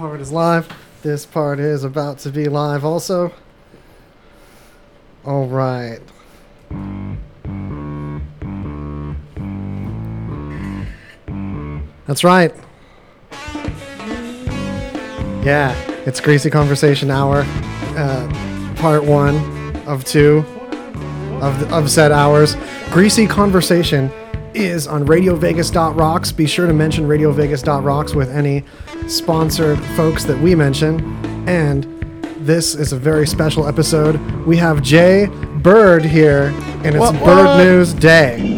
part 0.00 0.18
is 0.22 0.32
live. 0.32 0.66
This 1.02 1.26
part 1.26 1.60
is 1.60 1.84
about 1.84 2.20
to 2.20 2.30
be 2.30 2.46
live 2.46 2.86
also. 2.86 3.34
All 5.26 5.46
right. 5.46 6.00
That's 12.06 12.24
right. 12.24 12.54
Yeah, 15.44 15.74
it's 16.06 16.18
Greasy 16.18 16.48
Conversation 16.48 17.10
Hour, 17.10 17.44
uh, 17.94 18.74
part 18.76 19.04
one 19.04 19.36
of 19.86 20.06
two 20.06 20.38
of, 21.42 21.70
of 21.70 21.90
said 21.90 22.10
hours. 22.10 22.56
Greasy 22.90 23.26
Conversation 23.26 24.10
is 24.54 24.86
on 24.86 25.06
RadioVegas.rocks. 25.06 26.32
Be 26.32 26.46
sure 26.46 26.66
to 26.66 26.72
mention 26.72 27.06
RadioVegas.rocks 27.06 28.14
with 28.14 28.30
any 28.30 28.64
sponsored 29.10 29.78
folks 29.96 30.24
that 30.24 30.38
we 30.40 30.54
mention. 30.54 31.00
And 31.48 31.84
this 32.38 32.74
is 32.74 32.92
a 32.92 32.96
very 32.96 33.26
special 33.26 33.66
episode. 33.66 34.18
We 34.46 34.56
have 34.58 34.82
Jay 34.82 35.26
Bird 35.62 36.04
here, 36.04 36.54
and 36.84 36.86
it's 36.94 36.98
What- 36.98 37.22
Bird? 37.24 37.58
News 37.64 37.92
Day. 37.92 38.56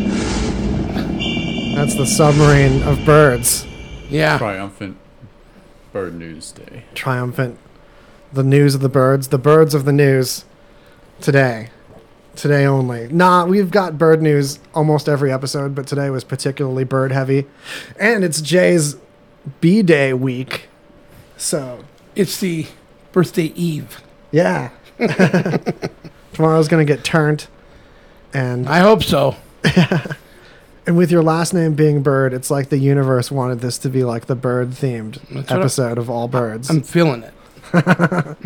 That's 1.74 1.96
the 1.96 2.07
submarine 2.07 2.83
of 2.83 3.05
birds. 3.05 3.66
Yeah. 4.09 4.38
Triumphant 4.38 4.96
Bird 5.93 6.15
News 6.15 6.52
Day. 6.52 6.84
Triumphant. 6.95 7.59
The 8.32 8.43
news 8.45 8.74
of 8.74 8.80
the 8.82 8.88
birds, 8.88 9.29
the 9.29 9.38
birds 9.38 9.74
of 9.74 9.84
the 9.84 9.93
news 9.93 10.45
today. 11.21 11.71
Today 12.37 12.65
only. 12.65 13.09
Nah, 13.10 13.45
we've 13.46 13.71
got 13.71 13.98
bird 13.98 14.23
news 14.23 14.59
almost 14.74 15.07
every 15.09 15.30
episode, 15.32 15.74
but 15.74 15.87
today 15.87 16.09
was 16.09 16.24
particularly 16.24 16.84
bird 16.84 17.12
heavy. 17.12 17.46
And 17.98 18.24
it's 18.24 18.41
Jay's 18.41 18.96
B 19.60 19.82
Day 19.82 20.12
week. 20.12 20.68
So, 21.37 21.85
It's 22.15 22.38
the 22.38 22.66
birthday 23.12 23.52
eve. 23.54 24.01
yeah. 24.30 24.71
Tomorrow's 26.32 26.68
going 26.68 26.87
to 26.87 26.90
get 26.90 27.04
turned. 27.04 27.46
And 28.32 28.68
I 28.68 28.79
hope 28.79 29.02
so. 29.02 29.37
and 30.87 30.96
with 30.96 31.10
your 31.10 31.23
last 31.23 31.52
name 31.52 31.74
being 31.74 32.02
Bird, 32.02 32.32
it's 32.32 32.51
like 32.51 32.68
the 32.70 32.79
universe 32.79 33.30
wanted 33.30 33.60
this 33.60 33.76
to 33.79 33.88
be 33.90 34.04
like 34.04 34.26
the 34.26 34.35
bird 34.37 34.70
themed 34.70 35.15
That's 35.30 35.51
what 35.51 35.52
I- 35.52 35.60
episode 35.60 35.98
of 35.98 36.09
all 36.09 36.29
birds. 36.29 36.70
I'm 36.70 36.82
feeling 36.82 37.24
it. 37.24 37.35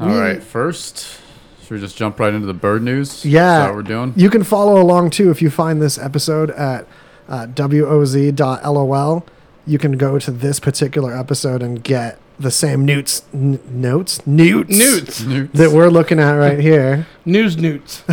All 0.00 0.08
right, 0.18 0.42
first, 0.42 1.20
should 1.62 1.70
we 1.70 1.78
just 1.80 1.96
jump 1.96 2.18
right 2.18 2.34
into 2.34 2.46
the 2.46 2.54
bird 2.54 2.82
news? 2.82 3.24
Yeah. 3.24 3.40
Is 3.40 3.62
that 3.62 3.66
what 3.68 3.76
we're 3.76 3.82
doing? 3.82 4.12
You 4.16 4.30
can 4.30 4.42
follow 4.42 4.80
along 4.82 5.10
too 5.10 5.30
if 5.30 5.40
you 5.40 5.48
find 5.50 5.80
this 5.80 5.96
episode 5.96 6.50
at 6.50 6.86
uh, 7.28 7.46
woz.lol. 7.56 9.24
You 9.66 9.78
can 9.78 9.92
go 9.96 10.18
to 10.18 10.30
this 10.30 10.58
particular 10.60 11.16
episode 11.16 11.62
and 11.62 11.82
get 11.82 12.18
the 12.38 12.50
same 12.50 12.84
newts, 12.84 13.22
n- 13.32 13.60
notes, 13.68 14.26
newts, 14.26 14.76
Newts. 14.76 15.20
Newts. 15.22 15.52
that 15.58 15.70
we're 15.70 15.88
looking 15.90 16.18
at 16.18 16.32
right 16.32 16.58
here. 16.70 17.06
News 17.24 17.56
newts. 17.56 18.02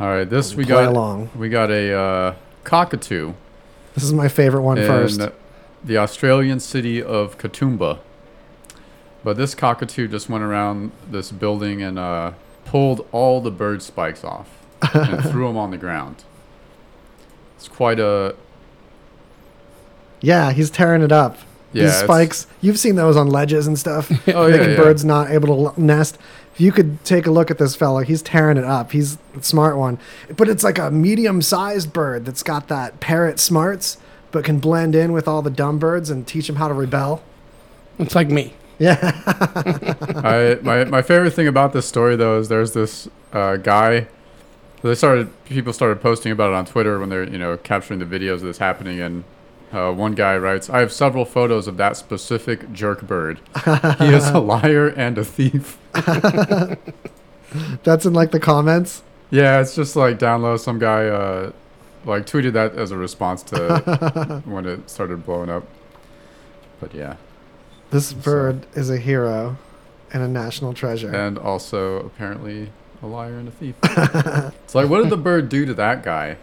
All 0.00 0.08
right, 0.08 0.28
this 0.28 0.54
we 0.54 0.64
Play 0.64 0.74
got. 0.84 0.86
along. 0.88 1.30
We 1.36 1.48
got 1.48 1.70
a 1.70 1.92
uh, 1.96 2.34
cockatoo 2.64 3.34
This 3.94 4.02
is 4.02 4.12
my 4.12 4.26
favorite 4.28 4.62
one 4.62 4.78
in 4.78 4.86
first. 4.86 5.20
the 5.84 5.98
Australian 5.98 6.58
city 6.60 7.00
of 7.02 7.38
Katoomba. 7.38 7.98
But 9.22 9.36
this 9.36 9.54
cockatoo 9.54 10.08
just 10.08 10.28
went 10.28 10.42
around 10.44 10.90
this 11.08 11.30
building 11.30 11.80
and 11.82 11.98
uh, 11.98 12.32
pulled 12.64 13.06
all 13.12 13.40
the 13.40 13.50
bird 13.52 13.82
spikes 13.82 14.24
off 14.24 14.48
and 14.94 15.22
threw 15.30 15.46
them 15.46 15.56
on 15.56 15.70
the 15.70 15.78
ground. 15.78 16.24
It's 17.64 17.74
quite 17.74 17.98
a 17.98 18.34
Yeah, 20.20 20.52
he's 20.52 20.68
tearing 20.70 21.00
it 21.00 21.12
up. 21.12 21.38
yeah. 21.72 21.84
These 21.84 21.94
spikes, 22.00 22.46
you've 22.60 22.78
seen 22.78 22.96
those 22.96 23.16
on 23.16 23.28
ledges 23.28 23.66
and 23.66 23.78
stuff, 23.78 24.10
Oh 24.28 24.50
making 24.50 24.70
yeah. 24.72 24.76
birds 24.76 25.02
not 25.04 25.30
able 25.30 25.72
to 25.72 25.80
nest. 25.82 26.18
If 26.54 26.60
you 26.60 26.72
could 26.72 27.02
take 27.06 27.26
a 27.26 27.30
look 27.30 27.50
at 27.50 27.56
this 27.56 27.74
fella, 27.74 28.04
he's 28.04 28.20
tearing 28.20 28.58
it 28.58 28.64
up. 28.64 28.92
He's 28.92 29.16
a 29.34 29.42
smart 29.42 29.78
one. 29.78 29.98
But 30.36 30.48
it's 30.50 30.62
like 30.62 30.78
a 30.78 30.90
medium 30.90 31.40
sized 31.40 31.92
bird 31.92 32.26
that's 32.26 32.42
got 32.42 32.68
that 32.68 33.00
parrot 33.00 33.40
smarts, 33.40 33.96
but 34.30 34.44
can 34.44 34.58
blend 34.58 34.94
in 34.94 35.12
with 35.12 35.26
all 35.26 35.40
the 35.40 35.50
dumb 35.50 35.78
birds 35.78 36.10
and 36.10 36.26
teach 36.26 36.46
them 36.48 36.56
how 36.56 36.68
to 36.68 36.74
rebel. 36.74 37.22
It's 37.98 38.14
like 38.14 38.28
me. 38.28 38.52
Yeah. 38.78 38.98
I 40.22 40.58
my 40.62 40.84
my 40.84 41.00
favorite 41.00 41.30
thing 41.32 41.48
about 41.48 41.72
this 41.72 41.86
story 41.86 42.14
though 42.14 42.38
is 42.38 42.48
there's 42.48 42.72
this 42.72 43.08
uh, 43.32 43.56
guy. 43.56 44.06
They 44.84 44.94
started 44.94 45.30
people 45.46 45.72
started 45.72 46.02
posting 46.02 46.30
about 46.30 46.50
it 46.50 46.56
on 46.56 46.66
Twitter 46.66 46.98
when 47.00 47.08
they're 47.08 47.24
you 47.24 47.38
know 47.38 47.56
capturing 47.56 48.00
the 48.00 48.04
videos 48.04 48.34
of 48.34 48.42
this 48.42 48.58
happening, 48.58 49.00
and 49.00 49.24
uh, 49.72 49.90
one 49.92 50.14
guy 50.14 50.36
writes, 50.36 50.68
"I 50.68 50.80
have 50.80 50.92
several 50.92 51.24
photos 51.24 51.66
of 51.66 51.78
that 51.78 51.96
specific 51.96 52.70
jerk 52.70 53.00
bird. 53.02 53.40
he 53.64 54.08
is 54.08 54.28
a 54.28 54.38
liar 54.52 54.88
and 54.88 55.16
a 55.16 55.24
thief." 55.24 55.78
That's 57.82 58.04
in 58.04 58.12
like 58.12 58.30
the 58.30 58.40
comments. 58.40 59.02
Yeah, 59.30 59.60
it's 59.60 59.74
just 59.74 59.96
like 59.96 60.18
down 60.18 60.42
low. 60.42 60.58
Some 60.58 60.78
guy 60.78 61.06
uh, 61.06 61.52
like 62.04 62.26
tweeted 62.26 62.52
that 62.52 62.74
as 62.74 62.90
a 62.90 62.98
response 62.98 63.42
to 63.44 64.42
when 64.44 64.66
it 64.66 64.90
started 64.90 65.24
blowing 65.24 65.48
up. 65.48 65.64
But 66.78 66.92
yeah, 66.94 67.16
This 67.90 68.12
bird 68.12 68.66
is 68.74 68.90
a 68.90 68.98
hero 68.98 69.56
and 70.12 70.22
a 70.22 70.28
national 70.28 70.74
treasure. 70.74 71.10
and 71.14 71.38
also 71.38 72.00
apparently 72.00 72.70
a 73.04 73.06
liar 73.06 73.38
and 73.38 73.48
a 73.48 73.50
thief. 73.50 73.74
it's 74.64 74.74
like, 74.74 74.88
what 74.88 75.02
did 75.02 75.10
the 75.10 75.16
bird 75.16 75.48
do 75.48 75.64
to 75.66 75.74
that 75.74 76.02
guy? 76.02 76.36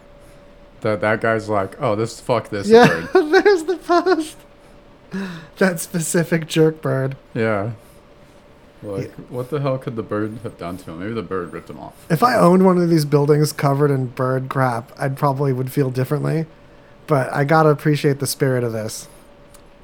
That 0.80 1.00
that 1.00 1.20
guy's 1.20 1.48
like, 1.48 1.80
oh, 1.80 1.94
this 1.94 2.20
fuck 2.20 2.48
this 2.48 2.68
yeah, 2.68 2.86
bird. 2.86 3.10
there's 3.44 3.64
the 3.64 3.76
post. 3.76 4.36
That 5.58 5.78
specific 5.78 6.46
jerk 6.46 6.80
bird. 6.80 7.16
Yeah. 7.34 7.72
Like, 8.82 9.12
what 9.28 9.50
the 9.50 9.60
hell 9.60 9.78
could 9.78 9.94
the 9.94 10.02
bird 10.02 10.38
have 10.42 10.58
done 10.58 10.76
to 10.78 10.90
him? 10.90 11.00
Maybe 11.00 11.12
the 11.12 11.22
bird 11.22 11.52
ripped 11.52 11.70
him 11.70 11.78
off. 11.78 11.94
If 12.10 12.22
I 12.22 12.34
owned 12.34 12.64
one 12.64 12.78
of 12.78 12.90
these 12.90 13.04
buildings 13.04 13.52
covered 13.52 13.92
in 13.92 14.06
bird 14.06 14.48
crap, 14.48 14.90
I'd 14.98 15.16
probably 15.16 15.52
would 15.52 15.70
feel 15.70 15.90
differently. 15.90 16.46
But 17.06 17.32
I 17.32 17.44
gotta 17.44 17.68
appreciate 17.68 18.18
the 18.18 18.26
spirit 18.26 18.64
of 18.64 18.72
this. 18.72 19.08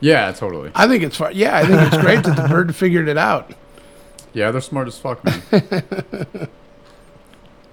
Yeah, 0.00 0.32
totally. 0.32 0.70
I 0.74 0.88
think 0.88 1.02
it's 1.04 1.16
fun. 1.16 1.32
Yeah, 1.34 1.56
I 1.56 1.64
think 1.64 1.80
it's 1.80 2.02
great 2.02 2.24
that 2.24 2.36
the 2.36 2.48
bird 2.48 2.74
figured 2.74 3.08
it 3.08 3.18
out. 3.18 3.52
Yeah, 4.32 4.50
they're 4.50 4.60
smart 4.60 4.88
as 4.88 4.98
fuck, 4.98 5.22
man. 5.24 5.42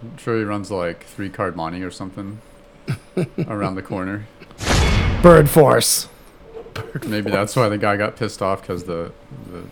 I'm 0.06 0.18
sure 0.18 0.38
he 0.38 0.44
runs 0.44 0.70
like 0.70 1.04
three 1.04 1.30
card 1.30 1.56
monte 1.56 1.82
or 1.82 1.92
something 1.92 2.40
around 3.48 3.76
the 3.76 3.82
corner. 3.82 4.28
Bird 5.22 5.50
force. 5.50 6.08
Maybe 7.06 7.32
that's 7.32 7.56
why 7.56 7.70
the 7.70 7.78
guy 7.78 7.98
got 7.98 8.16
pissed 8.16 8.42
off 8.42 8.62
because 8.62 8.84
the 8.84 9.12
the 9.52 9.64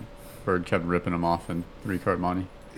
bird 0.46 0.66
kept 0.66 0.86
ripping 0.86 1.14
him 1.14 1.24
off 1.24 1.50
in 1.50 1.64
three 1.84 2.00
card 2.00 2.20
monte. 2.20 2.48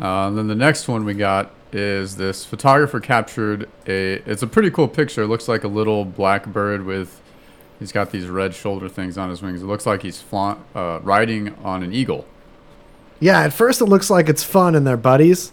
uh, 0.00 0.30
then 0.30 0.48
the 0.48 0.54
next 0.54 0.88
one 0.88 1.04
we 1.04 1.14
got 1.14 1.52
is 1.72 2.16
this 2.16 2.44
photographer 2.44 2.98
captured 2.98 3.68
a. 3.86 4.14
It's 4.26 4.42
a 4.42 4.46
pretty 4.46 4.70
cool 4.70 4.88
picture. 4.88 5.22
It 5.22 5.28
looks 5.28 5.46
like 5.48 5.64
a 5.64 5.68
little 5.68 6.04
black 6.04 6.46
bird 6.46 6.84
with. 6.84 7.20
He's 7.78 7.92
got 7.92 8.10
these 8.10 8.26
red 8.26 8.54
shoulder 8.54 8.88
things 8.88 9.16
on 9.16 9.30
his 9.30 9.40
wings. 9.40 9.62
It 9.62 9.66
looks 9.66 9.86
like 9.86 10.02
he's 10.02 10.20
fla- 10.20 10.58
uh, 10.74 10.98
riding 11.04 11.54
on 11.62 11.84
an 11.84 11.92
eagle. 11.92 12.26
Yeah, 13.20 13.40
at 13.40 13.52
first 13.52 13.80
it 13.80 13.86
looks 13.86 14.10
like 14.10 14.28
it's 14.28 14.44
fun 14.44 14.74
and 14.74 14.86
they're 14.86 14.96
buddies, 14.96 15.52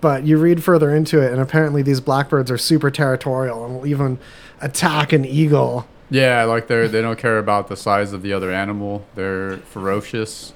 but 0.00 0.24
you 0.24 0.38
read 0.38 0.62
further 0.62 0.94
into 0.94 1.20
it, 1.20 1.32
and 1.32 1.40
apparently 1.40 1.82
these 1.82 2.00
blackbirds 2.00 2.50
are 2.50 2.58
super 2.58 2.90
territorial 2.90 3.64
and 3.64 3.76
will 3.76 3.86
even 3.86 4.18
attack 4.60 5.12
an 5.12 5.24
eagle. 5.24 5.86
Yeah, 6.10 6.44
like 6.44 6.66
they're 6.66 6.88
they 6.88 7.00
don't 7.00 7.18
care 7.18 7.38
about 7.38 7.68
the 7.68 7.76
size 7.76 8.12
of 8.12 8.22
the 8.22 8.32
other 8.32 8.52
animal. 8.52 9.06
They're 9.14 9.58
ferocious, 9.58 10.52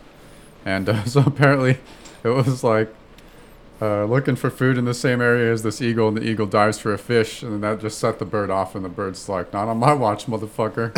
and 0.65 0.89
uh, 0.89 1.05
so 1.05 1.23
apparently, 1.25 1.79
it 2.23 2.29
was 2.29 2.63
like 2.63 2.93
uh, 3.81 4.05
looking 4.05 4.37
for 4.37 4.51
food 4.51 4.77
in 4.77 4.85
the 4.85 4.95
same 4.95 5.21
area 5.21 5.53
as 5.53 5.63
this 5.63 5.81
eagle, 5.81 6.09
and 6.09 6.17
the 6.17 6.23
eagle 6.23 6.47
dives 6.47 6.79
for 6.79 6.93
a 6.93 6.99
fish, 6.99 7.43
and 7.43 7.63
that 7.63 7.81
just 7.81 7.99
set 7.99 8.19
the 8.19 8.25
bird 8.25 8.51
off, 8.51 8.75
and 8.75 8.85
the 8.85 8.89
bird's 8.89 9.29
like, 9.29 9.53
"Not 9.53 9.69
on 9.69 9.79
my 9.79 9.93
watch, 9.93 10.27
motherfucker," 10.27 10.93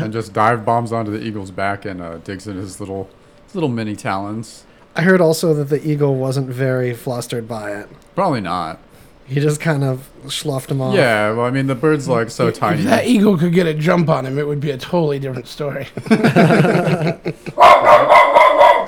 and 0.02 0.12
just 0.12 0.32
dive 0.32 0.64
bombs 0.64 0.92
onto 0.92 1.10
the 1.10 1.22
eagle's 1.22 1.50
back 1.50 1.84
and 1.84 2.00
uh, 2.00 2.18
digs 2.18 2.46
in 2.46 2.56
his 2.56 2.80
little 2.80 3.10
his 3.44 3.54
little 3.54 3.68
mini 3.68 3.96
talons. 3.96 4.64
I 4.96 5.02
heard 5.02 5.20
also 5.20 5.54
that 5.54 5.68
the 5.68 5.86
eagle 5.86 6.16
wasn't 6.16 6.48
very 6.48 6.92
flustered 6.94 7.46
by 7.48 7.72
it. 7.72 7.88
Probably 8.14 8.40
not. 8.40 8.78
He 9.26 9.38
just 9.38 9.60
kind 9.60 9.84
of 9.84 10.08
sloughed 10.28 10.70
him 10.72 10.80
off. 10.80 10.94
Yeah, 10.94 11.30
well, 11.32 11.46
I 11.46 11.50
mean, 11.50 11.68
the 11.68 11.76
bird's 11.76 12.08
like 12.08 12.30
so 12.30 12.50
tiny. 12.50 12.80
If 12.80 12.86
that 12.86 13.06
eagle 13.06 13.38
could 13.38 13.52
get 13.52 13.66
a 13.68 13.74
jump 13.74 14.08
on 14.08 14.26
him, 14.26 14.36
it 14.38 14.46
would 14.46 14.58
be 14.58 14.72
a 14.72 14.76
totally 14.78 15.20
different 15.20 15.46
story. 15.46 15.86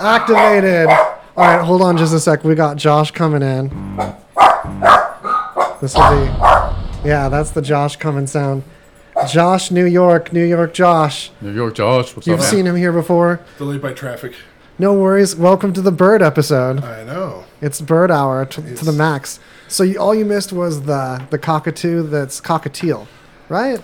Activated. 0.00 0.88
All 0.88 1.46
right, 1.46 1.64
hold 1.64 1.80
on 1.82 1.96
just 1.96 2.12
a 2.12 2.18
sec. 2.20 2.42
We 2.44 2.54
got 2.56 2.76
Josh 2.76 3.12
coming 3.12 3.42
in. 3.42 3.68
This 5.80 5.94
will 5.94 6.10
be. 6.10 6.26
Yeah, 7.08 7.28
that's 7.28 7.50
the 7.50 7.62
Josh 7.62 7.96
coming 7.96 8.26
sound. 8.26 8.64
Josh, 9.30 9.70
New 9.70 9.84
York, 9.84 10.32
New 10.32 10.44
York, 10.44 10.74
Josh. 10.74 11.30
New 11.40 11.52
York 11.52 11.74
Josh, 11.74 12.16
what's 12.16 12.26
You've 12.26 12.38
up? 12.40 12.44
man? 12.44 12.50
seen 12.50 12.66
him 12.66 12.74
here 12.76 12.92
before. 12.92 13.40
Delayed 13.58 13.80
by 13.82 13.92
traffic. 13.92 14.34
No 14.78 14.94
worries. 14.94 15.36
Welcome 15.36 15.74
to 15.74 15.82
the 15.82 15.92
bird 15.92 16.22
episode. 16.22 16.82
I 16.82 17.04
know. 17.04 17.44
It's 17.60 17.80
bird 17.80 18.10
hour 18.10 18.46
to, 18.46 18.74
to 18.74 18.84
the 18.84 18.92
max. 18.92 19.38
So 19.68 19.84
you, 19.84 19.98
all 19.98 20.14
you 20.14 20.24
missed 20.24 20.52
was 20.52 20.82
the 20.82 21.24
the 21.30 21.38
cockatoo 21.38 22.02
that's 22.04 22.40
cockatiel, 22.40 23.06
right? 23.48 23.80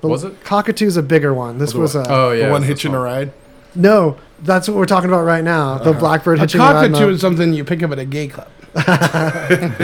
The 0.00 0.08
Was 0.08 0.24
it? 0.24 0.42
Cockatoo's 0.44 0.96
a 0.96 1.02
bigger 1.02 1.34
one. 1.34 1.58
This 1.58 1.72
the 1.72 1.80
was 1.80 1.94
a 1.96 2.04
Oh 2.08 2.30
yeah, 2.30 2.46
the 2.46 2.52
one 2.52 2.62
it's 2.62 2.68
this 2.68 2.78
hitching 2.78 2.94
a 2.94 3.00
ride. 3.00 3.32
no. 3.74 4.18
That's 4.40 4.66
what 4.66 4.76
we're 4.76 4.86
talking 4.86 5.08
about 5.08 5.22
right 5.22 5.44
now. 5.44 5.78
The 5.78 5.90
uh-huh. 5.90 6.00
blackbird 6.00 6.40
hitching 6.40 6.60
a 6.60 6.64
ride. 6.64 6.90
cockatoo 6.90 7.10
is 7.10 7.20
something 7.20 7.52
you 7.52 7.64
pick 7.64 7.80
up 7.82 7.92
at 7.92 7.98
a 8.00 8.04
gay 8.04 8.26
club. 8.26 8.48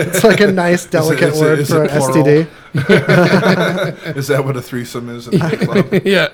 It's 0.00 0.24
like 0.24 0.40
a 0.40 0.50
nice, 0.52 0.86
delicate 0.86 1.34
is 1.34 1.40
it- 1.40 1.44
word 1.44 1.58
is 1.58 1.68
for 1.70 1.82
an 1.84 1.88
plural? 1.90 2.14
STD. 2.24 2.48
Is 4.16 4.28
that 4.28 4.44
what 4.44 4.56
a 4.56 4.62
threesome 4.62 5.08
is 5.08 5.26
in 5.28 5.38
that 5.38 5.58
club? 5.60 5.92
yeah. 6.04 6.28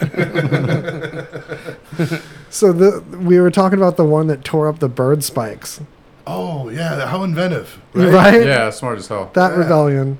So 2.50 2.72
the 2.72 3.00
we 3.18 3.38
were 3.40 3.50
talking 3.50 3.78
about 3.78 3.96
the 3.96 4.04
one 4.04 4.26
that 4.28 4.44
tore 4.44 4.68
up 4.68 4.78
the 4.80 4.88
bird 4.88 5.22
spikes, 5.24 5.80
oh 6.26 6.68
yeah, 6.70 7.06
how 7.06 7.22
inventive, 7.22 7.80
right? 7.92 8.12
right? 8.12 8.46
Yeah, 8.46 8.70
smart 8.70 8.98
as 8.98 9.08
hell. 9.08 9.30
That 9.34 9.52
Yeah. 9.52 9.58
rebellion. 9.58 10.18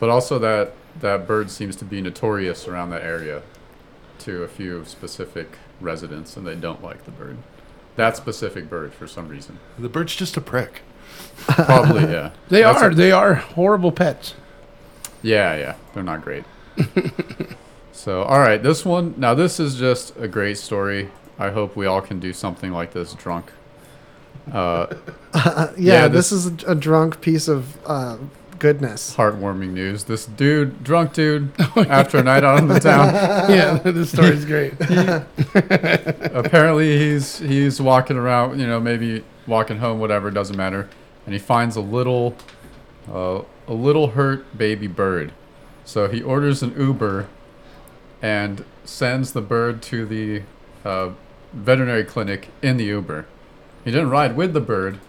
But 0.00 0.10
also 0.10 0.38
that 0.40 0.72
that 1.00 1.26
bird 1.26 1.50
seems 1.50 1.76
to 1.76 1.84
be 1.84 2.00
notorious 2.00 2.66
around 2.68 2.90
that 2.90 3.02
area 3.02 3.42
to 4.20 4.42
a 4.42 4.48
few 4.48 4.84
specific 4.84 5.58
residents, 5.80 6.36
and 6.36 6.46
they 6.46 6.54
don't 6.56 6.82
like 6.82 7.04
the 7.04 7.10
bird. 7.12 7.38
That 8.00 8.16
specific 8.16 8.68
bird 8.70 8.92
for 8.94 9.06
some 9.06 9.28
reason. 9.28 9.58
The 9.78 9.88
bird's 9.88 10.16
just 10.16 10.36
a 10.36 10.40
prick. 10.40 10.80
Probably, 11.36 12.02
yeah. 12.02 12.30
They 12.48 12.62
That's 12.62 12.80
are. 12.82 12.90
a- 12.90 12.94
they 12.94 13.12
are 13.12 13.34
horrible 13.34 13.92
pets. 13.92 14.34
Yeah, 15.22 15.54
yeah. 15.56 15.74
They're 15.94 16.02
not 16.02 16.22
great. 16.22 16.44
so, 17.92 18.22
all 18.22 18.40
right, 18.40 18.62
this 18.62 18.84
one. 18.84 19.14
Now, 19.18 19.34
this 19.34 19.60
is 19.60 19.76
just 19.76 20.16
a 20.18 20.28
great 20.28 20.56
story. 20.58 21.10
I 21.38 21.50
hope 21.50 21.76
we 21.76 21.86
all 21.86 22.00
can 22.00 22.20
do 22.20 22.32
something 22.32 22.72
like 22.72 22.92
this 22.92 23.14
drunk. 23.14 23.52
Uh, 24.52 24.86
Yeah, 25.34 25.70
Yeah, 25.76 26.08
this, 26.08 26.30
this- 26.30 26.32
is 26.46 26.46
a, 26.64 26.72
a 26.72 26.74
drunk 26.74 27.20
piece 27.20 27.48
of 27.48 27.76
uh, 27.86 28.16
goodness. 28.60 29.16
heartwarming 29.16 29.70
news. 29.70 30.04
This 30.04 30.26
dude, 30.26 30.84
drunk 30.84 31.12
dude, 31.12 31.50
after 31.76 32.18
a 32.18 32.22
night 32.22 32.44
out 32.44 32.60
in 32.60 32.68
the 32.68 32.78
town, 32.78 33.12
yeah, 33.50 33.74
this 33.84 34.12
story's 34.12 34.44
great. 34.44 34.74
apparently 36.32 36.96
he's 36.98 37.38
he's 37.38 37.80
walking 37.80 38.16
around, 38.16 38.60
you 38.60 38.66
know, 38.66 38.78
maybe 38.78 39.24
walking 39.46 39.78
home, 39.78 39.98
whatever, 39.98 40.30
doesn't 40.30 40.56
matter, 40.56 40.88
and 41.26 41.32
he 41.32 41.40
finds 41.40 41.74
a 41.74 41.80
little 41.80 42.36
uh, 43.12 43.42
a 43.66 43.74
little 43.74 44.08
hurt 44.08 44.56
baby 44.56 44.86
bird. 44.86 45.32
So 45.84 46.08
he 46.08 46.22
orders 46.22 46.62
an 46.62 46.78
Uber 46.78 47.26
and 48.22 48.64
sends 48.84 49.32
the 49.32 49.40
bird 49.40 49.82
to 49.82 50.06
the 50.06 50.42
uh, 50.84 51.10
veterinary 51.52 52.04
clinic 52.04 52.48
in 52.62 52.76
the 52.76 52.84
Uber. 52.84 53.26
He 53.84 53.90
didn't 53.90 54.10
ride 54.10 54.36
with 54.36 54.52
the 54.52 54.60
bird. 54.60 55.00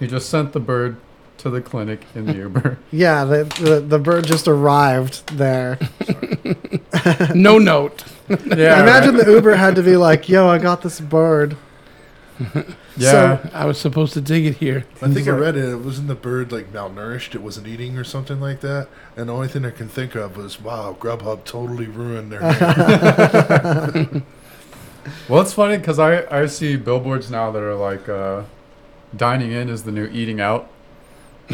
He 0.00 0.06
just 0.06 0.28
sent 0.28 0.52
the 0.52 0.60
bird 0.60 0.96
to 1.38 1.50
the 1.50 1.60
clinic 1.60 2.00
in 2.14 2.26
the 2.26 2.34
Uber. 2.34 2.78
Yeah, 2.90 3.24
the, 3.24 3.44
the 3.60 3.80
the 3.80 3.98
bird 3.98 4.26
just 4.26 4.48
arrived 4.48 5.26
there. 5.36 5.78
No 7.34 7.58
note. 7.58 8.04
yeah, 8.28 8.82
Imagine 8.82 9.14
right? 9.16 9.26
the 9.26 9.32
Uber 9.32 9.54
had 9.54 9.76
to 9.76 9.82
be 9.82 9.96
like, 9.96 10.28
"Yo, 10.28 10.48
I 10.48 10.58
got 10.58 10.82
this 10.82 10.98
bird." 11.00 11.56
Yeah, 12.96 13.10
So- 13.10 13.50
I 13.52 13.64
was 13.66 13.78
supposed 13.78 14.12
to 14.14 14.20
dig 14.20 14.44
it 14.46 14.56
here. 14.56 14.84
I 15.00 15.08
think 15.12 15.28
I 15.28 15.30
read 15.32 15.56
it. 15.56 15.64
It 15.68 15.76
wasn't 15.76 16.08
the 16.08 16.14
bird 16.16 16.50
like 16.50 16.72
malnourished. 16.72 17.34
It 17.34 17.42
wasn't 17.42 17.66
eating 17.68 17.96
or 17.96 18.04
something 18.04 18.40
like 18.40 18.60
that. 18.60 18.88
And 19.16 19.28
the 19.28 19.34
only 19.34 19.48
thing 19.48 19.64
I 19.64 19.70
can 19.70 19.88
think 19.88 20.14
of 20.16 20.36
was, 20.36 20.60
wow, 20.60 20.96
Grubhub 20.98 21.44
totally 21.44 21.86
ruined 21.86 22.32
their 22.32 22.40
name. 22.40 24.24
Well, 25.28 25.40
it's 25.40 25.52
funny 25.52 25.76
because 25.78 25.98
I, 26.00 26.24
I 26.36 26.46
see 26.46 26.76
billboards 26.76 27.30
now 27.30 27.50
that 27.52 27.62
are 27.62 27.74
like 27.76 28.08
uh, 28.08 28.42
dining 29.16 29.52
in 29.52 29.68
is 29.68 29.84
the 29.84 29.92
new 29.92 30.06
eating 30.06 30.40
out 30.40 30.68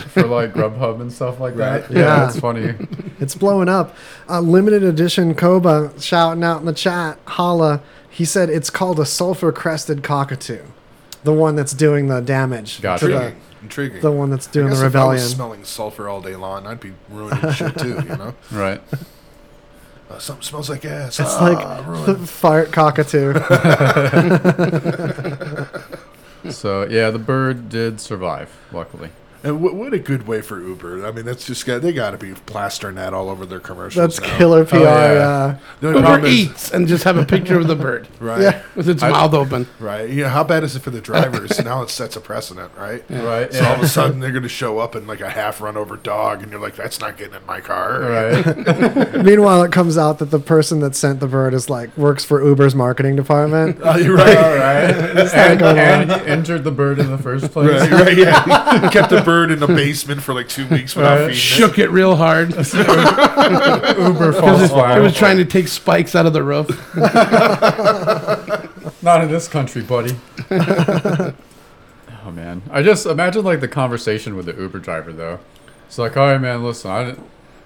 for 0.09 0.23
like 0.27 0.55
Grubhub 0.55 1.00
and 1.00 1.12
stuff 1.12 1.41
like 1.41 1.56
that. 1.56 1.83
Right. 1.83 1.91
Yeah, 1.91 1.99
Yeah. 2.00 2.29
it's 2.29 2.39
funny. 2.41 2.75
It's 3.21 3.35
blowing 3.35 3.69
up. 3.69 3.94
Uh, 4.29 4.41
limited 4.41 4.83
edition 4.83 5.35
Koba 5.35 5.93
shouting 6.00 6.43
out 6.44 6.61
in 6.61 6.67
the 6.67 6.73
chat. 6.73 7.19
Holla. 7.27 7.83
He 8.11 8.25
said 8.25 8.50
it's 8.50 8.71
called 8.71 8.99
a 9.00 9.06
sulfur 9.06 9.53
crested 9.53 10.03
cockatoo, 10.03 10.62
the 11.25 11.33
one 11.33 11.56
that's 11.56 11.73
doing 11.73 12.09
the 12.09 12.21
damage. 12.21 12.81
Gotcha. 12.83 13.06
To 13.09 13.12
Intriguing. 13.15 13.41
Intriguing. 13.62 13.97
the, 14.03 14.11
the 14.11 14.12
one 14.12 14.31
that's 14.31 14.49
I 14.49 14.53
doing 14.53 14.69
guess 14.69 14.81
the 14.81 14.87
if 14.87 14.97
I 14.97 15.05
was 15.05 15.23
rebellion. 15.23 15.29
smelling 15.29 15.65
sulfur 15.65 16.09
all 16.09 16.21
day 16.21 16.37
long, 16.37 16.67
I'd 16.67 16.81
be 16.81 16.93
ruining 17.09 17.53
shit 17.53 17.79
too, 17.79 18.03
you 18.06 18.17
know? 18.17 18.35
Right. 18.53 18.81
Uh, 20.11 20.19
something 20.19 20.43
smells 20.43 20.69
like 20.69 20.85
ass. 20.85 21.19
It's 21.21 21.31
Ah, 21.31 21.45
like 21.49 21.85
the 21.85 21.91
ruined. 21.91 22.29
fart 22.29 22.73
cockatoo. 22.73 23.33
So 26.50 26.83
yeah, 26.88 27.11
the 27.11 27.21
bird 27.21 27.69
did 27.69 28.00
survive, 28.00 28.50
luckily. 28.73 29.11
And 29.44 29.61
what, 29.61 29.75
what 29.75 29.93
a 29.93 29.99
good 29.99 30.27
way 30.29 30.41
for 30.41 30.61
Uber. 30.61 31.05
I 31.05 31.11
mean, 31.11 31.25
that's 31.25 31.44
just 31.47 31.67
got, 31.67 31.83
they 31.83 31.93
got 31.93 32.12
to 32.12 32.19
be 32.19 32.33
plastering 32.33 32.94
that 32.94 33.12
all 33.12 33.29
over 33.29 33.44
their 33.44 33.59
commercials. 33.59 34.17
That's 34.17 34.21
now. 34.21 34.39
killer 34.39 34.61
oh, 34.61 34.65
PR. 34.67 34.77
yeah. 34.77 35.12
yeah. 35.12 35.59
The 35.81 35.93
Uber 35.94 36.27
is- 36.27 36.33
eats 36.33 36.71
and 36.71 36.87
just 36.87 37.03
have 37.05 37.17
a 37.17 37.27
picture 37.27 37.59
of 37.59 37.67
the 37.67 37.75
bird 37.75 38.06
Right. 38.21 38.41
Yeah. 38.41 38.62
with 38.77 38.89
its 38.89 39.03
I- 39.03 39.11
mouth 39.11 39.35
open. 39.35 39.67
Right. 39.81 40.09
You 40.09 40.23
know, 40.23 40.29
how 40.29 40.44
bad 40.44 40.62
is 40.62 40.77
it 40.77 40.81
for 40.83 40.91
the 40.91 41.00
drivers? 41.00 41.59
now 41.65 41.83
it 41.83 41.91
sets 41.91 42.15
a 42.15 42.21
precedent, 42.21 42.71
right? 42.77 43.03
Right. 43.11 43.53
So 43.53 43.65
all 43.65 43.75
of 43.75 43.83
a 43.83 43.89
sudden 43.89 44.21
they're 44.21 44.31
going 44.31 44.44
to 44.44 44.49
show 44.49 44.79
up 44.79 44.94
in 44.94 45.09
like 45.09 45.21
a 45.21 45.31
half 45.31 45.61
run 45.61 45.77
over 45.77 45.97
dog, 45.97 46.43
and 46.43 46.53
you're 46.53 46.61
like, 46.61 46.77
that's 46.77 47.00
not 47.00 47.17
getting 47.17 47.35
in 47.35 47.45
my 47.45 47.61
car. 47.61 48.00
Right. 48.00 49.15
Meanwhile, 49.25 49.65
it 49.65 49.73
comes 49.73 49.99
out 49.99 50.21
that 50.21 50.27
the 50.31 50.38
person 50.38 50.79
that 50.81 50.95
sent 50.95 51.19
the 51.19 51.27
bird 51.27 51.53
is 51.53 51.69
like 51.69 51.97
works 51.97 52.25
for 52.25 52.45
Uber's 52.45 52.77
marketing 52.77 53.17
department. 53.17 53.79
Oh, 53.83 53.97
you're 53.97 54.17
right. 54.17 54.37
All 54.37 54.55
right. 54.56 55.33
And, 55.35 55.62
and 55.62 56.12
he 56.12 56.31
injured 56.31 56.62
the 56.62 56.71
bird 56.71 57.00
in 57.00 57.11
the 57.11 57.19
first 57.19 57.50
place. 57.50 57.81
Right, 57.91 57.91
right, 57.91 58.17
yeah. 58.17 58.88
Kept 58.91 59.11
the 59.11 59.21
bird 59.23 59.31
in 59.50 59.61
the 59.61 59.67
basement 59.67 60.23
for 60.23 60.34
like 60.34 60.49
two 60.49 60.67
weeks 60.69 60.94
without 60.94 61.14
Right. 61.20 61.26
feeding 61.29 61.37
Shook 61.38 61.79
it 61.79 61.90
real 61.90 62.17
hard 62.17 62.49
because 62.49 62.75
Uber 62.75 64.32
falls 64.32 64.62
it, 64.62 64.69
flat. 64.69 64.99
it 64.99 65.00
was 65.00 65.14
trying 65.17 65.38
to 65.38 65.44
take 65.44 65.69
spikes 65.69 66.14
out 66.14 66.26
of 66.26 66.32
the 66.32 66.43
roof. 66.43 66.69
Not 69.02 69.25
in 69.25 69.31
this 69.31 69.49
country, 69.49 69.82
buddy. 69.82 70.17
oh 70.50 72.31
man, 72.32 72.62
I 72.70 72.82
just 72.82 73.06
imagine 73.06 73.44
like 73.44 73.61
the 73.61 73.69
conversation 73.69 74.37
with 74.37 74.46
the 74.46 74.55
Uber 74.55 74.79
driver 74.79 75.12
though. 75.12 75.40
It's 75.87 75.99
like, 75.99 76.17
all 76.17 76.28
right, 76.31 76.40
man, 76.40 76.62
listen, 76.62 76.90
I, 76.90 77.17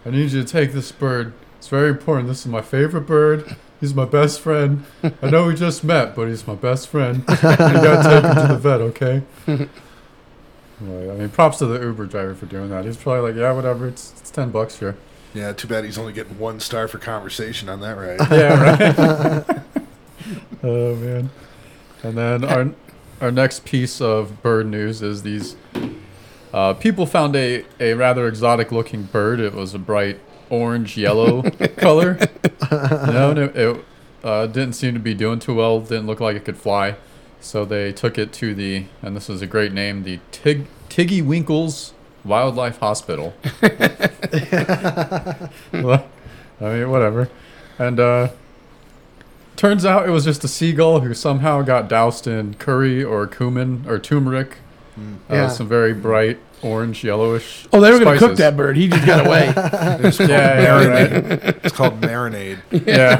I 0.04 0.10
need 0.10 0.32
you 0.32 0.42
to 0.42 0.48
take 0.48 0.72
this 0.72 0.90
bird. 0.92 1.32
It's 1.58 1.68
very 1.68 1.90
important. 1.90 2.28
This 2.28 2.40
is 2.40 2.46
my 2.46 2.62
favorite 2.62 3.02
bird. 3.02 3.56
He's 3.80 3.94
my 3.94 4.06
best 4.06 4.40
friend. 4.40 4.84
I 5.22 5.30
know 5.30 5.46
we 5.46 5.54
just 5.54 5.84
met, 5.84 6.16
but 6.16 6.28
he's 6.28 6.46
my 6.46 6.54
best 6.54 6.88
friend. 6.88 7.18
You 7.28 7.36
gotta 7.42 8.02
take 8.02 8.24
him 8.24 8.48
to 8.48 8.54
the 8.54 8.58
vet, 8.58 8.80
okay? 8.80 9.22
Right, 10.80 11.10
I 11.10 11.14
mean, 11.14 11.30
props 11.30 11.58
to 11.58 11.66
the 11.66 11.80
Uber 11.80 12.06
driver 12.06 12.34
for 12.34 12.46
doing 12.46 12.68
that. 12.70 12.84
He's 12.84 12.98
probably 12.98 13.30
like, 13.30 13.40
yeah, 13.40 13.52
whatever. 13.52 13.88
It's, 13.88 14.12
it's 14.18 14.30
ten 14.30 14.50
bucks, 14.50 14.80
it. 14.82 14.94
Yeah, 15.36 15.52
too 15.52 15.68
bad 15.68 15.84
he's 15.84 15.98
only 15.98 16.14
getting 16.14 16.38
one 16.38 16.60
star 16.60 16.88
for 16.88 16.98
conversation 16.98 17.68
on 17.68 17.80
that, 17.80 17.96
right? 17.96 18.18
Yeah, 18.30 19.44
right. 19.44 19.62
oh 20.62 20.94
man. 20.96 21.30
And 22.02 22.16
then 22.16 22.44
our 22.44 22.70
our 23.20 23.30
next 23.30 23.64
piece 23.64 24.00
of 24.00 24.42
bird 24.42 24.66
news 24.66 25.02
is 25.02 25.22
these 25.22 25.56
uh, 26.54 26.74
people 26.74 27.06
found 27.06 27.36
a, 27.36 27.64
a 27.80 27.94
rather 27.94 28.28
exotic 28.28 28.72
looking 28.72 29.04
bird. 29.04 29.40
It 29.40 29.52
was 29.52 29.74
a 29.74 29.78
bright 29.78 30.20
orange 30.48 30.96
yellow 30.96 31.42
color. 31.76 32.18
You 32.70 33.12
know, 33.12 33.30
and 33.30 33.38
it, 33.38 33.56
it 33.56 33.84
uh, 34.24 34.46
didn't 34.46 34.72
seem 34.72 34.94
to 34.94 35.00
be 35.00 35.12
doing 35.14 35.38
too 35.38 35.54
well. 35.54 35.80
Didn't 35.80 36.06
look 36.06 36.20
like 36.20 36.36
it 36.36 36.44
could 36.44 36.56
fly. 36.56 36.96
So 37.40 37.64
they 37.66 37.92
took 37.92 38.16
it 38.16 38.32
to 38.34 38.54
the 38.54 38.86
and 39.02 39.14
this 39.14 39.28
is 39.28 39.42
a 39.42 39.46
great 39.46 39.72
name, 39.72 40.04
the 40.04 40.20
Tig 40.32 40.66
Tiggywinkles 40.88 41.92
Wildlife 42.24 42.78
Hospital. 42.78 43.34
Well, 45.72 46.06
I 46.60 46.64
mean, 46.64 46.90
whatever. 46.90 47.28
And 47.78 48.00
uh, 48.00 48.28
turns 49.56 49.84
out 49.84 50.08
it 50.08 50.10
was 50.10 50.24
just 50.24 50.42
a 50.44 50.48
seagull 50.48 51.00
who 51.00 51.12
somehow 51.14 51.62
got 51.62 51.88
doused 51.88 52.26
in 52.26 52.54
curry 52.54 53.02
or 53.04 53.26
cumin 53.26 53.84
or 53.86 53.98
turmeric. 53.98 54.56
Uh, 54.96 55.00
Yeah. 55.34 55.48
Some 55.48 55.68
very 55.68 55.92
bright 55.92 56.38
orange, 56.62 57.04
yellowish. 57.04 57.66
Oh, 57.72 57.80
they 57.80 57.92
were 57.92 57.98
going 57.98 58.18
to 58.18 58.26
cook 58.26 58.38
that 58.38 58.56
bird. 58.56 58.76
He 58.78 58.88
just 58.88 59.04
got 59.06 59.26
away. 59.26 59.52
It's 60.08 60.16
called 60.16 60.30
Yeah, 60.30 60.60
yeah, 60.60 60.68
marinade. 61.28 61.64
It's 61.64 61.76
called 61.76 62.00
marinade. 62.00 62.58
Yeah, 62.86 63.18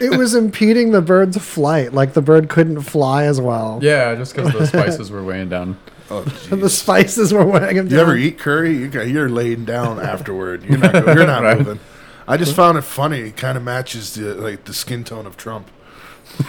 it 0.00 0.16
was 0.16 0.34
impeding 0.34 0.92
the 0.92 1.02
bird's 1.02 1.36
flight. 1.36 1.92
Like 1.92 2.14
the 2.14 2.22
bird 2.22 2.48
couldn't 2.48 2.80
fly 2.82 3.24
as 3.24 3.38
well. 3.40 3.78
yeah, 3.82 4.14
just 4.14 4.34
because 4.34 4.52
the 4.54 4.66
spices 4.66 5.10
were 5.10 5.22
weighing 5.22 5.50
down. 5.50 5.76
Oh, 6.10 6.20
The 6.50 6.68
spices 6.70 7.32
were 7.32 7.44
weighing 7.44 7.76
him 7.76 7.88
down. 7.88 7.94
You 7.94 8.00
ever 8.00 8.16
eat 8.16 8.38
curry? 8.38 8.76
You 8.76 8.88
got, 8.88 9.08
you're 9.08 9.28
laying 9.28 9.64
down 9.64 9.98
afterward. 10.12 10.64
You're 10.64 10.78
not. 10.78 10.92
go- 10.92 11.12
You're 11.14 11.26
not 11.26 11.42
Right. 11.42 11.58
moving. 11.58 11.80
I 12.26 12.36
just 12.36 12.54
found 12.54 12.78
it 12.78 12.82
funny. 12.82 13.20
It 13.20 13.36
kind 13.36 13.56
of 13.58 13.64
matches 13.64 14.14
the 14.14 14.34
like 14.34 14.64
the 14.64 14.72
skin 14.74 15.04
tone 15.04 15.26
of 15.26 15.36
Trump. 15.36 15.70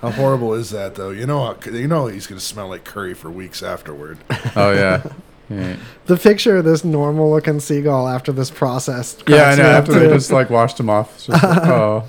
How 0.00 0.10
horrible 0.10 0.54
is 0.54 0.70
that, 0.70 0.94
though? 0.96 1.10
You 1.10 1.26
know, 1.26 1.56
you 1.70 1.86
know 1.88 2.06
he's 2.06 2.26
gonna 2.26 2.40
smell 2.40 2.68
like 2.68 2.84
curry 2.84 3.14
for 3.14 3.30
weeks 3.30 3.62
afterward. 3.62 4.18
oh 4.56 4.72
yeah. 4.72 5.02
Yeah, 5.50 5.76
The 6.06 6.16
picture 6.16 6.56
of 6.56 6.64
this 6.64 6.84
normal 6.86 7.30
looking 7.30 7.60
seagull 7.60 8.08
after 8.08 8.32
this 8.32 8.50
process. 8.50 9.16
yeah 9.28 9.50
I 9.50 9.54
know. 9.56 9.62
me 9.62 9.68
up, 9.68 9.76
After 9.82 9.92
they 9.92 10.06
too. 10.08 10.14
just 10.14 10.32
like 10.32 10.48
washed 10.48 10.80
him 10.80 10.88
off. 10.88 11.14
It's 11.16 11.26
just 11.26 11.42
like, 11.42 11.62
oh, 11.68 12.08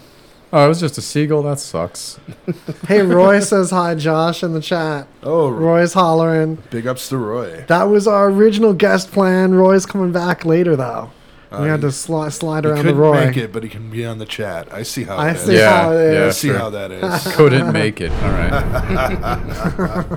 Oh, 0.54 0.66
it 0.66 0.68
was 0.70 0.80
just 0.80 0.98
a 0.98 1.02
seagull. 1.02 1.44
That 1.44 1.60
sucks. 1.60 2.20
Hey, 2.88 3.02
Roy 3.02 3.40
says 3.40 3.72
hi, 3.72 3.96
Josh, 3.96 4.44
in 4.44 4.54
the 4.54 4.62
chat. 4.62 5.08
Oh, 5.24 5.50
Roy's 5.50 5.94
hollering. 5.94 6.60
big 6.70 6.86
ups 6.88 7.10
to 7.10 7.18
Roy. 7.18 7.66
That 7.68 7.86
was 7.86 8.08
our 8.08 8.30
original 8.30 8.74
guest 8.74 9.12
plan. 9.12 9.56
Roy's 9.56 9.86
coming 9.88 10.12
back 10.12 10.46
later, 10.46 10.75
though. 10.75 11.10
Uh, 11.52 11.60
we 11.64 11.68
had 11.68 11.82
to 11.82 11.88
sli- 11.88 12.32
slide 12.32 12.64
He 12.64 12.70
around 12.70 12.78
the 12.80 12.84
couldn't 12.84 12.98
Roy. 13.00 13.25
make 13.25 13.38
it, 13.38 13.52
but 13.52 13.64
he 13.64 13.70
can 13.70 13.90
be 13.90 14.06
on 14.06 14.20
the 14.20 14.25
chat. 14.25 14.72
I 14.72 14.84
see 14.84 15.04
how. 15.04 15.18
I 15.18 15.34
that 15.34 15.40
see 15.40 15.54
is. 15.54 15.60
Yeah, 15.60 15.82
how 15.82 15.92
it 15.94 16.14
yeah. 16.14 16.25
I 16.25 16.30
see 16.30 16.48
sure. 16.50 16.58
how 16.58 16.70
that 16.70 16.92
is. 16.92 17.28
Couldn't 17.36 17.72
make 17.74 18.02
it. 18.02 18.12
All 18.12 18.32
right. 18.32 18.54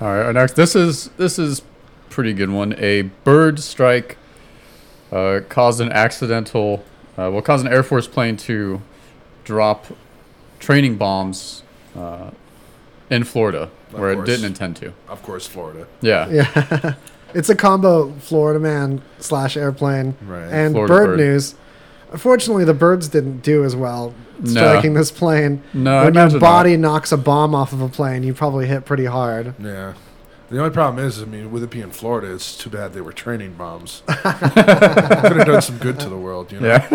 All 0.00 0.08
right. 0.14 0.26
Our 0.26 0.32
next. 0.32 0.54
This 0.54 0.74
is 0.76 1.08
this 1.16 1.38
is 1.38 1.62
pretty 2.10 2.32
good 2.32 2.50
one. 2.50 2.74
A 2.78 3.02
bird 3.24 3.60
strike 3.60 4.16
uh, 5.12 5.40
caused 5.48 5.80
an 5.80 5.90
accidental. 5.92 6.84
Uh, 7.18 7.30
well, 7.32 7.42
caused 7.42 7.66
an 7.66 7.72
Air 7.72 7.82
Force 7.82 8.06
plane 8.06 8.36
to 8.38 8.80
drop 9.44 9.86
training 10.60 10.96
bombs 10.96 11.62
uh, 11.96 12.30
in 13.10 13.24
Florida, 13.24 13.70
Of 13.92 13.98
where 13.98 14.12
it 14.12 14.24
didn't 14.24 14.44
intend 14.44 14.76
to. 14.76 14.92
Of 15.08 15.22
course, 15.22 15.46
Florida. 15.46 15.86
Yeah. 16.00 16.28
Yeah. 16.30 16.94
it's 17.34 17.48
a 17.48 17.56
combo 17.56 18.12
Florida 18.20 18.60
man 18.60 19.02
slash 19.18 19.56
airplane 19.56 20.14
Right. 20.24 20.44
and 20.44 20.74
bird, 20.74 20.88
bird. 20.88 21.18
news. 21.18 21.54
Unfortunately, 22.12 22.64
the 22.64 22.74
birds 22.74 23.08
didn't 23.08 23.40
do 23.42 23.64
as 23.64 23.74
well 23.76 24.14
No. 24.40 24.50
striking 24.50 24.94
this 24.94 25.10
plane. 25.10 25.62
No. 25.74 25.98
I 25.98 26.04
when 26.04 26.14
your 26.14 26.40
body 26.40 26.76
not. 26.76 26.92
knocks 26.92 27.12
a 27.12 27.16
bomb 27.18 27.54
off 27.54 27.72
of 27.72 27.80
a 27.80 27.88
plane, 27.88 28.22
you 28.22 28.32
probably 28.32 28.66
hit 28.66 28.84
pretty 28.84 29.04
hard. 29.06 29.54
Yeah. 29.58 29.94
The 30.50 30.58
only 30.58 30.70
problem 30.70 31.04
is, 31.04 31.20
I 31.20 31.26
mean, 31.26 31.50
with 31.50 31.62
it 31.62 31.70
being 31.70 31.90
Florida, 31.90 32.32
it's 32.32 32.56
too 32.56 32.70
bad 32.70 32.94
they 32.94 33.02
were 33.02 33.12
training 33.12 33.54
bombs. 33.54 34.02
Could 34.06 34.16
have 34.24 35.46
done 35.46 35.62
some 35.62 35.76
good 35.78 36.00
to 36.00 36.08
the 36.08 36.16
world, 36.16 36.50
you 36.52 36.60
know. 36.60 36.68
Yeah. 36.68 36.86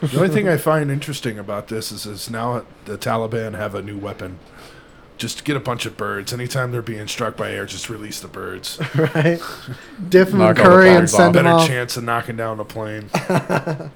The 0.00 0.16
only 0.16 0.28
thing 0.28 0.48
I 0.48 0.56
find 0.56 0.90
interesting 0.90 1.38
about 1.38 1.68
this 1.68 1.90
is, 1.92 2.06
is 2.06 2.30
now 2.30 2.64
the 2.84 2.96
Taliban 2.98 3.54
have 3.54 3.74
a 3.74 3.82
new 3.82 3.98
weapon. 3.98 4.38
Just 5.16 5.44
get 5.44 5.56
a 5.56 5.60
bunch 5.60 5.86
of 5.86 5.96
birds. 5.96 6.32
Anytime 6.32 6.70
they're 6.70 6.82
being 6.82 7.08
struck 7.08 7.36
by 7.36 7.50
air, 7.50 7.66
just 7.66 7.90
release 7.90 8.20
the 8.20 8.28
birds. 8.28 8.78
right? 8.94 9.40
Dip 10.08 10.28
them 10.28 10.40
in 10.40 10.46
Knock 10.46 10.58
all 10.60 10.64
the 10.64 10.70
bomb 10.70 10.96
and 10.96 11.10
send 11.10 11.34
them 11.34 11.44
Better 11.44 11.56
off. 11.56 11.66
chance 11.66 11.96
of 11.96 12.04
knocking 12.04 12.36
down 12.36 12.60
a 12.60 12.64
plane. 12.64 13.10
it 13.14 13.90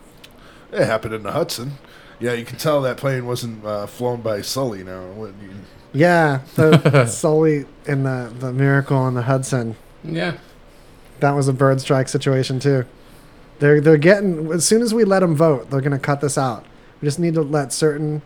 happened 0.73 1.15
in 1.15 1.23
the 1.23 1.33
Hudson. 1.33 1.73
Yeah, 2.23 2.35
you 2.35 2.45
can 2.45 2.57
tell 2.57 2.81
that 2.83 2.97
plane 2.97 3.27
wasn't 3.27 3.65
uh, 3.65 3.87
flown 3.87 4.21
by 4.23 4.43
Sully 4.43 4.85
now. 4.85 5.03
What- 5.15 5.35
you- 5.43 5.51
Yeah, 5.93 6.41
the 6.55 7.07
Sully 7.07 7.67
in 7.87 8.05
the 8.05 8.33
the 8.39 8.53
Miracle 8.53 8.97
on 8.97 9.15
the 9.15 9.23
Hudson. 9.23 9.75
Yeah. 10.05 10.35
That 11.21 11.33
was 11.33 11.49
a 11.49 11.53
bird 11.53 11.81
strike 11.81 12.09
situation 12.09 12.61
too. 12.61 12.85
They're 13.59 13.81
they're 13.81 13.97
getting 13.99 14.51
as 14.53 14.65
soon 14.65 14.83
as 14.83 14.95
we 14.95 15.05
let 15.05 15.21
them 15.21 15.35
vote, 15.35 15.71
they're 15.71 15.81
gonna 15.81 15.99
cut 15.99 16.21
this 16.21 16.39
out. 16.39 16.65
We 17.01 17.07
just 17.07 17.19
need 17.19 17.35
to 17.35 17.43
let 17.43 17.73
certain 17.73 18.23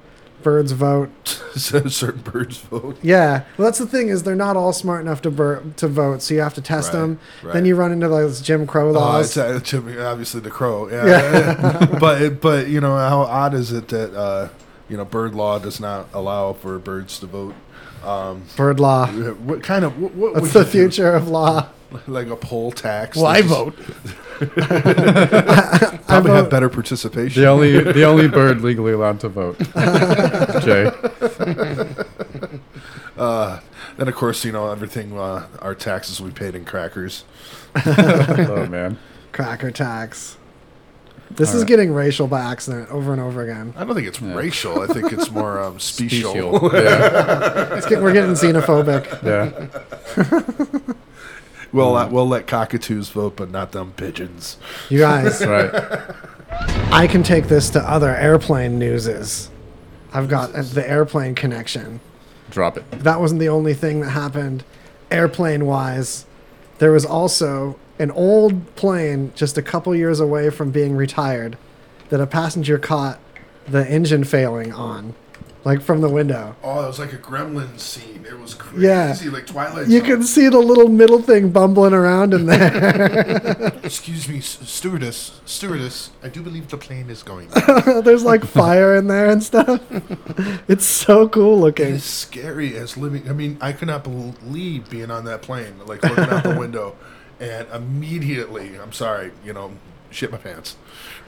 birds 0.47 0.71
vote. 0.71 1.11
certain 1.57 2.21
birds 2.21 2.59
vote. 2.59 2.97
Yeah, 3.03 3.43
well, 3.59 3.65
that's 3.67 3.81
the 3.81 3.87
thing 3.87 4.07
is 4.11 4.23
they're 4.23 4.37
not 4.37 4.57
all 4.57 4.73
smart 4.73 5.01
enough 5.01 5.21
to 5.23 5.31
bur- 5.33 5.65
to 5.79 5.89
vote, 5.89 6.23
so 6.23 6.35
you 6.35 6.41
have 6.41 6.55
to 6.55 6.61
test 6.61 6.93
Right, 6.93 7.01
them. 7.01 7.19
right. 7.43 7.53
Then 7.53 7.65
you 7.65 7.75
run 7.75 7.91
into 7.91 8.07
those 8.07 8.41
Jim 8.41 8.65
Crow 8.65 8.91
Oh, 8.91 8.93
laws. 8.93 9.37
it's, 9.37 9.75
uh, 9.75 9.81
obviously 10.09 10.41
the 10.41 10.51
crow. 10.51 10.89
Yeah, 10.89 11.97
but 12.01 12.41
but 12.41 12.69
you 12.69 12.81
know 12.81 12.97
how 12.97 13.23
odd 13.23 13.55
is 13.55 13.73
it 13.73 13.89
that 13.89 14.15
uh, 14.17 14.51
you 14.89 14.97
know 14.97 15.05
bird 15.05 15.35
law 15.35 15.59
does 15.59 15.81
not 15.81 16.07
allow 16.15 16.53
for 16.53 16.79
birds 16.79 17.19
to 17.19 17.27
vote? 17.27 17.55
Um, 18.05 18.45
bird 18.57 18.79
law. 18.79 19.09
what 19.09 19.65
kind 19.65 19.85
of 19.85 19.99
what, 20.01 20.15
what 20.15 20.35
That's 20.35 20.53
the 20.53 20.61
you 20.61 20.65
do? 20.65 20.71
future 20.71 21.11
of 21.13 21.27
law. 21.27 21.71
Like 22.09 22.29
a 22.29 22.37
poll 22.37 22.73
tax? 22.73 23.17
Well, 23.17 23.27
I 23.27 23.43
just 23.43 23.49
vote. 23.55 23.75
Probably 26.07 26.31
vote- 26.31 26.35
have 26.37 26.51
better 26.51 26.69
participation. 26.69 27.41
The 27.43 27.49
only 27.49 27.81
the 27.81 28.05
only 28.05 28.29
bird 28.29 28.61
legally 28.61 28.93
allowed 28.93 29.21
to 29.21 29.29
vote. 29.29 29.59
Jay. 30.63 30.91
Uh, 33.17 33.61
then 33.97 34.09
of 34.09 34.15
course 34.15 34.45
you 34.45 34.53
know 34.53 34.71
everything. 34.71 35.19
Uh, 35.19 35.47
our 35.61 35.75
taxes 35.75 36.21
we 36.21 36.31
paid 36.31 36.55
in 36.55 36.65
crackers. 36.65 37.25
Oh 37.87 38.67
man. 38.69 38.99
Cracker 39.33 39.71
tax. 39.71 40.37
This 41.31 41.51
All 41.51 41.57
is 41.57 41.63
right. 41.63 41.69
getting 41.69 41.93
racial 41.93 42.27
by 42.29 42.41
accident 42.41 42.89
over 42.91 43.13
and 43.13 43.21
over 43.21 43.43
again. 43.43 43.75
I 43.77 43.85
don't 43.85 43.95
think 43.95 44.07
it's 44.07 44.21
Yeah. 44.21 44.35
racial. 44.35 44.81
I 44.83 44.87
think 44.87 45.13
it's 45.13 45.31
more 45.31 45.61
um, 45.61 45.79
special. 45.81 46.31
Special. 46.31 46.71
Yeah. 46.75 47.75
It's 47.77 47.87
get, 47.87 48.01
we're 48.03 48.13
getting 48.13 48.33
xenophobic. 48.33 49.07
Yeah. 49.25 50.93
We'll 51.77 51.97
uh, 51.97 52.09
we'll 52.09 52.29
let 52.29 52.47
cockatoos 52.47 53.11
vote, 53.11 53.37
but 53.37 53.51
not 53.51 53.73
them 53.73 53.93
pigeons. 53.93 54.57
You 54.89 55.01
guys, 55.01 55.39
That's 55.39 55.47
right. 56.51 56.93
I 56.93 57.07
can 57.07 57.23
take 57.23 57.49
this 57.49 57.71
to 57.71 57.81
other 57.81 58.15
airplane 58.17 58.79
newses. 58.79 59.51
I've 60.13 60.29
got 60.29 60.55
uh, 60.55 60.63
the 60.63 60.89
airplane 60.89 61.35
connection. 61.35 62.01
Drop 62.51 62.77
it. 62.77 62.91
That 62.91 63.21
wasn't 63.21 63.41
the 63.41 63.49
only 63.49 63.75
thing 63.75 64.01
that 64.01 64.11
happened 64.11 64.65
airplane 65.11 65.67
wise. 65.67 66.27
There 66.79 66.93
was 66.93 67.05
also 67.05 67.79
an 67.99 68.11
old 68.11 68.75
plane 68.77 69.33
just 69.35 69.57
a 69.57 69.63
couple 69.63 69.95
years 69.95 70.21
away 70.21 70.51
from 70.51 70.71
being 70.71 70.97
retired 70.97 71.57
that 72.09 72.21
a 72.21 72.27
passenger 72.27 72.79
caught 72.79 73.19
the 73.67 73.89
engine 73.89 74.25
failing 74.25 74.73
on, 74.73 75.15
like 75.67 75.83
from 75.83 76.01
the 76.01 76.09
window. 76.09 76.55
Oh, 76.63 76.85
it 76.85 76.87
was 76.87 77.01
like 77.01 77.13
a 77.13 77.19
gremlin 77.19 77.77
scene. 77.79 78.25
It 78.25 78.39
was 78.39 78.55
crazy, 78.55 78.87
Yeah. 78.87 79.17
like 79.33 79.47
Twilight. 79.47 79.89
You 79.89 79.99
Zone. 79.99 80.07
can 80.07 80.23
see 80.23 80.49
the 80.49 80.61
little 80.61 80.89
middle 80.89 81.21
thing 81.21 81.51
bumbling 81.51 81.93
around 81.93 82.33
in 82.33 82.47
there. 82.47 83.73
Excuse 83.83 84.29
me, 84.29 84.39
stewardess. 84.41 85.41
Stewardess, 85.45 86.11
I 86.23 86.29
do 86.29 86.41
believe 86.41 86.69
the 86.69 86.77
plane 86.79 87.11
is 87.11 87.25
going. 87.25 87.49
There's 88.05 88.23
like 88.23 88.45
fire 88.45 88.95
in 88.95 89.09
there 89.09 89.29
and 89.29 89.43
stuff. 89.43 89.83
It's 90.69 90.87
so 90.87 91.29
cool 91.29 91.57
it 91.59 91.61
looking. 91.63 91.87
is 91.95 92.05
scary 92.05 92.77
as 92.77 92.97
living. 92.97 93.29
I 93.29 93.33
mean, 93.33 93.59
I 93.61 93.73
could 93.73 93.89
not 93.89 94.05
believe 94.05 94.89
being 94.89 95.11
on 95.11 95.25
that 95.25 95.43
plane, 95.43 95.75
like 95.85 96.01
looking 96.05 96.25
out 96.31 96.45
the 96.45 96.57
window, 96.57 96.95
and 97.41 97.67
immediately, 97.75 98.79
I'm 98.79 98.93
sorry, 98.93 99.33
you 99.45 99.53
know, 99.53 99.73
shit 100.11 100.31
my 100.31 100.39
pants. 100.39 100.77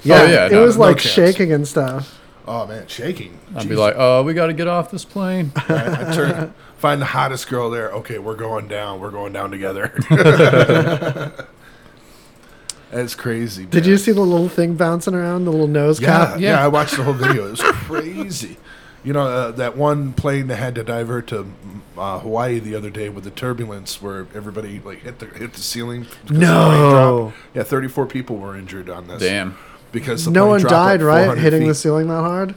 Yeah, 0.04 0.23
oh, 0.23 0.26
yeah, 0.26 0.47
it 0.47 0.52
no, 0.52 0.62
was 0.62 0.76
no 0.76 0.83
like 0.83 0.99
chance. 0.99 1.14
shaking 1.14 1.52
and 1.52 1.66
stuff. 1.66 2.21
Oh 2.50 2.67
man, 2.67 2.87
shaking. 2.87 3.38
I'd 3.55 3.67
Jeez. 3.67 3.69
be 3.69 3.76
like, 3.76 3.95
oh, 3.99 4.23
we 4.23 4.33
got 4.33 4.47
to 4.47 4.55
get 4.55 4.67
off 4.69 4.90
this 4.90 5.05
plane. 5.05 5.52
Right, 5.69 5.87
I 5.87 6.14
turn, 6.14 6.55
find 6.78 7.00
the 7.00 7.07
hottest 7.07 7.47
girl 7.49 7.69
there. 7.71 7.90
Okay, 7.90 8.19
we're 8.19 8.37
going 8.37 8.69
down. 8.69 9.00
We're 9.00 9.11
going 9.11 9.33
down 9.35 9.50
together. 9.50 9.93
That's 12.90 13.14
crazy. 13.14 13.67
Did 13.67 13.83
man. 13.85 13.90
you 13.90 13.99
see 13.99 14.12
the 14.12 14.23
little 14.23 14.49
thing 14.49 14.75
bouncing 14.75 15.14
around, 15.14 15.45
the 15.45 15.50
little 15.50 15.67
nose 15.69 16.00
Yeah, 16.00 16.07
cap? 16.09 16.40
yeah, 16.40 16.52
Yeah. 16.57 16.64
I 16.64 16.69
watched 16.69 16.97
the 16.97 17.02
whole 17.05 17.12
video. 17.12 17.49
It 17.49 17.50
was 17.50 17.61
crazy. 17.62 18.57
You 19.05 19.12
know, 19.12 19.26
uh, 19.26 19.50
that 19.52 19.76
one 19.76 20.12
plane 20.14 20.47
that 20.47 20.57
had 20.57 20.75
to 20.76 20.85
divert 20.85 21.26
to 21.28 21.47
uh, 21.99 22.19
Hawaii 22.21 22.59
the 22.61 22.75
other 22.75 22.88
day 22.90 23.11
with 23.11 23.25
the 23.25 23.31
turbulence 23.31 24.00
where 24.00 24.26
everybody 24.35 24.81
like 24.85 25.00
hit 25.00 25.19
the 25.19 25.26
hit 25.26 25.52
the 25.52 25.61
ceiling. 25.61 26.05
'cause 26.05 26.14
the 26.25 26.26
plane 26.35 26.40
No. 26.40 26.90
dropped. 27.33 27.37
Yeah, 27.55 27.62
34 27.64 28.07
people 28.07 28.37
were 28.38 28.57
injured 28.57 28.88
on 28.88 29.07
this. 29.07 29.21
Damn. 29.21 29.57
Because 29.92 30.28
No 30.28 30.47
one 30.47 30.62
died, 30.62 31.00
like, 31.00 31.07
right? 31.07 31.25
400 31.26 31.40
Hitting 31.42 31.68
the 31.68 31.75
ceiling 31.75 32.09
that 32.09 32.14
hard? 32.21 32.54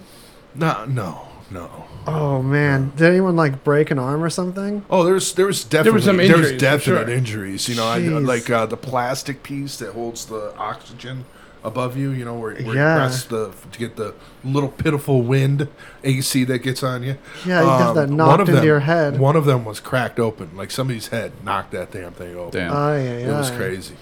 No, 0.55 0.85
no, 0.85 1.27
no. 1.49 1.85
Oh 2.07 2.41
man, 2.41 2.91
did 2.95 3.07
anyone 3.07 3.35
like 3.35 3.63
break 3.63 3.91
an 3.91 3.99
arm 3.99 4.23
or 4.23 4.29
something? 4.29 4.83
Oh, 4.89 5.03
there's 5.03 5.33
there 5.35 5.45
was 5.45 5.63
definitely 5.63 6.01
there 6.27 6.35
was 6.37 6.51
injuries, 6.51 6.51
for 6.51 6.57
definite 6.57 7.05
sure. 7.05 7.09
injuries. 7.09 7.69
You 7.69 7.75
know, 7.75 7.85
I, 7.85 7.99
like 7.99 8.49
uh, 8.49 8.65
the 8.65 8.75
plastic 8.75 9.43
piece 9.43 9.77
that 9.77 9.93
holds 9.93 10.25
the 10.25 10.53
oxygen 10.57 11.25
above 11.63 11.95
you. 11.95 12.09
You 12.09 12.25
know, 12.25 12.33
where, 12.33 12.55
where 12.55 12.75
Yeah. 12.75 12.95
you 12.95 12.99
press 13.01 13.23
the 13.25 13.51
to 13.71 13.79
get 13.79 13.97
the 13.97 14.15
little 14.43 14.69
pitiful 14.69 15.21
wind 15.21 15.67
AC 16.03 16.43
that 16.45 16.59
gets 16.59 16.81
on 16.81 17.03
you. 17.03 17.17
Yeah, 17.45 17.59
you 17.61 17.67
got 17.67 17.93
that 17.93 18.09
Um, 18.09 18.15
knocked 18.17 18.29
one 18.31 18.41
of 18.41 18.49
into 18.49 18.59
them- 18.61 18.65
your 18.67 18.79
head. 18.79 19.19
One 19.19 19.35
of 19.35 19.45
them 19.45 19.63
was 19.63 19.79
cracked 19.79 20.19
open, 20.19 20.49
like 20.57 20.71
somebody's 20.71 21.09
head 21.09 21.31
knocked 21.45 21.71
that 21.73 21.91
damn 21.91 22.13
thing 22.13 22.35
open. 22.35 22.59
Damn. 22.59 22.71
Oh 22.75 22.95
yeah, 22.95 23.01
It 23.11 23.27
was 23.31 23.51
yeah. 23.51 23.57
crazy. 23.57 23.95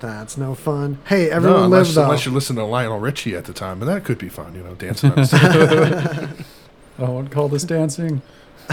That's 0.00 0.36
no 0.36 0.54
fun. 0.54 0.98
Hey, 1.06 1.28
No, 1.28 1.36
everyone 1.36 1.62
unless, 1.64 1.86
live 1.88 1.94
though. 1.94 2.02
unless 2.04 2.26
you 2.26 2.32
listen 2.32 2.56
to 2.56 2.64
Lionel 2.64 2.98
Richie 2.98 3.36
at 3.36 3.44
the 3.44 3.52
time, 3.52 3.80
and 3.82 3.88
that 3.88 4.04
could 4.04 4.18
be 4.18 4.28
fun. 4.28 4.54
You 4.54 4.62
know, 4.62 4.74
dancing 4.74 5.12
on 5.12 5.24
stage. 5.26 5.40
I 6.98 7.02
won't 7.04 7.30
call 7.30 7.48
this 7.48 7.64
dancing. 7.64 8.22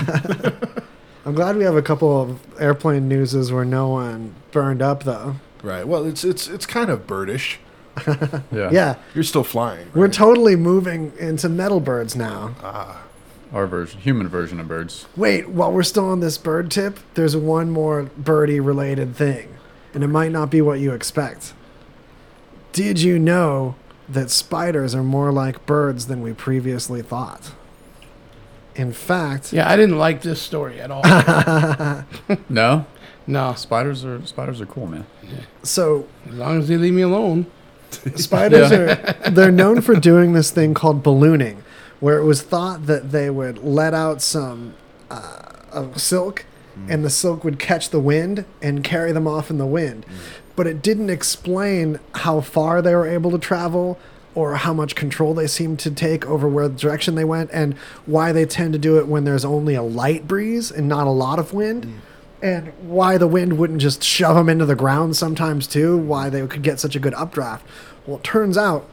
I'm 1.25 1.33
glad 1.33 1.57
we 1.57 1.63
have 1.65 1.75
a 1.75 1.81
couple 1.81 2.21
of 2.21 2.39
airplane 2.61 3.07
newses 3.09 3.51
where 3.51 3.65
no 3.65 3.89
one 3.89 4.33
burned 4.51 4.81
up 4.81 5.03
though. 5.03 5.35
right. 5.63 5.85
Well, 5.87 6.05
it's 6.05 6.23
it's 6.23 6.47
it's 6.47 6.65
kind 6.65 6.89
of 6.89 7.05
birdish. 7.07 7.57
Yeah. 8.51 8.69
Yeah, 8.71 8.95
You're 9.15 9.23
still 9.23 9.43
flying. 9.43 9.87
we're 9.95 10.07
totally 10.07 10.55
moving 10.55 11.11
into 11.19 11.49
metal 11.49 11.79
birds 11.79 12.15
now. 12.15 12.55
ah. 12.63 13.03
Our 13.51 13.65
version, 13.65 14.01
human 14.01 14.27
version 14.27 14.59
of 14.59 14.67
birds. 14.67 15.07
Wait, 15.15 15.49
while 15.49 15.71
we're 15.71 15.81
still 15.83 16.05
on 16.05 16.19
this 16.19 16.37
bird 16.37 16.69
tip, 16.69 16.99
there's 17.15 17.35
one 17.35 17.71
more 17.71 18.03
birdie 18.17 18.59
related 18.59 19.15
thing, 19.15 19.47
and 19.97 20.03
it 20.03 20.09
might 20.09 20.31
not 20.31 20.51
be 20.51 20.61
what 20.61 20.79
you 20.79 20.91
expect. 20.91 21.55
Did 22.71 23.01
you 23.01 23.17
know 23.17 23.73
that 24.07 24.29
spiders 24.29 24.93
are 24.93 25.01
more 25.01 25.31
like 25.31 25.65
birds 25.65 26.05
than 26.05 26.21
we 26.21 26.33
previously 26.33 27.01
thought? 27.01 27.51
In 28.75 28.93
fact, 28.93 29.51
Yeah, 29.51 29.67
I 29.67 29.75
didn't 29.75 29.97
like 29.97 30.21
this 30.21 30.39
story 30.39 30.79
at 30.79 30.91
all. 30.91 31.01
No, 32.47 32.85
no, 33.25 33.55
spiders 33.55 34.05
are 34.05 34.23
spiders 34.27 34.61
are 34.61 34.67
cool, 34.67 34.85
man. 34.85 35.07
so 35.63 36.05
as 36.29 36.35
long 36.35 36.59
as 36.59 36.67
they 36.67 36.77
leave 36.77 36.93
me 36.93 37.01
alone. 37.01 37.47
Spiders 38.17 38.71
are 38.71 38.93
they're 39.31 39.51
known 39.51 39.81
for 39.81 39.95
doing 39.95 40.33
this 40.33 40.51
thing 40.51 40.75
called 40.75 41.01
ballooning, 41.01 41.63
where 41.99 42.19
it 42.19 42.23
was 42.23 42.43
thought 42.43 42.85
that 42.85 43.11
they 43.11 43.31
would 43.31 43.63
let 43.63 43.95
out 43.95 44.21
some 44.21 44.75
uh, 45.09 45.41
of 45.71 45.99
silk, 46.85 46.91
and 46.91 47.05
the 47.05 47.09
silk 47.09 47.43
would 47.43 47.59
catch 47.59 47.89
the 47.89 47.99
wind 47.99 48.45
and 48.61 48.83
carry 48.83 49.11
them 49.11 49.27
off 49.27 49.49
in 49.49 49.57
the 49.57 49.65
wind. 49.65 50.05
Mm. 50.05 50.13
But 50.55 50.67
it 50.67 50.81
didn't 50.81 51.09
explain 51.09 51.99
how 52.15 52.41
far 52.41 52.81
they 52.81 52.95
were 52.95 53.07
able 53.07 53.31
to 53.31 53.37
travel 53.37 53.99
or 54.37 54.55
how 54.55 54.73
much 54.73 54.93
control 54.93 55.33
they 55.33 55.47
seemed 55.47 55.79
to 55.79 55.89
take 55.89 56.25
over 56.27 56.47
where 56.47 56.67
the 56.67 56.77
direction 56.77 57.15
they 57.15 57.25
went 57.25 57.49
and 57.51 57.73
why 58.05 58.31
they 58.31 58.45
tend 58.45 58.71
to 58.73 58.79
do 58.79 58.99
it 58.99 59.07
when 59.07 59.23
there's 59.23 59.43
only 59.43 59.73
a 59.73 59.81
light 59.81 60.27
breeze 60.27 60.69
and 60.69 60.87
not 60.87 61.07
a 61.07 61.11
lot 61.11 61.39
of 61.39 61.53
wind. 61.53 61.85
Mm. 61.85 61.93
And 62.39 62.67
why 62.87 63.17
the 63.17 63.27
wind 63.27 63.57
wouldn't 63.57 63.81
just 63.81 64.03
shove 64.03 64.35
them 64.35 64.47
into 64.47 64.65
the 64.65 64.75
ground 64.75 65.15
sometimes 65.15 65.65
too 65.65 65.97
why 65.97 66.29
they 66.29 66.45
could 66.45 66.61
get 66.61 66.79
such 66.79 66.95
a 66.95 66.99
good 66.99 67.15
updraft. 67.15 67.65
Well 68.05 68.17
it 68.17 68.23
turns 68.23 68.59
out 68.59 68.87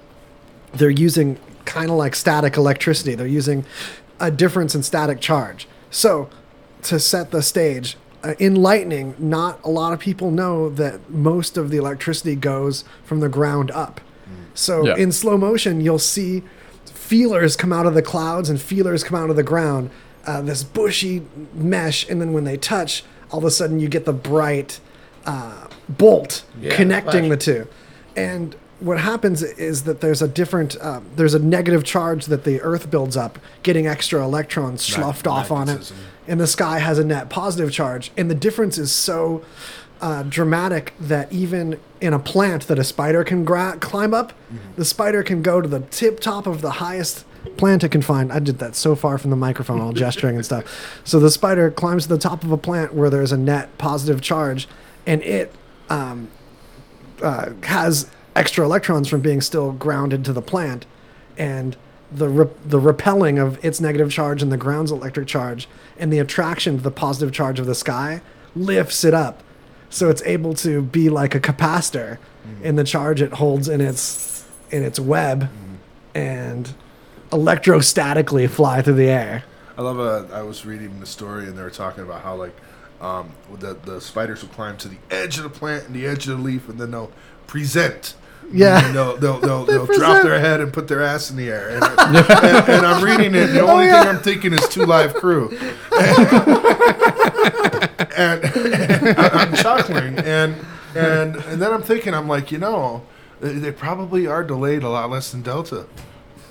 they're 0.72 0.88
using 0.88 1.38
kind 1.66 1.90
of 1.90 1.96
like 1.96 2.14
static 2.14 2.56
electricity. 2.56 3.14
They're 3.14 3.26
using 3.26 3.64
a 4.20 4.30
difference 4.30 4.74
in 4.74 4.82
static 4.82 5.20
charge. 5.20 5.68
So 5.90 6.30
to 6.84 6.98
set 7.00 7.30
the 7.30 7.42
stage. 7.42 7.96
Uh, 8.22 8.34
in 8.38 8.54
lightning 8.54 9.14
not 9.18 9.60
a 9.64 9.68
lot 9.68 9.92
of 9.92 9.98
people 10.00 10.30
know 10.30 10.70
that 10.70 11.10
most 11.10 11.58
of 11.58 11.68
the 11.70 11.76
electricity 11.76 12.34
goes 12.34 12.82
from 13.04 13.20
the 13.20 13.28
ground 13.28 13.70
up. 13.72 14.00
So 14.54 14.86
Yeah. 14.86 14.96
in 14.96 15.12
slow 15.12 15.36
motion 15.36 15.80
you'll 15.82 15.98
see 15.98 16.42
feelers 16.86 17.54
come 17.56 17.72
out 17.72 17.84
of 17.86 17.92
the 17.94 18.02
clouds 18.02 18.48
and 18.48 18.58
feelers 18.60 19.04
come 19.04 19.18
out 19.22 19.28
of 19.30 19.36
the 19.36 19.42
ground. 19.42 19.90
Uh, 20.26 20.40
this 20.40 20.62
bushy 20.62 21.22
mesh 21.52 22.08
and 22.08 22.18
then 22.20 22.32
when 22.32 22.44
they 22.44 22.56
touch 22.56 23.04
all 23.30 23.38
of 23.40 23.44
a 23.44 23.50
sudden 23.50 23.78
you 23.78 23.88
get 23.88 24.06
the 24.06 24.12
bright 24.12 24.80
uh, 25.26 25.66
bolt 25.88 26.44
Yeah, 26.60 26.74
connecting 26.74 27.26
flash. 27.26 27.30
the 27.30 27.36
two. 27.36 27.66
And 28.16 28.56
what 28.80 29.00
happens 29.00 29.42
is 29.42 29.82
that 29.84 30.00
there's 30.00 30.22
a 30.22 30.28
different 30.28 30.76
um, 30.80 31.04
there's 31.16 31.34
a 31.34 31.38
negative 31.38 31.84
charge 31.84 32.26
that 32.26 32.44
the 32.44 32.60
earth 32.62 32.90
builds 32.90 33.16
up 33.18 33.38
getting 33.62 33.86
extra 33.86 34.22
electrons 34.24 34.82
sloughed 34.82 35.26
off 35.26 35.50
on 35.50 35.64
it. 35.68 35.72
Magnetism. 35.72 35.96
And 36.26 36.40
the 36.40 36.46
sky 36.46 36.78
has 36.78 36.98
a 36.98 37.04
net 37.04 37.28
positive 37.30 37.72
charge. 37.72 38.10
And 38.16 38.30
the 38.30 38.34
difference 38.34 38.78
is 38.78 38.92
so 38.92 39.44
uh, 40.00 40.22
dramatic 40.24 40.94
that 40.98 41.32
even 41.32 41.80
in 42.00 42.12
a 42.12 42.18
plant 42.18 42.66
that 42.66 42.78
a 42.78 42.84
spider 42.84 43.24
can 43.24 43.44
gra- 43.44 43.78
climb 43.80 44.12
up 44.12 44.32
the 44.76 44.84
spider 44.84 45.22
can 45.22 45.40
go 45.40 45.60
to 45.60 45.68
the 45.68 45.80
tip 45.80 46.20
top 46.20 46.46
of 46.46 46.60
the 46.60 46.72
highest 46.72 47.24
plant 47.56 47.84
it 47.84 47.90
can 47.90 48.02
find. 48.02 48.32
I 48.32 48.38
did 48.38 48.58
that 48.58 48.74
so 48.74 48.94
far 48.94 49.18
from 49.18 49.30
the 49.30 49.36
microphone 49.36 49.80
all 49.80 49.92
gesturing 49.92 50.36
and 50.36 50.44
stuff. 50.44 50.64
So 51.04 51.20
the 51.20 51.30
spider 51.30 51.70
climbs 51.70 52.04
to 52.04 52.08
the 52.10 52.18
top 52.18 52.44
of 52.44 52.50
a 52.50 52.56
plant 52.56 52.94
where 52.94 53.10
there's 53.10 53.32
a 53.32 53.36
net 53.36 53.76
positive 53.78 54.20
charge 54.20 54.66
and 55.06 55.22
it 55.22 55.54
um, 55.88 56.28
uh, 57.22 57.52
has 57.62 58.10
extra 58.34 58.64
electrons 58.64 59.08
from 59.08 59.20
being 59.20 59.40
still 59.40 59.72
grounded 59.72 60.24
to 60.24 60.32
the 60.32 60.42
plant, 60.42 60.86
and 61.36 61.76
the 62.14 62.28
re- 62.28 62.54
the 62.64 62.78
repelling 62.78 63.38
of 63.38 63.62
its 63.64 63.80
negative 63.80 64.10
charge 64.10 64.42
and 64.42 64.52
the 64.52 64.56
ground's 64.56 64.92
electric 64.92 65.26
charge 65.26 65.68
and 65.98 66.12
the 66.12 66.18
attraction 66.18 66.76
to 66.76 66.82
the 66.82 66.90
positive 66.90 67.32
charge 67.32 67.58
of 67.58 67.66
the 67.66 67.74
sky 67.74 68.20
lifts 68.54 69.04
it 69.04 69.14
up, 69.14 69.42
so 69.90 70.08
it's 70.08 70.22
able 70.22 70.54
to 70.54 70.80
be 70.82 71.10
like 71.10 71.34
a 71.34 71.40
capacitor 71.40 72.18
in 72.62 72.76
the 72.76 72.84
charge 72.84 73.22
it 73.22 73.32
holds 73.34 73.68
in 73.68 73.80
its 73.80 74.46
in 74.70 74.82
its 74.82 75.00
web, 75.00 75.48
and 76.14 76.74
electrostatically 77.30 78.48
fly 78.48 78.82
through 78.82 78.94
the 78.94 79.08
air. 79.08 79.44
I 79.76 79.82
love. 79.82 79.98
Uh, 79.98 80.32
I 80.32 80.42
was 80.42 80.64
reading 80.64 81.00
the 81.00 81.06
story, 81.06 81.46
and 81.46 81.56
they 81.58 81.62
were 81.62 81.70
talking 81.70 82.04
about 82.04 82.22
how 82.22 82.36
like 82.36 82.54
um, 83.00 83.32
the 83.58 83.74
the 83.74 84.00
spiders 84.00 84.42
will 84.42 84.50
climb 84.50 84.76
to 84.78 84.88
the 84.88 84.98
edge 85.10 85.36
of 85.38 85.44
the 85.44 85.50
plant 85.50 85.86
and 85.86 85.94
the 85.94 86.06
edge 86.06 86.28
of 86.28 86.38
the 86.38 86.42
leaf, 86.42 86.68
and 86.68 86.78
then 86.78 86.90
they'll 86.92 87.12
present. 87.46 88.14
Yeah. 88.52 88.84
And 88.86 88.94
they'll 88.94 89.16
they'll 89.16 89.40
they'll, 89.40 89.64
they'll 89.64 89.86
drop 89.86 90.22
their 90.22 90.38
head 90.38 90.60
and 90.60 90.72
put 90.72 90.86
their 90.88 91.02
ass 91.02 91.30
in 91.30 91.36
the 91.36 91.48
air. 91.50 91.70
And, 91.70 91.84
and, 91.98 92.68
and 92.68 92.86
I'm 92.86 93.02
reading 93.04 93.34
it. 93.34 93.48
And 93.50 93.56
the 93.56 93.60
Oh, 93.62 93.68
only 93.72 93.86
yeah. 93.86 94.02
thing 94.04 94.16
I'm 94.16 94.22
thinking 94.22 94.52
is 94.52 94.68
two 94.68 94.84
live 94.86 95.14
crew. 95.14 95.48
and, 98.16 98.44
I- 99.16 99.30
I'm 99.32 99.54
chuckling, 99.54 100.18
and 100.18 100.54
and 100.94 101.36
and 101.36 101.60
then 101.62 101.72
I'm 101.72 101.82
thinking, 101.82 102.14
I'm 102.14 102.28
like, 102.28 102.52
you 102.52 102.58
know, 102.58 103.02
they, 103.40 103.52
they 103.54 103.72
probably 103.72 104.26
are 104.26 104.44
delayed 104.44 104.82
a 104.82 104.88
lot 104.88 105.10
less 105.10 105.30
than 105.32 105.42
Delta. 105.42 105.86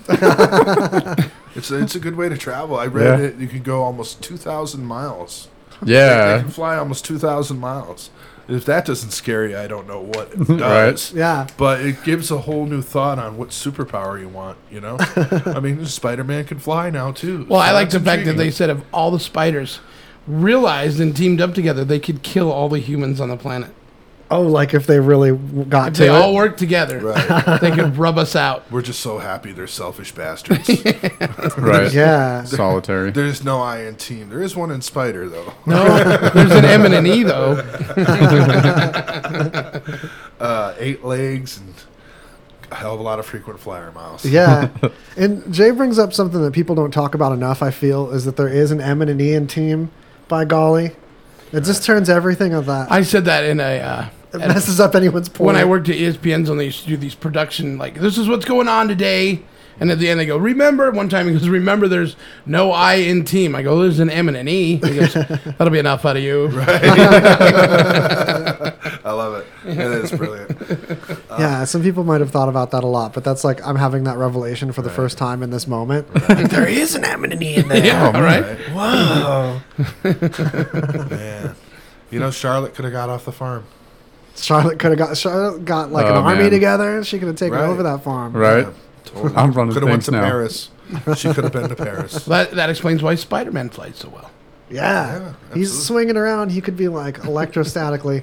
it's 0.08 1.70
a, 1.70 1.80
it's 1.82 1.94
a 1.94 1.98
good 2.00 2.16
way 2.16 2.28
to 2.28 2.36
travel. 2.36 2.76
I 2.76 2.86
read 2.86 3.20
Yeah. 3.20 3.26
it. 3.26 3.36
You 3.36 3.48
can 3.48 3.62
go 3.62 3.82
almost 3.82 4.22
two 4.22 4.36
thousand 4.36 4.84
miles. 4.84 5.48
They 5.82 5.92
Yeah. 5.94 6.40
can 6.40 6.50
fly 6.50 6.76
almost 6.76 7.04
two 7.04 7.18
thousand 7.18 7.58
miles. 7.58 8.10
If 8.48 8.64
that 8.66 8.84
doesn't 8.84 9.10
scare 9.10 9.46
you, 9.48 9.56
I 9.56 9.66
don't 9.66 9.86
know 9.86 10.00
what 10.00 10.32
it 10.32 10.36
Right. 10.48 10.58
does. 10.90 11.12
Yeah. 11.12 11.46
But 11.56 11.80
it 11.80 12.02
gives 12.04 12.30
a 12.30 12.38
whole 12.38 12.66
new 12.66 12.82
thought 12.82 13.18
on 13.18 13.36
what 13.36 13.48
superpower 13.50 14.20
you 14.20 14.28
want. 14.28 14.58
You 14.70 14.80
know, 14.80 14.96
I 15.46 15.60
mean, 15.60 15.84
Spider 15.86 16.24
Man 16.24 16.44
can 16.44 16.58
fly 16.58 16.90
now 16.90 17.12
too. 17.12 17.46
Well, 17.48 17.60
I 17.60 17.72
like 17.72 17.90
the 17.90 17.98
that's 17.98 18.16
fact 18.16 18.26
that 18.26 18.36
they 18.36 18.50
said 18.50 18.70
if 18.70 18.78
all 18.92 19.10
the 19.10 19.20
spiders 19.20 19.80
realized 20.26 21.00
and 21.00 21.16
teamed 21.16 21.40
up 21.40 21.54
together, 21.54 21.84
they 21.84 21.98
could 21.98 22.22
kill 22.22 22.50
all 22.52 22.68
the 22.68 22.78
humans 22.78 23.20
on 23.20 23.28
the 23.28 23.36
planet. 23.36 23.70
Oh, 24.30 24.42
like 24.42 24.72
if 24.74 24.86
they 24.86 24.98
really 24.98 25.36
got 25.64 25.88
If 25.88 25.94
to 25.94 26.00
they 26.02 26.06
it. 26.08 26.10
all 26.12 26.34
worked 26.34 26.58
together, 26.58 26.98
Right. 26.98 27.60
they 27.60 27.70
could 27.70 27.96
rub 27.98 28.16
us 28.18 28.34
out. 28.34 28.64
We're 28.72 28.82
just 28.82 29.00
so 29.00 29.18
happy 29.18 29.52
they're 29.52 29.66
selfish 29.66 30.12
bastards. 30.12 30.68
Right. 31.58 31.92
yeah. 31.92 32.44
Solitary. 32.44 33.10
There's 33.10 33.44
no 33.44 33.60
I 33.60 33.82
in 33.82 33.96
team. 33.96 34.30
There 34.30 34.42
is 34.42 34.56
one 34.56 34.70
in 34.70 34.80
Spider 34.82 35.28
though. 35.28 35.52
No, 35.66 35.84
there's 36.30 36.52
an 36.52 36.64
M 36.64 36.84
and 36.84 36.94
an 36.94 37.06
E 37.06 37.22
though. 37.22 37.54
Uh, 40.40 40.74
eight 40.78 41.04
legs 41.04 41.58
and 41.58 41.74
a 42.70 42.74
hell 42.74 42.94
of 42.94 43.00
a 43.00 43.02
lot 43.02 43.18
of 43.18 43.26
frequent 43.26 43.60
flyer 43.60 43.92
miles. 43.92 44.24
Yeah. 44.24 44.68
and 45.16 45.52
Jay 45.52 45.70
brings 45.70 45.98
up 45.98 46.12
something 46.12 46.40
that 46.42 46.52
people 46.52 46.74
don't 46.74 46.90
talk 46.90 47.14
about 47.14 47.32
enough, 47.32 47.62
I 47.62 47.70
feel, 47.70 48.10
is 48.10 48.24
that 48.24 48.36
there 48.36 48.48
is 48.48 48.70
an 48.70 48.80
M 48.80 49.00
and 49.00 49.10
an 49.10 49.20
E 49.20 49.32
in 49.34 49.46
team, 49.46 49.90
by 50.28 50.44
golly. 50.44 50.92
It 51.54 51.62
just 51.62 51.84
turns 51.84 52.10
everything 52.10 52.52
of 52.52 52.66
that. 52.66 52.90
I 52.90 53.02
said 53.02 53.24
that 53.26 53.44
in 53.44 53.60
a 53.60 53.78
uh, 53.80 54.08
it 54.32 54.38
messes 54.38 54.80
up 54.80 54.94
anyone's 54.96 55.28
point. 55.28 55.46
when 55.46 55.56
I 55.56 55.64
worked 55.64 55.88
at 55.88 55.94
ESPN's 55.94 56.48
when 56.48 56.58
they 56.58 56.64
used 56.64 56.82
to 56.82 56.88
do 56.88 56.96
these 56.96 57.14
production 57.14 57.78
like 57.78 57.94
this 57.94 58.18
is 58.18 58.28
what's 58.28 58.44
going 58.44 58.66
on 58.66 58.88
today. 58.88 59.42
And 59.80 59.90
at 59.90 59.98
the 59.98 60.08
end 60.08 60.20
they 60.20 60.26
go, 60.26 60.36
remember 60.36 60.90
one 60.92 61.08
time 61.08 61.26
he 61.26 61.32
goes, 61.32 61.48
remember 61.48 61.88
there's 61.88 62.14
no 62.46 62.70
I 62.72 62.94
in 62.94 63.24
team. 63.24 63.54
I 63.56 63.62
go, 63.62 63.80
there's 63.82 63.98
an 63.98 64.08
M 64.10 64.28
and 64.28 64.36
an 64.36 64.46
E. 64.48 64.76
He 64.76 64.80
goes, 64.80 65.14
that'll 65.14 65.70
be 65.70 65.78
enough 65.80 66.04
out 66.04 66.16
of 66.16 66.22
you. 66.22 66.46
Right. 66.46 66.68
I 69.04 69.12
love 69.12 69.34
it. 69.34 69.46
It 69.66 69.78
is 69.78 70.12
brilliant. 70.12 70.56
yeah, 71.38 71.64
some 71.64 71.82
people 71.82 72.04
might 72.04 72.20
have 72.20 72.30
thought 72.30 72.48
about 72.48 72.70
that 72.70 72.84
a 72.84 72.86
lot, 72.86 73.12
but 73.14 73.24
that's 73.24 73.42
like 73.44 73.64
I'm 73.66 73.76
having 73.76 74.04
that 74.04 74.16
revelation 74.16 74.72
for 74.72 74.82
the 74.82 74.90
first 74.90 75.18
time 75.18 75.42
in 75.42 75.50
this 75.50 75.66
moment. 75.66 76.06
there 76.50 76.68
is 76.68 76.94
an 76.94 77.04
M 77.04 77.24
and 77.24 77.32
an 77.32 77.42
E 77.42 77.56
in 77.56 77.68
there. 77.68 77.84
Yeah, 77.84 78.04
oh, 78.04 78.16
all 78.16 78.22
right. 78.22 78.44
Whoa. 78.70 79.60
Man. 81.10 81.54
You 82.10 82.20
know, 82.20 82.30
Charlotte 82.30 82.74
could 82.74 82.84
have 82.84 82.92
got 82.92 83.08
off 83.08 83.24
the 83.24 83.32
farm. 83.32 83.64
Charlotte 84.36 84.78
could 84.78 84.90
have 84.90 84.98
got 84.98 85.16
Charlotte 85.16 85.64
got 85.64 85.90
like 85.92 86.06
an 86.06 86.12
Oh, 86.12 86.20
army 86.22 86.42
man. 86.44 86.50
together. 86.50 87.04
She 87.04 87.18
could 87.18 87.28
have 87.28 87.36
taken 87.36 87.58
Right. 87.58 87.68
over 87.68 87.82
that 87.84 88.02
farm. 88.04 88.32
Right. 88.32 88.58
Yeah, 88.58 88.64
totally. 88.64 88.83
I'm 89.16 89.52
running 89.52 89.72
Could 89.74 89.82
have 89.82 89.90
went 89.90 90.02
things 90.02 90.04
to 90.06 90.10
now. 90.12 90.22
Paris. 90.22 90.70
She 91.16 91.32
could 91.32 91.44
have 91.44 91.52
been 91.52 91.68
to 91.68 91.76
Paris. 91.76 92.24
That, 92.26 92.52
that 92.52 92.70
explains 92.70 93.02
why 93.02 93.14
Spider-Man 93.14 93.70
flies 93.70 93.96
so 93.96 94.08
well. 94.10 94.30
Yeah, 94.70 94.80
Yeah, 94.80 95.18
he's 95.18 95.28
absolutely. 95.28 95.66
swinging 95.66 96.16
around. 96.16 96.52
He 96.52 96.60
could 96.60 96.76
be 96.76 96.88
like 96.88 97.18
electrostatically 97.20 98.22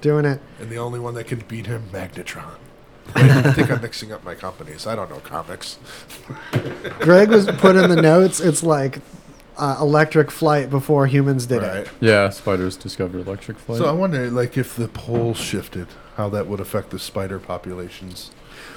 doing 0.00 0.24
it. 0.24 0.40
And 0.60 0.70
the 0.70 0.78
only 0.78 1.00
one 1.00 1.14
that 1.14 1.26
can 1.26 1.40
beat 1.48 1.66
him, 1.66 1.84
Magnetron. 1.92 2.44
Wait, 3.16 3.30
I 3.30 3.52
think 3.52 3.70
I'm 3.70 3.80
mixing 3.82 4.12
up 4.12 4.24
my 4.24 4.34
companies. 4.34 4.86
I 4.86 4.94
don't 4.94 5.10
know 5.10 5.18
comics. 5.20 5.78
Greg 7.00 7.28
was 7.30 7.46
put 7.46 7.76
in 7.76 7.90
the 7.90 8.00
notes. 8.00 8.38
It's 8.40 8.62
like 8.62 9.00
uh, 9.58 9.76
electric 9.80 10.30
flight 10.30 10.70
before 10.70 11.06
humans 11.06 11.46
did 11.46 11.62
Right. 11.62 11.78
it. 11.78 11.90
Yeah. 12.00 12.30
Spiders 12.30 12.76
discovered 12.76 13.26
electric 13.26 13.58
flight. 13.58 13.78
So 13.78 13.86
I 13.86 13.92
wonder, 13.92 14.30
like, 14.30 14.56
if 14.56 14.76
the 14.76 14.88
poles 14.88 15.36
shifted, 15.38 15.88
how 16.16 16.28
that 16.30 16.46
would 16.46 16.60
affect 16.60 16.90
the 16.90 16.98
spider 16.98 17.38
populations. 17.38 18.30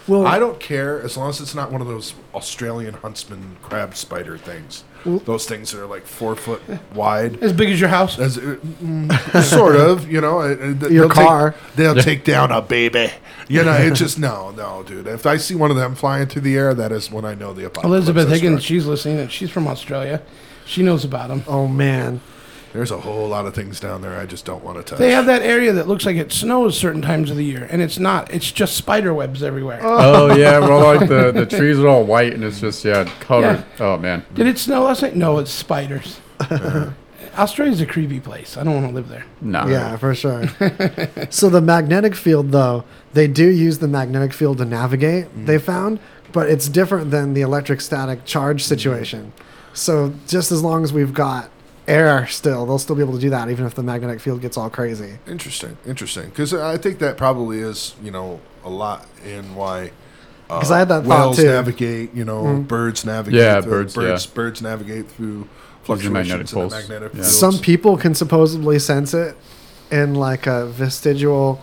Well, 0.07 0.27
I 0.27 0.37
don't 0.37 0.59
care 0.59 1.01
as 1.01 1.17
long 1.17 1.29
as 1.29 1.41
it's 1.41 1.55
not 1.55 1.71
one 1.71 1.81
of 1.81 1.87
those 1.87 2.13
Australian 2.33 2.93
huntsman 2.95 3.57
crab 3.63 3.95
spider 3.95 4.37
things. 4.37 4.83
Those 5.03 5.45
things 5.47 5.71
that 5.71 5.81
are 5.81 5.85
like 5.85 6.05
four 6.07 6.35
foot 6.35 6.61
wide. 6.95 7.41
As 7.43 7.53
big 7.53 7.69
as 7.69 7.79
your 7.79 7.89
house. 7.89 8.17
As, 8.17 8.39
uh, 8.39 8.57
mm, 8.81 9.43
sort 9.43 9.75
of, 9.75 10.11
you 10.11 10.19
know. 10.19 10.39
uh, 10.41 10.43
uh, 10.45 10.47
Your 10.47 10.77
they'll 10.89 11.09
take- 11.09 11.11
car. 11.27 11.55
they'll 11.75 11.95
take 11.95 12.23
down 12.23 12.51
a 12.51 12.59
baby. 12.61 13.11
You 13.47 13.63
know, 13.63 13.73
it's 13.73 13.99
just 13.99 14.17
no, 14.17 14.49
no, 14.51 14.81
dude. 14.81 15.05
If 15.05 15.27
I 15.27 15.37
see 15.37 15.53
one 15.53 15.69
of 15.69 15.77
them 15.77 15.93
flying 15.93 16.25
through 16.27 16.41
the 16.41 16.55
air, 16.57 16.73
that 16.73 16.91
is 16.91 17.11
when 17.11 17.23
I 17.23 17.35
know 17.35 17.53
the 17.53 17.65
apocalypse. 17.67 18.07
Elizabeth 18.07 18.29
Higgins, 18.29 18.61
struck. 18.61 18.67
she's 18.67 18.85
listening, 18.87 19.19
and 19.19 19.31
she's 19.31 19.51
from 19.51 19.67
Australia. 19.67 20.23
She 20.65 20.81
knows 20.81 21.03
about 21.05 21.27
them. 21.29 21.43
oh 21.47 21.67
man, 21.67 22.21
There's 22.75 22.91
a 22.91 22.99
whole 22.99 23.27
lot 23.29 23.45
of 23.45 23.53
things 23.55 23.79
down 23.79 24.01
there 24.01 24.19
I 24.19 24.25
just 24.25 24.43
don't 24.45 24.63
want 24.63 24.77
to 24.77 24.83
touch. 24.83 24.99
They 24.99 25.11
have 25.11 25.25
that 25.27 25.41
area 25.41 25.71
that 25.73 25.87
looks 25.87 26.05
like 26.05 26.17
it 26.17 26.31
snows 26.33 26.77
certain 26.77 27.01
times 27.01 27.31
of 27.31 27.37
the 27.37 27.45
year, 27.45 27.67
and 27.71 27.81
it's 27.81 27.97
not. 27.97 28.33
It's 28.33 28.51
just 28.51 28.75
spider 28.75 29.13
webs 29.13 29.41
everywhere. 29.41 29.79
oh 29.81 30.35
yeah. 30.37 30.59
Well, 30.59 30.95
like 30.95 31.07
the 31.07 31.31
the 31.31 31.45
trees 31.45 31.79
are 31.79 31.87
all 31.87 32.03
white 32.03 32.33
and 32.33 32.43
it's 32.43 32.59
just 32.59 32.83
yeah 32.83 33.05
covered. 33.21 33.65
Oh 33.79 33.97
man. 33.97 34.25
Did 34.33 34.47
it 34.47 34.57
snow 34.57 34.83
last 34.83 35.01
night? 35.03 35.15
No, 35.15 35.37
it's 35.39 35.51
spiders. 35.51 36.19
Australia's 37.37 37.81
a 37.81 37.85
creepy 37.85 38.19
place. 38.19 38.55
I 38.57 38.63
don't 38.63 38.73
want 38.75 38.87
to 38.87 38.93
live 38.93 39.09
there. 39.09 39.25
No. 39.41 39.67
Yeah, 39.67 39.97
for 39.97 40.15
sure. 40.15 40.47
so 41.29 41.49
the 41.49 41.61
magnetic 41.61 42.15
field, 42.15 42.51
though, 42.51 42.85
they 43.13 43.27
do 43.27 43.49
use 43.49 43.79
the 43.79 43.87
magnetic 43.89 44.31
field 44.31 44.59
to 44.59 44.65
navigate. 44.65 45.25
Mm. 45.35 45.45
They 45.45 45.57
found, 45.59 45.99
but 46.31 46.49
it's 46.49 46.69
different 46.69 47.11
than 47.11 47.33
the 47.33 47.41
electric 47.41 47.81
static 47.81 48.23
charge 48.25 48.63
Mm. 48.63 48.67
situation. 48.67 49.33
So 49.73 50.13
just 50.27 50.51
as 50.51 50.63
long 50.63 50.83
as 50.85 50.93
we've 50.93 51.13
got 51.13 51.49
air 51.87 52.25
still, 52.27 52.65
they'll 52.65 52.79
still 52.79 52.95
be 52.95 53.01
able 53.01 53.13
to 53.13 53.19
do 53.19 53.29
that, 53.29 53.49
even 53.49 53.65
if 53.65 53.75
the 53.75 53.83
magnetic 53.83 54.19
field 54.19 54.41
gets 54.41 54.57
all 54.57 54.69
crazy. 54.69 55.19
Interesting, 55.27 55.77
interesting. 55.87 56.29
Because 56.29 56.53
I 56.53 56.77
think 56.77 56.99
that 56.99 57.17
probably 57.17 57.59
is, 57.59 57.95
you 58.01 58.11
know, 58.11 58.39
a 58.63 58.69
lot 58.69 59.05
in 59.25 59.55
why. 59.55 59.91
uh, 60.49 60.59
'Cause 60.59 60.71
I 60.71 60.77
had 60.79 60.89
that 60.89 61.05
thought, 61.05 61.19
whales 61.19 61.37
too. 61.37 61.45
navigate. 61.45 62.13
You 62.15 62.23
know, 62.25 62.43
Mhm. 62.43 62.67
birds 62.67 63.03
navigate. 63.05 63.39
Yeah, 63.41 63.61
through- 63.61 63.71
birds, 63.71 63.95
Birds, 63.95 64.25
birds 64.27 64.61
navigate 64.61 65.09
through 65.09 65.47
fluctuations 65.83 66.13
magnetic 66.13 66.39
in 66.41 66.45
the 66.45 66.61
poles. 66.61 66.73
magnetic 66.73 67.09
Yeah. 67.13 67.21
fields. 67.21 67.35
Some 67.35 67.57
people 67.59 67.97
can 67.97 68.13
supposedly 68.13 68.77
sense 68.79 69.13
it 69.15 69.35
in 69.91 70.13
like 70.15 70.45
a 70.47 70.65
vestigial 70.67 71.61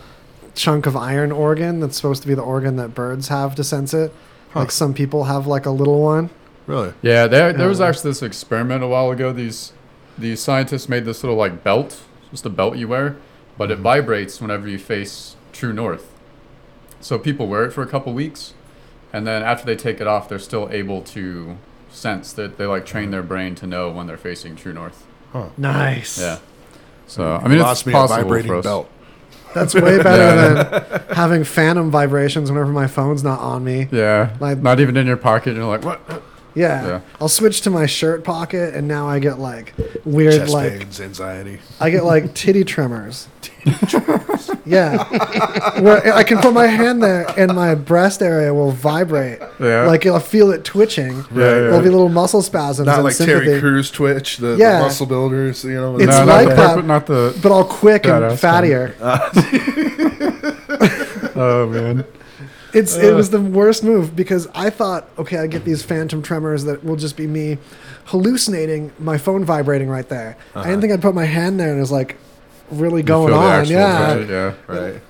chunk 0.55 0.85
of 0.85 0.95
iron 0.97 1.31
organ 1.31 1.79
that's 1.79 1.95
supposed 1.95 2.21
to 2.23 2.27
be 2.27 2.33
the 2.33 2.41
organ 2.41 2.75
that 2.75 2.93
birds 2.93 3.29
have 3.29 3.55
to 3.55 3.63
sense 3.63 3.93
it. 3.93 4.13
Huh. 4.53 4.59
Like 4.61 4.71
some 4.71 4.93
people 4.93 5.23
have 5.25 5.47
like 5.47 5.65
a 5.65 5.71
little 5.71 6.01
one. 6.01 6.29
really. 6.67 6.93
Yeah, 7.01 7.27
there 7.27 7.51
there 7.53 7.67
was 7.67 7.81
actually 7.81 8.11
this 8.11 8.21
experiment 8.21 8.83
a 8.83 8.87
while 8.87 9.11
ago. 9.11 9.31
These 9.33 9.71
these 10.17 10.39
scientists 10.39 10.89
made 10.89 11.05
this 11.05 11.23
little 11.23 11.37
like 11.37 11.63
belt, 11.63 12.01
just 12.31 12.45
a 12.45 12.49
belt 12.49 12.77
you 12.77 12.87
wear, 12.87 13.17
but 13.57 13.71
it 13.71 13.75
mm-hmm. 13.75 13.83
vibrates 13.83 14.41
whenever 14.41 14.67
you 14.67 14.77
face 14.77 15.35
true 15.51 15.73
north. 15.73 16.11
So 17.01 17.19
people 17.19 17.47
wear 17.47 17.65
it 17.65 17.71
for 17.71 17.81
a 17.81 17.87
couple 17.87 18.13
weeks, 18.13 18.53
and 19.11 19.27
then 19.27 19.43
after 19.43 19.65
they 19.65 19.75
take 19.75 19.99
it 19.99 20.07
off, 20.07 20.29
they're 20.29 20.39
still 20.39 20.69
able 20.71 21.01
to 21.01 21.57
sense 21.91 22.33
that 22.33 22.57
they 22.57 22.65
like 22.65 22.85
train 22.85 23.11
their 23.11 23.23
brain 23.23 23.55
to 23.55 23.67
know 23.67 23.91
when 23.91 24.07
they're 24.07 24.17
facing 24.17 24.55
true 24.55 24.73
north. 24.73 25.05
Nice. 25.57 26.19
Yeah. 26.19 26.39
So 27.07 27.35
I 27.35 27.43
mean, 27.47 27.53
it's 27.53 27.63
lost 27.63 27.85
me 27.85 27.93
a 27.93 27.95
possible 27.95 28.23
vibrating 28.23 28.47
for 28.47 28.57
us. 28.57 28.63
belt. 28.63 28.89
That's 29.53 29.75
way 29.75 30.01
better 30.01 30.63
than 30.63 31.03
having 31.15 31.43
phantom 31.43 31.91
vibrations 31.91 32.51
whenever 32.51 32.71
my 32.71 32.87
phone's 32.87 33.23
not 33.23 33.39
on 33.39 33.63
me. 33.63 33.87
Yeah, 33.91 34.35
My- 34.39 34.55
not 34.55 34.79
even 34.79 34.97
in 34.97 35.05
your 35.05 35.17
pocket. 35.17 35.55
You're 35.55 35.65
like, 35.65 35.83
what? 35.83 36.23
Yeah. 36.55 36.85
Yeah. 36.87 37.01
I'll 37.19 37.29
switch 37.29 37.61
to 37.61 37.69
my 37.69 37.85
shirt 37.85 38.23
pocket 38.23 38.73
and 38.75 38.87
now 38.87 39.07
I 39.07 39.19
get 39.19 39.39
like 39.39 39.73
weird 40.05 40.33
Chest 40.41 40.53
like 40.53 40.79
pains, 40.79 41.01
anxiety. 41.01 41.59
I 41.79 41.89
get 41.89 42.03
like 42.03 42.33
titty 42.35 42.63
tremors. 42.63 43.27
yeah. 44.65 45.03
Where 45.81 46.13
I 46.13 46.23
can 46.23 46.37
put 46.39 46.53
my 46.53 46.67
hand 46.67 47.01
there 47.01 47.25
and 47.39 47.55
my 47.55 47.75
breast 47.75 48.21
area 48.21 48.53
will 48.53 48.71
vibrate. 48.71 49.39
Yeah. 49.59 49.85
Like 49.85 50.05
I'll 50.05 50.19
feel 50.19 50.51
it 50.51 50.63
twitching. 50.65 51.13
Yeah, 51.15 51.21
yeah. 51.21 51.23
There'll 51.33 51.75
yeah. 51.77 51.81
be 51.83 51.89
little 51.89 52.09
muscle 52.09 52.41
spasms 52.41 52.85
Not 52.87 52.95
and 52.95 53.03
like 53.05 53.13
sympathy. 53.15 53.45
Terry 53.45 53.59
Crews 53.61 53.89
Twitch, 53.89 54.37
the, 54.37 54.47
the 54.47 54.57
Yeah. 54.57 54.79
muscle 54.81 55.05
builders. 55.05 55.63
You 55.63 55.75
know, 55.75 55.95
It's 55.97 56.07
no, 56.07 56.25
like 56.25 56.47
not 56.47 56.49
the, 56.49 56.55
that. 56.55 56.67
purple- 56.67 56.83
not 56.83 57.05
the. 57.07 57.39
But 57.41 57.51
all 57.51 57.63
quick 57.65 58.05
and 58.05 58.23
Badass 58.23 58.41
kind. 58.41 58.93
fattier. 58.93 60.13
Oh 61.35 61.67
man. 61.67 62.05
It's 62.73 62.95
it 62.95 63.13
was 63.13 63.29
the 63.29 63.39
worst 63.39 63.83
move 63.83 64.15
because 64.15 64.47
I 64.55 64.69
thought, 64.69 65.07
okay, 65.17 65.37
I 65.37 65.47
get 65.47 65.63
these 65.63 65.83
phantom 65.83 66.21
tremors 66.21 66.63
that 66.63 66.83
will 66.83 66.95
just 66.95 67.15
be 67.15 67.27
me 67.27 67.57
hallucinating 68.05 68.91
my 68.99 69.17
phone 69.17 69.45
vibrating 69.45 69.89
right 69.89 70.07
there. 70.09 70.37
I 70.55 70.63
didn't 70.63 70.81
think 70.81 70.93
I'd 70.93 71.01
put 71.01 71.15
my 71.15 71.25
hand 71.25 71.59
there 71.59 71.69
and 71.69 71.77
it 71.77 71.81
was 71.81 71.91
like 71.91 72.17
really 72.71 73.01
You 73.01 73.07
going 73.07 73.33
on. 73.33 73.65
Yeah. 73.67 74.15
twitch, 74.15 74.29
yeah. 74.29 74.53
right. 74.67 75.01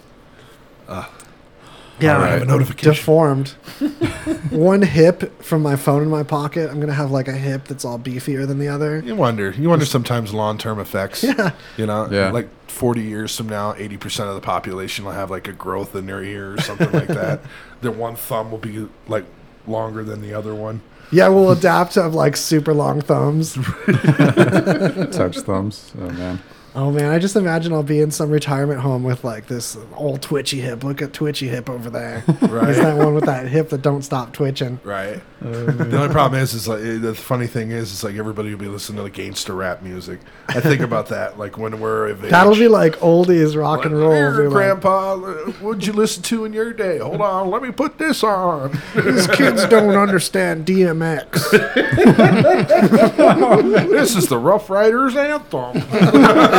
Yeah. 2.04 2.20
I 2.20 2.28
have 2.28 2.42
a 2.44 2.46
notification. 2.46 2.94
Deformed. 2.94 3.50
One 4.52 4.82
hip 4.82 5.42
from 5.42 5.62
my 5.62 5.76
phone 5.76 6.02
in 6.04 6.10
my 6.10 6.24
pocket. 6.24 6.70
I'm 6.70 6.80
gonna 6.80 6.94
have 6.94 7.12
like 7.12 7.28
a 7.28 7.34
hip 7.34 7.66
that's 7.66 7.86
all 7.86 7.98
beefier 8.00 8.46
than 8.48 8.60
the 8.60 8.68
other. 8.68 9.00
You 9.00 9.16
wonder. 9.16 9.52
You 9.52 9.70
wonder 9.70 9.86
sometimes 9.86 10.34
long 10.34 10.58
term 10.58 10.80
effects. 10.80 11.24
Yeah. 11.38 11.52
You 11.78 11.86
know, 11.86 12.08
Yeah. 12.12 12.32
like 12.32 12.50
40 12.70 13.02
years 13.02 13.36
from 13.38 13.48
now, 13.50 13.74
80% 13.74 14.28
of 14.30 14.36
the 14.36 14.42
population 14.42 15.06
will 15.06 15.12
have 15.13 15.30
like 15.32 15.48
a 15.48 15.54
growth 15.54 15.96
in 15.96 16.06
their 16.06 16.22
ear 16.24 16.54
or 16.54 16.62
something 16.62 16.92
like 16.92 17.08
that. 17.22 17.42
Their 17.82 17.92
one 17.92 18.16
thumb 18.16 18.52
will 18.52 18.58
be 18.60 18.88
like 19.08 19.26
longer 19.68 20.04
than 20.04 20.22
the 20.22 20.34
other 20.34 20.54
one. 20.56 20.82
Yeah, 21.12 21.28
we'll 21.30 21.52
adapt 21.52 21.94
to 21.94 22.02
have 22.04 22.13
like 22.16 22.36
super 22.36 22.74
long 22.74 23.00
thumbs. 23.02 23.54
Touch 23.56 25.39
thumbs. 25.39 25.94
Oh 26.00 26.10
man. 26.10 26.39
Oh 26.76 26.90
man, 26.90 27.12
I 27.12 27.20
just 27.20 27.36
imagine 27.36 27.72
I'll 27.72 27.84
be 27.84 28.02
in 28.02 28.10
some 28.10 28.32
retirement 28.32 28.80
home 28.80 29.04
with 29.04 29.24
like 29.24 29.46
this 29.46 29.78
old 29.96 30.24
twitchy 30.24 30.60
hip. 30.60 30.84
Look 30.84 31.04
at 31.04 31.14
twitchy 31.14 31.48
hip 31.48 31.70
over 31.70 31.90
there. 31.92 32.24
Right. 32.54 32.70
Is 32.70 32.78
that 32.78 32.98
one 32.98 33.16
with 33.16 33.26
that 33.26 33.48
hip 33.48 33.70
that 33.70 33.82
don't 33.82 34.04
stop 34.04 34.32
twitching? 34.34 34.80
Right. 34.84 35.22
Oh, 35.44 35.50
the 35.66 35.98
only 36.02 36.14
problem 36.14 36.40
is, 36.42 36.54
is 36.54 36.68
like 36.68 36.82
the 37.02 37.16
funny 37.16 37.48
thing 37.48 37.72
is, 37.72 37.92
is 37.92 38.04
like 38.04 38.16
everybody 38.16 38.52
will 38.52 38.60
be 38.60 38.68
listening 38.68 38.98
to 38.98 39.04
like 39.04 39.14
gangster 39.14 39.54
rap 39.54 39.82
music. 39.82 40.20
I 40.50 40.60
think 40.60 40.82
about 40.82 41.08
that, 41.10 41.40
like 41.40 41.58
when 41.58 41.80
we're 41.80 42.10
of 42.10 42.22
That'll 42.22 42.54
age. 42.54 42.60
be 42.60 42.68
like 42.68 42.98
oldies 43.00 43.60
rock 43.60 43.78
Like, 43.80 43.88
and 43.88 43.98
roll. 43.98 44.12
"Here, 44.14 44.32
Be 44.34 44.44
like, 44.44 44.52
Grandpa, 44.54 45.18
what'd 45.62 45.86
you 45.86 45.94
listen 45.94 46.22
to 46.24 46.46
in 46.46 46.54
your 46.54 46.74
day? 46.74 47.00
Hold 47.00 47.22
on, 47.22 47.50
let 47.50 47.62
me 47.64 47.72
put 47.72 47.98
this 47.98 48.24
on. 48.24 48.72
These 48.96 49.28
kids 49.28 49.66
don't 49.68 49.96
understand 49.96 50.66
DMX. 50.66 51.52
this 53.90 54.16
is 54.16 54.28
the 54.28 54.38
Ruff 54.38 54.70
Ryders 54.70 55.16
anthem. 55.16 55.74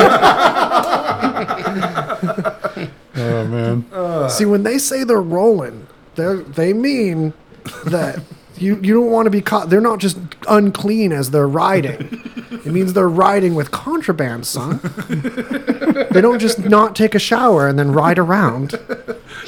Oh 3.17 3.47
man. 3.47 4.29
See, 4.31 4.45
when 4.45 4.65
they 4.65 4.77
say 4.79 5.05
they're 5.05 5.21
rolling, 5.23 5.87
they 6.17 6.35
they 6.35 6.73
mean 6.73 7.33
that 7.87 8.21
you 8.57 8.77
you 8.83 8.93
don't 8.95 9.11
want 9.11 9.27
to 9.27 9.31
be 9.31 9.41
caught. 9.41 9.71
They're 9.71 9.81
not 9.81 10.01
just 10.01 10.19
unclean 10.49 11.13
as 11.13 11.31
they're 11.31 11.49
riding. 11.49 12.21
It 12.51 12.67
means 12.73 12.93
they're 12.93 13.09
riding 13.09 13.55
with 13.55 13.71
contraband, 13.71 14.47
son. 14.47 14.81
they 16.11 16.21
don't 16.21 16.39
just 16.41 16.59
not 16.61 16.97
take 16.97 17.15
a 17.15 17.19
shower 17.21 17.69
and 17.69 17.79
then 17.79 17.93
ride 17.93 18.19
around. 18.19 18.71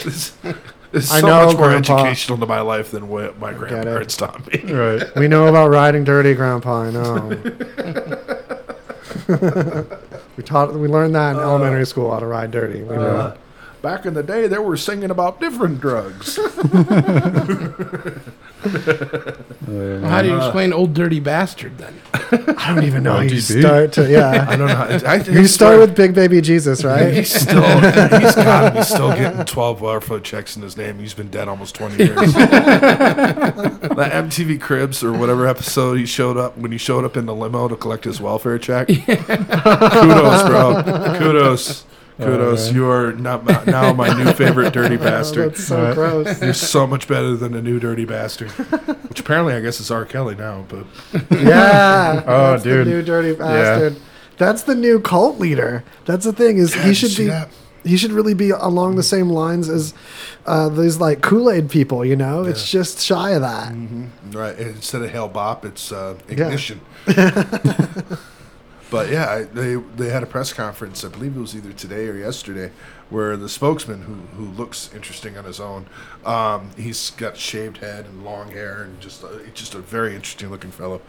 This 0.04 0.32
is 0.92 1.10
I 1.12 1.20
so 1.20 1.26
know, 1.26 1.46
much 1.46 1.56
more 1.56 1.68
Grandpa. 1.68 1.94
educational 1.98 2.38
to 2.38 2.46
my 2.46 2.60
life 2.60 2.90
than 2.92 3.08
what 3.08 3.38
my 3.38 3.50
it. 3.50 3.58
grandparents 3.58 4.16
taught 4.16 4.46
me. 4.52 4.72
Right. 4.72 5.02
We 5.16 5.26
know 5.28 5.46
about 5.48 5.70
riding 5.70 6.04
dirty, 6.04 6.34
Grandpa. 6.34 6.82
I 6.82 6.90
know. 6.90 7.30
we 10.36 10.42
taught. 10.42 10.74
We 10.74 10.88
learned 10.88 11.14
that 11.14 11.36
in 11.36 11.42
elementary 11.42 11.86
school 11.86 12.12
how 12.12 12.18
to 12.20 12.26
ride 12.26 12.50
dirty. 12.50 12.82
We 12.82 12.96
know. 12.96 13.16
Uh, 13.16 13.36
back 13.86 14.04
in 14.04 14.14
the 14.14 14.22
day, 14.24 14.48
they 14.48 14.58
were 14.58 14.76
singing 14.76 15.12
about 15.12 15.38
different 15.38 15.80
drugs. 15.80 16.40
Well, 19.68 20.00
how 20.08 20.22
do 20.22 20.28
you 20.28 20.34
uh, 20.34 20.46
explain 20.46 20.72
old 20.72 20.92
dirty 20.94 21.20
bastard 21.20 21.78
then? 21.78 21.94
I 22.58 22.74
don't 22.74 22.84
even 22.84 23.04
know 23.04 23.12
how 23.14 23.20
you 23.20 23.36
LGB? 23.36 23.60
start 23.60 23.92
to. 23.92 24.10
Yeah. 24.10 24.46
I 24.48 24.56
don't 24.56 24.66
know. 24.66 24.98
I, 25.08 25.16
You 25.16 25.46
start 25.46 25.78
with 25.78 25.94
Big 25.94 26.14
Baby 26.14 26.40
Jesus, 26.40 26.82
right? 26.82 27.12
He's 27.14 27.32
still, 27.32 27.62
he's 27.62 28.34
got 28.34 28.70
to 28.70 28.76
be 28.76 28.82
still 28.82 29.10
getting 29.14 29.44
12 29.44 29.80
Barfoot 29.80 30.24
checks 30.24 30.56
in 30.56 30.62
his 30.62 30.76
name. 30.76 30.98
He's 30.98 31.14
been 31.14 31.30
dead 31.30 31.46
almost 31.46 31.76
20 31.76 31.96
years. 31.96 32.32
that 32.34 34.10
MTV 34.12 34.60
Cribs 34.60 35.04
or 35.04 35.12
whatever 35.12 35.46
episode 35.46 35.98
he 35.98 36.06
showed 36.06 36.36
up, 36.36 36.58
when 36.58 36.72
he 36.72 36.78
showed 36.78 37.04
up 37.04 37.16
in 37.16 37.26
the 37.26 37.34
limo 37.34 37.68
to 37.68 37.76
collect 37.76 38.04
his 38.04 38.20
welfare 38.20 38.58
check. 38.58 38.88
Kudos, 38.88 40.42
bro. 40.48 40.82
Kudos. 41.18 41.84
Kudos. 42.18 42.66
man. 42.66 42.74
you 42.74 42.88
are 42.90 43.12
not 43.12 43.44
my, 43.44 43.62
now 43.66 43.92
my 43.92 44.12
new 44.16 44.32
favorite 44.32 44.72
dirty 44.72 44.96
bastard. 45.08 45.50
That's 45.50 45.64
so 45.66 45.92
gross. 45.94 46.40
You're 46.40 46.54
so 46.54 46.86
much 46.86 47.06
better 47.08 47.36
than 47.36 47.52
the 47.52 47.60
new 47.62 47.78
dirty 47.78 48.04
bastard. 48.06 48.50
Which 48.50 49.20
apparently 49.20 49.54
I 49.54 49.60
guess 49.60 49.80
is 49.80 49.90
R. 49.90 50.04
Kelly 50.04 50.34
now, 50.34 50.64
but 50.68 50.86
Yeah. 51.30 52.22
Oh, 52.26 52.50
that's 52.52 52.62
dude. 52.62 52.86
The 52.86 52.90
new 52.90 53.02
dirty 53.02 53.34
bastard. 53.34 54.00
That's 54.38 54.62
the 54.62 54.74
new 54.74 55.00
cult 55.00 55.38
leader. 55.38 55.84
That's 56.06 56.24
the 56.24 56.32
thing 56.32 56.58
is 56.58 56.74
Yeah, 56.74 56.82
he 56.84 56.94
should 56.94 57.16
be. 57.16 57.26
that? 57.26 57.48
He 57.84 57.96
should 57.96 58.10
really 58.12 58.34
be 58.34 58.50
along 58.50 58.96
the 58.96 59.02
same 59.04 59.28
lines 59.30 59.68
as 59.68 59.94
uh, 60.44 60.68
these 60.70 60.98
like 60.98 61.20
Kool 61.22 61.50
Aid 61.50 61.70
people. 61.70 62.04
You 62.04 62.16
know, 62.16 62.44
it's 62.44 62.68
just 62.70 62.98
shy 63.00 63.30
of 63.30 63.42
that. 63.42 63.72
Right. 64.32 64.58
Instead 64.58 65.02
of 65.02 65.10
Hale-Bopp, 65.10 65.64
it's 65.64 65.92
uh, 65.92 66.16
Yeah. 66.28 66.32
Ignition. 66.48 66.80
but 68.90 69.10
yeah, 69.10 69.28
I- 69.30 69.42
they 69.44 69.74
they 69.76 70.10
had 70.10 70.22
a 70.22 70.26
press 70.26 70.52
conference. 70.52 71.04
I 71.04 71.08
believe 71.08 71.36
it 71.36 71.40
was 71.40 71.54
either 71.56 71.72
today 71.72 72.08
or 72.08 72.14
yesterday, 72.16 72.70
where 73.10 73.36
the 73.36 73.48
spokesman, 73.48 74.02
who 74.02 74.14
who 74.36 74.50
looks 74.52 74.90
interesting 74.94 75.36
on 75.36 75.44
his 75.44 75.60
own, 75.60 75.86
um, 76.24 76.70
he's 76.76 77.10
got 77.10 77.36
shaved 77.36 77.78
head 77.78 78.06
and 78.06 78.24
long 78.24 78.50
hair 78.52 78.82
and 78.82 79.00
just 79.00 79.24
just 79.54 79.74
a 79.74 79.78
very 79.78 80.14
interesting 80.14 80.50
looking 80.50 80.70
fellow. 80.70 81.00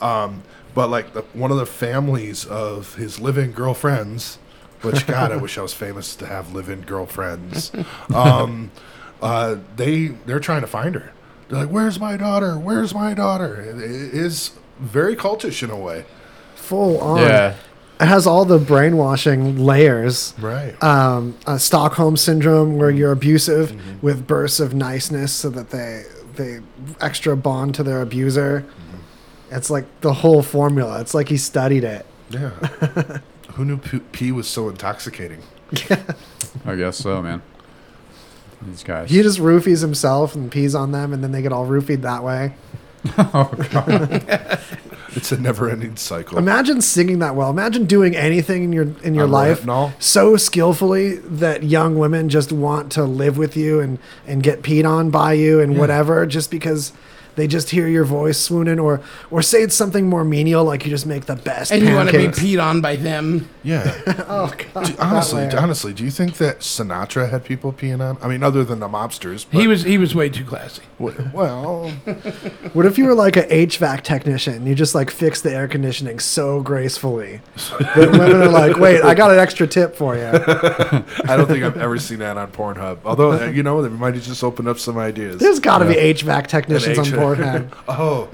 Um, 0.00 0.42
but 0.74 0.88
like 0.88 1.12
the, 1.12 1.22
one 1.34 1.50
of 1.50 1.56
the 1.58 1.66
families 1.66 2.46
of 2.46 2.94
his 2.94 3.20
living 3.20 3.52
girlfriends, 3.52 4.38
which 4.82 5.06
God, 5.06 5.30
I 5.30 5.36
wish 5.36 5.58
I 5.58 5.62
was 5.62 5.74
famous 5.74 6.16
to 6.16 6.26
have 6.26 6.54
live-in 6.54 6.82
girlfriends. 6.82 7.70
Um, 8.14 8.70
uh, 9.22 9.56
they 9.76 10.06
they're 10.26 10.40
trying 10.40 10.62
to 10.62 10.66
find 10.66 10.94
her. 10.94 11.12
They're 11.48 11.58
like, 11.60 11.68
"Where's 11.68 11.98
my 12.00 12.16
daughter? 12.16 12.58
Where's 12.58 12.94
my 12.94 13.12
daughter?" 13.12 13.60
It 13.60 13.76
is 13.82 14.52
very 14.78 15.16
cultish 15.16 15.62
in 15.62 15.70
a 15.70 15.76
way, 15.76 16.06
Full 16.70 17.00
on. 17.00 17.18
Yeah. 17.20 17.54
It 18.00 18.06
has 18.06 18.26
all 18.26 18.44
the 18.46 18.58
brainwashing 18.58 19.58
layers. 19.58 20.32
right? 20.38 20.80
Um, 20.82 21.36
uh, 21.46 21.58
Stockholm 21.58 22.16
syndrome, 22.16 22.76
where 22.78 22.90
you're 22.90 23.12
abusive 23.12 23.72
Mm-hmm. 23.72 24.00
with 24.00 24.26
bursts 24.26 24.58
of 24.60 24.72
niceness, 24.72 25.32
so 25.32 25.50
that 25.50 25.70
they 25.70 26.04
they 26.36 26.60
extra 27.00 27.36
bond 27.36 27.74
to 27.74 27.82
their 27.82 28.00
abuser. 28.00 28.60
Mm-hmm. 28.62 29.54
It's 29.56 29.68
like 29.68 29.84
the 30.00 30.14
whole 30.14 30.42
formula. 30.42 31.00
It's 31.00 31.12
like 31.12 31.28
he 31.28 31.36
studied 31.36 31.84
it. 31.84 32.06
Yeah. 32.30 32.50
Who 33.54 33.64
knew 33.64 33.76
p- 33.78 33.98
pee 34.12 34.32
was 34.32 34.46
so 34.48 34.68
intoxicating? 34.70 35.42
Yeah. 35.90 36.02
I 36.64 36.76
guess 36.76 36.96
so, 36.96 37.20
man. 37.20 37.42
These 38.62 38.82
guys. 38.84 39.10
He 39.10 39.20
just 39.22 39.38
roofies 39.40 39.80
himself 39.82 40.34
and 40.36 40.50
pees 40.50 40.74
on 40.74 40.92
them, 40.92 41.12
and 41.12 41.22
then 41.22 41.32
they 41.32 41.42
get 41.42 41.52
all 41.52 41.66
roofied 41.66 42.02
that 42.02 42.22
way. 42.24 42.54
oh 43.18 43.50
god. 43.72 44.58
It's 45.16 45.32
a 45.32 45.40
never-ending 45.40 45.96
cycle. 45.96 46.38
Imagine 46.38 46.80
singing 46.80 47.18
that 47.18 47.34
well. 47.34 47.50
Imagine 47.50 47.84
doing 47.84 48.14
anything 48.16 48.62
in 48.64 48.72
your 48.72 48.86
in 49.02 49.14
your 49.14 49.24
On 49.24 49.30
life 49.30 49.62
retinol? 49.62 49.92
so 49.98 50.36
skillfully 50.36 51.16
that 51.16 51.62
young 51.64 51.98
women 51.98 52.28
just 52.28 52.52
want 52.52 52.92
to 52.92 53.04
live 53.04 53.36
with 53.36 53.56
you 53.56 53.80
and 53.80 53.98
and 54.26 54.42
get 54.42 54.62
peed 54.62 54.88
on 54.88 55.10
by 55.10 55.32
you 55.32 55.60
and 55.60 55.76
whatever 55.78 56.26
just 56.26 56.50
because 56.50 56.92
they 57.36 57.46
just 57.46 57.70
hear 57.70 57.86
your 57.88 58.04
voice 58.04 58.38
swooning 58.38 58.78
or 58.78 59.00
or 59.30 59.42
say 59.42 59.62
it's 59.62 59.74
something 59.74 60.08
more 60.08 60.24
menial 60.24 60.64
like 60.64 60.84
you 60.84 60.90
just 60.90 61.06
make 61.06 61.26
the 61.26 61.36
best 61.36 61.70
And 61.72 61.82
you 61.82 61.94
want 61.94 62.08
to 62.10 62.16
be 62.16 62.24
pancakes. 62.24 62.38
peed 62.42 62.62
on 62.62 62.80
by 62.80 62.96
them. 62.96 63.48
Yeah. 63.62 64.00
oh 64.28 64.52
god. 64.74 64.86
Do- 64.86 64.94
honestly, 64.98 65.42
layer. 65.46 65.58
honestly, 65.58 65.92
do 65.92 66.04
you 66.04 66.10
think 66.10 66.34
that 66.38 66.60
Sinatra 66.60 67.30
had 67.30 67.44
people 67.44 67.72
peeing 67.72 68.00
on? 68.00 68.18
I 68.22 68.28
mean, 68.28 68.42
other 68.42 68.64
than 68.64 68.80
the 68.80 68.88
mobsters. 68.88 69.46
He 69.52 69.66
was 69.66 69.82
he 69.84 69.98
was 69.98 70.14
way 70.14 70.28
too 70.28 70.44
classy. 70.44 70.82
w- 70.98 71.30
well. 71.32 71.90
What 72.72 72.86
if 72.86 72.98
you 72.98 73.06
were 73.06 73.14
like 73.14 73.36
a 73.36 73.42
HVAC 73.44 74.02
technician? 74.02 74.64
You 74.66 74.74
just 74.74 74.94
like 74.94 75.10
fix 75.10 75.40
the 75.40 75.52
air 75.52 75.66
conditioning 75.66 76.18
so 76.20 76.62
gracefully 76.62 77.40
that 77.80 78.10
women 78.12 78.42
are 78.42 78.48
like, 78.48 78.76
"Wait, 78.78 79.02
I 79.02 79.14
got 79.14 79.30
an 79.30 79.38
extra 79.38 79.66
tip 79.66 79.96
for 79.96 80.14
you." 80.16 80.26
I 80.26 81.36
don't 81.36 81.46
think 81.46 81.64
I've 81.64 81.76
ever 81.76 81.98
seen 81.98 82.18
that 82.20 82.36
on 82.36 82.50
Pornhub. 82.52 82.98
Although 83.04 83.32
uh, 83.32 83.46
you 83.46 83.62
know, 83.62 83.82
they 83.82 83.88
might 83.88 84.14
have 84.14 84.22
just 84.24 84.44
opened 84.44 84.68
up 84.68 84.78
some 84.78 84.98
ideas. 84.98 85.40
There's 85.40 85.58
got 85.60 85.78
to 85.78 85.84
be 85.86 85.94
HVAC 85.94 86.46
technicians 86.46 86.98
on 86.98 87.04
H- 87.20 87.38
Pornhub. 87.38 87.72
Oh, 87.88 88.28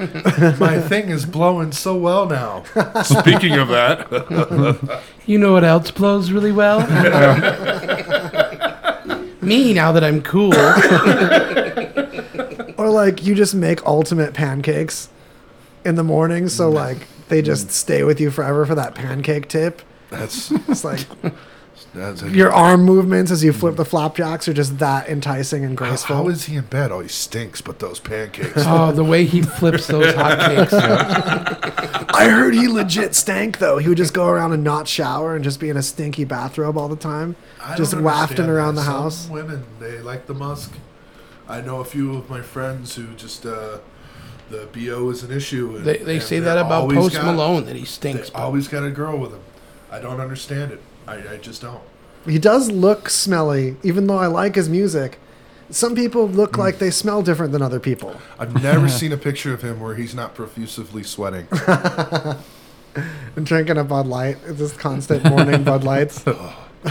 my 0.60 0.78
thing 0.80 1.08
is 1.10 1.24
blowing 1.26 1.72
so 1.72 1.96
well 1.96 2.26
now. 2.26 2.62
Speaking 3.02 3.54
of 3.54 3.68
that, 3.68 5.00
You 5.26 5.38
know 5.38 5.52
what 5.52 5.64
else 5.64 5.90
blows 5.90 6.30
really 6.30 6.52
well? 6.52 6.80
Me 9.42 9.72
now 9.74 9.92
that 9.92 10.02
I'm 10.04 10.22
cool. 10.22 10.52
Or 12.78 12.90
like 12.90 13.24
you 13.24 13.34
just 13.34 13.54
make 13.54 13.84
ultimate 13.86 14.34
pancakes 14.34 15.08
in 15.84 15.94
the 15.94 16.04
morning, 16.04 16.48
so 16.48 16.68
like 16.70 17.06
they 17.28 17.42
just 17.42 17.70
stay 17.70 18.02
with 18.02 18.20
you 18.20 18.30
forever 18.30 18.66
for 18.66 18.74
that 18.74 18.94
pancake 18.94 19.48
tip. 19.48 19.82
that's 20.10 20.50
It's 20.68 20.84
like 20.84 21.06
that's 21.22 21.24
a, 21.24 21.32
your 22.30 22.52
arm 22.52 22.84
movements 22.84 23.30
as 23.30 23.42
you 23.42 23.52
flip 23.52 23.76
the 23.76 23.84
flapjacks 23.84 24.46
are 24.48 24.52
just 24.52 24.78
that 24.78 25.08
enticing 25.08 25.64
and 25.64 25.78
how, 25.78 25.86
graceful. 25.86 26.16
how 26.16 26.28
is 26.28 26.44
he 26.44 26.56
in 26.56 26.64
bed? 26.66 26.92
Oh, 26.92 27.00
he 27.00 27.08
stinks, 27.08 27.60
but 27.60 27.78
those 27.78 27.98
pancakes. 28.00 28.52
Oh, 28.56 28.92
the 28.92 29.04
way 29.04 29.24
he 29.24 29.40
flips 29.42 29.86
those 29.86 30.14
hotcakes. 30.14 30.72
I 32.14 32.28
heard 32.28 32.54
he 32.54 32.68
legit 32.68 33.14
stank 33.14 33.58
though. 33.58 33.78
He 33.78 33.88
would 33.88 33.98
just 33.98 34.14
go 34.14 34.26
around 34.26 34.52
and 34.52 34.62
not 34.64 34.88
shower 34.88 35.34
and 35.34 35.42
just 35.44 35.60
be 35.60 35.68
in 35.70 35.76
a 35.76 35.82
stinky 35.82 36.24
bathrobe 36.24 36.76
all 36.78 36.88
the 36.88 36.96
time, 36.96 37.36
I 37.62 37.76
just 37.76 37.94
wafting 37.98 38.46
around 38.46 38.74
that. 38.76 38.82
the 38.82 38.86
Some 38.86 38.94
house. 39.02 39.28
Women, 39.28 39.64
they 39.80 39.98
like 40.00 40.26
the 40.26 40.34
musk. 40.34 40.72
I 41.48 41.60
know 41.60 41.80
a 41.80 41.84
few 41.84 42.16
of 42.16 42.28
my 42.28 42.42
friends 42.42 42.96
who 42.96 43.06
just 43.14 43.46
uh, 43.46 43.78
the 44.50 44.68
bo 44.72 45.10
is 45.10 45.22
an 45.22 45.30
issue. 45.30 45.76
And, 45.76 45.84
They, 45.84 45.98
they 45.98 46.14
and 46.14 46.22
say 46.22 46.40
that 46.40 46.58
about 46.58 46.90
Post 46.90 47.14
got- 47.16 47.24
Malone 47.24 47.64
that 47.66 47.74
he 47.76 47.82
They 47.82 47.86
stinks. 47.86 48.30
always 48.34 48.68
got 48.68 48.84
a 48.84 48.90
girl 48.90 49.16
with 49.18 49.32
him. 49.32 49.40
I 49.90 50.00
don't 50.00 50.20
understand 50.20 50.72
it. 50.72 50.80
I, 51.06 51.14
I 51.34 51.36
just 51.38 51.62
don't. 51.62 51.80
He 52.26 52.38
does 52.38 52.70
look 52.70 53.08
smelly, 53.08 53.76
even 53.82 54.06
though 54.06 54.18
I 54.18 54.26
like 54.26 54.54
his 54.56 54.68
music. 54.68 55.18
Some 55.70 55.94
people 55.94 56.28
look 56.28 56.52
Mm. 56.52 56.58
like 56.58 56.78
they 56.78 56.90
smell 56.90 57.22
different 57.22 57.52
than 57.52 57.62
other 57.62 57.80
people. 57.80 58.16
I've 58.38 58.60
never 58.62 58.88
seen 59.00 59.12
a 59.12 59.16
picture 59.16 59.52
of 59.54 59.62
him 59.62 59.80
where 59.80 59.94
he's 59.94 60.14
not 60.14 60.34
profusively 60.34 61.02
sweating. 61.02 61.46
And 63.36 63.44
drinking 63.44 63.76
a 63.76 63.84
Bud 63.84 64.06
Light, 64.06 64.38
it's 64.46 64.58
just 64.58 64.78
constant 64.78 65.22
morning 65.24 65.62
Bud 65.64 65.84
Lights. 65.84 66.24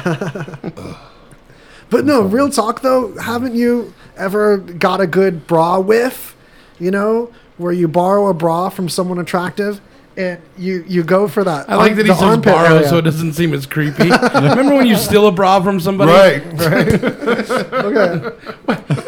but 1.90 2.06
no, 2.06 2.22
real 2.22 2.50
talk 2.50 2.82
though, 2.82 3.16
haven't 3.18 3.56
you 3.56 3.92
ever 4.16 4.58
got 4.58 5.02
a 5.02 5.08
good 5.08 5.48
bra 5.48 5.80
whiff? 5.80 6.36
You 6.80 6.92
know, 6.92 7.34
where 7.58 7.72
you 7.72 7.88
borrow 7.88 8.28
a 8.28 8.34
bra 8.36 8.70
from 8.70 8.88
someone 8.90 9.18
attractive 9.18 9.82
and 10.18 10.42
you 10.58 10.84
you 10.88 11.04
go 11.04 11.28
for 11.28 11.44
that. 11.44 11.70
I 11.70 11.76
like 11.76 11.90
arm- 11.92 11.98
that 11.98 12.06
he 12.06 12.10
the 12.10 12.16
says 12.16 12.24
armpit 12.24 12.54
borrow 12.54 12.76
area. 12.76 12.88
so 12.90 12.98
it 12.98 13.02
doesn't 13.04 13.34
seem 13.34 13.54
as 13.54 13.66
creepy. 13.66 14.10
Remember 14.34 14.76
when 14.76 14.88
you 14.88 14.96
steal 14.96 15.28
a 15.28 15.32
bra 15.32 15.62
from 15.62 15.80
somebody? 15.80 16.12
right, 16.12 16.44
right. 16.54 17.02
Okay. 17.74 19.02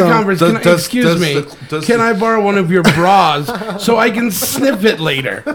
Wait, 0.00 0.06
what's 0.24 0.40
that 0.40 0.40
So, 0.40 0.52
conversation? 0.52 0.54
does- 0.54 0.64
does- 0.64 0.80
Excuse 0.80 1.04
does 1.04 1.20
me. 1.20 1.34
the- 1.40 1.56
does 1.68 1.84
Can 1.84 2.00
I 2.00 2.12
borrow 2.12 2.40
one 2.42 2.58
of 2.58 2.70
your 2.70 2.82
bras 2.82 3.82
so 3.84 3.96
I 3.96 4.10
can 4.10 4.30
sniff 4.30 4.84
it 4.84 5.00
later? 5.00 5.42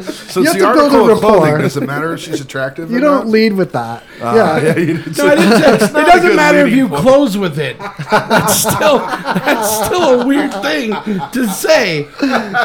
So 0.30 0.40
You 0.42 0.46
have 0.46 0.54
the 0.76 0.84
to 0.84 0.90
build 0.90 1.10
a 1.10 1.16
clothing. 1.16 1.42
rapport. 1.42 1.58
Does 1.58 1.76
it 1.76 1.86
matter 1.86 2.14
if 2.14 2.20
she's 2.20 2.40
attractive? 2.40 2.90
You 2.90 2.98
or 2.98 3.00
don't 3.00 3.24
not? 3.24 3.26
lead 3.28 3.52
with 3.52 3.72
that. 3.72 4.02
Ah, 4.22 4.58
yeah. 4.58 4.76
you 4.78 4.94
No, 5.18 5.26
I 5.26 5.34
didn't 5.34 5.52
it 5.52 5.92
doesn't 5.92 6.36
matter 6.36 6.66
if 6.66 6.72
you 6.72 6.88
point. 6.88 7.02
close 7.02 7.36
with 7.36 7.58
it. 7.58 7.76
That's 7.78 8.54
still 8.60 8.98
that's 8.98 9.84
still 9.86 10.20
a 10.20 10.26
weird 10.26 10.52
thing 10.62 10.92
to 11.32 11.46
say. 11.48 12.06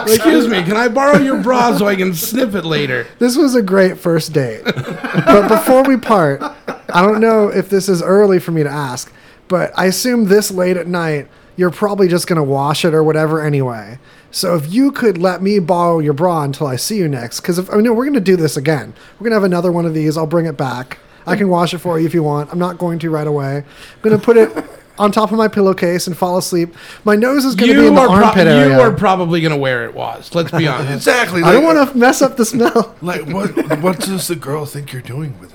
Excuse 0.07 0.47
me, 0.47 0.63
can 0.63 0.77
I 0.77 0.87
borrow 0.87 1.17
your 1.17 1.41
bra 1.41 1.75
so 1.75 1.87
I 1.87 1.95
can 1.95 2.13
sniff 2.13 2.53
it 2.55 2.65
later? 2.65 3.07
This 3.19 3.35
was 3.35 3.55
a 3.55 3.61
great 3.63 3.97
first 3.97 4.31
date. 4.31 4.61
but 4.63 5.47
before 5.47 5.83
we 5.83 5.97
part, 5.97 6.41
I 6.43 7.01
don't 7.01 7.19
know 7.19 7.47
if 7.49 7.67
this 7.69 7.89
is 7.89 8.01
early 8.03 8.39
for 8.39 8.51
me 8.51 8.61
to 8.63 8.69
ask, 8.69 9.11
but 9.47 9.71
I 9.77 9.86
assume 9.86 10.25
this 10.25 10.51
late 10.51 10.77
at 10.77 10.88
night, 10.88 11.27
you're 11.55 11.71
probably 11.71 12.08
just 12.08 12.27
going 12.27 12.38
to 12.38 12.43
wash 12.43 12.84
it 12.84 12.93
or 12.93 13.03
whatever 13.03 13.41
anyway. 13.41 13.99
So 14.31 14.55
if 14.55 14.73
you 14.73 14.91
could 14.91 15.17
let 15.17 15.41
me 15.41 15.60
borrow 15.60 15.99
your 15.99 16.13
bra 16.13 16.43
until 16.43 16.67
I 16.67 16.75
see 16.75 16.97
you 16.97 17.08
next, 17.08 17.39
because 17.39 17.58
I 17.69 17.77
know 17.79 17.91
oh, 17.91 17.93
we're 17.93 18.03
going 18.03 18.13
to 18.15 18.19
do 18.19 18.36
this 18.36 18.58
again. 18.58 18.93
We're 19.13 19.23
going 19.25 19.31
to 19.31 19.36
have 19.36 19.43
another 19.43 19.71
one 19.71 19.86
of 19.86 19.93
these. 19.93 20.17
I'll 20.17 20.27
bring 20.27 20.45
it 20.45 20.58
back. 20.58 20.97
I 21.25 21.36
can 21.36 21.47
wash 21.49 21.73
it 21.73 21.79
for 21.79 21.99
you 21.99 22.05
if 22.05 22.13
you 22.13 22.21
want. 22.21 22.51
I'm 22.51 22.60
not 22.60 22.77
going 22.77 22.99
to 22.99 23.10
right 23.10 23.25
away. 23.25 23.58
I'm 23.58 24.01
going 24.01 24.17
to 24.19 24.23
put 24.23 24.38
it 24.38 24.51
on 24.97 25.12
top 25.12 25.31
of 25.31 25.38
my 25.38 25.47
pillowcase 25.47 26.08
and 26.08 26.17
fall 26.17 26.38
asleep. 26.38 26.75
My 27.03 27.15
nose 27.15 27.45
is 27.45 27.55
going 27.55 27.69
to 27.69 27.75
be 27.75 27.81
You 27.81 27.88
in 27.88 27.95
the 27.95 28.01
are, 28.01 28.08
pro- 28.08 28.25
armpit 28.25 28.47
area. 28.47 28.75
you 28.75 28.81
are 28.81 28.91
probably 28.91 29.41
going 29.41 29.51
to 29.53 29.58
wear 29.58 29.86
it 29.86 29.93
was. 29.93 30.36
Let's 30.36 30.51
be 30.51 30.67
honest. 30.67 31.08
Exactly. 31.08 31.41
I 31.41 31.53
don't 31.53 31.63
want 31.63 31.89
to 31.89 31.97
mess 31.97 32.21
up 32.21 32.36
the 32.38 32.45
smell. 32.45 32.95
Like 33.01 33.25
what? 33.27 33.55
What 33.81 33.99
does 34.01 34.27
the 34.27 34.36
girl 34.36 34.65
think 34.65 34.91
you're 34.91 35.01
doing 35.01 35.39
with 35.39 35.53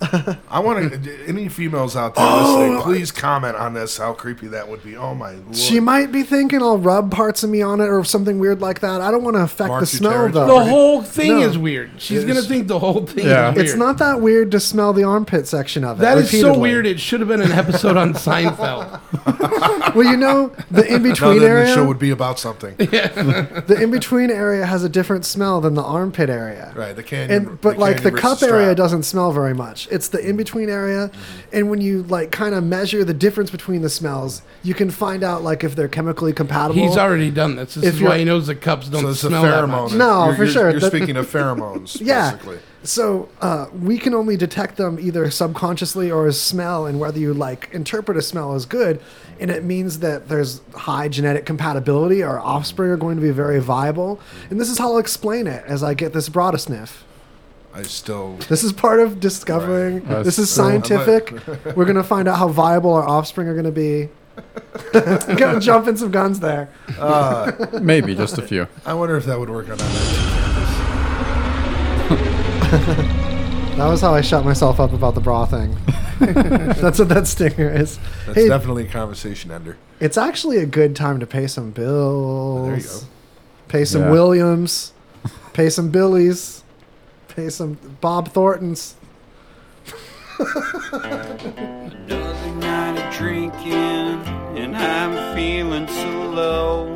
I 0.50 0.60
want 0.60 1.04
to. 1.04 1.26
Any 1.26 1.48
females 1.48 1.94
out 1.96 2.14
there 2.14 2.24
oh, 2.26 2.58
listening, 2.58 2.82
please 2.82 3.12
comment 3.12 3.56
on 3.56 3.74
this. 3.74 3.98
How 3.98 4.12
creepy 4.14 4.46
that 4.48 4.68
would 4.68 4.82
be. 4.82 4.96
Oh 4.96 5.14
my 5.14 5.32
lord. 5.32 5.56
She 5.56 5.78
might 5.80 6.10
be 6.10 6.22
thinking 6.22 6.62
I'll 6.62 6.78
rub 6.78 7.10
parts 7.10 7.42
of 7.42 7.50
me 7.50 7.60
on 7.62 7.80
it 7.80 7.86
or 7.88 8.02
something 8.04 8.38
weird 8.38 8.60
like 8.60 8.80
that. 8.80 9.00
I 9.00 9.10
don't 9.10 9.22
want 9.24 9.36
to 9.36 9.42
affect 9.42 9.68
Mark 9.68 9.80
the 9.80 9.86
smell 9.86 10.12
territory. 10.12 10.46
though. 10.46 10.58
The 10.60 10.64
whole 10.70 11.02
thing 11.02 11.40
No. 11.40 11.46
is 11.48 11.58
weird. 11.58 11.90
She's 11.98 12.22
It 12.24 12.26
going 12.26 12.40
to 12.40 12.48
think 12.48 12.68
the 12.68 12.78
whole 12.78 13.04
thing 13.06 13.26
Yeah. 13.26 13.50
is 13.50 13.56
weird. 13.56 13.66
It's 13.68 13.76
not 13.76 13.98
that 13.98 14.20
weird 14.20 14.50
to 14.52 14.60
smell 14.60 14.92
the 14.92 15.04
armpit 15.04 15.46
section 15.46 15.84
of 15.84 15.98
it. 15.98 16.02
That 16.02 16.18
is 16.18 16.30
so 16.40 16.58
weird. 16.58 16.86
It 16.86 16.98
should 16.98 17.20
have 17.20 17.28
been 17.28 17.42
an 17.42 17.52
episode 17.52 17.96
on 17.96 18.14
Seinfeld. 18.14 19.00
Well, 19.94 20.04
you 20.08 20.16
know, 20.16 20.52
the 20.70 20.86
in 20.86 21.02
Now 21.02 21.10
between 21.10 21.30
then, 21.32 21.40
the 21.40 21.48
area, 21.48 21.74
show 21.74 21.84
would 21.84 21.98
be 21.98 22.10
about 22.10 22.38
something, 22.38 22.76
Yeah. 22.92 23.08
the 23.08 23.76
in 23.80 23.90
between 23.90 24.30
area 24.30 24.64
has 24.64 24.84
a 24.84 24.88
different 24.88 25.24
smell 25.24 25.60
than 25.60 25.74
the 25.74 25.82
armpit 25.82 26.30
area. 26.30 26.72
right? 26.76 26.94
The 26.94 27.02
canyon. 27.02 27.48
And 27.48 27.60
but 27.60 27.76
like 27.76 28.02
the 28.04 28.12
cup 28.12 28.38
versus 28.38 28.52
area 28.52 28.74
doesn't 28.76 29.02
smell 29.02 29.32
very 29.32 29.52
much. 29.54 29.88
It's 29.90 30.08
the 30.08 30.18
in 30.26 30.36
between 30.36 30.68
area, 30.70 31.10
and 31.52 31.68
when 31.70 31.80
you 31.80 32.02
like 32.04 32.30
kind 32.30 32.54
of 32.54 32.64
measure 32.64 33.04
the 33.04 33.14
difference 33.14 33.50
between 33.50 33.82
the 33.82 33.88
smells, 33.90 34.42
you 34.62 34.74
can 34.74 34.90
find 34.90 35.22
out 35.22 35.42
like 35.42 35.64
if 35.64 35.74
they're 35.76 35.88
chemically 35.88 36.32
compatible. 36.32 36.80
He's 36.80 36.96
already 36.96 37.30
done 37.30 37.56
this. 37.56 37.74
This 37.74 37.84
If 37.84 37.94
is 37.96 38.02
why 38.02 38.18
he 38.18 38.24
knows 38.24 38.46
the 38.46 38.54
cups 38.54 38.88
don't 38.88 39.02
So 39.02 39.08
it's 39.10 39.24
a 39.24 39.28
smell 39.28 39.42
that 39.42 39.66
much. 39.68 39.92
No, 39.92 40.24
You're- 40.26 40.36
for 40.36 40.42
you're- 40.44 40.52
sure. 40.52 40.70
You're 40.70 40.80
speaking 40.80 41.16
of 41.16 41.26
pheromones, 41.30 42.00
Yeah. 42.04 42.32
basically. 42.32 42.58
So 42.82 43.28
uh, 43.42 43.66
we 43.78 43.98
can 43.98 44.14
only 44.14 44.38
detect 44.38 44.76
them 44.78 44.98
either 44.98 45.30
subconsciously 45.30 46.10
or 46.10 46.26
as 46.26 46.40
smell, 46.40 46.86
and 46.86 46.98
whether 46.98 47.18
you 47.18 47.34
like 47.34 47.68
interpret 47.72 48.16
a 48.16 48.22
smell 48.22 48.54
as 48.54 48.64
good, 48.64 49.00
and 49.38 49.50
it 49.50 49.64
means 49.64 49.98
that 49.98 50.28
there's 50.30 50.62
high 50.74 51.08
genetic 51.08 51.44
compatibility. 51.44 52.22
Our 52.22 52.38
offspring 52.40 52.90
are 52.90 52.96
going 52.96 53.16
to 53.16 53.22
be 53.22 53.32
very 53.32 53.60
viable, 53.60 54.18
and 54.48 54.58
this 54.58 54.70
is 54.70 54.78
how 54.78 54.92
I'll 54.92 54.98
explain 54.98 55.46
it 55.46 55.62
as 55.66 55.82
I 55.82 55.92
get 55.92 56.14
this 56.14 56.30
broad 56.30 56.54
a 56.54 56.58
sniff. 56.58 57.04
I 57.74 57.82
still. 57.82 58.36
This 58.48 58.64
is 58.64 58.72
part 58.72 59.00
of 59.00 59.20
discovering. 59.20 60.04
Right. 60.04 60.22
This 60.24 60.38
is 60.38 60.54
That's 60.54 60.56
cool. 60.56 60.98
scientific. 60.98 61.76
We're 61.76 61.84
gonna 61.84 62.02
find 62.04 62.26
out 62.28 62.38
how 62.38 62.48
viable 62.48 62.92
our 62.94 63.06
offspring 63.06 63.48
are 63.48 63.54
gonna 63.54 63.70
be. 63.70 64.08
Gonna 64.92 65.60
jump 65.60 65.86
in 65.86 65.96
some 65.98 66.10
guns 66.10 66.40
there. 66.40 66.70
Uh, 66.98 67.52
Maybe 67.82 68.14
just 68.14 68.38
a 68.38 68.42
few. 68.42 68.68
I 68.86 68.94
wonder 68.94 69.16
if 69.18 69.26
that 69.26 69.38
would 69.38 69.50
work 69.50 69.68
on 69.68 69.76
that. 69.76 71.16
That 73.76 73.86
was 73.88 74.00
how 74.02 74.12
I 74.14 74.20
shut 74.20 74.44
myself 74.44 74.78
up 74.78 74.92
about 74.92 75.14
the 75.14 75.20
bra 75.22 75.46
thing. 75.46 75.74
That's 76.20 76.98
what 76.98 77.08
that 77.08 77.26
stinger 77.26 77.70
is. 77.70 77.98
That's 78.26 78.36
Hey, 78.38 78.48
definitely 78.48 78.84
a 78.86 78.90
conversation 78.90 79.50
ender. 79.50 79.78
It's 80.00 80.18
actually 80.18 80.58
a 80.58 80.66
good 80.66 80.94
time 80.94 81.18
to 81.20 81.26
pay 81.26 81.46
some 81.46 81.70
bills. 81.70 82.66
There 82.66 82.76
you 82.76 82.82
go. 82.82 83.06
Pay 83.68 83.84
some 83.86 84.02
Yeah. 84.02 84.10
Williams. 84.10 84.92
pay 85.54 85.70
some 85.70 85.90
Billies. 85.90 86.59
Some 87.48 87.78
Bob 88.00 88.32
Thorntons. 88.32 88.94
Another 90.38 92.50
night 92.56 92.98
of 92.98 93.14
drinking, 93.14 94.22
and 94.56 94.76
I'm 94.76 95.34
feeling 95.34 95.88
so 95.88 96.30
low. 96.30 96.92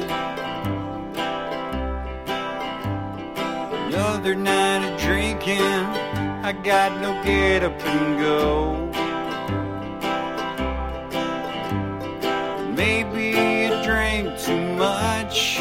Another 3.86 4.34
night 4.34 4.92
of 4.92 5.00
drinking, 5.00 5.60
I 5.60 6.52
got 6.52 7.00
no 7.00 7.22
get 7.24 7.62
up 7.62 7.80
and 7.86 8.20
go. 8.20 8.74
Maybe 12.74 13.36
I 13.36 13.82
drank 13.84 14.38
too 14.38 14.60
much 14.74 15.60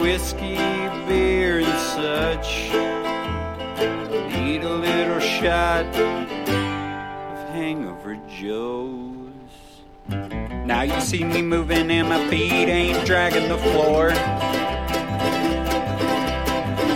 whiskey, 0.00 0.56
beer, 1.06 1.60
and 1.60 1.80
such. 1.80 2.70
Shot 5.44 5.84
of 5.94 7.38
hangover 7.50 8.16
Joe's. 8.40 9.28
Now 10.08 10.80
you 10.80 10.98
see 11.02 11.22
me 11.22 11.42
moving 11.42 11.90
and 11.90 12.08
my 12.08 12.26
feet 12.30 12.50
ain't 12.50 13.04
dragging 13.04 13.50
the 13.50 13.58
floor. 13.58 14.12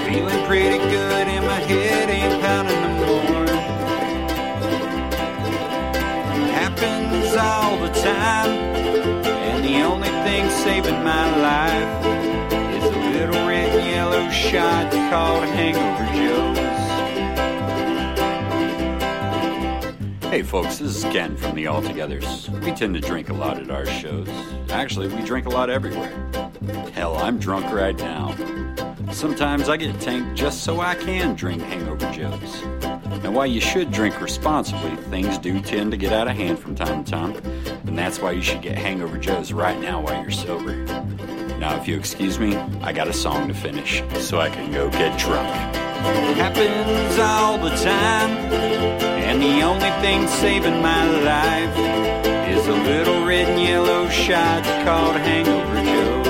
Feeling 0.09 0.47
pretty 0.47 0.79
good 0.79 1.29
and 1.29 1.45
my 1.47 1.61
head 1.61 2.09
ain't 2.09 2.41
pounding 2.41 2.81
no 2.81 3.23
more. 3.29 3.49
Happens 6.55 7.37
all 7.37 7.77
the 7.77 7.93
time, 8.01 8.49
and 8.49 9.63
the 9.63 9.83
only 9.83 10.09
thing 10.25 10.49
saving 10.65 11.05
my 11.05 11.37
life 11.37 12.07
is 12.77 12.85
a 12.85 13.11
little 13.11 13.47
red 13.47 13.79
and 13.79 13.91
yellow 13.91 14.31
shot 14.31 14.91
called 15.11 15.45
Hangover 15.45 16.07
Joe's. 16.17 16.58
Hey 20.31 20.43
folks, 20.43 20.77
this 20.77 20.95
is 20.95 21.05
Ken 21.05 21.39
from 21.39 21.57
the 21.57 21.65
Altogether's. 21.65 22.51
We 22.51 22.73
tend 22.73 22.93
to 22.95 23.01
drink 23.01 23.31
a 23.31 23.33
lot 23.33 23.59
at 23.59 23.71
our 23.71 23.87
shows. 23.87 24.29
Actually, 24.69 25.09
we 25.09 25.23
drink 25.23 25.47
a 25.47 25.49
lot 25.49 25.71
everywhere. 25.71 26.13
Hell, 26.93 27.17
I'm 27.17 27.39
drunk 27.39 27.73
right 27.73 27.97
now. 27.97 28.37
Sometimes 29.11 29.71
I 29.71 29.79
get 29.79 29.99
tanked 30.03 30.37
just 30.37 30.65
so 30.65 30.81
I 30.81 30.97
can 30.97 31.35
drink 31.35 31.63
Hangover 31.63 32.13
Joes. 32.13 32.63
Now, 33.23 33.31
while 33.31 33.47
you 33.47 33.63
should 33.63 33.91
drink 33.91 34.21
responsibly, 34.21 34.95
things 35.05 35.39
do 35.39 35.63
tend 35.63 35.93
to 35.93 35.97
get 35.97 36.13
out 36.13 36.29
of 36.29 36.37
hand 36.37 36.59
from 36.59 36.75
time 36.75 37.05
to 37.05 37.11
time, 37.11 37.35
and 37.87 37.97
that's 37.97 38.21
why 38.21 38.33
you 38.33 38.43
should 38.43 38.61
get 38.61 38.77
Hangover 38.77 39.17
Joes 39.17 39.55
right 39.55 39.81
now 39.81 40.03
while 40.03 40.21
you're 40.21 40.31
sober. 40.31 40.77
Now, 41.57 41.81
if 41.81 41.89
you 41.89 41.97
excuse 41.97 42.39
me, 42.39 42.55
I 42.83 42.93
got 42.93 43.09
a 43.09 43.15
song 43.15 43.49
to 43.49 43.55
finish, 43.55 44.03
so 44.19 44.39
I 44.39 44.51
can 44.51 44.71
go 44.73 44.91
get 44.91 45.19
drunk. 45.19 45.49
Happens 46.37 47.19
all 47.19 47.57
the 47.57 47.71
time, 47.71 49.18
and 49.29 49.43
the 49.43 49.61
only 49.61 49.91
thing 50.01 50.27
saving 50.27 50.81
my 50.81 51.05
life 51.21 51.77
is 52.49 52.67
a 52.67 52.73
little 52.73 53.27
red 53.27 53.47
and 53.47 53.61
yellow 53.61 54.09
shot 54.09 54.65
called 54.87 55.17
Hangover 55.17 55.83
Joe's. 55.85 56.27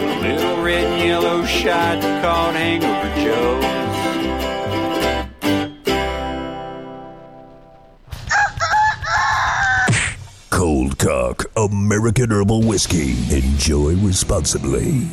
A 0.00 0.20
little 0.22 0.62
red 0.62 0.84
and 0.84 1.02
yellow 1.08 1.44
shot 1.44 2.00
called 2.22 2.54
Hangover 2.54 3.10
Joe's. 3.20 3.72
Cold 10.50 10.98
Cock 10.98 11.46
American 11.56 12.30
Herbal 12.30 12.62
Whiskey. 12.62 13.16
Enjoy 13.34 13.96
responsibly. 13.96 15.08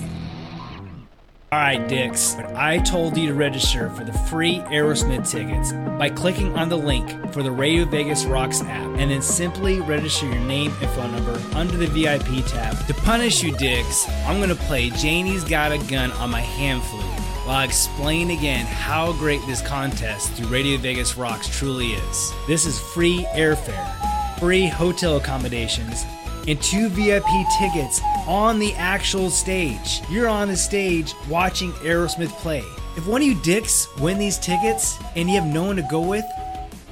All 1.52 1.58
right, 1.58 1.88
Dix. 1.88 2.36
I 2.54 2.78
told 2.78 3.18
you 3.18 3.28
to 3.30 3.34
register 3.34 3.90
for 3.90 4.04
the 4.04 4.14
free 4.14 4.60
Aerosmith 4.68 5.28
tickets 5.32 5.74
by 5.98 6.12
clicking 6.12 6.56
on 6.56 6.70
the 6.70 6.78
link 6.78 7.34
for 7.34 7.42
the 7.42 7.50
Radio 7.50 7.86
Vegas 7.86 8.24
Rocks 8.26 8.62
app 8.62 8.86
and 9.00 9.10
then 9.10 9.24
simply 9.24 9.80
register 9.80 10.28
your 10.28 10.40
name 10.42 10.72
and 10.80 10.90
phone 10.92 11.12
number 11.12 11.42
under 11.56 11.76
the 11.76 11.88
VIP 11.88 12.46
tab. 12.46 12.78
To 12.86 12.94
punish 12.94 13.42
you, 13.42 13.58
Dix, 13.58 14.08
I'm 14.28 14.38
going 14.38 14.50
to 14.50 14.64
play 14.66 14.92
Janie's 14.92 15.44
Got 15.44 15.72
a 15.72 15.80
Gun 15.90 16.12
on 16.12 16.30
my 16.30 16.42
hand 16.42 16.84
flute 16.84 17.04
while 17.48 17.58
I 17.58 17.64
explain 17.64 18.30
again 18.30 18.68
how 18.68 19.14
great 19.14 19.42
this 19.48 19.64
contest 19.64 20.32
through 20.34 20.50
Radio 20.50 20.78
Vegas 20.78 21.18
Rocks 21.18 21.50
truly 21.50 21.94
is. 21.94 22.32
This 22.46 22.68
is 22.68 22.80
free 22.80 23.26
airfare, 23.34 24.38
free 24.38 24.68
hotel 24.68 25.18
accommodations, 25.18 26.06
and 26.48 26.62
two 26.62 26.90
VIP 26.90 27.26
tickets 27.58 28.02
on 28.28 28.60
the 28.60 28.74
actual 28.74 29.30
stage. 29.30 30.02
You're 30.10 30.28
on 30.28 30.48
the 30.48 30.58
stage 30.58 31.14
watching 31.30 31.72
Aerosmith 31.74 32.32
play. 32.38 32.64
If 32.98 33.08
one 33.08 33.22
of 33.22 33.28
you 33.28 33.36
dicks 33.42 33.88
win 33.98 34.18
these 34.18 34.38
tickets 34.38 34.98
and 35.16 35.30
you 35.30 35.40
have 35.40 35.52
no 35.52 35.64
one 35.64 35.76
to 35.76 35.88
go 35.90 36.02
with, 36.02 36.26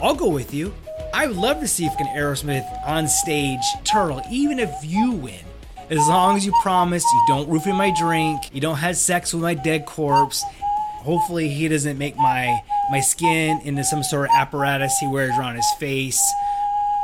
I'll 0.02 0.16
go 0.16 0.30
with 0.30 0.54
you. 0.54 0.74
I 1.14 1.28
would 1.28 1.38
love 1.38 1.60
to 1.62 1.68
see 1.68 1.88
fucking 1.88 2.08
Aerosmith 2.08 2.66
on 2.86 3.08
stage, 3.08 3.62
Turtle, 3.84 4.22
even 4.30 4.60
if 4.60 4.70
you 4.84 5.12
win. 5.12 5.40
As 5.90 6.06
long 6.08 6.36
as 6.36 6.46
you 6.46 6.54
promise 6.62 7.04
you 7.04 7.24
don't 7.28 7.50
roofie 7.50 7.76
my 7.76 7.94
drink, 7.98 8.54
you 8.54 8.60
don't 8.60 8.78
have 8.78 8.98
sex 8.98 9.34
with 9.34 9.42
my 9.42 9.54
dead 9.54 9.86
corpse. 9.86 10.44
Hopefully 11.00 11.48
he 11.48 11.68
doesn't 11.70 11.98
make 11.98 12.18
my 12.18 12.62
my 12.92 13.00
skin 13.00 13.62
into 13.64 13.84
some 13.84 14.04
sort 14.04 14.26
of 14.26 14.36
apparatus 14.36 14.98
he 15.00 15.08
wears 15.08 15.32
around 15.38 15.56
his 15.56 15.72
face. 15.80 16.22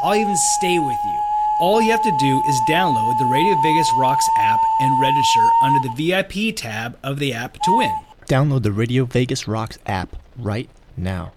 I'll 0.04 0.16
even 0.16 0.36
stay 0.36 0.80
with 0.80 0.98
you. 1.06 1.23
All 1.64 1.82
you 1.82 1.92
have 1.92 2.02
to 2.02 2.12
do 2.12 2.42
is 2.46 2.60
download 2.70 3.18
the 3.20 3.26
Radio 3.32 3.56
Vegas 3.64 3.90
Rocks 3.94 4.28
app 4.36 4.60
and 4.82 5.00
register 5.00 5.50
under 5.62 5.80
the 5.80 5.94
VIP 5.96 6.54
tab 6.58 7.00
of 7.02 7.20
the 7.20 7.32
app 7.32 7.54
to 7.64 7.78
win. 7.78 7.96
Download 8.26 8.64
the 8.64 8.74
Radio 8.74 9.06
Vegas 9.06 9.48
Rocks 9.48 9.78
app 9.86 10.18
right 10.38 10.70
now. 10.98 11.32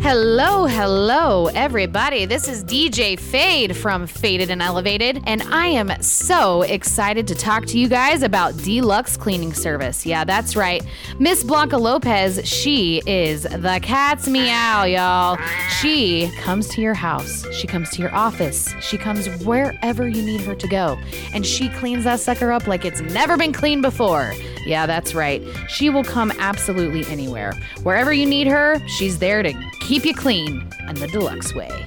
Hello, 0.00 0.66
hello, 0.66 1.48
everybody. 1.48 2.24
This 2.24 2.48
is 2.48 2.64
DJ 2.64 3.20
Fade 3.20 3.76
from 3.76 4.06
Faded 4.06 4.50
and 4.50 4.62
Elevated, 4.62 5.22
and 5.26 5.42
I 5.42 5.66
am 5.66 5.92
so 6.02 6.62
excited 6.62 7.28
to 7.28 7.34
talk 7.34 7.66
to 7.66 7.78
you 7.78 7.88
guys 7.88 8.22
about 8.22 8.56
Deluxe 8.56 9.16
Cleaning 9.18 9.52
Service. 9.52 10.06
Yeah, 10.06 10.24
that's 10.24 10.56
right. 10.56 10.82
Miss 11.18 11.44
Blanca 11.44 11.76
Lopez, 11.76 12.40
she 12.48 13.02
is 13.06 13.42
the 13.42 13.78
cat's 13.82 14.26
meow, 14.26 14.84
y'all. 14.84 15.38
She 15.80 16.32
comes 16.38 16.68
to 16.70 16.80
your 16.80 16.94
house, 16.94 17.46
she 17.52 17.66
comes 17.66 17.90
to 17.90 18.02
your 18.02 18.14
office, 18.14 18.74
she 18.80 18.96
comes 18.96 19.28
wherever 19.44 20.08
you 20.08 20.22
need 20.22 20.40
her 20.40 20.54
to 20.54 20.68
go, 20.68 20.98
and 21.34 21.46
she 21.46 21.68
cleans 21.68 22.04
that 22.04 22.18
sucker 22.18 22.50
up 22.50 22.66
like 22.66 22.84
it's 22.84 23.02
never 23.02 23.36
been 23.36 23.52
cleaned 23.52 23.82
before. 23.82 24.32
Yeah, 24.64 24.86
that's 24.86 25.14
right. 25.14 25.42
She 25.68 25.90
will 25.90 26.04
come 26.04 26.32
absolutely 26.38 27.04
anywhere. 27.12 27.52
Wherever 27.82 28.12
you 28.12 28.26
need 28.26 28.46
her, 28.46 28.80
she's 28.88 29.18
there 29.18 29.42
to 29.42 29.52
keep 29.82 30.04
you 30.04 30.14
clean 30.14 30.70
and 30.86 30.96
the 30.96 31.08
deluxe 31.08 31.54
way. 31.54 31.86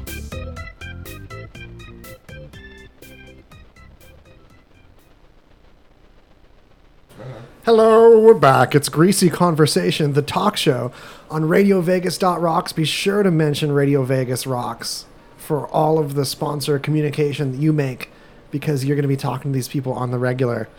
Hello, 7.64 8.20
we're 8.20 8.36
back. 8.36 8.76
It's 8.76 8.90
Greasy 8.90 9.30
Conversation, 9.30 10.14
the 10.14 10.22
talk 10.22 10.56
show 10.56 10.92
on 11.32 11.46
RadioVegas.rocks. 11.46 12.74
Be 12.74 12.86
sure 12.86 13.24
to 13.24 13.32
mention 13.32 13.72
Radio 13.72 14.04
Vegas 14.04 14.46
Rocks 14.46 15.06
for 15.38 15.68
all 15.70 15.98
of 15.98 16.14
the 16.14 16.26
sponsor 16.26 16.78
communication 16.78 17.54
that 17.54 17.58
you 17.58 17.74
make 17.74 18.12
because 18.52 18.86
you're 18.86 18.96
going 18.96 19.02
to 19.04 19.08
be 19.08 19.18
talking 19.18 19.52
to 19.52 19.56
these 19.56 19.68
people 19.68 19.94
on 19.94 20.12
the 20.12 20.20
regular, 20.20 20.70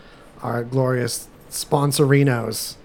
our 0.41 0.63
glorious 0.63 1.27
sponsorinos. 1.49 2.75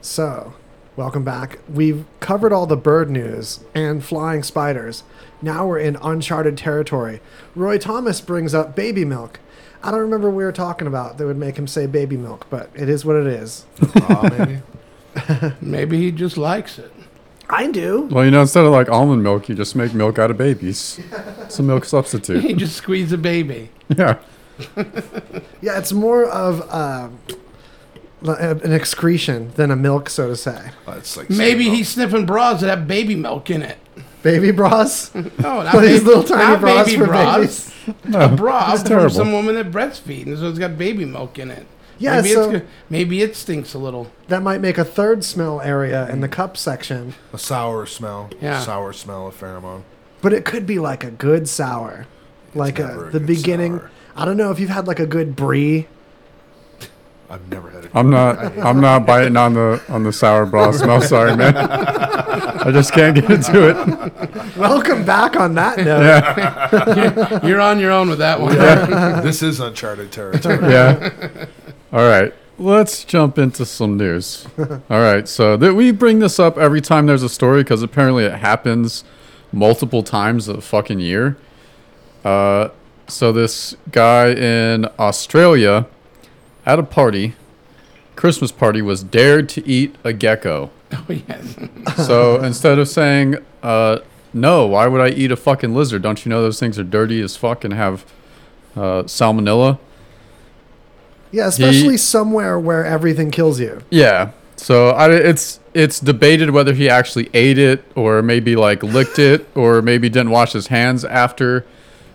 So, 0.00 0.54
welcome 0.96 1.24
back. 1.24 1.58
We've 1.72 2.04
covered 2.20 2.52
all 2.52 2.66
the 2.66 2.76
bird 2.76 3.10
news 3.10 3.60
and 3.74 4.04
flying 4.04 4.42
spiders. 4.42 5.02
Now 5.42 5.66
we're 5.66 5.78
in 5.78 5.96
uncharted 6.02 6.56
territory. 6.56 7.20
Roy 7.54 7.78
Thomas 7.78 8.20
brings 8.20 8.54
up 8.54 8.74
baby 8.74 9.04
milk. 9.04 9.40
I 9.82 9.90
don't 9.90 10.00
remember 10.00 10.30
what 10.30 10.36
we 10.38 10.44
were 10.44 10.52
talking 10.52 10.86
about 10.88 11.18
that 11.18 11.26
would 11.26 11.36
make 11.36 11.56
him 11.56 11.66
say 11.66 11.86
baby 11.86 12.16
milk, 12.16 12.46
but 12.50 12.70
it 12.74 12.88
is 12.88 13.04
what 13.04 13.16
it 13.16 13.26
is. 13.26 13.66
Aw, 13.94 14.28
maybe. 14.38 14.62
Maybe 15.62 15.96
he 15.98 16.10
just 16.12 16.36
likes 16.36 16.78
it. 16.78 16.92
I 17.48 17.70
do. 17.70 18.02
Well, 18.10 18.22
you 18.24 18.30
know, 18.30 18.42
instead 18.42 18.66
of 18.66 18.72
like 18.72 18.90
almond 18.90 19.22
milk, 19.22 19.48
you 19.48 19.54
just 19.54 19.74
make 19.74 19.94
milk 19.94 20.18
out 20.18 20.30
of 20.30 20.36
babies. 20.36 21.00
It's 21.46 21.58
a 21.58 21.62
milk 21.62 21.84
He 21.84 21.88
substitute. 21.88 22.56
just 22.58 22.76
squeezed 22.76 23.12
a 23.14 23.18
baby. 23.18 23.70
Yeah. 23.96 24.18
Yeah, 25.62 25.78
it's 25.78 25.92
more 25.92 26.24
of 26.26 26.58
li- 26.58 27.36
an 28.28 28.72
excretion 28.72 29.50
than 29.56 29.70
a 29.70 29.76
milk, 29.76 30.08
so 30.10 30.28
to 30.28 30.36
say. 30.36 30.70
Uh, 30.86 30.92
it's 30.98 31.16
like 31.16 31.30
Maybe 31.30 31.64
saying, 31.64 31.76
he's 31.76 31.88
sniffing 31.88 32.26
bras 32.26 32.60
that 32.60 32.68
have 32.68 32.86
baby 32.88 33.14
milk 33.14 33.50
in 33.50 33.62
it. 33.62 33.78
Baby 34.22 34.50
bras. 34.50 35.14
No, 35.14 35.62
not 35.62 35.66
Like 35.74 35.82
these 35.86 36.00
baby- 36.00 36.04
little 36.06 36.22
tiny 36.24 36.42
not 36.52 36.60
bras 36.60 36.86
baby 36.86 36.98
for 36.98 37.06
bras. 37.06 37.72
No, 38.04 38.18
A 38.20 38.28
bra 38.28 38.74
from 38.76 38.84
terrible. 38.84 39.10
some 39.14 39.30
woman 39.32 39.54
that 39.54 39.70
breastfeeds, 39.70 40.38
so 40.40 40.48
it's 40.48 40.58
got 40.58 40.76
baby 40.76 41.04
milk 41.04 41.38
in 41.38 41.52
it. 41.52 41.66
Yeah, 41.98 42.16
maybe, 42.20 42.34
so- 42.34 42.50
it's, 42.50 42.66
maybe 42.90 43.22
it 43.22 43.36
stinks 43.36 43.72
a 43.74 43.78
little. 43.78 44.10
That 44.28 44.42
might 44.42 44.60
make 44.60 44.76
a 44.76 44.84
third 44.84 45.24
smell 45.24 45.60
area 45.60 46.08
in 46.10 46.20
the 46.20 46.28
cup 46.28 46.56
section, 46.56 47.14
a 47.32 47.38
sour 47.38 47.86
smell. 47.86 48.30
Yeah. 48.40 48.60
Sour 48.60 48.92
smell 48.92 49.28
of 49.28 49.38
pheromone. 49.40 49.82
but 50.20 50.32
it 50.32 50.44
could 50.44 50.66
be 50.66 50.78
like 50.80 51.04
a 51.04 51.10
good 51.12 51.48
sour, 51.48 52.06
like 52.54 52.78
never 52.80 53.04
a 53.04 53.08
a 53.08 53.10
the 53.12 53.18
good 53.20 53.26
beginning. 53.26 53.78
sour. 53.78 53.90
I 54.16 54.24
don't 54.24 54.36
know 54.36 54.50
if 54.50 54.58
you've 54.58 54.70
had 54.70 54.86
like 54.88 54.98
a 54.98 55.06
good 55.06 55.36
brie. 55.36 55.86
I've 57.28 57.48
never 57.50 57.70
had 57.70 57.84
it. 57.86 57.90
I'm 57.94 58.10
not. 58.10 58.38
I'm 58.58 58.80
not 58.80 59.04
biting 59.06 59.36
on 59.36 59.54
the 59.54 59.82
on 59.88 60.04
the 60.04 60.12
sour 60.12 60.46
bra 60.46 60.70
smell. 60.72 61.00
Sorry, 61.00 61.36
man. 61.36 61.56
I 61.56 62.70
just 62.72 62.92
can't 62.92 63.14
get 63.14 63.30
into 63.30 63.68
it. 63.70 64.56
Welcome 64.56 65.04
back 65.04 65.36
on 65.36 65.54
that 65.54 65.78
note. 65.78 67.42
You're 67.44 67.60
on 67.60 67.78
your 67.80 67.90
own 67.92 68.08
with 68.08 68.18
that 68.18 68.40
one. 68.40 68.54
this 69.24 69.42
is 69.42 69.60
uncharted 69.60 70.12
territory. 70.12 70.58
Yeah. 70.72 71.46
All 71.92 72.08
right. 72.08 72.32
let's 72.58 73.04
jump 73.04 73.38
into 73.38 73.64
some 73.66 73.96
news. 73.96 74.46
All 74.58 75.00
right, 75.00 75.28
so 75.28 75.56
th- 75.56 75.72
we 75.72 75.90
bring 75.92 76.18
this 76.20 76.38
up 76.38 76.56
every 76.58 76.80
time 76.80 77.06
there's 77.06 77.22
a 77.22 77.28
story 77.28 77.62
because 77.62 77.82
apparently 77.82 78.24
it 78.24 78.34
happens 78.34 79.04
multiple 79.52 80.02
times 80.02 80.48
a 80.48 80.60
fucking 80.60 80.98
year. 81.00 81.36
Uh, 82.24 82.68
so 83.08 83.30
this 83.32 83.76
guy 83.92 84.30
in 84.30 84.86
Australia 84.98 85.86
at 86.66 86.78
a 86.78 86.82
party, 86.82 87.34
Christmas 88.16 88.52
party, 88.52 88.82
was 88.82 89.02
dared 89.02 89.48
to 89.50 89.66
eat 89.66 89.94
a 90.04 90.12
gecko. 90.12 90.70
Oh 90.92 91.04
yes. 91.08 91.56
So 92.06 92.40
instead 92.40 92.78
of 92.78 92.88
saying, 92.88 93.38
uh, 93.60 93.98
"No, 94.32 94.66
why 94.66 94.86
would 94.86 95.00
I 95.00 95.08
eat 95.08 95.32
a 95.32 95.36
fucking 95.36 95.74
lizard? 95.74 96.02
Don't 96.02 96.24
you 96.24 96.30
know 96.30 96.42
those 96.42 96.60
things 96.60 96.78
are 96.78 96.84
dirty 96.84 97.20
as 97.20 97.36
fuck 97.36 97.64
and 97.64 97.74
have 97.74 98.04
uh, 98.76 99.02
salmonella?" 99.02 99.80
Yeah, 101.32 101.48
especially 101.48 101.96
somewhere 101.96 102.58
where 102.58 102.84
everything 102.84 103.32
kills 103.32 103.58
you. 103.58 103.82
Yeah. 103.90 104.30
So 104.56 104.90
I, 104.90 105.10
it's 105.12 105.60
it's 105.74 106.00
debated 106.00 106.50
whether 106.50 106.72
he 106.72 106.88
actually 106.88 107.28
ate 107.34 107.58
it 107.58 107.84
or 107.94 108.22
maybe 108.22 108.56
like 108.56 108.82
licked 108.82 109.18
it 109.18 109.46
or 109.56 109.82
maybe 109.82 110.08
didn't 110.08 110.30
wash 110.30 110.52
his 110.52 110.68
hands 110.68 111.04
after 111.04 111.66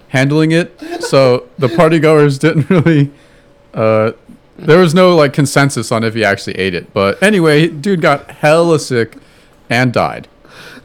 handling 0.08 0.52
it. 0.52 0.80
So 1.02 1.50
the 1.58 1.70
party 1.70 2.00
goers 2.00 2.40
didn't 2.40 2.70
really. 2.70 3.12
Uh, 3.74 4.14
there 4.66 4.80
was 4.80 4.94
no 4.94 5.16
like 5.16 5.34
consensus 5.34 5.92
on 5.92 6.04
if 6.04 6.14
he 6.14 6.24
actually 6.24 6.58
ate 6.58 6.74
it. 6.74 6.94
But 6.94 7.22
anyway, 7.22 7.68
dude 7.68 8.02
got 8.02 8.30
hella 8.32 8.80
sick 8.80 9.18
and 9.70 9.94
died. 9.94 10.28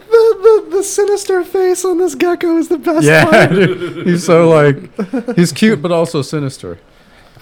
The, 0.08 0.62
the, 0.70 0.76
the 0.76 0.82
sinister 0.82 1.42
face 1.44 1.84
on 1.84 1.98
this 1.98 2.14
gecko 2.14 2.56
is 2.56 2.68
the 2.68 2.78
best 2.78 3.04
Yeah, 3.04 3.24
part. 3.24 3.50
dude. 3.50 4.06
he's 4.06 4.24
so 4.24 4.48
like 4.48 5.36
he's 5.36 5.52
cute 5.52 5.82
but 5.82 5.90
also 5.92 6.22
sinister. 6.22 6.78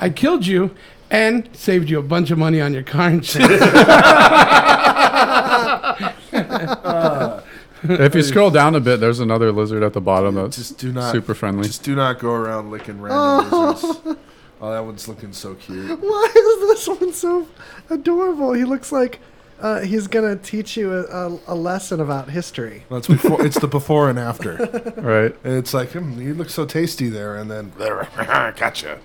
I 0.00 0.10
killed 0.10 0.46
you 0.46 0.74
and 1.10 1.48
saved 1.54 1.90
you 1.90 1.98
a 1.98 2.02
bunch 2.02 2.30
of 2.30 2.38
money 2.38 2.60
on 2.60 2.72
your 2.72 2.82
car 2.82 3.10
insurance. 3.10 3.62
If 7.86 8.14
you 8.14 8.22
scroll 8.22 8.50
down 8.50 8.74
a 8.74 8.80
bit, 8.80 8.98
there's 9.00 9.20
another 9.20 9.52
lizard 9.52 9.82
at 9.82 9.92
the 9.92 10.00
bottom 10.00 10.36
that's 10.36 10.56
Just 10.56 10.78
do 10.78 10.90
not 10.90 11.12
super 11.12 11.34
friendly. 11.34 11.64
Just 11.64 11.82
do 11.82 11.94
not 11.94 12.18
go 12.18 12.32
around 12.32 12.70
licking 12.70 12.98
random 13.00 13.50
lizards. 13.72 14.16
Oh, 14.64 14.70
that 14.72 14.82
one's 14.84 15.06
looking 15.08 15.34
so 15.34 15.54
cute. 15.56 15.90
Why 16.00 16.32
is 16.34 16.68
this 16.68 16.88
one 16.88 17.12
so 17.12 17.46
adorable? 17.90 18.54
He 18.54 18.64
looks 18.64 18.92
like 18.92 19.20
uh, 19.60 19.80
he's 19.80 20.06
gonna 20.06 20.36
teach 20.36 20.74
you 20.74 20.90
a, 20.92 21.02
a, 21.04 21.38
a 21.48 21.54
lesson 21.54 22.00
about 22.00 22.30
history. 22.30 22.84
That's 22.90 23.06
before. 23.06 23.44
it's 23.44 23.58
the 23.60 23.68
before 23.68 24.08
and 24.08 24.18
after. 24.18 24.54
right. 24.96 25.36
And 25.44 25.52
it's 25.54 25.74
like, 25.74 25.90
hmm, 25.92 26.18
you 26.18 26.32
look 26.32 26.48
so 26.48 26.64
tasty 26.64 27.10
there, 27.10 27.36
and 27.36 27.50
then 27.50 27.72
gotcha. 27.78 28.98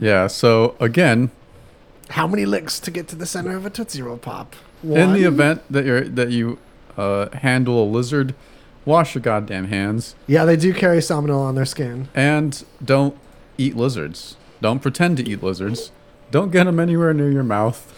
Yeah. 0.00 0.26
So 0.26 0.74
again, 0.80 1.30
How 2.10 2.26
many 2.26 2.44
licks 2.44 2.80
to 2.80 2.90
get 2.90 3.06
to 3.08 3.16
the 3.16 3.26
center 3.26 3.56
of 3.56 3.64
a 3.64 3.70
Tootsie 3.70 4.02
Roll 4.02 4.18
Pop? 4.18 4.56
in 4.82 4.90
the 4.90 4.98
One? 5.04 5.16
event 5.24 5.62
that 5.70 5.84
you're 5.84 6.02
that 6.08 6.30
you 6.30 6.58
uh, 6.96 7.28
handle 7.38 7.84
a 7.84 7.86
lizard, 7.88 8.34
wash 8.84 9.14
your 9.14 9.22
goddamn 9.22 9.66
hands 9.68 10.16
Yeah, 10.26 10.44
they 10.44 10.56
do 10.56 10.74
carry 10.74 10.98
salmonella 10.98 11.44
on 11.44 11.54
their 11.54 11.64
skin. 11.64 12.08
and 12.14 12.64
don't 12.84 13.16
eat 13.58 13.76
lizards. 13.76 14.36
Don't 14.60 14.80
pretend 14.80 15.16
to 15.18 15.28
eat 15.28 15.42
lizards. 15.42 15.92
Don't 16.30 16.50
get 16.50 16.64
them 16.64 16.80
anywhere 16.80 17.12
near 17.12 17.30
your 17.30 17.42
mouth. 17.44 17.88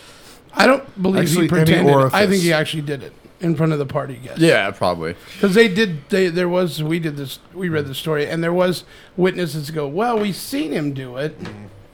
I 0.55 0.67
don't 0.67 1.03
believe 1.03 1.23
Actually, 1.25 1.49
he 1.49 1.55
any 1.57 1.65
pretended. 1.65 2.15
I 2.15 2.27
think 2.27 2.43
he 2.43 2.53
actually 2.53 2.83
did 2.83 3.03
it 3.03 3.13
in 3.41 3.55
front 3.57 3.73
of 3.73 3.79
the 3.79 3.87
party 3.87 4.15
guests. 4.17 4.41
Yeah, 4.41 4.71
probably. 4.71 5.15
Because 5.35 5.55
they 5.55 5.69
did. 5.69 6.09
They 6.09 6.29
there 6.29 6.49
was. 6.49 6.83
We 6.83 6.99
did 6.99 7.17
this. 7.17 7.39
We 7.53 7.69
read 7.69 7.87
the 7.87 7.95
story, 7.95 8.29
and 8.29 8.43
there 8.43 8.53
was 8.53 8.85
witnesses 9.17 9.71
go. 9.71 9.87
Well, 9.87 10.19
we 10.19 10.33
seen 10.33 10.73
him 10.73 10.95
do 10.95 11.17
it. 11.17 11.37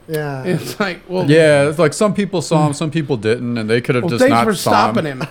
Yeah. 0.09 0.43
It's 0.45 0.81
like, 0.81 1.03
well, 1.09 1.31
Yeah, 1.31 1.69
it's 1.69 1.79
like 1.79 1.93
some 1.93 2.15
people 2.15 2.43
saw 2.43 2.67
him, 2.67 2.73
some 2.73 2.91
people 2.91 3.17
didn't, 3.17 3.57
and 3.57 3.71
they 3.71 3.81
could 3.81 3.95
have 3.95 4.03
Well, 4.05 4.11
just 4.11 4.21
thanks 4.23 4.33
not 4.33 4.45
for 4.45 4.55
saw 4.55 4.71
stopping 4.93 5.05
him. 5.05 5.23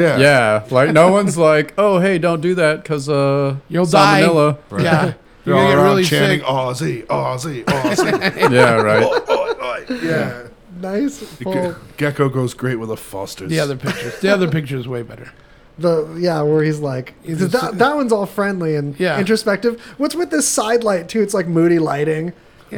Yeah. 0.00 0.18
Yeah, 0.18 0.64
like 0.70 0.90
no 0.92 1.12
one's 1.12 1.38
like, 1.38 1.74
oh 1.78 2.00
hey, 2.00 2.18
don't 2.18 2.40
do 2.40 2.56
that 2.56 2.82
because 2.82 3.08
uh, 3.08 3.56
You'll 3.68 3.86
die. 3.86 4.22
salmonella. 4.22 4.58
Yeah, 4.82 5.04
They're 5.04 5.16
you're 5.46 5.56
all 5.56 5.68
get 5.68 5.76
around 5.78 5.84
really 5.90 6.04
chanting 6.04 6.38
sick. 6.40 6.48
Aussie, 6.48 7.06
Aussie, 7.06 7.64
Aussie. 7.64 8.50
Yeah, 8.52 8.74
right. 8.82 9.02
Oh, 9.06 9.24
oh, 9.28 9.84
oh, 9.88 9.94
yeah. 10.02 10.48
nice. 10.80 11.20
The 11.38 11.76
ge- 11.94 11.96
gecko 11.96 12.28
goes 12.28 12.54
great 12.54 12.76
with 12.76 12.90
a 12.90 12.96
Foster's. 12.96 13.50
The 13.50 13.60
other 13.60 13.76
pictures. 13.76 14.18
The 14.20 14.28
other 14.32 14.48
picture 14.50 14.76
is 14.76 14.86
way 14.88 15.02
better. 15.02 15.30
the 15.78 16.16
yeah, 16.18 16.42
where 16.42 16.62
he's 16.62 16.80
like 16.80 17.14
He's 17.22 17.38
that, 17.40 17.50
just- 17.52 17.78
that 17.78 17.94
one's 17.96 18.12
all 18.12 18.26
friendly 18.26 18.76
and 18.76 18.98
Yeah. 18.98 19.18
introspective. 19.18 19.80
What's 19.98 20.14
with 20.14 20.30
this 20.30 20.46
side 20.48 20.82
light 20.84 21.08
too? 21.08 21.22
It's 21.22 21.34
like 21.34 21.46
moody 21.46 21.78
lighting. 21.78 22.32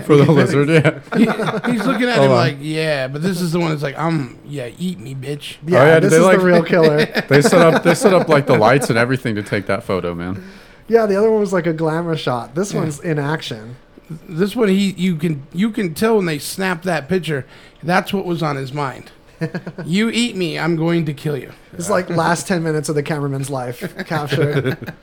For 0.04 0.16
the 0.16 0.30
lizard, 0.32 0.68
yeah. 0.68 1.00
He- 1.16 1.72
he's 1.72 1.86
looking 1.86 2.08
at 2.10 2.16
Hold 2.16 2.26
him 2.26 2.30
on. 2.32 2.36
like, 2.36 2.58
yeah, 2.60 3.08
but 3.08 3.22
this 3.22 3.40
is 3.40 3.52
the 3.52 3.58
one 3.58 3.70
that's 3.70 3.82
like, 3.82 3.96
I'm, 3.98 4.38
yeah, 4.44 4.68
eat 4.78 4.98
me, 5.00 5.14
bitch. 5.14 5.56
Yeah, 5.66 5.84
yeah, 5.94 6.00
this 6.00 6.10
they 6.10 6.18
is 6.18 6.24
like- 6.26 6.38
the 6.40 6.44
real 6.44 6.62
killer. 6.62 7.06
They 7.28 7.40
set 7.40 7.54
up 7.62 7.82
they 7.82 7.94
set 7.94 8.12
up 8.12 8.28
like 8.28 8.46
the 8.46 8.58
lights 8.58 8.90
and 8.90 8.98
everything 8.98 9.34
to 9.36 9.42
take 9.42 9.64
that 9.66 9.82
photo, 9.84 10.14
man. 10.14 10.44
Yeah, 10.88 11.06
the 11.06 11.16
other 11.16 11.30
one 11.30 11.40
was 11.40 11.52
like 11.52 11.66
a 11.66 11.72
glamour 11.72 12.16
shot. 12.16 12.54
This 12.54 12.74
one's 12.74 13.00
in 13.00 13.18
action. 13.18 13.76
This 14.10 14.56
one, 14.56 14.68
he, 14.68 14.92
you 14.92 15.16
can, 15.16 15.46
you 15.52 15.70
can 15.70 15.94
tell 15.94 16.16
when 16.16 16.24
they 16.24 16.38
snap 16.38 16.82
that 16.82 17.08
picture, 17.08 17.46
that's 17.82 18.12
what 18.12 18.24
was 18.24 18.42
on 18.42 18.56
his 18.56 18.72
mind. 18.72 19.12
you 19.84 20.10
eat 20.10 20.34
me, 20.34 20.58
I'm 20.58 20.76
going 20.76 21.04
to 21.04 21.14
kill 21.14 21.36
you. 21.36 21.52
It's 21.72 21.90
like 21.90 22.10
last 22.10 22.48
ten 22.48 22.62
minutes 22.62 22.88
of 22.88 22.94
the 22.94 23.02
cameraman's 23.02 23.50
life 23.50 23.96
captured. 24.06 24.94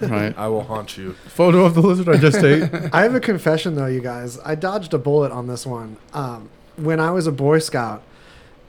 Right. 0.00 0.36
I 0.38 0.48
will 0.48 0.62
haunt 0.62 0.96
you. 0.96 1.12
Photo 1.26 1.64
of 1.64 1.74
the 1.74 1.82
lizard 1.82 2.08
I 2.08 2.16
just 2.16 2.42
ate. 2.42 2.70
I 2.94 3.02
have 3.02 3.14
a 3.14 3.20
confession 3.20 3.74
though, 3.74 3.86
you 3.86 4.00
guys. 4.00 4.38
I 4.44 4.54
dodged 4.54 4.94
a 4.94 4.98
bullet 4.98 5.32
on 5.32 5.48
this 5.48 5.66
one. 5.66 5.96
Um, 6.14 6.48
when 6.76 6.98
I 6.98 7.10
was 7.10 7.26
a 7.26 7.32
Boy 7.32 7.58
Scout, 7.58 8.02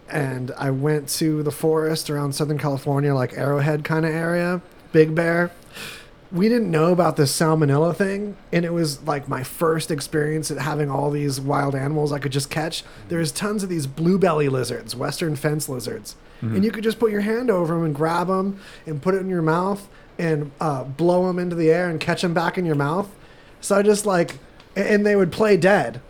and 0.09 0.51
I 0.57 0.69
went 0.69 1.09
to 1.09 1.41
the 1.43 1.51
forest 1.51 2.09
around 2.09 2.33
Southern 2.33 2.59
California, 2.59 3.13
like 3.15 3.33
Arrowhead 3.33 3.83
kind 3.83 4.05
of 4.05 4.13
area, 4.13 4.61
Big 4.91 5.15
Bear. 5.15 5.51
We 6.31 6.49
didn't 6.49 6.71
know 6.71 6.91
about 6.91 7.17
this 7.17 7.31
salmonella 7.37 7.95
thing, 7.95 8.35
and 8.51 8.65
it 8.65 8.73
was 8.73 9.01
like 9.03 9.29
my 9.29 9.43
first 9.43 9.91
experience 9.91 10.49
at 10.51 10.57
having 10.57 10.89
all 10.89 11.11
these 11.11 11.39
wild 11.39 11.75
animals 11.75 12.11
I 12.11 12.19
could 12.19 12.31
just 12.31 12.49
catch. 12.49 12.83
There's 13.09 13.31
tons 13.31 13.63
of 13.63 13.69
these 13.69 13.87
blue 13.87 14.17
belly 14.17 14.49
lizards, 14.49 14.95
western 14.95 15.35
fence 15.35 15.69
lizards, 15.69 16.15
and 16.41 16.65
you 16.65 16.71
could 16.71 16.83
just 16.83 16.99
put 16.99 17.11
your 17.11 17.21
hand 17.21 17.49
over 17.49 17.73
them 17.75 17.85
and 17.85 17.95
grab 17.95 18.27
them 18.27 18.59
and 18.85 19.01
put 19.01 19.15
it 19.15 19.19
in 19.19 19.29
your 19.29 19.41
mouth 19.41 19.87
and 20.19 20.51
uh, 20.59 20.83
blow 20.83 21.25
them 21.27 21.39
into 21.39 21.55
the 21.55 21.71
air 21.71 21.89
and 21.89 21.99
catch 21.99 22.21
them 22.21 22.33
back 22.33 22.57
in 22.57 22.65
your 22.65 22.75
mouth. 22.75 23.09
So 23.61 23.77
I 23.77 23.81
just 23.81 24.05
like, 24.05 24.37
and 24.75 25.05
they 25.05 25.15
would 25.15 25.31
play 25.31 25.57
dead. 25.57 26.01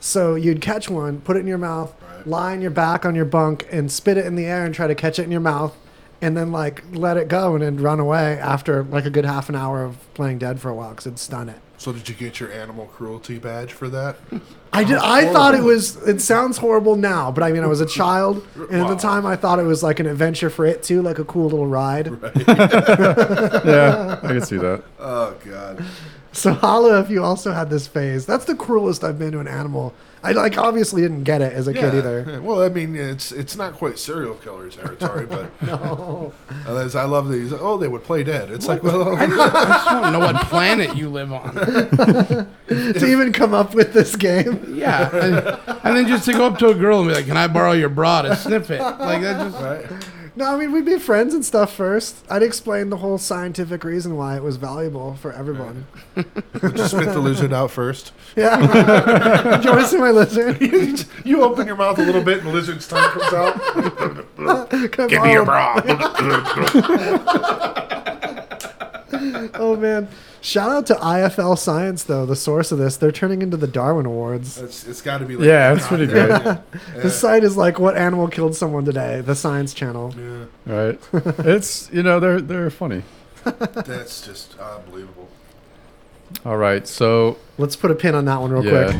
So 0.00 0.34
you'd 0.36 0.60
catch 0.60 0.88
one, 0.88 1.20
put 1.20 1.36
it 1.36 1.40
in 1.40 1.46
your 1.46 1.58
mouth, 1.58 1.94
lie 2.26 2.52
on 2.52 2.60
your 2.62 2.70
back 2.70 3.04
on 3.04 3.14
your 3.14 3.24
bunk, 3.24 3.66
and 3.70 3.90
spit 3.92 4.16
it 4.16 4.26
in 4.26 4.36
the 4.36 4.46
air 4.46 4.64
and 4.64 4.74
try 4.74 4.86
to 4.86 4.94
catch 4.94 5.18
it 5.18 5.24
in 5.24 5.30
your 5.30 5.40
mouth, 5.40 5.76
and 6.20 6.36
then 6.36 6.52
like 6.52 6.82
let 6.92 7.16
it 7.16 7.28
go 7.28 7.54
and 7.54 7.62
then 7.62 7.76
run 7.78 8.00
away 8.00 8.38
after 8.38 8.82
like 8.84 9.04
a 9.04 9.10
good 9.10 9.24
half 9.24 9.48
an 9.48 9.54
hour 9.54 9.84
of 9.84 9.96
playing 10.14 10.38
dead 10.38 10.60
for 10.60 10.68
a 10.70 10.74
while 10.74 10.90
because 10.90 11.06
it'd 11.06 11.18
stun 11.18 11.48
it. 11.48 11.58
So 11.76 11.92
did 11.92 12.08
you 12.08 12.14
get 12.14 12.40
your 12.40 12.50
animal 12.52 12.86
cruelty 12.86 13.38
badge 13.38 13.72
for 13.72 13.88
that? 13.88 14.16
I 14.72 14.84
did. 14.84 14.96
I 14.96 15.30
thought 15.32 15.54
it 15.54 15.62
was. 15.62 15.96
It 16.08 16.20
sounds 16.20 16.56
horrible 16.56 16.96
now, 16.96 17.30
but 17.30 17.42
I 17.44 17.52
mean, 17.52 17.62
I 17.62 17.66
was 17.66 17.80
a 17.80 17.86
child, 17.86 18.46
and 18.56 18.80
at 18.80 18.88
the 18.88 18.96
time, 18.96 19.26
I 19.26 19.36
thought 19.36 19.58
it 19.58 19.64
was 19.64 19.82
like 19.82 20.00
an 20.00 20.06
adventure 20.06 20.50
for 20.50 20.64
it 20.64 20.82
too, 20.82 21.02
like 21.02 21.18
a 21.18 21.24
cool 21.24 21.44
little 21.50 21.66
ride. 21.66 22.06
Yeah, 23.64 24.20
I 24.22 24.28
can 24.28 24.42
see 24.42 24.56
that. 24.56 24.82
Oh 24.98 25.34
God. 25.44 25.84
So 26.32 26.52
holla 26.52 27.00
if 27.00 27.10
you 27.10 27.22
also 27.22 27.52
had 27.52 27.70
this 27.70 27.86
phase. 27.86 28.26
That's 28.26 28.44
the 28.44 28.54
cruelest 28.56 29.04
I've 29.04 29.18
been 29.18 29.32
to 29.32 29.40
an 29.40 29.48
animal. 29.48 29.94
I 30.24 30.32
like 30.32 30.56
obviously 30.58 31.02
didn't 31.02 31.24
get 31.24 31.42
it 31.42 31.52
as 31.52 31.68
a 31.68 31.74
kid 31.74 31.94
either. 31.94 32.24
yeah. 32.26 32.38
Well, 32.44 32.62
I 32.62 32.68
mean, 32.68 32.96
it's 32.96 33.30
it's 33.30 33.56
not 33.56 33.74
quite 33.74 33.98
serial 33.98 34.34
killer 34.36 34.68
territory, 34.70 35.26
but 35.26 35.50
No. 35.62 36.32
uh, 36.66 36.90
I 36.94 37.04
love 37.04 37.30
these. 37.30 37.52
Oh, 37.52 37.76
they 37.76 37.88
would 37.88 38.02
play 38.04 38.24
dead. 38.24 38.50
It's 38.50 38.66
like, 38.66 38.82
well, 38.82 39.14
I 39.16 39.26
just 39.26 39.86
want 39.92 40.04
to 40.06 40.10
know 40.10 40.18
what 40.20 40.36
planet 40.46 40.96
you 40.96 41.08
live 41.10 41.32
on. 41.32 41.54
to 41.54 43.06
even 43.06 43.32
come 43.32 43.54
up 43.54 43.74
with 43.74 43.92
this 43.92 44.16
game. 44.16 44.64
Yeah, 44.74 45.14
and, 45.14 45.36
and 45.84 45.96
then 45.96 46.06
just 46.08 46.24
to 46.24 46.32
go 46.32 46.46
up 46.46 46.58
to 46.58 46.68
a 46.68 46.74
girl 46.74 47.00
and 47.00 47.08
be 47.08 47.14
like, 47.14 47.26
"Can 47.26 47.36
I 47.36 47.46
borrow 47.46 47.72
your 47.72 47.88
bra 47.90 48.22
to 48.22 48.34
sniff 48.36 48.70
it?" 48.70 48.80
Like 48.80 49.22
that 49.22 49.50
just. 49.50 49.62
right? 49.62 49.86
No, 50.36 50.52
I 50.52 50.58
mean 50.58 50.72
we'd 50.72 50.84
be 50.84 50.98
friends 50.98 51.32
and 51.32 51.44
stuff 51.44 51.72
first. 51.72 52.24
I'd 52.28 52.42
explain 52.42 52.90
the 52.90 52.96
whole 52.96 53.18
scientific 53.18 53.84
reason 53.84 54.16
why 54.16 54.36
it 54.36 54.42
was 54.42 54.56
valuable 54.56 55.14
for 55.14 55.32
everyone. 55.32 55.86
Would 56.16 56.76
you 56.76 56.88
spit 56.88 57.12
the 57.12 57.20
lizard 57.20 57.52
out 57.52 57.70
first? 57.70 58.12
Yeah. 58.34 58.56
Do 59.62 59.68
you 59.68 59.70
want 59.70 59.82
to 59.82 59.86
see 59.86 59.98
my 59.98 60.10
lizard? 60.10 60.60
you 61.24 61.44
open 61.44 61.68
your 61.68 61.76
mouth 61.76 61.98
a 61.98 62.02
little 62.02 62.22
bit, 62.22 62.38
and 62.38 62.48
the 62.48 62.52
lizard's 62.52 62.88
tongue 62.88 63.10
comes 63.10 63.32
out. 63.32 64.90
Give 65.08 65.22
me 65.22 65.32
your 65.32 65.44
bra. 65.44 65.80
oh 69.54 69.76
man! 69.76 70.08
Shout 70.44 70.70
out 70.70 70.86
to 70.88 70.94
IFL 70.96 71.56
Science 71.56 72.04
though, 72.04 72.26
the 72.26 72.36
source 72.36 72.70
of 72.70 72.76
this. 72.76 72.98
They're 72.98 73.10
turning 73.10 73.40
into 73.40 73.56
the 73.56 73.66
Darwin 73.66 74.04
Awards. 74.04 74.58
It's, 74.58 74.86
it's 74.86 75.00
got 75.00 75.18
to 75.18 75.24
be. 75.24 75.36
Like 75.36 75.46
Yeah, 75.46 75.72
it's 75.72 75.86
pretty 75.86 76.06
great. 76.06 76.30
The 76.96 77.08
site 77.08 77.44
is 77.44 77.56
like, 77.56 77.78
"What 77.78 77.96
animal 77.96 78.28
killed 78.28 78.54
someone 78.54 78.84
today?" 78.84 79.22
The 79.22 79.34
Science 79.34 79.72
Channel. 79.72 80.14
Yeah, 80.14 80.44
Right. 80.66 81.00
It's 81.46 81.90
you 81.90 82.02
know 82.02 82.20
they're 82.20 82.42
they're 82.42 82.68
funny. 82.68 83.04
that's 83.44 84.20
just 84.26 84.58
unbelievable. 84.58 85.30
All 86.44 86.58
right, 86.58 86.86
so 86.86 87.38
Let's 87.56 87.74
put 87.74 87.90
a 87.90 87.94
pin 87.94 88.14
on 88.14 88.26
that 88.26 88.38
one 88.42 88.50
real 88.52 88.66
yeah, 88.66 88.84
quick. 88.84 88.96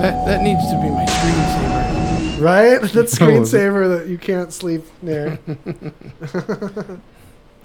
That 0.00 0.26
that 0.26 0.42
needs 0.42 0.68
to 0.70 0.74
be 0.82 0.90
my 0.90 1.04
screensaver. 1.04 2.40
right? 2.42 2.80
That 2.80 3.06
screensaver 3.06 3.96
that 3.96 4.08
you 4.08 4.18
can't 4.18 4.52
sleep 4.52 4.84
near. 5.02 5.38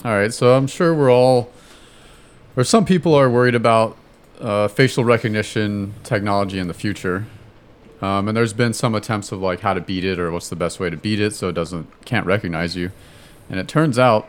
All 0.05 0.11
right, 0.11 0.31
so 0.31 0.55
I'm 0.55 0.67
sure 0.67 0.93
we're 0.93 1.11
all, 1.11 1.49
or 2.55 2.63
some 2.63 2.85
people 2.85 3.13
are 3.15 3.29
worried 3.29 3.55
about 3.55 3.97
uh, 4.39 4.67
facial 4.67 5.03
recognition 5.03 5.93
technology 6.03 6.59
in 6.59 6.67
the 6.67 6.73
future. 6.73 7.25
Um, 8.01 8.27
and 8.27 8.35
there's 8.35 8.53
been 8.53 8.73
some 8.73 8.95
attempts 8.95 9.31
of 9.31 9.41
like 9.41 9.61
how 9.61 9.73
to 9.73 9.81
beat 9.81 10.03
it 10.03 10.19
or 10.19 10.31
what's 10.31 10.49
the 10.49 10.55
best 10.55 10.79
way 10.79 10.89
to 10.89 10.97
beat 10.97 11.19
it 11.19 11.33
so 11.33 11.49
it 11.49 11.53
doesn't 11.53 11.87
can't 12.05 12.25
recognize 12.25 12.75
you. 12.75 12.91
And 13.49 13.59
it 13.59 13.67
turns 13.67 13.97
out 13.97 14.27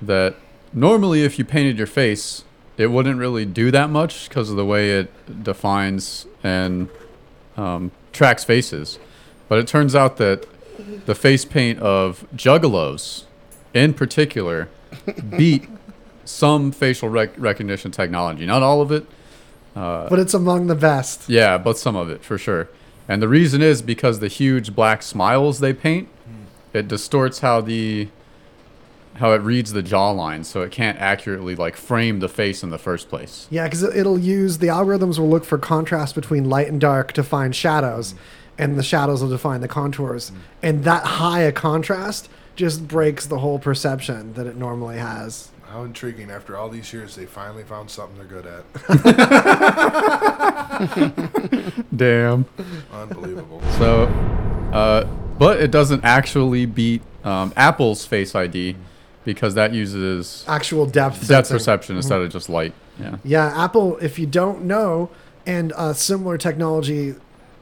that 0.00 0.36
normally 0.72 1.22
if 1.22 1.38
you 1.38 1.44
painted 1.44 1.76
your 1.76 1.86
face, 1.86 2.44
it 2.78 2.86
wouldn't 2.86 3.18
really 3.18 3.44
do 3.44 3.70
that 3.70 3.90
much 3.90 4.28
because 4.28 4.48
of 4.48 4.56
the 4.56 4.64
way 4.64 4.92
it 4.92 5.42
defines 5.42 6.26
and 6.42 6.88
um, 7.58 7.90
tracks 8.12 8.44
faces. 8.44 8.98
But 9.48 9.58
it 9.58 9.66
turns 9.66 9.94
out 9.94 10.16
that 10.16 10.46
the 11.04 11.14
face 11.14 11.44
paint 11.44 11.78
of 11.80 12.26
juggalos, 12.34 13.24
in 13.74 13.92
particular, 13.92 14.68
beat 15.36 15.68
some 16.30 16.72
facial 16.72 17.08
rec- 17.08 17.38
recognition 17.38 17.90
technology. 17.90 18.46
Not 18.46 18.62
all 18.62 18.80
of 18.80 18.92
it, 18.92 19.06
uh, 19.76 20.08
But 20.08 20.18
it's 20.18 20.34
among 20.34 20.68
the 20.68 20.74
best. 20.74 21.28
yeah, 21.28 21.58
but 21.58 21.76
some 21.76 21.96
of 21.96 22.10
it 22.10 22.24
for 22.24 22.38
sure. 22.38 22.68
And 23.08 23.20
the 23.20 23.28
reason 23.28 23.60
is 23.60 23.82
because 23.82 24.20
the 24.20 24.28
huge 24.28 24.74
black 24.74 25.02
smiles 25.02 25.58
they 25.58 25.72
paint, 25.72 26.08
hmm. 26.26 26.76
it 26.76 26.88
distorts 26.88 27.40
how 27.40 27.60
the 27.60 28.08
how 29.14 29.32
it 29.32 29.42
reads 29.42 29.74
the 29.74 29.82
jawline, 29.82 30.46
so 30.46 30.62
it 30.62 30.72
can't 30.72 30.98
accurately 30.98 31.54
like 31.54 31.76
frame 31.76 32.20
the 32.20 32.28
face 32.28 32.62
in 32.62 32.70
the 32.70 32.78
first 32.78 33.10
place. 33.10 33.46
Yeah, 33.50 33.64
because 33.64 33.82
it'll 33.82 34.18
use 34.18 34.58
the 34.58 34.68
algorithms 34.68 35.18
will 35.18 35.28
look 35.28 35.44
for 35.44 35.58
contrast 35.58 36.14
between 36.14 36.48
light 36.48 36.68
and 36.68 36.80
dark 36.80 37.12
to 37.12 37.22
find 37.22 37.54
shadows, 37.54 38.12
hmm. 38.12 38.18
and 38.58 38.78
the 38.78 38.82
shadows 38.82 39.22
will 39.22 39.30
define 39.30 39.60
the 39.60 39.68
contours. 39.68 40.28
Hmm. 40.28 40.36
And 40.62 40.84
that 40.84 41.04
high 41.04 41.40
a 41.40 41.52
contrast 41.52 42.28
just 42.56 42.86
breaks 42.86 43.26
the 43.26 43.38
whole 43.38 43.58
perception 43.58 44.34
that 44.34 44.46
it 44.46 44.56
normally 44.56 44.98
has. 44.98 45.50
How 45.70 45.84
intriguing! 45.84 46.30
After 46.32 46.56
all 46.56 46.68
these 46.68 46.92
years, 46.92 47.14
they 47.14 47.26
finally 47.26 47.62
found 47.62 47.88
something 47.90 48.16
they're 48.18 48.26
good 48.26 48.44
at. 48.44 48.64
Damn. 51.96 52.44
Unbelievable. 52.92 53.62
So, 53.78 54.04
uh, 54.72 55.04
but 55.38 55.60
it 55.60 55.70
doesn't 55.70 56.04
actually 56.04 56.66
beat 56.66 57.02
um, 57.22 57.52
Apple's 57.56 58.04
Face 58.04 58.34
ID 58.34 58.74
because 59.24 59.54
that 59.54 59.72
uses 59.72 60.44
Actual 60.48 60.86
depth. 60.86 61.14
depth 61.28 61.46
sensing. 61.46 61.54
perception 61.54 61.96
instead 61.96 62.20
of 62.20 62.30
just 62.32 62.48
light. 62.48 62.72
Yeah. 62.98 63.16
Yeah, 63.22 63.64
Apple, 63.64 63.96
if 63.98 64.18
you 64.18 64.26
don't 64.26 64.64
know, 64.64 65.10
and 65.46 65.72
uh, 65.74 65.92
similar 65.92 66.36
technology, 66.36 67.14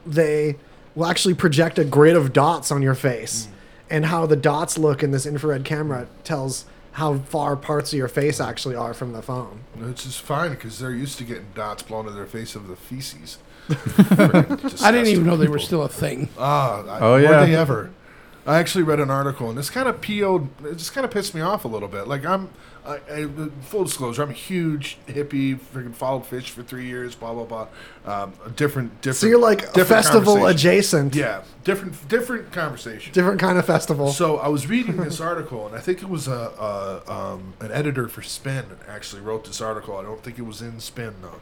they 0.05 0.57
will 0.95 1.05
actually 1.05 1.35
project 1.35 1.77
a 1.77 1.85
grid 1.85 2.15
of 2.15 2.33
dots 2.33 2.71
on 2.71 2.81
your 2.81 2.95
face. 2.95 3.49
And 3.87 4.07
how 4.07 4.25
the 4.25 4.35
dots 4.35 4.77
look 4.79 5.03
in 5.03 5.11
this 5.11 5.25
infrared 5.27 5.63
camera 5.63 6.07
tells 6.23 6.65
how 6.99 7.17
far 7.17 7.55
parts 7.55 7.91
of 7.93 7.97
your 7.97 8.07
face 8.07 8.39
actually 8.39 8.75
are 8.75 8.93
from 8.93 9.13
the 9.13 9.21
phone. 9.21 9.61
It's 9.81 10.03
just 10.03 10.21
fine 10.21 10.51
because 10.51 10.79
they're 10.79 10.91
used 10.91 11.17
to 11.17 11.23
getting 11.23 11.47
dots 11.55 11.81
blown 11.83 12.05
to 12.05 12.11
their 12.11 12.25
face 12.25 12.55
of 12.55 12.67
the 12.67 12.75
feces. 12.75 13.37
I 13.69 14.91
didn't 14.91 15.07
even 15.07 15.25
know 15.25 15.37
they 15.37 15.47
were 15.47 15.59
still 15.59 15.83
a 15.83 15.89
thing. 15.89 16.29
Ah, 16.37 16.83
I- 16.85 16.99
Oh, 16.99 17.11
were 17.13 17.21
yeah. 17.21 17.45
they 17.45 17.55
ever? 17.55 17.91
I 18.47 18.57
actually 18.57 18.83
read 18.83 18.99
an 18.99 19.09
article, 19.11 19.49
and 19.49 19.57
this 19.57 19.69
kind 19.69 19.87
of 19.87 20.01
PO'd. 20.01 20.47
It 20.65 20.75
just 20.77 20.93
kind 20.93 21.05
of 21.05 21.11
pissed 21.11 21.35
me 21.35 21.41
off 21.41 21.65
a 21.65 21.67
little 21.67 21.89
bit. 21.89 22.07
Like 22.07 22.25
I'm, 22.25 22.49
I, 22.85 22.99
I, 23.11 23.27
full 23.61 23.83
disclosure, 23.83 24.23
I'm 24.23 24.29
a 24.29 24.33
huge 24.33 24.97
hippie. 25.07 25.59
Freaking 25.59 25.93
followed 25.93 26.23
Phish 26.23 26.49
for 26.49 26.63
three 26.63 26.85
years. 26.85 27.15
Blah 27.15 27.33
blah 27.33 27.43
blah. 27.45 27.67
Um, 28.05 28.33
a 28.45 28.49
different, 28.49 29.01
different. 29.01 29.17
So 29.17 29.27
you're 29.27 29.39
like 29.39 29.73
festival 29.73 30.45
adjacent. 30.47 31.15
Yeah, 31.15 31.43
different, 31.63 32.07
different 32.07 32.51
conversation. 32.51 33.13
Different 33.13 33.39
kind 33.39 33.57
of 33.57 33.65
festival. 33.65 34.11
So 34.11 34.37
I 34.37 34.47
was 34.47 34.67
reading 34.67 34.97
this 34.97 35.19
article, 35.21 35.67
and 35.67 35.75
I 35.75 35.79
think 35.79 36.01
it 36.01 36.09
was 36.09 36.27
a, 36.27 36.31
a 36.31 37.11
um, 37.11 37.53
an 37.59 37.71
editor 37.71 38.07
for 38.07 38.21
Spin 38.21 38.65
actually 38.87 39.21
wrote 39.21 39.45
this 39.45 39.61
article. 39.61 39.97
I 39.97 40.03
don't 40.03 40.23
think 40.23 40.39
it 40.39 40.43
was 40.43 40.61
in 40.61 40.79
Spin 40.79 41.15
though. 41.21 41.41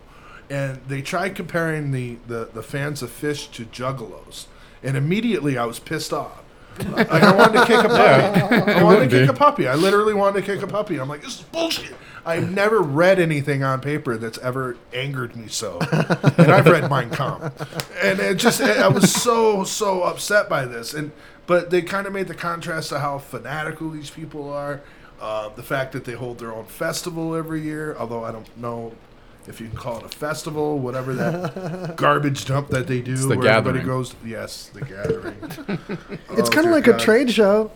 And 0.50 0.82
they 0.88 1.02
tried 1.02 1.36
comparing 1.36 1.92
the, 1.92 2.18
the, 2.26 2.50
the 2.54 2.64
fans 2.64 3.02
of 3.02 3.10
Phish 3.10 3.52
to 3.52 3.66
Juggalos, 3.66 4.46
and 4.82 4.96
immediately 4.96 5.58
I 5.58 5.66
was 5.66 5.80
pissed 5.80 6.14
off. 6.14 6.44
Like 6.86 7.10
I 7.10 7.36
wanted 7.36 7.60
to 7.60 7.66
kick 7.66 7.84
a 7.84 7.90
puppy. 7.90 8.72
I 8.72 8.84
wanted 8.84 9.10
to 9.10 9.20
kick 9.20 9.28
be. 9.28 9.34
a 9.34 9.34
puppy. 9.34 9.68
I 9.68 9.76
literally 9.76 10.14
wanted 10.14 10.46
to 10.46 10.54
kick 10.54 10.64
a 10.64 10.68
puppy. 10.68 11.00
I'm 11.00 11.10
like, 11.10 11.22
this 11.22 11.40
is 11.40 11.42
bullshit. 11.44 11.96
I've 12.26 12.52
never 12.52 12.82
read 12.82 13.20
anything 13.20 13.64
on 13.64 13.80
paper 13.80 14.18
that's 14.18 14.38
ever 14.40 14.76
angered 14.94 15.36
me 15.38 15.48
so, 15.48 15.80
and 15.80 16.52
I've 16.52 16.66
read 16.66 16.90
Mein 16.90 17.10
Kampf, 17.10 17.94
and 18.04 18.20
it 18.20 18.36
just 18.36 18.62
I 18.62 18.90
was 18.90 19.14
so 19.14 19.64
so 19.64 20.04
upset 20.04 20.50
by 20.50 20.66
this. 20.66 20.94
And 20.94 21.14
but 21.46 21.70
they 21.70 21.82
kind 21.82 22.06
of 22.06 22.12
made 22.12 22.28
the 22.28 22.36
contrast 22.36 22.90
to 22.90 23.00
how 23.00 23.20
fanatical 23.20 23.90
these 23.90 24.10
people 24.10 24.52
are, 24.52 24.82
uh, 25.22 25.48
the 25.50 25.64
fact 25.64 25.94
that 25.94 26.04
they 26.04 26.14
hold 26.14 26.40
their 26.40 26.52
own 26.52 26.66
festival 26.66 27.34
every 27.34 27.62
year. 27.62 27.96
Although 27.98 28.26
I 28.26 28.34
don't 28.34 28.58
know 28.58 28.92
if 29.48 29.60
you 29.62 29.68
can 29.68 29.78
call 29.78 29.98
it 30.00 30.04
a 30.06 30.10
festival, 30.10 30.78
whatever 30.80 31.14
that 31.16 31.96
garbage 31.98 32.46
dump 32.46 32.68
that 32.70 32.88
they 32.88 33.02
do, 33.02 33.16
the 33.16 33.38
where 33.38 33.48
everybody 33.48 33.80
gathering. 33.80 33.86
goes. 33.86 34.16
Yes, 34.26 34.70
the 34.74 34.82
gathering. 34.82 35.38
it's 36.38 36.50
Oh, 36.50 36.52
kind 36.52 36.58
of 36.58 36.64
dear 36.66 36.72
like 36.72 36.88
a 36.88 36.98
trade 36.98 37.32
show. 37.32 37.72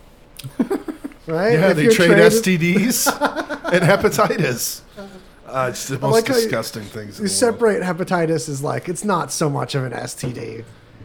right? 1.26 1.52
Yeah, 1.52 1.70
If 1.70 1.76
they 1.76 1.88
trade 1.88 2.08
traded- 2.08 2.32
STDs 2.32 3.06
and 3.72 3.82
hepatitis. 3.84 4.80
Uh, 5.46 5.66
it's 5.70 5.86
the 5.88 5.98
most 5.98 6.12
like 6.14 6.26
how 6.28 6.34
you- 6.34 6.40
disgusting 6.42 6.82
things. 6.82 7.18
in 7.18 7.24
You 7.24 7.28
the 7.28 7.44
world. 7.46 7.54
separate 7.80 7.82
hepatitis 7.82 8.48
is 8.48 8.62
like 8.62 8.88
it's 8.88 9.04
not 9.04 9.30
so 9.32 9.50
much 9.50 9.74
of 9.74 9.84
an 9.84 9.92
STD. 9.92 10.64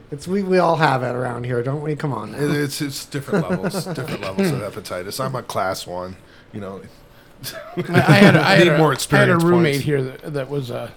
It's 0.09 0.25
we, 0.27 0.41
we 0.41 0.57
all 0.57 0.77
have 0.77 1.03
it 1.03 1.13
around 1.15 1.45
here, 1.45 1.61
don't 1.61 1.81
we? 1.81 1.95
Come 1.97 2.13
on. 2.13 2.31
now. 2.31 2.37
It- 2.39 2.51
It's 2.51 2.81
it's 2.81 3.05
different 3.05 3.49
levels, 3.49 3.85
different 3.85 4.21
levels 4.21 4.51
of 4.51 4.61
hepatitis. 4.73 5.23
I'm 5.23 5.35
a 5.35 5.43
class 5.43 5.85
one. 5.85 6.15
You 6.53 6.61
know, 6.61 6.81
I, 7.77 8.13
had, 8.13 8.35
a, 8.35 8.41
I 8.41 8.55
had, 8.55 8.63
Need 8.65 8.73
a, 8.73 8.77
more 8.77 8.93
I 8.93 9.17
had 9.17 9.29
a 9.29 9.37
roommate 9.37 9.73
points. 9.75 9.85
here 9.85 10.01
that, 10.01 10.33
that 10.33 10.49
was 10.49 10.69
a 10.69 10.91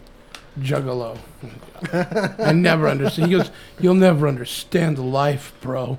juggalo. 0.59 1.19
I 1.93 2.53
never 2.53 2.89
understand. 2.89 3.31
He 3.31 3.37
goes, 3.39 3.51
"You'll 3.81 3.95
never 3.95 4.29
understand 4.29 4.97
the 4.99 5.03
life, 5.03 5.55
bro." 5.63 5.99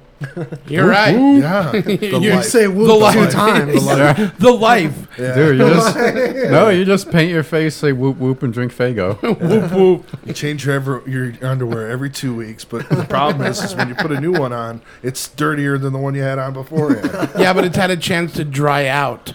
You're 0.67 0.87
right. 0.87 1.15
yeah, 1.15 1.71
the 1.71 1.97
You 1.99 2.19
You 2.19 2.33
life. 2.35 2.45
say 2.45 2.67
whoop 2.67 2.85
The 2.87 2.93
two 3.11 3.19
life. 3.21 3.31
times. 3.31 4.37
the 4.37 4.51
life. 4.51 5.07
Yeah. 5.17 5.33
Dude, 5.33 5.57
you 5.57 5.67
just 5.69 5.95
no, 6.51 6.69
you 6.69 6.85
just 6.85 7.09
paint 7.09 7.31
your 7.31 7.41
face, 7.41 7.75
say 7.75 7.91
whoop 7.91 8.17
whoop, 8.17 8.43
and 8.43 8.53
drink 8.53 8.71
Faygo. 8.71 9.19
whoop 9.41 9.71
whoop. 9.71 10.05
You 10.23 10.33
change 10.33 10.63
your, 10.67 10.75
ever, 10.75 11.01
your 11.07 11.33
underwear 11.41 11.89
every 11.89 12.11
two 12.11 12.35
weeks, 12.35 12.63
but 12.63 12.87
the 12.89 13.03
problem 13.05 13.47
is, 13.47 13.63
is 13.63 13.75
when 13.75 13.89
you 13.89 13.95
put 13.95 14.11
a 14.11 14.21
new 14.21 14.33
one 14.33 14.53
on, 14.53 14.81
it's 15.01 15.27
dirtier 15.29 15.79
than 15.79 15.91
the 15.93 15.99
one 15.99 16.13
you 16.13 16.21
had 16.21 16.37
on 16.37 16.53
beforehand. 16.53 17.31
Yeah, 17.39 17.53
but 17.53 17.65
it's 17.65 17.75
had 17.77 17.89
a 17.89 17.97
chance 17.97 18.33
to 18.33 18.45
dry 18.45 18.85
out. 18.85 19.33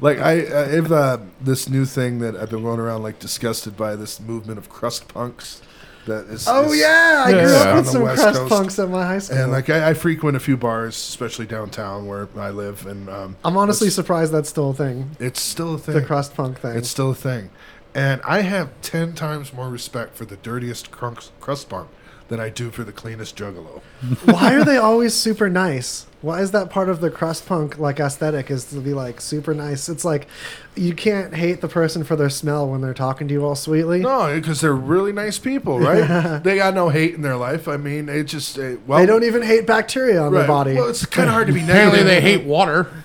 like 0.00 0.18
I, 0.18 0.32
I 0.32 0.66
have 0.76 0.90
uh, 0.92 1.18
this 1.40 1.68
new 1.68 1.84
thing 1.84 2.20
that 2.20 2.36
I've 2.36 2.50
been 2.50 2.62
going 2.62 2.80
around 2.80 3.02
like 3.02 3.18
by 3.66 3.96
this 3.96 4.20
movement 4.20 4.58
of 4.58 4.68
crust 4.68 5.08
punks. 5.08 5.62
That 6.06 6.26
is. 6.26 6.46
Oh 6.48 6.72
is- 6.72 6.80
yeah, 6.80 7.24
I 7.26 7.32
grew 7.32 7.40
up 7.54 7.76
with 7.76 7.88
some 7.88 8.02
West 8.02 8.22
crust 8.22 8.38
Coast. 8.38 8.48
punks 8.50 8.78
at 8.78 8.88
my 8.88 9.04
high 9.04 9.18
school. 9.18 9.36
And 9.38 9.52
like 9.52 9.68
I, 9.68 9.90
I 9.90 9.94
frequent 9.94 10.36
a 10.36 10.40
few 10.40 10.56
bars, 10.56 10.94
especially 10.96 11.46
downtown 11.46 12.06
where 12.06 12.28
I 12.36 12.48
live, 12.50 12.86
and 12.86 13.10
um, 13.10 13.36
I'm 13.44 13.56
honestly 13.58 13.90
surprised 13.90 14.32
that's 14.32 14.48
still 14.48 14.70
a 14.70 14.74
thing. 14.74 15.10
it's 15.20 15.40
still 15.42 15.74
a 15.74 15.78
thing. 15.78 15.94
The 15.94 16.02
crust 16.02 16.34
punk 16.34 16.60
thing. 16.60 16.76
It's 16.76 16.88
still 16.88 17.10
a 17.10 17.14
thing, 17.14 17.50
and 17.94 18.22
I 18.24 18.40
have 18.40 18.70
ten 18.80 19.12
times 19.14 19.52
more 19.52 19.68
respect 19.68 20.16
for 20.16 20.24
the 20.24 20.36
dirtiest 20.36 20.90
crust 20.90 21.68
punk 21.68 21.88
than 22.28 22.40
I 22.40 22.50
do 22.50 22.70
for 22.70 22.84
the 22.84 22.92
cleanest 22.92 23.36
juggalo. 23.36 23.80
Why 24.24 24.54
are 24.54 24.64
they 24.64 24.76
always 24.76 25.14
super 25.14 25.48
nice? 25.48 26.06
Why 26.20 26.40
is 26.40 26.50
that 26.50 26.68
part 26.68 26.88
of 26.88 27.00
the 27.00 27.10
crust 27.10 27.46
punk 27.46 27.78
like 27.78 28.00
aesthetic 28.00 28.50
is 28.50 28.64
to 28.66 28.80
be 28.80 28.92
like 28.92 29.20
super 29.20 29.54
nice? 29.54 29.88
It's 29.88 30.04
like 30.04 30.26
you 30.74 30.92
can't 30.92 31.34
hate 31.34 31.60
the 31.60 31.68
person 31.68 32.02
for 32.02 32.16
their 32.16 32.28
smell 32.28 32.68
when 32.68 32.80
they're 32.80 32.92
talking 32.92 33.28
to 33.28 33.34
you 33.34 33.44
all 33.44 33.54
sweetly. 33.54 34.00
No, 34.00 34.34
because 34.34 34.60
they're 34.60 34.74
really 34.74 35.12
nice 35.12 35.38
people, 35.38 35.78
right? 35.78 36.42
they 36.42 36.56
got 36.56 36.74
no 36.74 36.88
hate 36.88 37.14
in 37.14 37.22
their 37.22 37.36
life. 37.36 37.68
I 37.68 37.76
mean, 37.76 38.08
it 38.08 38.24
just 38.24 38.58
uh, 38.58 38.76
well, 38.86 38.98
they 38.98 39.06
don't 39.06 39.22
even 39.22 39.42
hate 39.42 39.64
bacteria 39.66 40.20
on 40.20 40.32
right. 40.32 40.40
their 40.40 40.48
body. 40.48 40.74
Well, 40.74 40.88
it's 40.88 41.06
kind 41.06 41.28
of 41.28 41.34
hard 41.34 41.46
to 41.46 41.52
be 41.52 41.62
Apparently, 41.62 42.02
they 42.02 42.20
hate 42.20 42.44
water. 42.44 42.92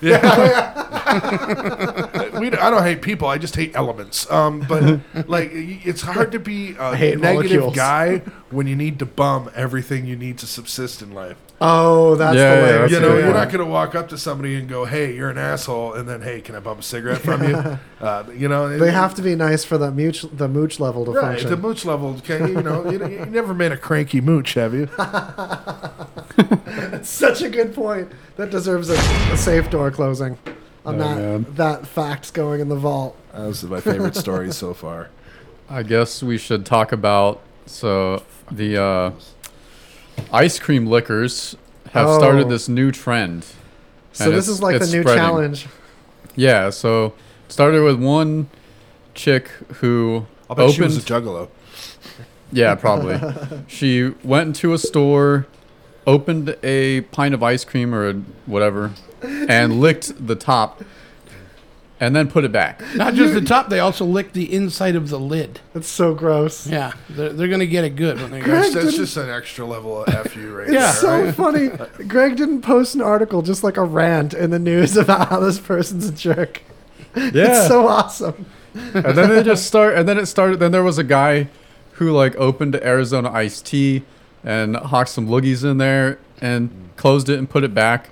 we, 2.56 2.60
I 2.62 2.70
don't 2.70 2.82
hate 2.82 3.02
people. 3.02 3.28
I 3.28 3.38
just 3.38 3.56
hate 3.56 3.72
elements. 3.74 4.30
Um, 4.30 4.60
but 4.68 5.00
like, 5.28 5.50
it's 5.52 6.02
hard 6.02 6.32
to 6.32 6.38
be 6.38 6.74
a 6.78 6.94
hate 6.96 7.18
negative 7.18 7.60
molecules. 7.62 7.74
guy 7.76 8.18
when 8.50 8.66
you 8.66 8.76
need 8.76 8.98
to 9.00 9.06
bum 9.06 9.50
everything 9.54 10.06
you 10.06 10.16
need 10.16 10.38
to 10.38 10.46
subsist 10.46 11.02
in 11.02 11.12
life. 11.12 11.36
oh, 11.60 12.14
that's 12.16 12.36
Yeah, 12.36 12.54
the 12.54 12.60
yeah, 12.60 12.62
way. 12.66 12.72
that's 12.78 12.92
you 12.92 13.00
know, 13.00 13.08
good 13.16 13.24
you're 13.24 13.34
not 13.34 13.48
going 13.48 13.64
to 13.64 13.70
walk 13.70 13.94
up 13.94 14.08
to 14.10 14.18
somebody 14.18 14.56
and 14.56 14.68
go, 14.68 14.84
"Hey, 14.84 15.14
you're 15.14 15.30
an 15.30 15.38
asshole," 15.38 15.94
and 15.94 16.08
then, 16.08 16.20
"Hey, 16.22 16.40
can 16.40 16.54
I 16.54 16.60
bum 16.60 16.78
a 16.78 16.82
cigarette 16.82 17.20
from 17.22 17.42
you?" 17.48 17.56
uh, 18.00 18.24
you 18.36 18.48
know, 18.48 18.76
They 18.76 18.90
have 18.92 19.14
to 19.14 19.22
be 19.22 19.34
nice 19.36 19.64
for 19.64 19.78
the 19.78 19.90
mooch 19.90 20.22
the 20.32 20.48
mooch 20.48 20.78
level 20.80 21.04
to 21.06 21.12
right. 21.12 21.22
function. 21.22 21.50
The 21.50 21.56
mooch 21.56 21.84
level, 21.84 22.20
can 22.20 22.48
you 22.48 22.60
know, 22.62 22.90
you, 22.90 22.98
you 23.06 23.26
never 23.26 23.54
made 23.54 23.72
a 23.72 23.76
cranky 23.76 24.20
mooch, 24.20 24.54
have 24.54 24.74
you? 24.74 24.88
Such 27.02 27.42
a 27.42 27.48
good 27.48 27.74
point. 27.74 28.10
That 28.36 28.50
deserves 28.50 28.90
a, 28.90 28.94
a 29.32 29.36
safe 29.36 29.70
door 29.70 29.90
closing. 29.90 30.38
On 30.86 30.96
Oh, 30.96 30.98
that 30.98 31.16
man. 31.16 31.46
that 31.56 31.86
fact 31.86 32.34
going 32.34 32.60
in 32.60 32.68
the 32.68 32.76
vault. 32.76 33.16
That 33.32 33.46
was 33.46 33.64
my 33.64 33.80
favorite 33.80 34.16
story 34.16 34.52
so 34.52 34.74
far. 34.74 35.08
I 35.68 35.82
guess 35.82 36.22
we 36.22 36.36
should 36.38 36.66
talk 36.66 36.92
about 36.92 37.40
so 37.66 38.22
the 38.50 38.80
uh, 38.82 39.10
ice 40.32 40.58
cream 40.58 40.86
liquors 40.86 41.56
have 41.92 42.06
Oh. 42.08 42.18
started 42.18 42.48
this 42.48 42.68
new 42.68 42.92
trend. 42.92 43.46
So 44.12 44.30
this 44.30 44.46
is 44.48 44.60
like 44.62 44.78
the 44.78 44.86
new 44.86 45.00
spreading. 45.02 45.14
challenge. 45.22 45.66
Yeah, 46.36 46.70
so 46.70 47.06
it 47.46 47.52
started 47.52 47.82
with 47.82 48.00
one 48.00 48.48
chick 49.14 49.48
who 49.76 50.26
I'll 50.50 50.56
bet 50.56 50.70
she 50.72 50.82
was 50.82 50.96
a 50.96 51.00
opened. 51.14 51.26
juggalo. 51.26 51.48
yeah, 52.52 52.74
probably. 52.74 53.18
she 53.66 54.12
went 54.22 54.48
into 54.48 54.72
a 54.74 54.78
store, 54.78 55.46
opened 56.06 56.56
a 56.62 57.00
pint 57.02 57.34
of 57.34 57.42
ice 57.42 57.64
cream 57.64 57.94
or 57.94 58.12
whatever, 58.46 58.92
and 59.24 59.80
licked 59.80 60.26
the 60.26 60.34
top, 60.36 60.82
and 62.00 62.14
then 62.14 62.28
put 62.28 62.44
it 62.44 62.52
back. 62.52 62.82
Not 62.96 63.14
just 63.14 63.34
the 63.34 63.40
top, 63.40 63.68
they 63.70 63.78
also 63.80 64.04
licked 64.04 64.34
the 64.34 64.52
inside 64.52 64.96
of 64.96 65.08
the 65.08 65.18
lid. 65.18 65.60
That's 65.72 65.88
so 65.88 66.12
gross. 66.14 66.66
Yeah, 66.66 66.92
they're, 67.08 67.32
they're 67.32 67.48
gonna 67.48 67.66
get 67.66 67.84
it 67.84 67.90
good 67.96 68.20
when 68.20 68.30
they 68.30 68.40
go. 68.40 68.46
That's, 68.50 68.72
Greg 68.72 68.74
that's 68.84 68.94
didn't- 68.96 69.06
just 69.06 69.16
an 69.16 69.30
extra 69.30 69.64
level 69.64 70.04
of 70.04 70.26
fu 70.32 70.52
right 70.54 70.66
Yeah. 70.70 70.80
there. 70.80 70.88
It's 70.90 70.98
so 71.00 71.22
right? 71.24 71.34
funny. 71.96 72.04
Greg 72.08 72.36
didn't 72.36 72.62
post 72.62 72.94
an 72.94 73.00
article, 73.00 73.42
just 73.42 73.62
like 73.64 73.76
a 73.76 73.84
rant 73.84 74.34
in 74.34 74.50
the 74.50 74.58
news 74.58 74.96
about 75.04 75.28
how 75.28 75.40
this 75.40 75.58
person's 75.58 76.08
a 76.08 76.12
jerk. 76.12 76.62
It's 77.16 77.68
so 77.68 77.86
awesome. 77.86 78.44
and 78.74 79.16
then 79.16 79.28
they 79.30 79.44
just 79.44 79.66
start 79.66 79.94
and 79.94 80.08
then 80.08 80.18
it 80.18 80.26
started 80.26 80.58
then 80.58 80.72
there 80.72 80.82
was 80.82 80.98
a 80.98 81.04
guy 81.04 81.46
who 81.92 82.10
like 82.10 82.34
opened 82.34 82.74
arizona 82.74 83.30
iced 83.30 83.66
tea 83.66 84.02
and 84.42 84.74
hocked 84.74 85.10
some 85.10 85.28
loogies 85.28 85.62
in 85.62 85.78
there 85.78 86.18
and 86.40 86.90
closed 86.96 87.28
it 87.28 87.38
and 87.38 87.48
put 87.48 87.62
it 87.62 87.72
back 87.72 88.10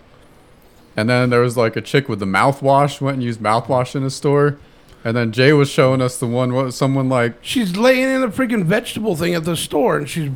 and 0.96 1.08
then 1.08 1.30
there 1.30 1.40
was 1.40 1.56
like 1.56 1.76
a 1.76 1.80
chick 1.80 2.08
with 2.08 2.18
the 2.20 2.26
mouthwash 2.26 3.00
went 3.00 3.14
and 3.16 3.22
used 3.22 3.40
mouthwash 3.40 3.94
in 3.96 4.02
a 4.04 4.10
store 4.10 4.58
and 5.04 5.16
then 5.16 5.32
jay 5.32 5.52
was 5.52 5.68
showing 5.68 6.00
us 6.00 6.18
the 6.18 6.26
one 6.26 6.52
what 6.54 6.72
someone 6.72 7.08
like 7.08 7.34
She's 7.42 7.76
laying 7.76 8.08
in 8.10 8.20
the 8.20 8.28
freaking 8.28 8.64
vegetable 8.64 9.16
thing 9.16 9.34
at 9.34 9.44
the 9.44 9.56
store, 9.56 9.98
and 9.98 10.08
she's 10.08 10.30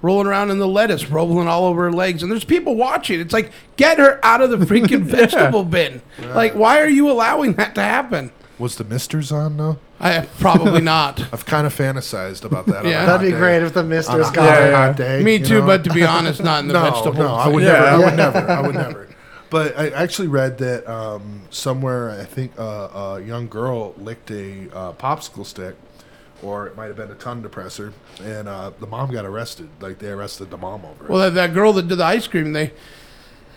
rolling 0.00 0.26
around 0.26 0.50
in 0.50 0.58
the 0.58 0.66
lettuce, 0.68 1.06
rolling 1.08 1.46
all 1.48 1.64
over 1.66 1.82
her 1.84 1.92
legs, 1.92 2.22
and 2.22 2.30
there's 2.32 2.44
people 2.44 2.74
watching. 2.74 3.20
It's 3.20 3.32
like, 3.32 3.52
get 3.76 3.98
her 3.98 4.18
out 4.24 4.40
of 4.40 4.50
the 4.50 4.56
freaking 4.66 5.02
vegetable 5.02 5.64
bin. 5.64 6.02
Like, 6.20 6.54
why 6.54 6.80
are 6.80 6.88
you 6.88 7.08
allowing 7.10 7.52
that 7.54 7.74
to 7.76 7.82
happen? 7.82 8.30
Was 8.58 8.76
the 8.76 8.84
misters 8.84 9.32
on 9.32 9.56
though? 9.56 9.78
I 9.98 10.20
probably 10.38 10.80
not. 10.94 11.20
I've 11.32 11.46
kind 11.46 11.66
of 11.66 11.74
fantasized 11.74 12.44
about 12.44 12.66
that. 12.66 12.78
on 12.80 12.86
a 12.86 12.90
Yeah. 12.90 13.06
That'd 13.06 13.26
be 13.26 13.32
day. 13.32 13.38
great 13.38 13.62
if 13.62 13.72
the 13.74 13.80
On 13.80 13.88
misters 13.88 14.28
a 14.28 14.32
got 14.32 14.48
hot, 14.58 14.62
it. 14.62 14.72
hot 14.74 14.96
day. 14.96 15.22
Me 15.22 15.38
too, 15.40 15.60
know? 15.60 15.66
but 15.66 15.82
to 15.84 15.90
be 15.92 16.04
honest, 16.04 16.42
not 16.42 16.60
in 16.60 16.68
the 16.68 16.74
no, 16.74 16.82
vegetable. 16.90 17.14
no, 17.24 17.34
I 17.34 17.48
would 17.48 17.62
Yeah. 17.64 17.72
never. 17.72 17.86
I 17.86 17.90
Yeah. 17.98 18.04
would 18.06 18.16
never. 18.16 18.50
I 18.50 18.60
would 18.60 18.74
never. 18.74 19.08
But 19.52 19.78
I 19.78 19.90
actually 19.90 20.28
read 20.28 20.56
that 20.58 20.88
um, 20.90 21.42
somewhere. 21.50 22.08
I 22.08 22.24
think 22.24 22.58
uh, 22.58 22.62
a 23.18 23.20
young 23.20 23.48
girl 23.48 23.92
licked 23.98 24.30
a 24.30 24.70
uh, 24.74 24.92
popsicle 24.94 25.44
stick, 25.44 25.76
or 26.42 26.66
it 26.68 26.74
might 26.74 26.86
have 26.86 26.96
been 26.96 27.10
a 27.10 27.14
tongue 27.14 27.42
depressor, 27.42 27.92
and 28.22 28.48
uh, 28.48 28.70
the 28.80 28.86
mom 28.86 29.12
got 29.12 29.26
arrested. 29.26 29.68
Like 29.78 29.98
they 29.98 30.08
arrested 30.08 30.50
the 30.50 30.56
mom 30.56 30.86
over 30.86 31.04
it. 31.04 31.10
Well, 31.10 31.20
that, 31.20 31.34
that 31.34 31.52
girl 31.52 31.74
that 31.74 31.86
did 31.86 31.98
the 31.98 32.04
ice 32.04 32.26
cream, 32.26 32.54
they, 32.54 32.72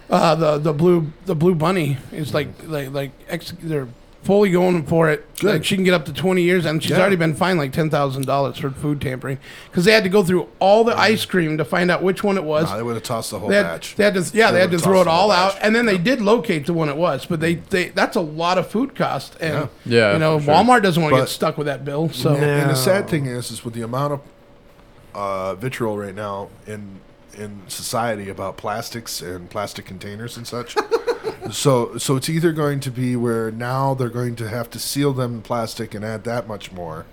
uh, 0.10 0.36
the 0.36 0.58
the 0.58 0.74
blue 0.74 1.14
the 1.28 1.34
blue 1.34 1.56
bunny 1.56 1.98
is 2.12 2.34
like 2.34 2.50
like 2.66 2.91
like 2.91 3.12
ex, 3.30 3.54
they're 3.62 3.88
fully 4.26 4.51
going 4.51 4.84
for 4.86 5.09
it. 5.09 5.26
Good. 5.39 5.53
Like 5.53 5.65
she 5.65 5.76
can 5.76 5.84
get 5.84 5.93
up 5.93 6.05
to 6.05 6.13
twenty 6.13 6.41
years, 6.41 6.65
and 6.65 6.82
she's 6.82 6.91
Yeah. 6.91 6.99
already 7.01 7.15
been 7.15 7.36
fined 7.36 7.59
like 7.59 7.71
ten 7.71 7.89
thousand 7.89 8.26
dollars 8.26 8.57
for 8.57 8.69
food 8.71 8.99
tampering 8.99 9.38
because 9.69 9.86
they 9.86 9.91
had 9.91 10.03
to 10.03 10.09
go 10.09 10.23
through 10.23 10.47
all 10.59 10.84
the 10.84 10.97
ice 10.97 11.23
cream 11.26 11.57
to 11.57 11.63
find 11.65 11.91
out 11.91 12.01
which 12.01 12.23
one 12.23 12.38
it 12.38 12.43
was. 12.43 12.65
Nah, 12.65 12.78
they 12.78 12.84
would 12.84 12.95
have 12.95 13.03
tossed 13.03 13.32
the 13.32 13.39
whole 13.39 13.49
They 13.49 13.55
had, 13.57 13.63
batch. 13.63 13.95
they 13.95 14.03
had 14.03 14.13
to, 14.15 14.21
yeah, 14.38 14.47
they, 14.51 14.57
They 14.57 14.61
had 14.61 14.71
to 14.71 14.80
throw 14.80 15.01
it 15.01 15.07
all 15.07 15.30
out, 15.32 15.53
batch. 15.53 15.61
and 15.63 15.76
then 15.76 15.86
they 15.86 15.97
did 15.97 16.21
locate 16.21 16.65
the 16.65 16.73
one 16.73 16.89
it 16.89 16.97
was. 16.97 17.26
But 17.26 17.39
they, 17.39 17.55
they 17.55 17.89
that's 17.89 18.15
a 18.15 18.21
lot 18.21 18.57
of 18.57 18.67
food 18.67 18.95
cost, 18.95 19.36
and 19.39 19.69
Yeah. 19.86 19.97
Yeah, 19.97 20.13
you 20.13 20.19
know, 20.19 20.39
sure. 20.39 20.53
Walmart 20.53 20.82
doesn't 20.84 21.01
want 21.01 21.15
to 21.15 21.21
get 21.21 21.30
stuck 21.30 21.57
with 21.57 21.67
that 21.67 21.86
bill. 21.86 22.09
So 22.09 22.34
And, 22.34 22.43
and 22.43 22.69
the 22.69 22.76
sad 22.76 23.07
thing 23.07 23.28
is, 23.28 23.51
is 23.51 23.63
with 23.63 23.73
the 23.76 23.82
amount 23.84 24.13
of 24.13 24.21
uh, 25.13 25.55
vitriol 25.55 25.97
right 25.97 26.15
now 26.15 26.49
in 26.67 26.99
in 27.38 27.62
society 27.68 28.30
about 28.30 28.58
plastics 28.58 29.22
and 29.22 29.50
plastic 29.50 29.86
containers 29.86 30.38
and 30.38 30.48
such. 30.48 30.76
so 31.52 31.98
so 31.98 32.16
it's 32.16 32.30
either 32.30 32.52
going 32.52 32.80
to 32.82 32.92
be 32.92 33.16
where 33.16 33.52
now 33.52 33.94
they're 33.94 34.10
going 34.10 34.36
to 34.38 34.50
have 34.50 34.70
to 34.72 34.80
seal 34.80 35.14
them 35.14 35.36
in 35.36 35.42
plastic 35.42 35.94
and 35.94 36.04
add 36.04 36.24
that 36.24 36.48
much 36.48 36.72
more 36.72 37.06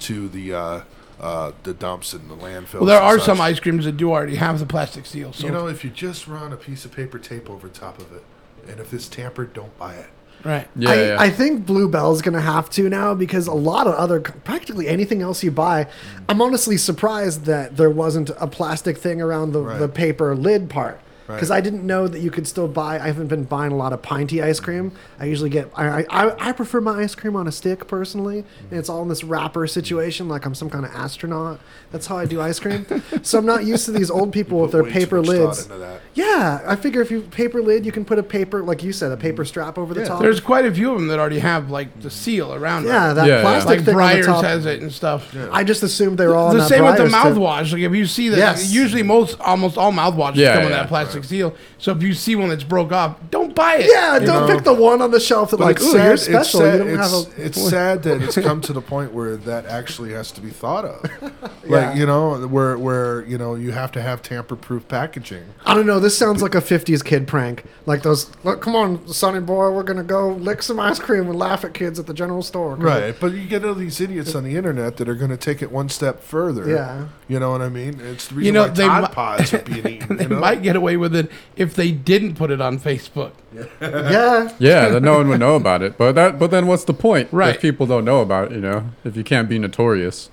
to 0.00 0.28
the 0.28 0.54
uh, 0.54 0.80
uh, 1.20 1.52
the 1.64 1.74
dumps 1.74 2.12
and 2.12 2.30
the 2.30 2.36
landfills. 2.36 2.74
well, 2.74 2.84
there 2.84 3.00
are 3.00 3.18
such. 3.18 3.26
some 3.26 3.40
ice 3.40 3.58
creams 3.58 3.84
that 3.84 3.96
do 3.96 4.12
already 4.12 4.36
have 4.36 4.58
the 4.58 4.66
plastic 4.66 5.04
seal. 5.06 5.32
So 5.32 5.46
You 5.46 5.52
know, 5.52 5.66
if 5.66 5.84
you 5.84 5.90
just 5.90 6.28
run 6.28 6.52
a 6.52 6.56
piece 6.56 6.84
of 6.84 6.92
paper 6.92 7.18
tape 7.18 7.50
over 7.50 7.68
top 7.68 7.98
of 7.98 8.12
it, 8.12 8.22
and 8.68 8.78
if 8.78 8.92
it's 8.92 9.08
tampered, 9.08 9.52
don't 9.52 9.76
buy 9.78 9.94
it. 9.94 10.10
Right. 10.44 10.68
yeah, 10.76 10.90
I, 10.90 10.94
yeah. 10.94 11.16
I 11.18 11.30
think 11.30 11.66
Bluebell's 11.66 12.22
going 12.22 12.34
to 12.34 12.40
have 12.40 12.70
to 12.70 12.88
now 12.88 13.14
because 13.14 13.46
a 13.46 13.52
lot 13.54 13.86
of 13.86 13.94
other, 13.94 14.20
practically 14.20 14.88
anything 14.88 15.22
else 15.22 15.42
you 15.42 15.50
buy, 15.50 15.86
I'm 16.28 16.40
honestly 16.40 16.76
surprised 16.76 17.44
that 17.46 17.76
there 17.76 17.90
wasn't 17.90 18.30
a 18.38 18.46
plastic 18.46 18.98
thing 18.98 19.20
around 19.20 19.52
the, 19.52 19.62
Right. 19.62 19.78
the 19.78 19.88
paper 19.88 20.34
lid 20.36 20.70
part. 20.70 21.00
Because 21.28 21.50
Right. 21.50 21.58
I 21.58 21.60
didn't 21.60 21.86
know 21.86 22.08
that 22.08 22.20
you 22.20 22.30
could 22.30 22.46
still 22.48 22.66
buy. 22.68 22.94
I 22.96 23.06
haven't 23.06 23.26
been 23.28 23.44
buying 23.44 23.70
a 23.70 23.76
lot 23.76 23.92
of 23.92 24.00
pinty 24.02 24.42
ice 24.42 24.60
cream. 24.60 24.92
I 25.20 25.26
usually 25.26 25.50
get. 25.50 25.70
I 25.76 26.04
I, 26.08 26.48
I 26.48 26.52
prefer 26.52 26.80
my 26.80 27.02
ice 27.02 27.14
cream 27.14 27.36
on 27.36 27.46
a 27.46 27.52
stick 27.52 27.86
personally, 27.86 28.44
and 28.70 28.78
it's 28.78 28.88
all 28.88 29.02
in 29.02 29.08
this 29.08 29.22
wrapper 29.22 29.66
situation, 29.66 30.26
like 30.28 30.46
I'm 30.46 30.54
some 30.54 30.70
kind 30.70 30.84
of 30.86 30.90
astronaut. 30.92 31.60
That's 31.92 32.06
how 32.06 32.16
I 32.16 32.24
do 32.24 32.40
ice 32.40 32.58
cream. 32.58 32.86
so 33.22 33.38
I'm 33.38 33.46
not 33.46 33.64
used 33.64 33.84
to 33.84 33.92
these 33.92 34.10
old 34.10 34.32
people 34.32 34.60
with 34.60 34.72
their 34.72 34.82
way 34.84 34.88
too 34.92 34.98
paper 35.00 35.16
much 35.18 35.26
thought 35.26 35.32
lids. 35.48 35.62
into 35.66 35.76
that. 35.78 36.00
Yeah, 36.14 36.60
I 36.66 36.76
figure 36.76 37.00
if 37.02 37.10
you 37.10 37.20
paper 37.22 37.60
lid, 37.62 37.84
you 37.86 37.92
can 37.92 38.04
put 38.06 38.18
a 38.18 38.22
paper, 38.22 38.62
like 38.62 38.82
you 38.82 38.92
said, 38.92 39.12
a 39.12 39.16
paper 39.16 39.42
mm-hmm. 39.42 39.48
strap 39.48 39.78
over 39.78 39.92
the 39.94 40.00
Yeah. 40.00 40.08
top. 40.08 40.20
There's 40.22 40.40
quite 40.40 40.64
a 40.64 40.72
few 40.72 40.92
of 40.92 40.98
them 40.98 41.08
that 41.08 41.18
already 41.18 41.38
have 41.40 41.70
like 41.70 42.00
the 42.00 42.10
seal 42.10 42.54
around 42.54 42.86
yeah, 42.86 43.10
it. 43.10 43.14
that 43.14 43.26
Yeah, 43.26 43.34
yeah. 43.36 43.40
plastic 43.42 43.68
Like 43.76 43.84
thing 43.84 43.94
on 43.94 44.00
the 44.00 44.16
Breyers 44.16 44.24
top. 44.26 44.44
has 44.44 44.66
it 44.66 44.80
and 44.82 44.90
stuff. 44.92 45.34
I 45.52 45.62
just 45.64 45.82
assumed 45.82 46.16
they 46.18 46.26
were 46.26 46.34
all 46.36 46.52
the 46.54 46.60
on 46.62 46.68
same 46.68 46.82
that 46.84 46.98
with 46.98 47.10
the 47.10 47.16
Breyers 47.16 47.22
tip. 47.24 47.34
mouthwash. 47.34 47.72
Like 47.72 47.82
if 47.82 47.92
you 47.94 48.06
see 48.06 48.30
that, 48.30 48.38
Yes. 48.38 48.72
usually 48.72 49.02
most, 49.02 49.38
almost 49.40 49.76
all 49.78 49.92
mouthwashes 49.92 50.36
Yeah, 50.36 50.54
come 50.54 50.64
with 50.64 50.72
yeah, 50.72 50.78
that 50.78 50.88
plastic 50.88 51.17
seal. 51.24 51.54
So 51.78 51.92
if 51.92 52.02
you 52.02 52.14
see 52.14 52.36
one 52.36 52.48
that's 52.48 52.64
broke 52.64 52.92
off, 52.92 53.16
don't 53.30 53.54
buy 53.54 53.76
it. 53.76 53.90
Yeah, 53.92 54.18
don't 54.18 54.46
know. 54.48 54.54
pick 54.54 54.64
the 54.64 54.74
one 54.74 55.00
on 55.02 55.10
the 55.10 55.20
shelf 55.20 55.50
that 55.50 55.58
But 55.58 55.64
like, 55.64 55.76
it's 55.76 55.84
ooh, 55.86 55.92
sad, 55.92 56.04
you're 56.04 56.12
it's 56.14 56.24
special. 56.24 56.60
sad- 56.60 56.72
you 56.72 56.78
don't 56.78 57.00
it's, 57.00 57.12
have 57.26 57.38
a. 57.38 57.44
it's 57.44 57.70
sad 57.70 58.02
that 58.04 58.22
it's 58.22 58.34
come 58.38 58.60
to 58.62 58.72
the 58.72 58.80
point 58.80 59.12
where 59.12 59.36
that 59.36 59.66
actually 59.66 60.12
has 60.12 60.30
to 60.32 60.40
be 60.40 60.50
thought 60.50 60.84
of. 60.84 61.10
Yeah. 61.68 61.88
Like 61.88 61.96
you 61.98 62.06
know, 62.06 62.46
where 62.48 62.78
where 62.78 63.26
you 63.26 63.36
know 63.36 63.54
you 63.54 63.72
have 63.72 63.92
to 63.92 64.00
have 64.00 64.22
tamper-proof 64.22 64.88
packaging. 64.88 65.44
I 65.66 65.74
don't 65.74 65.84
know. 65.84 66.00
This 66.00 66.16
sounds 66.16 66.40
like 66.40 66.54
a 66.54 66.62
'50s 66.62 67.04
kid 67.04 67.28
prank. 67.28 67.64
Like 67.84 68.02
those. 68.02 68.30
Look, 68.42 68.62
come 68.62 68.74
on, 68.74 69.06
Sonny 69.08 69.40
boy, 69.40 69.70
we're 69.72 69.82
gonna 69.82 70.02
go 70.02 70.30
lick 70.30 70.62
some 70.62 70.80
ice 70.80 70.98
cream 70.98 71.28
and 71.28 71.38
laugh 71.38 71.64
at 71.66 71.74
kids 71.74 71.98
at 71.98 72.06
the 72.06 72.14
general 72.14 72.42
store. 72.42 72.74
Right, 72.76 73.14
but 73.20 73.32
you 73.32 73.44
get 73.46 73.66
all 73.66 73.74
these 73.74 74.00
idiots 74.00 74.34
on 74.34 74.44
the 74.44 74.56
internet 74.56 74.96
that 74.96 75.10
are 75.10 75.14
going 75.14 75.30
to 75.30 75.36
take 75.36 75.60
it 75.60 75.70
one 75.70 75.90
step 75.90 76.22
further. 76.22 76.66
Yeah. 76.68 77.08
you 77.28 77.38
know 77.38 77.50
what 77.50 77.60
I 77.60 77.68
mean. 77.68 78.00
It's 78.00 78.28
the 78.28 78.36
reason 78.36 78.46
You 78.46 78.52
know, 78.52 78.62
why 78.68 78.68
they 78.70 78.86
Tod 78.86 79.02
mi- 79.02 79.14
Pods 79.14 79.52
are 79.54 79.58
being 79.58 79.86
eaten. 80.02 80.16
They 80.16 80.22
you 80.24 80.28
know? 80.30 80.40
might 80.40 80.62
get 80.62 80.74
away 80.76 80.96
with 80.96 81.07
it 81.14 81.30
if 81.56 81.74
they 81.74 81.90
didn't 81.90 82.34
put 82.34 82.50
it 82.50 82.60
on 82.60 82.78
Facebook. 82.78 83.32
Yeah. 83.52 84.52
Yeah, 84.58 84.88
then 84.88 85.02
no 85.02 85.18
one 85.18 85.28
would 85.28 85.40
know 85.40 85.56
about 85.56 85.82
it. 85.82 85.96
But 85.98 86.12
that, 86.14 86.38
but 86.38 86.50
then 86.50 86.66
what's 86.66 86.84
the 86.84 86.94
point? 86.94 87.28
Right. 87.32 87.54
If 87.54 87.62
people 87.62 87.86
don't 87.86 88.04
know 88.04 88.20
about 88.20 88.52
it, 88.52 88.56
you 88.56 88.60
know, 88.60 88.90
if 89.04 89.16
you 89.16 89.24
can't 89.24 89.48
be 89.48 89.58
notorious. 89.58 90.30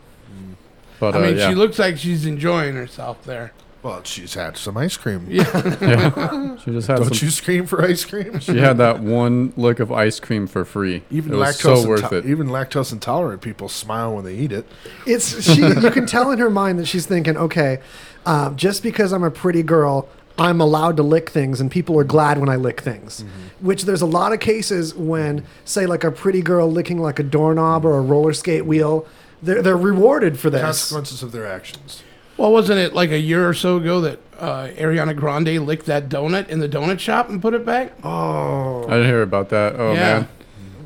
But 1.00 1.16
I 1.16 1.20
uh, 1.20 1.22
mean, 1.22 1.38
yeah. 1.38 1.50
she 1.50 1.56
looks 1.56 1.78
like 1.80 1.98
she's 1.98 2.26
enjoying 2.26 2.76
herself 2.76 3.24
there. 3.24 3.54
Well, 3.86 4.02
she's 4.04 4.34
had 4.34 4.58
some 4.58 4.78
ice 4.78 4.98
cream. 4.98 5.28
yeah. 5.30 6.56
She 6.64 6.72
just 6.72 6.88
had 6.88 6.98
Don't 6.98 7.14
some. 7.14 7.26
you 7.26 7.30
scream 7.30 7.68
for 7.68 7.84
ice 7.84 8.04
cream? 8.04 8.40
She 8.40 8.58
had 8.58 8.80
that 8.80 9.00
one 9.00 9.54
lick 9.56 9.80
of 9.80 9.92
ice 9.92 10.20
cream 10.20 10.48
for 10.48 10.66
free. 10.66 11.04
Even 11.12 11.34
it 11.34 11.36
was 11.36 11.56
lactose 11.56 11.84
so 11.84 11.88
worth 11.88 12.04
into- 12.06 12.18
it. 12.18 12.26
even 12.26 12.48
lactose 12.48 12.92
intolerant 12.92 13.44
people 13.44 13.70
smile 13.70 14.16
when 14.16 14.26
they 14.26 14.34
eat 14.34 14.52
it. 14.52 14.66
It's 15.06 15.44
she. 15.44 15.62
you 15.62 15.92
can 15.92 16.08
tell 16.08 16.32
in 16.32 16.40
her 16.40 16.50
mind 16.50 16.80
that 16.80 16.88
she's 16.88 17.06
thinking, 17.06 17.38
okay, 17.38 17.80
um, 18.26 18.56
just 18.56 18.82
because 18.82 19.12
I'm 19.12 19.24
a 19.24 19.30
pretty 19.30 19.62
girl, 19.62 20.10
I'm 20.38 20.60
allowed 20.60 20.98
to 20.98 21.04
lick 21.04 21.30
things, 21.30 21.62
and 21.62 21.72
people 21.72 21.98
are 22.00 22.04
glad 22.04 22.38
when 22.40 22.50
I 22.50 22.56
lick 22.58 22.82
things. 22.82 23.24
Which 23.62 23.84
there's 23.86 24.02
a 24.02 24.06
lot 24.06 24.34
of 24.34 24.40
cases 24.40 24.94
when, 24.94 25.46
say, 25.64 25.86
like 25.86 26.04
a 26.04 26.12
pretty 26.12 26.42
girl 26.42 26.70
licking 26.70 27.00
like 27.00 27.20
a 27.20 27.24
doorknob 27.24 27.86
or 27.86 27.98
a 27.98 28.02
roller 28.02 28.34
skate 28.34 28.66
wheel, 28.66 29.06
they're 29.42 29.62
they're 29.62 29.78
rewarded 29.78 30.38
for 30.40 30.50
this. 30.50 30.62
Consequences 30.62 31.24
of 31.24 31.32
their 31.32 31.46
actions. 31.48 32.04
Well, 32.38 32.52
wasn't 32.52 32.80
it 32.80 32.94
like 32.94 33.12
a 33.12 33.20
year 33.20 33.48
or 33.48 33.54
so 33.54 33.78
ago 33.78 34.02
that 34.02 34.20
uh, 34.38 34.68
Ariana 34.76 35.16
Grande 35.16 35.66
licked 35.66 35.86
that 35.86 36.10
donut 36.10 36.50
in 36.50 36.60
the 36.60 36.68
donut 36.68 37.00
shop 37.00 37.30
and 37.30 37.42
put 37.42 37.54
it 37.54 37.66
back? 37.66 37.94
Oh, 38.04 38.84
I 38.88 38.90
didn't 38.92 39.06
hear 39.06 39.22
about 39.22 39.50
that. 39.50 39.76
Oh 39.80 39.94
Yeah. 39.94 40.00
man. 40.00 40.28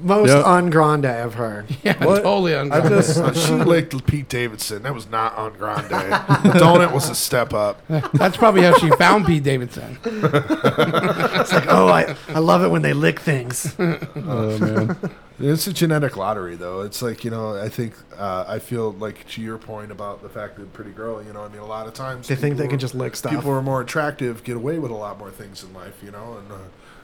Most 0.02 0.30
Yeah. 0.30 0.42
on 0.44 0.70
grande 0.70 1.06
I've 1.06 1.34
heard. 1.36 1.66
Yeah, 1.84 1.94
totally 1.94 2.56
I 2.56 2.62
uncommon. 2.62 2.90
just 2.92 3.18
Uh, 3.18 3.34
she 3.48 3.54
licked 3.54 4.06
Pete 4.06 4.28
Davidson. 4.30 4.84
That 4.84 4.94
was 4.94 5.10
not 5.10 5.36
on 5.38 5.54
Grande. 5.54 5.90
the 5.90 5.96
donut 6.60 6.94
was 6.94 7.10
a 7.10 7.16
step 7.16 7.54
up. 7.54 7.82
That's 8.14 8.38
probably 8.38 8.64
how 8.64 8.74
she 8.78 8.90
found 8.92 9.26
Pete 9.26 9.44
Davidson. 9.44 9.98
It's 10.04 11.54
like, 11.54 11.66
oh, 11.68 11.88
I, 11.88 12.16
I 12.30 12.40
love 12.40 12.64
it 12.64 12.70
when 12.70 12.82
they 12.82 12.94
lick 12.94 13.20
things. 13.20 13.76
oh 13.80 14.58
man. 14.60 14.98
It's 15.42 15.68
a 15.68 15.74
genetic 15.74 16.18
lottery, 16.18 16.56
though. 16.58 16.82
It's 16.82 17.02
like 17.02 17.24
you 17.24 17.32
know. 17.32 17.56
I 17.56 17.70
think 17.70 17.94
uh, 18.18 18.44
I 18.46 18.60
feel 18.60 18.92
like 18.92 19.26
to 19.30 19.42
your 19.42 19.58
point 19.58 19.90
about 19.90 20.22
the 20.22 20.28
fact 20.28 20.58
that 20.58 20.74
pretty 20.74 20.92
girl. 20.92 21.24
You 21.24 21.32
know, 21.32 21.44
I 21.44 21.48
mean, 21.48 21.62
a 21.62 21.66
lot 21.66 21.88
of 21.88 21.94
times 21.94 22.28
They 22.28 22.36
think 22.36 22.56
people 22.56 22.66
they 22.66 22.70
can 22.70 22.80
just 22.80 22.94
lick 22.94 23.16
stuff. 23.16 23.32
People 23.32 23.46
who 23.46 23.52
are 23.58 23.62
more 23.62 23.80
attractive 23.80 24.44
get 24.44 24.58
away 24.58 24.80
with 24.80 24.92
a 24.92 24.96
lot 24.96 25.18
more 25.18 25.32
things 25.32 25.64
in 25.64 25.74
life. 25.74 26.04
You 26.04 26.12
know, 26.12 26.40
and 26.40 26.52
uh, 26.52 26.56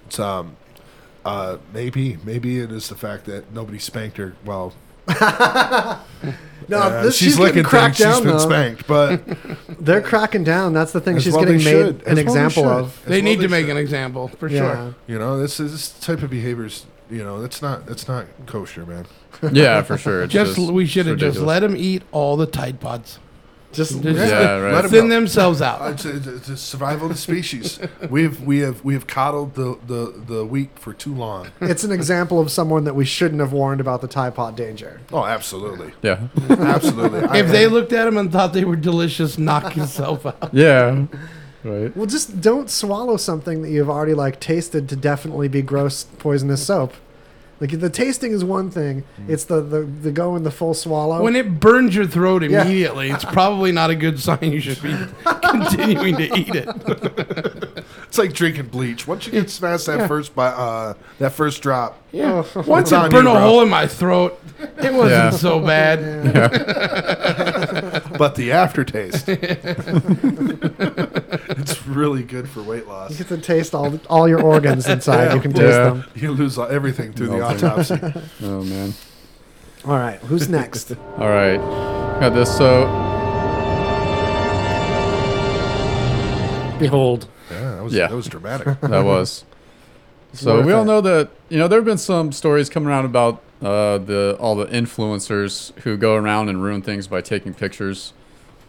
it's 0.05 0.19
um, 0.19 0.57
uh, 1.25 1.57
maybe 1.73 2.17
maybe 2.23 2.59
it 2.59 2.71
is 2.71 2.87
the 2.87 2.95
fact 2.95 3.25
that 3.25 3.51
nobody 3.51 3.79
spanked 3.79 4.17
her. 4.17 4.35
Well, 4.45 4.73
No, 6.67 6.79
Uh, 6.79 7.03
this, 7.03 7.15
she's, 7.17 7.27
she's, 7.27 7.35
getting 7.37 7.55
licking 7.57 7.63
cracked 7.63 7.99
down 7.99 8.13
She's 8.15 8.21
been 8.23 8.37
though. 8.37 8.43
spanked, 8.43 8.87
but 8.87 9.21
They're 9.79 10.01
cracking 10.01 10.43
down. 10.43 10.73
That's 10.73 10.93
the 10.93 11.01
thing. 11.01 11.17
As 11.17 11.23
she's 11.23 11.33
well 11.33 11.43
getting 11.43 11.57
made 11.57 11.63
should. 11.63 11.87
an 11.87 12.01
As 12.01 12.05
well 12.05 12.15
they 12.15 12.21
example 12.23 12.63
should. 12.63 12.71
of. 12.71 12.85
As 13.03 13.05
They 13.09 13.17
well 13.17 13.23
need 13.23 13.35
they 13.39 13.43
to 13.43 13.49
make 13.49 13.65
should. 13.65 13.71
an 13.71 13.77
example 13.77 14.27
for 14.29 14.47
Yeah. 14.49 14.59
sure. 14.59 14.95
you 15.05 15.19
know, 15.19 15.37
this 15.37 15.59
is 15.59 15.71
this 15.73 15.89
type 15.99 16.23
of 16.23 16.31
behaviors. 16.31 16.85
You 17.11 17.23
know, 17.23 17.39
that's 17.39 17.61
not 17.61 17.85
that's 17.85 18.07
not 18.07 18.25
kosher, 18.47 18.85
man. 18.85 19.05
Yeah, 19.51 19.83
for 19.83 19.97
sure. 19.97 20.23
It's 20.23 20.33
Just, 20.33 20.55
just 20.55 20.71
we 20.71 20.85
should 20.87 21.05
have 21.05 21.17
just 21.17 21.37
let 21.39 21.59
them 21.59 21.75
eat 21.75 22.01
all 22.11 22.35
the 22.37 22.47
Tide 22.47 22.79
Pods. 22.79 23.19
Just 23.75 24.01
Just 24.01 24.17
Yeah, 24.31 24.57
right. 24.57 24.73
Let 24.73 24.85
'em 24.85 24.89
thin 24.91 25.07
go. 25.09 25.15
themselves 25.15 25.61
Uh, 25.61 25.65
out. 25.65 25.91
It's, 25.91 26.05
it's, 26.05 26.27
it's 26.27 26.49
a 26.49 26.57
survival 26.57 27.07
of 27.07 27.13
the 27.13 27.17
species. 27.19 27.79
We've 28.09 28.39
we 28.41 28.59
have 28.59 28.83
we 28.83 28.93
have 28.93 29.07
coddled 29.07 29.55
the, 29.55 29.77
the, 29.85 30.13
the 30.27 30.45
weak 30.45 30.77
for 30.79 30.93
too 30.93 31.13
long. 31.13 31.47
it's 31.61 31.83
an 31.83 31.91
example 31.91 32.39
of 32.39 32.49
someone 32.51 32.83
that 32.85 32.95
we 32.95 33.05
shouldn't 33.05 33.39
have 33.41 33.51
warned 33.53 33.81
about 33.81 34.01
the 34.01 34.07
Tide 34.07 34.35
Pod 34.35 34.55
danger. 34.55 35.01
Oh, 35.11 35.25
absolutely, 35.25 35.93
Yeah. 36.01 36.27
absolutely. 36.49 37.19
I- 37.29 37.37
If 37.39 37.51
they 37.51 37.67
looked 37.67 37.93
at 37.93 38.05
them 38.05 38.17
and 38.17 38.31
thought 38.31 38.53
they 38.53 38.65
were 38.65 38.75
delicious, 38.75 39.37
knock 39.37 39.75
yourself 39.77 40.25
out. 40.25 40.53
Yeah. 40.53 41.05
Right. 41.63 41.95
Well, 41.97 42.05
just 42.05 42.41
don't 42.41 42.69
swallow 42.69 43.17
something 43.17 43.63
that 43.63 43.69
you've 43.71 43.89
already 43.89 44.13
like 44.13 44.39
tasted 44.39 44.87
to 44.89 44.95
definitely 44.95 45.47
be 45.47 45.63
gross, 45.63 46.03
poisonous 46.19 46.63
soap. 46.63 46.93
Like 47.61 47.79
the 47.79 47.89
tasting 47.89 48.33
is 48.33 48.43
one 48.43 48.69
thing; 48.69 49.03
it's 49.29 49.45
the 49.45 49.61
the, 49.61 49.81
the 49.81 50.11
go 50.11 50.35
and 50.35 50.45
the 50.45 50.51
full 50.51 50.73
swallow. 50.73 51.21
When 51.23 51.37
it 51.37 51.59
burns 51.61 51.95
your 51.95 52.05
throat 52.05 52.43
Yeah. 52.43 52.63
immediately, 52.63 53.09
it's 53.11 53.23
probably 53.23 53.71
not 53.71 53.89
a 53.89 53.95
good 53.95 54.19
sign 54.19 54.39
you 54.51 54.59
should 54.59 54.81
be 54.83 54.93
continuing 55.41 56.17
to 56.17 56.37
eat 56.37 56.53
it. 56.53 56.67
it's 58.07 58.17
like 58.17 58.33
drinking 58.33 58.67
bleach. 58.67 59.07
Once 59.07 59.25
you 59.27 59.31
get 59.31 59.57
past 59.61 59.85
that 59.85 60.07
first 60.09 60.35
bi- 60.35 60.47
uh, 60.47 60.95
that 61.19 61.31
first 61.31 61.61
drop, 61.61 61.97
Yeah. 62.11 62.43
Oh. 62.55 62.61
Once 62.67 62.87
It's 62.89 62.93
on 62.93 63.05
it 63.05 63.11
burned 63.11 63.25
you, 63.27 63.31
a 63.31 63.35
bro. 63.35 63.41
hole 63.41 63.61
in 63.61 63.69
my 63.69 63.87
throat, 63.87 64.37
it 64.59 64.91
wasn't 64.93 65.09
Yeah. 65.11 65.29
so 65.29 65.59
bad. 65.61 66.01
but 68.17 68.35
the 68.35 68.51
aftertaste, 68.51 69.29
it's 69.29 71.04
really 71.95 72.23
good 72.23 72.47
for 72.49 72.61
weight 72.61 72.87
loss. 72.87 73.11
you 73.11 73.17
get 73.17 73.27
to 73.29 73.37
taste 73.37 73.73
all 73.73 73.99
all 74.09 74.27
your 74.27 74.41
organs 74.41 74.87
inside. 74.87 75.33
You 75.33 75.39
can 75.41 75.53
taste 75.53 75.63
Yeah. 75.79 75.89
them. 75.89 76.03
You 76.15 76.31
lose 76.33 76.57
everything 76.59 77.13
through 77.13 77.27
the 77.27 77.41
autopsy. 77.41 77.95
Oh 78.43 78.63
man. 78.63 78.93
All 79.85 79.97
right, 79.97 80.19
who's 80.21 80.49
next? 80.49 80.91
All 81.17 81.29
right. 81.29 81.57
Got 82.19 82.33
this. 82.33 82.55
So 82.57 82.85
Behold. 86.79 87.27
Yeah, 87.49 87.75
that 87.75 87.83
was 87.83 87.93
Yeah. 87.93 88.07
that 88.07 88.15
was 88.15 88.27
dramatic. 88.27 88.81
that 88.81 89.05
was. 89.05 89.45
So 90.33 90.61
we 90.61 90.73
all 90.73 90.83
know 90.83 90.99
that 90.99 91.29
you 91.47 91.57
know 91.57 91.67
there 91.69 91.79
have 91.79 91.85
been 91.85 91.97
some 91.97 92.31
stories 92.33 92.69
coming 92.69 92.89
around 92.89 93.05
about 93.05 93.41
uh, 93.61 93.97
the 93.99 94.35
all 94.39 94.55
the 94.55 94.65
influencers 94.65 95.73
who 95.79 95.95
go 95.95 96.15
around 96.15 96.49
and 96.49 96.61
ruin 96.61 96.81
things 96.81 97.07
by 97.07 97.21
taking 97.21 97.53
pictures 97.53 98.11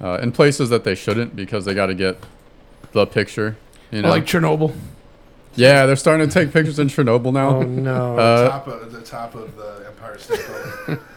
uh, 0.00 0.18
in 0.22 0.30
places 0.30 0.70
that 0.70 0.84
they 0.84 0.94
shouldn't 0.94 1.34
because 1.34 1.64
they 1.64 1.74
got 1.74 1.86
to 1.86 1.94
get 1.94 2.18
the 2.92 3.06
picture. 3.06 3.56
You 3.90 4.02
know, 4.02 4.08
Like 4.10 4.24
Chernobyl. 4.26 4.74
yeah, 5.54 5.86
they're 5.86 5.96
starting 5.96 6.28
to 6.28 6.32
take 6.32 6.52
pictures 6.52 6.78
in 6.78 6.88
Chernobyl 6.88 7.32
now. 7.32 7.56
Oh 7.56 7.62
no! 7.62 8.18
Uh, 8.18 8.48
top 8.50 8.66
of 8.66 8.92
the 8.92 9.00
top 9.02 9.34
of 9.34 9.56
the 9.56 9.84
Empire 9.86 10.18
State 10.18 10.44
Building. 10.86 11.04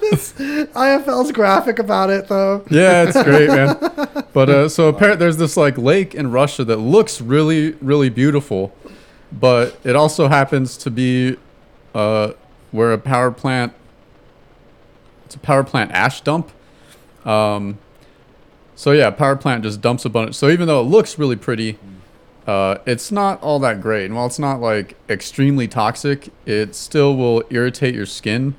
This 0.00 0.32
IFL's 0.32 1.32
graphic 1.32 1.78
about 1.78 2.08
it 2.10 2.28
though. 2.28 2.64
Yeah, 2.70 3.04
it's 3.08 3.22
great, 3.22 3.48
man. 3.48 3.76
But 4.32 4.48
uh, 4.50 4.68
so 4.68 4.88
apparently, 4.88 5.18
there's 5.18 5.38
this 5.38 5.56
like 5.56 5.76
lake 5.78 6.14
in 6.14 6.30
Russia 6.30 6.64
that 6.64 6.76
looks 6.76 7.20
really, 7.20 7.72
really 7.80 8.08
beautiful, 8.10 8.72
but 9.32 9.76
it 9.84 9.96
also 9.96 10.28
happens 10.28 10.76
to 10.78 10.90
be 10.90 11.36
uh, 11.94 12.32
where 12.70 12.92
a 12.92 12.98
power 12.98 13.30
plant. 13.32 13.72
It's 15.26 15.34
a 15.34 15.38
power 15.40 15.64
plant 15.64 15.90
ash 15.92 16.20
dump. 16.20 16.50
Um, 17.24 17.78
so 18.78 18.92
yeah, 18.92 19.10
power 19.10 19.34
plant 19.34 19.64
just 19.64 19.80
dumps 19.80 20.04
a 20.04 20.08
bunch. 20.08 20.36
So 20.36 20.48
even 20.50 20.68
though 20.68 20.80
it 20.80 20.84
looks 20.84 21.18
really 21.18 21.34
pretty, 21.34 21.78
uh, 22.46 22.76
it's 22.86 23.10
not 23.10 23.42
all 23.42 23.58
that 23.58 23.80
great. 23.80 24.04
And 24.04 24.14
while 24.14 24.26
it's 24.26 24.38
not 24.38 24.60
like 24.60 24.94
extremely 25.10 25.66
toxic, 25.66 26.28
it 26.46 26.76
still 26.76 27.16
will 27.16 27.42
irritate 27.50 27.92
your 27.92 28.06
skin, 28.06 28.54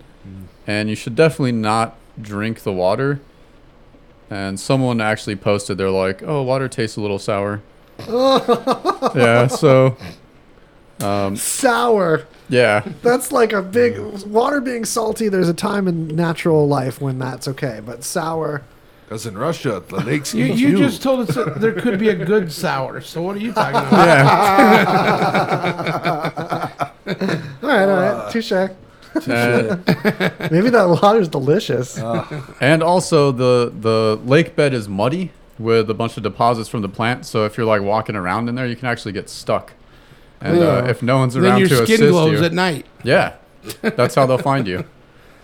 and 0.68 0.90
you 0.90 0.96
should 0.98 1.16
definitely 1.16 1.54
not 1.54 1.96
drink 2.22 2.64
the 2.64 2.74
water. 2.74 3.22
And 4.30 4.60
someone 4.60 5.00
actually 5.00 5.38
posted, 5.38 5.78
they're 5.78 5.90
like, 5.90 6.22
"Oh, 6.22 6.42
water 6.44 6.68
tastes 6.68 6.98
a 6.98 7.02
little 7.02 7.18
sour." 7.18 7.62
yeah. 8.10 9.48
So, 9.48 9.96
um, 11.00 11.38
Sour. 11.38 12.28
yeah, 12.50 12.84
That's 13.04 13.32
like 13.32 13.54
a 13.54 13.62
big 13.62 13.98
water 14.26 14.60
being 14.60 14.84
salty. 14.84 15.30
There's 15.30 15.48
a 15.48 15.54
time 15.54 15.88
in 15.88 16.10
natural 16.10 16.68
life 16.68 17.00
when 17.00 17.20
that's 17.20 17.48
okay, 17.48 17.80
but 17.86 18.04
sour. 18.04 18.64
Because 19.10 19.26
in 19.26 19.36
Russia, 19.36 19.82
the 19.88 20.02
lakes 20.06 20.36
You, 20.36 20.46
eat 20.46 20.60
you 20.60 20.68
you. 20.70 20.78
just 20.78 21.02
told 21.02 21.28
us 21.28 21.34
that 21.36 21.60
there 21.60 21.74
could 21.74 21.98
be 21.98 22.10
a 22.10 22.16
good 22.16 22.52
sour. 22.52 23.02
So 23.02 23.24
what 23.24 23.36
are 23.38 23.40
you 23.40 23.52
talking 23.52 23.88
about? 23.88 24.06
yeah. 24.06 24.30
All 27.64 27.70
right, 27.70 27.90
all 27.90 27.98
right, 27.98 28.32
touche. 28.32 28.52
and, 28.52 28.76
Maybe 30.52 30.70
that 30.70 30.86
water's 31.02 31.28
delicious. 31.28 31.98
and 32.62 32.84
also 32.84 33.32
the 33.32 33.74
the 33.80 34.20
lake 34.26 34.56
bed 34.56 34.76
is 34.76 34.88
muddy 34.88 35.32
with 35.58 35.90
a 35.90 35.96
bunch 35.96 36.16
of 36.18 36.22
deposits 36.24 36.70
from 36.70 36.84
the 36.84 36.90
plant. 36.90 37.26
So 37.26 37.46
if 37.46 37.58
you're 37.58 37.66
like 37.66 37.82
walking 37.82 38.16
around 38.16 38.48
in 38.48 38.54
there, 38.54 38.68
you 38.68 38.76
can 38.76 38.88
actually 38.88 39.14
get 39.14 39.28
stuck. 39.28 39.74
And 40.40 40.60
uh, 40.60 40.86
if 40.88 41.02
no 41.02 41.18
one's 41.18 41.34
Then 41.34 41.46
around 41.46 41.60
your 41.62 41.70
to 41.70 41.76
skin 41.78 41.96
assist 41.96 42.12
glows 42.12 42.40
you, 42.40 42.46
at 42.46 42.54
night. 42.54 42.86
yeah, 43.04 43.38
that's 43.82 44.14
how 44.14 44.28
they'll 44.28 44.38
find 44.38 44.68
you. 44.68 44.86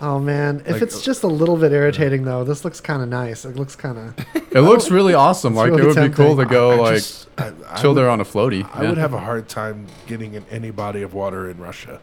Oh 0.01 0.19
man, 0.19 0.61
if 0.65 0.73
Like, 0.73 0.81
it's 0.81 1.01
just 1.01 1.23
a 1.23 1.27
little 1.27 1.55
bit 1.55 1.71
irritating 1.71 2.23
though, 2.25 2.43
this 2.43 2.65
looks 2.65 2.81
kind 2.81 3.01
of 3.01 3.07
nice. 3.09 3.45
It 3.45 3.55
looks 3.55 3.75
kind 3.75 3.97
of. 3.97 4.25
It 4.55 4.61
looks 4.61 4.89
really 4.89 5.13
awesome. 5.13 5.53
Like 5.55 5.71
really 5.71 5.81
it 5.83 5.85
would 5.97 6.11
be 6.11 6.15
cool 6.15 6.37
to 6.37 6.45
go 6.45 6.71
I 6.71 6.75
like 6.75 6.93
just- 6.95 7.27
I- 7.37 7.51
I 7.69 7.75
chill 7.81 7.91
would- 7.91 7.97
there 8.01 8.09
on 8.09 8.21
a 8.21 8.25
floaty. 8.25 8.63
I 8.73 8.83
yeah. 8.83 8.89
would 8.89 8.97
have 8.97 9.13
a 9.13 9.19
hard 9.19 9.49
time 9.49 9.87
getting 10.07 10.33
in 10.33 10.45
any 10.49 10.71
body 10.71 11.01
of 11.01 11.13
water 11.13 11.49
in 11.49 11.57
Russia. 11.57 11.99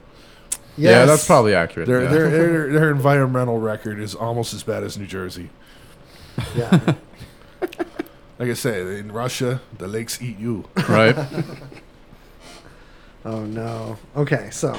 Yeah, 0.76 1.04
that's 1.06 1.26
probably 1.26 1.54
accurate. 1.54 1.86
Their, 1.86 2.02
yeah. 2.04 2.10
their, 2.10 2.30
their, 2.30 2.72
their 2.78 2.90
environmental 2.90 3.58
record 3.58 3.98
is 4.00 4.14
almost 4.14 4.52
as 4.54 4.62
bad 4.62 4.82
as 4.84 4.96
New 4.98 5.06
Jersey. 5.06 5.50
Yeah. 6.54 6.94
Like 8.38 8.50
I 8.50 8.54
say, 8.54 8.98
in 8.98 9.12
Russia, 9.12 9.60
the 9.78 9.86
lakes 9.86 10.20
eat 10.20 10.36
you. 10.36 10.64
right? 10.88 11.14
Oh 13.24 13.44
no. 13.44 13.96
Okay, 14.16 14.48
so 14.50 14.72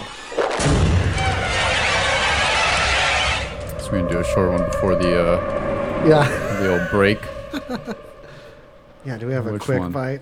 So 3.94 3.98
we 3.98 4.06
can 4.08 4.12
do 4.12 4.20
a 4.22 4.24
short 4.24 4.50
one 4.50 4.66
before 4.72 4.96
the 4.96 5.24
uh, 5.24 6.08
yeah, 6.08 6.28
the 6.60 6.80
old 6.80 6.90
break. 6.90 7.20
yeah. 9.06 9.20
Do 9.20 9.28
we 9.28 9.34
have 9.34 9.46
a 9.46 9.60
quick 9.60 9.80
one? 9.80 9.92
bite? 9.92 10.22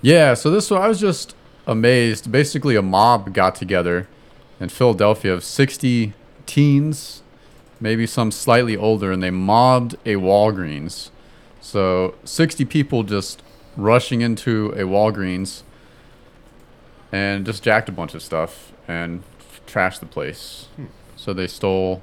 Yeah, 0.00 0.34
so 0.34 0.48
this 0.48 0.70
one 0.70 0.80
I 0.80 0.86
was 0.86 1.00
just 1.00 1.34
amazed. 1.66 2.30
Basically, 2.30 2.76
a 2.76 2.82
mob 2.82 3.34
got 3.34 3.56
together 3.56 4.06
in 4.60 4.68
Philadelphia 4.68 5.34
of 5.34 5.42
60 5.42 6.12
teens, 6.46 7.22
maybe 7.80 8.06
some 8.06 8.30
slightly 8.30 8.76
older, 8.76 9.10
and 9.10 9.20
they 9.20 9.32
mobbed 9.32 9.94
a 10.06 10.14
Walgreens. 10.14 11.10
So 11.60 12.14
60 12.22 12.64
people 12.66 13.02
just 13.02 13.42
rushing 13.76 14.20
into 14.20 14.68
a 14.76 14.82
Walgreens 14.82 15.64
and 17.10 17.44
just 17.44 17.64
jacked 17.64 17.88
a 17.88 17.92
bunch 17.92 18.14
of 18.14 18.22
stuff 18.22 18.72
and 18.86 19.24
trashed 19.66 19.98
the 19.98 20.06
place. 20.06 20.68
So 21.16 21.32
they 21.32 21.48
stole, 21.48 22.02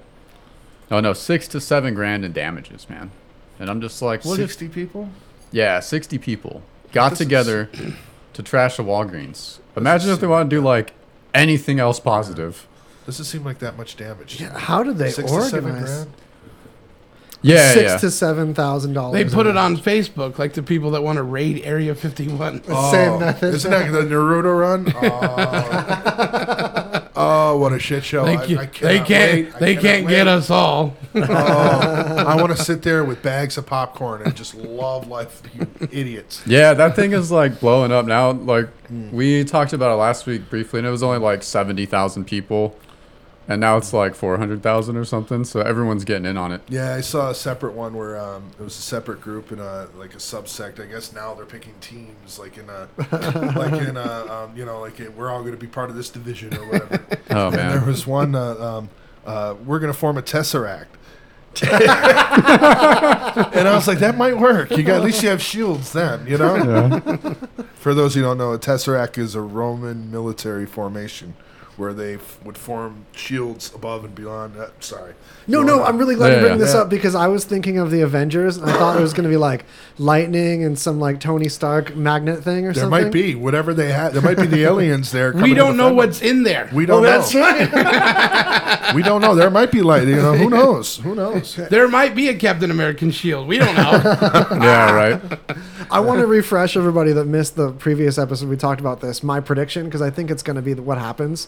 oh 0.91 0.99
no, 0.99 1.13
six 1.13 1.47
to 1.49 1.61
seven 1.61 1.93
grand 1.93 2.23
in 2.25 2.31
damages, 2.33 2.89
man. 2.89 3.11
And 3.59 3.69
I'm 3.69 3.81
just 3.81 4.01
like, 4.01 4.23
what 4.25 4.39
if 4.39 4.49
60 4.51 4.69
people? 4.69 5.09
yeah, 5.51 5.79
60 5.79 6.17
people 6.19 6.61
got 6.91 7.09
This 7.11 7.21
is- 7.21 7.25
together 7.27 7.69
to 8.33 8.43
trash 8.43 8.79
a 8.79 8.83
Walgreens. 8.83 9.59
Imagine 9.75 10.11
if 10.11 10.19
they 10.19 10.27
want 10.27 10.49
to 10.49 10.55
do 10.55 10.61
like 10.61 10.93
anything 11.33 11.79
else 11.79 11.99
positive. 11.99 12.67
Doesn't 13.05 13.25
seem 13.25 13.43
like 13.43 13.59
that 13.59 13.75
much 13.77 13.97
damage. 13.97 14.39
Yeah, 14.39 14.57
how 14.57 14.83
did 14.83 14.97
they 14.97 15.09
Six 15.11 15.31
to 15.31 15.41
seven 15.43 15.71
organize? 15.71 15.89
grand? 16.05 16.11
Yeah, 17.41 17.71
Six 17.73 17.83
yeah. 17.91 17.97
to 17.97 18.11
seven 18.11 18.53
thousand 18.53 18.93
dollars. 18.93 19.13
They 19.13 19.33
put 19.33 19.47
it 19.47 19.55
on 19.57 19.77
Facebook, 19.77 20.37
like 20.37 20.53
the 20.53 20.61
people 20.63 20.91
that 20.91 21.01
want 21.03 21.15
to 21.17 21.23
raid 21.23 21.61
Area 21.63 21.95
51. 21.95 22.63
Same 22.65 23.19
method. 23.19 23.53
Oh. 23.53 23.55
Isn't 23.55 23.71
that 23.71 23.91
the 23.91 24.01
Naruto 24.01 24.59
run? 24.59 24.93
Oh, 25.01 26.73
oh 27.19 27.57
what 27.57 27.73
a 27.73 27.79
shit 27.79 28.03
show. 28.03 28.25
They, 28.25 28.35
I, 28.35 28.41
I 28.41 28.65
they 28.65 28.99
can't. 28.99 29.53
wait. 29.53 29.59
They 29.59 29.75
can't 29.75 30.07
get 30.07 30.27
us 30.27 30.49
all. 30.49 30.95
Oh, 31.15 31.21
I 31.21 32.35
want 32.35 32.55
to 32.55 32.57
sit 32.63 32.81
there 32.81 33.03
with 33.03 33.21
bags 33.21 33.57
of 33.57 33.65
popcorn 33.65 34.21
and 34.21 34.35
just 34.35 34.55
love 34.55 35.07
life, 35.07 35.41
you 35.53 35.67
idiots. 35.91 36.41
Yeah, 36.45 36.73
that 36.73 36.95
thing 36.95 37.13
is 37.13 37.31
like 37.31 37.59
blowing 37.59 37.91
up 37.91 38.05
now. 38.05 38.31
Like 38.31 38.67
hmm. 38.87 39.11
we 39.11 39.43
talked 39.43 39.73
about 39.73 39.91
it 39.91 39.95
last 39.95 40.25
week 40.25 40.49
briefly, 40.49 40.79
and 40.79 40.87
it 40.87 40.91
was 40.91 41.03
only 41.03 41.19
like 41.19 41.43
70,000 41.43 42.25
people. 42.25 42.75
And 43.49 43.59
now 43.59 43.77
it's 43.77 43.91
like 43.93 44.13
400,000 44.13 44.95
or 44.95 45.03
something. 45.03 45.43
So 45.43 45.61
everyone's 45.61 46.05
getting 46.05 46.27
in 46.27 46.37
on 46.37 46.51
it. 46.51 46.61
Yeah, 46.69 46.93
I 46.93 47.01
saw 47.01 47.31
a 47.31 47.35
separate 47.35 47.73
one 47.73 47.95
where 47.95 48.15
um, 48.15 48.51
it 48.59 48.61
was 48.61 48.77
a 48.77 48.81
separate 48.81 49.21
group 49.21 49.51
in 49.51 49.57
a 49.57 49.87
like 49.97 50.13
a 50.13 50.17
subsect. 50.17 50.79
I 50.79 50.85
guess 50.85 51.11
now 51.11 51.33
they're 51.33 51.47
picking 51.47 51.73
teams, 51.81 52.37
like 52.37 52.59
in 52.59 52.69
a 52.69 52.87
like 53.57 53.73
in 53.81 53.97
a 53.97 54.27
um, 54.31 54.55
you 54.55 54.65
know 54.65 54.79
like 54.79 54.99
in, 54.99 55.15
we're 55.17 55.31
all 55.31 55.41
going 55.41 55.53
to 55.53 55.59
be 55.59 55.65
part 55.65 55.89
of 55.89 55.95
this 55.95 56.11
division 56.11 56.55
or 56.55 56.65
whatever. 56.67 57.03
Oh, 57.31 57.47
And 57.47 57.55
there 57.55 57.85
was 57.85 58.07
one. 58.07 58.33
Uh, 58.33 58.55
um, 58.55 58.89
uh, 59.25 59.55
we're 59.65 59.77
going 59.79 59.91
to 59.93 59.97
form 59.97 60.17
a 60.17 60.21
tesseract. 60.21 60.87
and 61.61 61.79
I 63.67 63.71
was 63.75 63.87
like, 63.87 63.99
that 63.99 64.17
might 64.17 64.37
work. 64.37 64.71
You 64.71 64.81
got 64.81 64.97
at 64.97 65.03
least 65.03 65.21
you 65.21 65.29
have 65.29 65.41
shields 65.41 65.93
then, 65.93 66.25
you 66.25 66.37
know. 66.39 66.99
For 67.75 67.93
those 67.93 68.15
who 68.15 68.21
don't 68.21 68.39
know, 68.39 68.53
a 68.53 68.59
tesseract 68.59 69.19
is 69.19 69.35
a 69.35 69.41
Roman 69.41 70.09
military 70.09 70.65
formation 70.65 71.35
where 71.79 71.93
they 71.93 72.15
f- 72.15 72.37
would 72.43 72.57
form 72.57 73.05
shields 73.13 73.71
above 73.73 74.03
and 74.05 74.13
beyond. 74.13 74.55
Uh, 74.57 74.67
sorry. 74.79 75.13
No, 75.47 75.63
no, 75.63 75.81
on. 75.81 75.87
I'm 75.87 75.97
really 75.97 76.13
glad 76.15 76.29
Yeah, 76.29 76.35
you 76.35 76.41
bring 76.41 76.51
yeah. 76.59 76.65
this 76.65 76.73
Yeah. 76.75 76.81
up 76.81 76.89
because 76.89 77.15
I 77.15 77.27
was 77.27 77.45
thinking 77.45 77.79
of 77.79 77.89
the 77.89 78.01
Avengers 78.01 78.57
and 78.57 78.69
I 78.69 78.73
thought 78.77 78.97
it 78.97 79.01
was 79.01 79.13
going 79.13 79.23
to 79.23 79.29
be 79.29 79.37
like 79.37 79.65
lightning 79.97 80.63
and 80.63 80.77
some 80.77 80.99
like 80.99 81.19
Tony 81.19 81.49
Stark 81.49 81.95
magnet 81.95 82.43
thing 82.43 82.67
or 82.67 82.73
something. 82.73 82.91
There 82.91 82.99
something. 83.01 83.05
might 83.05 83.11
be 83.11 83.33
whatever 83.35 83.73
they 83.73 83.91
had. 83.91 84.13
There 84.13 84.21
might 84.21 84.37
be 84.37 84.45
the 84.45 84.63
aliens 84.63 85.11
there. 85.11 85.31
We 85.33 85.39
coming 85.39 85.55
to 85.55 85.61
don't 85.61 85.77
know 85.77 85.83
defend 85.85 85.97
what's 85.97 86.21
in 86.21 86.43
there. 86.43 86.69
We 86.73 86.85
don't 86.85 86.99
Oh, 86.99 87.03
know. 87.03 87.09
that's 87.19 87.33
right. 87.33 88.69
We 88.95 89.03
don't 89.03 89.21
know. 89.21 89.35
There 89.35 89.51
might 89.51 89.71
be 89.71 89.81
light. 89.83 90.07
You 90.07 90.15
know, 90.15 90.33
who 90.33 90.49
knows? 90.49 90.97
Who 90.97 91.13
knows? 91.13 91.55
There 91.55 91.87
might 91.87 92.15
be 92.15 92.27
a 92.29 92.33
Captain 92.35 92.71
American 92.71 93.11
shield. 93.11 93.47
We 93.47 93.59
don't 93.59 93.75
know. 93.75 93.91
yeah, 94.51 94.91
right. 94.91 95.21
I 95.91 95.99
want 95.99 96.19
to 96.19 96.27
refresh 96.27 96.77
everybody 96.77 97.11
that 97.13 97.25
missed 97.25 97.55
the 97.55 97.71
previous 97.71 98.17
episode. 98.17 98.49
We 98.49 98.57
talked 98.57 98.79
about 98.79 99.01
this. 99.01 99.23
My 99.23 99.39
prediction, 99.39 99.85
because 99.85 100.01
I 100.01 100.09
think 100.09 100.29
it's 100.29 100.43
going 100.43 100.55
to 100.55 100.61
be 100.61 100.73
what 100.75 100.97
happens. 100.97 101.47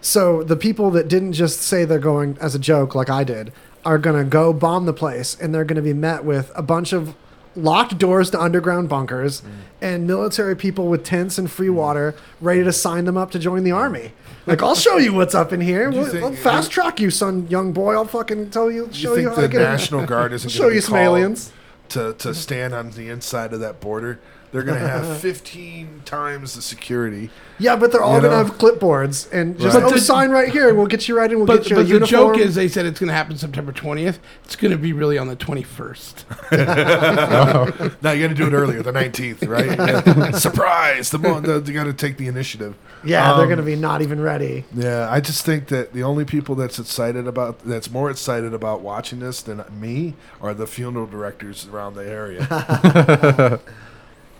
So 0.00 0.42
the 0.42 0.56
people 0.56 0.90
that 0.92 1.08
didn't 1.08 1.34
just 1.34 1.60
say 1.62 1.84
they're 1.84 1.98
going 1.98 2.38
as 2.40 2.54
a 2.54 2.58
joke, 2.58 2.94
like 2.94 3.10
I 3.10 3.24
did, 3.24 3.52
are 3.84 3.98
going 3.98 4.16
to 4.16 4.28
go 4.28 4.52
bomb 4.52 4.86
the 4.86 4.92
place, 4.92 5.36
and 5.38 5.54
they're 5.54 5.64
going 5.64 5.76
to 5.76 5.82
be 5.82 5.92
met 5.92 6.24
with 6.24 6.50
a 6.54 6.62
bunch 6.62 6.92
of 6.92 7.14
locked 7.54 7.98
doors 7.98 8.30
to 8.30 8.40
underground 8.40 8.88
bunkers 8.88 9.42
mm. 9.42 9.50
and 9.82 10.06
military 10.06 10.56
people 10.56 10.88
with 10.88 11.04
tents 11.04 11.36
and 11.36 11.50
free 11.50 11.68
water 11.68 12.14
ready 12.40 12.64
to 12.64 12.72
sign 12.72 13.04
them 13.04 13.16
up 13.16 13.30
to 13.30 13.38
join 13.38 13.62
the 13.62 13.70
army. 13.70 14.12
Like 14.46 14.62
I'll 14.62 14.74
show 14.74 14.96
you 14.96 15.12
what's 15.12 15.34
up 15.34 15.52
in 15.52 15.60
here. 15.60 15.90
We'll, 15.90 16.06
think- 16.06 16.24
I'll 16.24 16.34
fast 16.34 16.70
track 16.70 16.98
you, 16.98 17.10
son, 17.10 17.46
young 17.48 17.72
boy. 17.72 17.94
I'll 17.94 18.06
fucking 18.06 18.50
tell 18.50 18.70
you, 18.70 18.88
show 18.92 19.14
you 19.14 19.22
you, 19.22 19.28
how 19.28 19.36
the 19.36 19.42
to 19.42 19.48
get 19.48 19.60
in. 19.60 19.66
National 19.66 20.06
Guard 20.06 20.32
isn't 20.32 20.50
show 20.50 20.68
you 20.68 20.80
some 20.80 20.96
aliens. 20.96 21.52
To 21.92 22.14
to 22.14 22.34
stand 22.34 22.74
on 22.74 22.90
the 22.90 23.08
inside 23.08 23.52
of 23.52 23.60
that 23.60 23.80
border? 23.80 24.20
They're 24.52 24.62
going 24.62 24.78
to 24.80 24.86
have 24.88 25.18
15 25.20 26.02
times 26.04 26.54
the 26.54 26.62
security. 26.62 27.30
Yeah, 27.58 27.76
but 27.76 27.90
they're 27.92 28.02
all 28.02 28.16
You 28.16 28.22
gonna 28.22 28.36
know? 28.36 28.44
have 28.44 28.58
clipboards 28.58 29.32
and 29.32 29.58
just 29.58 29.74
Right. 29.76 29.84
oh, 29.84 29.90
the- 29.90 29.98
sign 30.00 30.30
right 30.30 30.50
here. 30.52 30.68
and 30.68 30.76
We'll 30.76 30.86
get 30.88 31.08
you 31.08 31.16
right 31.16 31.30
in. 31.30 31.38
We'll 31.38 31.46
But, 31.46 31.62
get 31.62 31.70
you 31.70 31.76
but 31.76 31.82
a 31.82 31.84
the 31.84 31.90
uniform. 31.94 32.34
joke 32.34 32.38
is 32.38 32.54
they 32.54 32.68
said 32.68 32.84
it's 32.86 32.98
going 33.00 33.08
to 33.08 33.14
happen 33.14 33.36
September 33.38 33.72
20th. 33.72 34.18
It's 34.44 34.56
going 34.56 34.72
to 34.72 34.78
be 34.78 34.92
really 34.92 35.16
on 35.16 35.28
the 35.28 35.36
21st. 35.36 36.24
Now 38.02 38.10
you 38.12 38.22
got 38.26 38.28
to 38.28 38.34
do 38.34 38.46
it 38.46 38.52
earlier, 38.52 38.82
the 38.82 38.92
19th, 38.92 39.48
right? 39.48 39.78
Yeah. 40.22 40.30
Surprise! 40.32 41.10
The, 41.10 41.18
mo- 41.18 41.40
the 41.40 41.60
you 41.66 41.72
got 41.74 41.84
to 41.84 41.92
take 41.94 42.16
the 42.18 42.26
initiative. 42.28 42.74
yeah, 43.04 43.32
they're 43.34 43.44
Um, 43.44 43.48
gonna 43.48 43.62
be 43.62 43.76
not 43.76 44.02
even 44.02 44.20
ready. 44.20 44.64
Yeah, 44.74 45.08
I 45.10 45.20
just 45.20 45.44
think 45.44 45.68
that 45.68 45.92
the 45.92 46.02
only 46.02 46.24
people 46.24 46.54
that's 46.54 46.78
excited 46.78 47.26
about 47.26 47.64
that's 47.64 47.90
more 47.90 48.10
excited 48.10 48.52
about 48.54 48.80
watching 48.82 49.20
this 49.20 49.40
than 49.42 49.62
me 49.72 50.14
are 50.40 50.52
the 50.54 50.66
funeral 50.66 51.06
directors 51.06 51.66
around 51.72 51.94
the 51.94 52.06
area. 52.08 53.60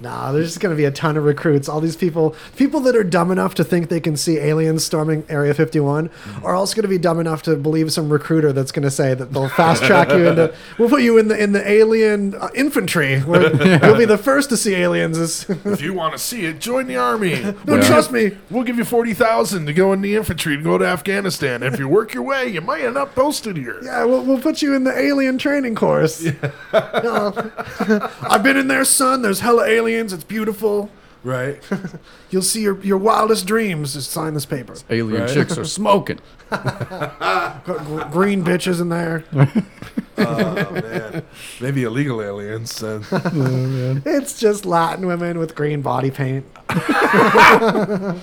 Nah, 0.03 0.33
there's 0.33 0.49
just 0.49 0.61
gonna 0.61 0.75
be 0.75 0.85
a 0.85 0.91
ton 0.91 1.17
of 1.17 1.25
recruits. 1.25 1.69
All 1.69 1.81
these 1.81 1.97
people, 1.97 2.35
people 2.57 2.81
that 2.81 2.97
are 2.97 3.05
dumb 3.05 3.31
enough 3.31 3.55
to 3.55 3.65
think 3.65 3.89
they 3.89 4.01
can 4.01 4.17
see 4.17 4.39
aliens 4.39 4.85
storming 4.85 5.25
Area 5.29 5.55
51, 5.55 6.09
Mm-hmm. 6.09 6.45
are 6.47 6.55
also 6.55 6.75
gonna 6.77 6.89
be 6.89 6.99
dumb 6.99 7.21
enough 7.21 7.43
to 7.45 7.55
believe 7.57 7.93
some 7.93 8.09
recruiter 8.11 8.53
that's 8.53 8.73
gonna 8.73 8.91
say 8.91 9.15
that 9.15 9.33
they'll 9.33 9.49
fast 9.49 9.83
track 9.85 10.09
you 10.11 10.27
into. 10.29 10.53
We'll 10.79 10.89
put 10.89 11.03
you 11.03 11.19
in 11.19 11.29
the 11.29 11.41
in 11.41 11.53
the 11.53 11.69
alien 11.69 12.35
uh, 12.35 12.49
infantry. 12.55 13.21
Where 13.21 13.43
You'll 13.87 13.97
be 13.99 14.05
the 14.05 14.19
first 14.19 14.49
to 14.51 14.57
see 14.57 14.75
aliens. 14.75 15.13
If 15.65 15.81
you 15.81 15.95
want 15.95 16.13
to 16.15 16.19
see 16.19 16.45
it, 16.47 16.59
join 16.59 16.87
the 16.87 16.97
army. 16.97 17.41
don't 17.41 17.67
Yeah. 17.83 17.87
trust 17.87 18.11
me. 18.11 18.33
We'll 18.51 18.65
give 18.65 18.77
you 18.79 18.85
forty 18.85 19.15
thousand 19.15 19.67
to 19.67 19.73
go 19.73 19.93
in 19.93 20.01
the 20.01 20.17
infantry 20.17 20.55
and 20.55 20.65
go 20.65 20.79
to 20.79 20.85
Afghanistan. 20.85 21.63
If 21.63 21.79
you 21.79 21.87
work 21.89 22.13
your 22.15 22.23
way, 22.25 22.49
you 22.49 22.61
might 22.61 22.83
end 22.83 22.97
up 22.97 23.15
posted 23.15 23.57
here. 23.57 23.79
Yeah, 23.83 24.05
we'll, 24.05 24.25
we'll 24.25 24.41
put 24.41 24.63
you 24.63 24.75
in 24.75 24.85
the 24.85 24.97
alien 24.99 25.39
training 25.39 25.75
course. 25.77 26.25
No. 26.73 27.33
I've 28.23 28.43
been 28.43 28.57
in 28.57 28.69
there, 28.69 28.85
son. 28.85 29.23
There's 29.23 29.41
hella 29.41 29.67
aliens. 29.67 29.92
It's 29.93 30.25
beautiful. 30.25 30.91
Right? 31.25 31.63
You'll 32.31 32.43
see 32.43 32.63
your, 32.63 32.81
your 32.83 32.99
wildest 32.99 33.47
dreams. 33.47 33.95
Just 33.95 34.11
sign 34.11 34.35
this 34.35 34.45
paper. 34.47 34.75
Alien 34.91 35.23
Right. 35.23 35.31
chicks 35.33 35.57
are 35.57 35.65
smoking. 35.65 36.19
Got 36.51 37.65
gr- 37.65 38.03
green 38.11 38.45
bitches 38.45 38.81
in 38.81 38.89
there. 38.89 39.25
Oh 40.19 40.71
man, 40.71 41.25
maybe 41.61 41.85
illegal 41.85 42.21
aliens. 42.23 42.79
Then. 42.79 43.03
It's 44.05 44.39
just 44.39 44.67
Latin 44.67 45.07
women 45.07 45.39
with 45.39 45.55
green 45.55 45.81
body 45.81 46.11
paint. 46.11 46.45
Uh, 46.69 48.19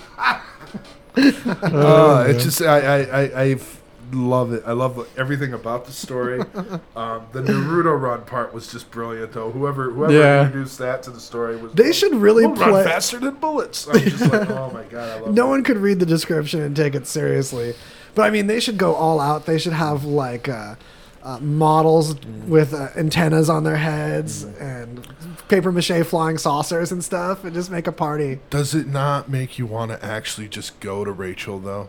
it's 2.29 2.43
just 2.43 2.61
I 2.61 2.79
I 2.79 3.21
I 3.21 3.41
I've 3.41 3.78
love 4.11 4.53
it. 4.53 4.63
I 4.65 4.71
love 4.73 5.07
everything 5.17 5.53
about 5.53 5.85
the 5.85 5.91
story. 5.91 6.41
Um, 6.95 7.27
the 7.31 7.41
Naruto 7.41 7.99
run 7.99 8.23
part 8.25 8.53
was 8.53 8.69
just 8.71 8.91
brilliant, 8.91 9.31
though. 9.31 9.51
Whoever 9.51 9.91
whoever 9.91 10.11
Yeah. 10.13 10.45
introduced 10.45 10.77
that 10.79 11.01
to 11.03 11.11
the 11.11 11.19
story 11.19 11.55
was 11.55 11.71
They 11.73 11.93
should 11.93 12.13
really 12.13 12.45
we'll 12.45 12.55
run 12.55 12.71
play. 12.71 12.83
faster 12.83 13.19
than 13.19 13.35
bullets. 13.35 13.87
I'm 13.91 13.99
just 14.01 14.29
like, 14.31 14.49
oh 14.49 14.69
my 14.73 14.83
god, 14.83 15.09
I 15.09 15.19
love 15.21 15.33
No 15.33 15.45
it. 15.47 15.49
one 15.49 15.63
could 15.63 15.77
read 15.77 15.99
the 15.99 16.05
description 16.05 16.61
and 16.61 16.75
take 16.75 16.95
it 16.95 17.07
seriously. 17.07 17.73
But 18.15 18.23
I 18.23 18.31
mean, 18.31 18.47
they 18.47 18.59
should 18.59 18.77
go 18.77 18.95
all 18.95 19.19
out. 19.21 19.45
They 19.45 19.57
should 19.57 19.73
have 19.73 20.03
like 20.03 20.49
uh, 20.49 20.75
uh, 21.23 21.39
models 21.39 22.15
with 22.47 22.73
uh, 22.73 22.89
antennas 22.97 23.49
on 23.49 23.63
their 23.63 23.77
heads 23.77 24.43
and 24.43 25.07
paper 25.47 25.71
mache 25.71 26.03
flying 26.05 26.37
saucers 26.37 26.91
and 26.91 27.01
stuff, 27.03 27.43
and 27.45 27.53
just 27.53 27.71
make 27.71 27.87
a 27.87 27.91
party. 27.93 28.39
Does 28.49 28.75
it 28.75 28.87
not 28.87 29.29
make 29.29 29.57
you 29.57 29.65
want 29.65 29.91
to 29.91 30.03
actually 30.03 30.49
just 30.49 30.79
go 30.81 31.05
to 31.05 31.11
Rachel 31.11 31.59
though? 31.59 31.87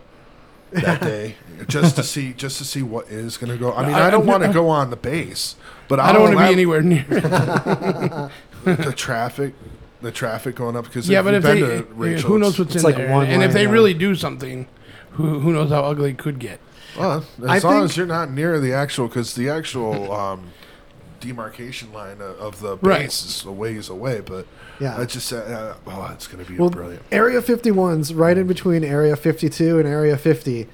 That 0.73 1.01
day, 1.03 1.37
just 1.69 1.97
to 1.97 2.03
see, 2.03 2.33
just 2.33 2.59
to 2.59 2.65
see 2.65 2.83
what 2.83 3.09
is 3.09 3.37
going 3.37 3.53
to 3.53 3.59
go. 3.59 3.73
I 3.73 3.87
mean, 3.87 3.95
I- 3.95 4.07
I, 4.07 4.11
don't 4.11 4.27
want 4.27 4.43
to 4.45 4.53
go 4.53 4.69
on 4.69 4.91
the 4.91 4.97
base, 4.97 5.57
but 5.89 5.99
I 5.99 6.13
don't 6.13 6.23
want 6.23 6.39
to 6.39 6.45
be 6.45 6.53
anywhere 6.53 6.83
near. 6.83 7.05
the 8.65 8.95
traffic, 8.97 9.55
the 10.01 10.13
traffic 10.13 10.55
going 10.55 10.77
up 10.77 10.85
because 10.85 11.09
yeah, 11.09 11.23
but 11.23 11.35
if 11.35 11.45
you've 11.45 11.53
they, 11.55 11.61
been 11.61 11.87
to 11.87 11.93
Rachel, 11.95 12.29
who 12.29 12.39
knows 12.39 12.59
what's 12.59 12.77
in 12.77 12.83
like 12.83 12.97
there, 12.97 13.11
one 13.11 13.27
and 13.27 13.43
if 13.43 13.53
they 13.53 13.65
yeah. 13.65 13.71
really 13.71 13.95
do 13.95 14.15
something, 14.15 14.69
who 15.13 15.41
who 15.41 15.53
knows 15.53 15.71
how 15.71 15.83
ugly 15.85 16.11
it 16.11 16.19
could 16.19 16.39
get. 16.39 16.61
Well, 16.97 17.25
as 17.43 17.65
I 17.65 17.69
long 17.69 17.81
think- 17.81 17.91
as 17.91 17.97
you're 17.97 18.07
not 18.07 18.31
near 18.31 18.61
the 18.61 18.73
actual, 18.73 19.09
because 19.09 19.35
the 19.35 19.49
actual 19.49 20.13
um, 20.13 20.53
demarcation 21.21 21.93
line 21.93 22.21
of, 22.21 22.39
of 22.39 22.61
the 22.61 22.77
base 22.77 22.83
Right. 22.83 23.05
is 23.07 23.45
a 23.47 23.53
ways 23.53 23.89
away. 23.89 24.21
But 24.21 24.47
Yeah. 24.81 24.99
I 24.99 25.05
just 25.05 25.27
said, 25.29 25.51
uh, 25.53 25.75
oh, 25.87 26.11
it's 26.13 26.27
going 26.27 26.45
to 26.45 26.51
be 26.51 26.59
Well, 26.59 26.71
brilliant. 26.71 27.03
Area 27.13 27.41
51's 27.41 28.15
right 28.15 28.37
in 28.37 28.47
between 28.47 28.83
Area 28.83 29.15
52 29.17 29.79
and 29.79 29.87
Area 29.87 30.17
50. 30.17 30.67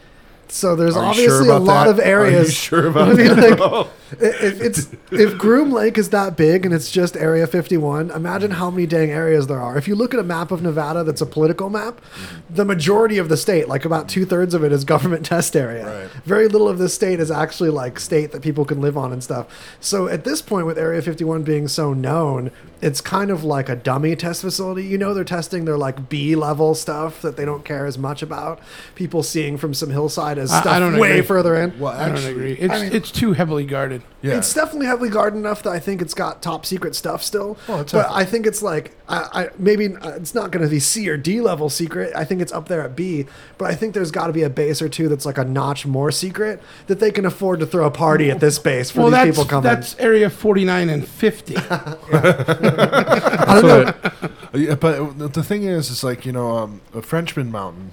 So 0.48 0.76
there's 0.76 0.96
obviously 0.96 1.46
sure 1.46 1.50
a 1.50 1.58
lot 1.58 1.84
that? 1.84 1.90
of 1.90 2.00
areas. 2.00 2.54
Sure 2.54 2.86
about 2.90 3.08
I 3.08 3.14
mean, 3.14 3.36
that? 3.36 3.60
like, 3.60 3.88
if 4.12 4.60
it's 4.60 4.88
if 5.10 5.36
Groom 5.36 5.72
Lake 5.72 5.98
is 5.98 6.10
that 6.10 6.36
big 6.36 6.64
and 6.64 6.72
it's 6.72 6.90
just 6.90 7.16
Area 7.16 7.46
51, 7.46 8.10
imagine 8.10 8.52
how 8.52 8.70
many 8.70 8.86
dang 8.86 9.10
areas 9.10 9.46
there 9.48 9.60
are. 9.60 9.76
If 9.76 9.88
you 9.88 9.94
look 9.94 10.14
at 10.14 10.20
a 10.20 10.24
map 10.24 10.50
of 10.50 10.62
Nevada 10.62 11.02
that's 11.02 11.20
a 11.20 11.26
political 11.26 11.70
map, 11.70 12.00
the 12.48 12.64
majority 12.64 13.18
of 13.18 13.28
the 13.28 13.36
state, 13.36 13.68
like 13.68 13.84
about 13.84 14.08
two 14.08 14.24
thirds 14.24 14.54
of 14.54 14.62
it, 14.62 14.72
is 14.72 14.84
government 14.96 15.26
test 15.26 15.56
area. 15.56 16.02
Right. 16.02 16.10
Very 16.24 16.48
little 16.48 16.68
of 16.68 16.78
the 16.78 16.88
state 16.88 17.18
is 17.18 17.30
actually 17.30 17.70
like 17.70 17.98
state 17.98 18.32
that 18.32 18.42
people 18.42 18.64
can 18.64 18.80
live 18.80 18.96
on 18.96 19.12
and 19.12 19.22
stuff. 19.22 19.76
So 19.80 20.08
at 20.08 20.24
this 20.24 20.40
point, 20.40 20.66
with 20.66 20.78
Area 20.78 21.02
51 21.02 21.42
being 21.42 21.66
so 21.68 21.92
known, 21.92 22.52
it's 22.80 23.00
kind 23.00 23.30
of 23.30 23.42
like 23.42 23.68
a 23.68 23.76
dummy 23.76 24.14
test 24.16 24.42
facility. 24.42 24.84
You 24.84 24.98
know, 24.98 25.14
they're 25.14 25.24
testing 25.24 25.64
their 25.64 25.78
like 25.78 26.08
B 26.08 26.36
level 26.36 26.74
stuff 26.74 27.22
that 27.22 27.36
they 27.36 27.44
don't 27.44 27.64
care 27.64 27.86
as 27.86 27.98
much 27.98 28.22
about. 28.22 28.60
People 28.94 29.22
seeing 29.22 29.56
from 29.56 29.74
some 29.74 29.90
hillside 29.90 30.35
as 30.38 30.52
I- 30.52 30.58
I 30.58 30.60
stuff 30.62 30.78
don't 30.78 30.98
way 30.98 31.12
agree. 31.12 31.22
further 31.26 31.54
in. 31.56 31.78
Well, 31.78 31.92
I 31.92 32.08
don't 32.08 32.24
agree. 32.24 32.52
It's 32.54 32.72
I 32.74 32.82
mean- 32.82 32.92
it's 32.94 33.10
too 33.10 33.32
heavily 33.32 33.64
guarded. 33.64 34.02
yeah. 34.22 34.36
It's 34.36 34.52
definitely 34.54 34.86
heavily 34.86 35.08
guarded 35.08 35.36
enough 35.38 35.62
that 35.64 35.70
I 35.70 35.78
think 35.78 36.02
it's 36.02 36.14
got 36.14 36.42
top 36.42 36.66
secret 36.66 36.94
stuff 36.94 37.22
still. 37.22 37.56
Oh, 37.68 37.80
it's 37.80 37.92
but 37.92 38.02
heavy. 38.08 38.14
I 38.14 38.24
think 38.24 38.46
it's 38.46 38.62
like 38.62 38.92
I, 39.08 39.28
I 39.44 39.48
maybe 39.58 39.94
uh, 39.94 40.10
it's 40.10 40.34
not 40.34 40.50
going 40.50 40.64
to 40.64 40.68
be 40.68 40.80
C 40.80 41.08
or 41.08 41.16
D 41.16 41.40
level 41.40 41.70
secret. 41.70 42.12
I 42.16 42.24
think 42.24 42.40
it's 42.42 42.52
up 42.52 42.68
there 42.68 42.82
at 42.82 42.96
B. 42.96 43.26
But 43.58 43.70
I 43.70 43.74
think 43.74 43.94
there's 43.94 44.10
got 44.10 44.26
to 44.26 44.32
be 44.32 44.42
a 44.42 44.50
base 44.50 44.82
or 44.82 44.88
two 44.88 45.08
that's 45.08 45.24
like 45.26 45.38
a 45.38 45.44
notch 45.44 45.86
more 45.86 46.10
secret 46.10 46.60
that 46.88 46.98
they 47.00 47.10
can 47.12 47.24
afford 47.24 47.60
to 47.60 47.66
throw 47.66 47.86
a 47.86 47.90
party 47.90 48.30
at 48.30 48.40
this 48.40 48.58
base 48.58 48.90
for 48.90 49.00
well, 49.02 49.10
these 49.10 49.14
that's 49.18 49.30
people 49.30 49.44
coming. 49.44 49.62
that's 49.62 49.96
area 49.98 50.28
forty 50.28 50.64
nine 50.64 50.88
and 50.90 51.06
fifty. 51.06 51.56
I 51.70 53.60
don't 53.60 53.64
know. 54.02 54.20
Yeah, 54.54 54.74
but 54.74 55.18
the- 55.18 55.28
the 55.28 55.42
thing 55.44 55.64
is, 55.64 55.90
is 55.90 56.02
like 56.02 56.24
you 56.26 56.32
know, 56.32 56.56
um, 56.56 56.80
a 56.94 57.02
Frenchman 57.02 57.50
Mountain, 57.50 57.92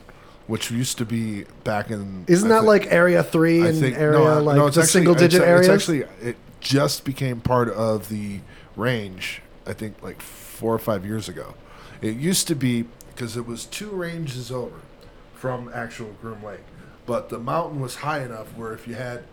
which 0.54 0.70
used 0.70 1.00
to 1.00 1.06
be 1.06 1.46
back 1.64 1.90
in. 1.90 2.26
Isn't 2.28 2.52
I 2.52 2.58
that 2.58 2.62
thi- 2.62 2.68
like 2.68 2.92
Area 2.92 3.24
Three 3.24 3.64
I 3.64 3.70
and 3.70 3.80
think 3.80 3.98
Area 3.98 4.20
no, 4.20 4.40
like 4.44 4.56
no, 4.56 4.68
it's 4.68 4.76
the 4.76 4.84
actually, 4.84 4.92
single 4.92 5.16
digit 5.16 5.42
it's, 5.42 5.50
areas? 5.50 5.68
It's 5.68 5.82
actually 5.82 6.04
it 6.22 6.38
just 6.60 7.06
became 7.06 7.42
part 7.42 7.70
of 7.70 8.08
the 8.08 8.40
range. 8.76 9.42
I 9.66 9.74
think 9.74 10.04
like 10.04 10.22
four 10.22 10.72
or 10.72 10.78
five 10.78 11.08
years 11.08 11.28
ago. 11.28 11.56
It 12.04 12.18
used 12.18 12.48
to 12.50 12.56
be 12.56 12.86
because 13.08 13.36
it 13.36 13.48
was 13.48 13.66
two 13.66 13.90
ranges 13.90 14.52
over 14.52 14.76
from 15.34 15.72
actual 15.74 16.12
Groom 16.22 16.44
Lake, 16.44 16.66
but 17.08 17.30
the 17.30 17.40
mountain 17.40 17.80
was 17.80 17.96
high 17.96 18.24
enough 18.24 18.56
where 18.56 18.74
if 18.74 18.88
you 18.88 18.94
had 18.94 19.24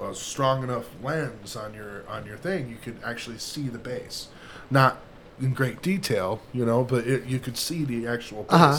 a 0.00 0.14
strong 0.14 0.62
enough 0.62 0.86
lens 1.02 1.56
on 1.56 1.74
your 1.74 2.08
on 2.08 2.24
your 2.24 2.36
thing, 2.36 2.68
you 2.68 2.76
could 2.76 2.98
actually 3.04 3.38
see 3.38 3.66
the 3.66 3.78
base, 3.78 4.28
not 4.70 5.00
in 5.40 5.54
great 5.54 5.82
detail, 5.82 6.40
you 6.52 6.64
know, 6.64 6.84
but 6.84 7.04
it, 7.04 7.26
you 7.26 7.40
could 7.40 7.56
see 7.56 7.84
the 7.84 8.06
actual 8.06 8.44
base. 8.44 8.52
Uh-huh. 8.52 8.78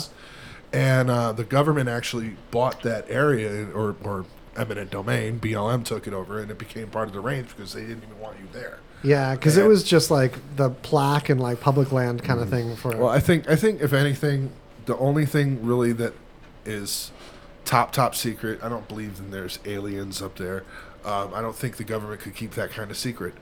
And 0.74 1.10
uh, 1.10 1.32
the 1.34 1.44
government 1.44 1.88
actually 1.88 2.36
bought 2.50 2.82
that 2.82 3.06
area 3.08 3.68
or, 3.70 3.96
or 4.04 4.26
eminent 4.58 4.90
domain. 4.90 5.40
BLM 5.40 5.86
took 5.86 6.08
it 6.08 6.14
over, 6.14 6.40
and 6.40 6.50
it 6.50 6.58
became 6.58 6.90
part 6.90 7.08
of 7.08 7.14
the 7.14 7.20
range 7.20 7.50
because 7.50 7.74
they 7.74 7.82
didn't 7.82 8.04
even 8.04 8.20
want 8.20 8.38
you 8.40 8.48
there. 8.52 8.80
Yeah, 9.04 9.36
because 9.36 9.58
it 9.58 9.66
was 9.68 9.84
just 9.84 10.10
like 10.10 10.34
the 10.56 10.70
plaque 10.70 11.30
and 11.30 11.40
like 11.40 11.60
public 11.60 11.92
land 11.92 12.24
kind 12.24 12.40
of 12.40 12.50
thing 12.50 12.76
for. 12.76 12.96
Well, 12.96 13.10
I 13.10 13.20
think 13.20 13.50
I 13.50 13.56
think 13.56 13.82
if 13.82 13.94
anything, 13.94 14.52
the 14.86 14.98
only 14.98 15.26
thing 15.26 15.64
really 15.64 15.92
that 15.94 16.14
is 16.66 17.12
top 17.66 17.92
top 17.92 18.16
secret. 18.16 18.64
I 18.64 18.70
don't 18.70 18.88
believe 18.88 19.18
that 19.18 19.30
there's 19.30 19.60
aliens 19.66 20.22
up 20.22 20.38
there. 20.38 20.64
Um, 21.04 21.34
I 21.34 21.42
don't 21.42 21.56
think 21.56 21.76
the 21.76 21.84
government 21.84 22.22
could 22.22 22.34
keep 22.34 22.52
that 22.52 22.72
kind 22.72 22.90
of 22.90 22.98
secret. 22.98 23.34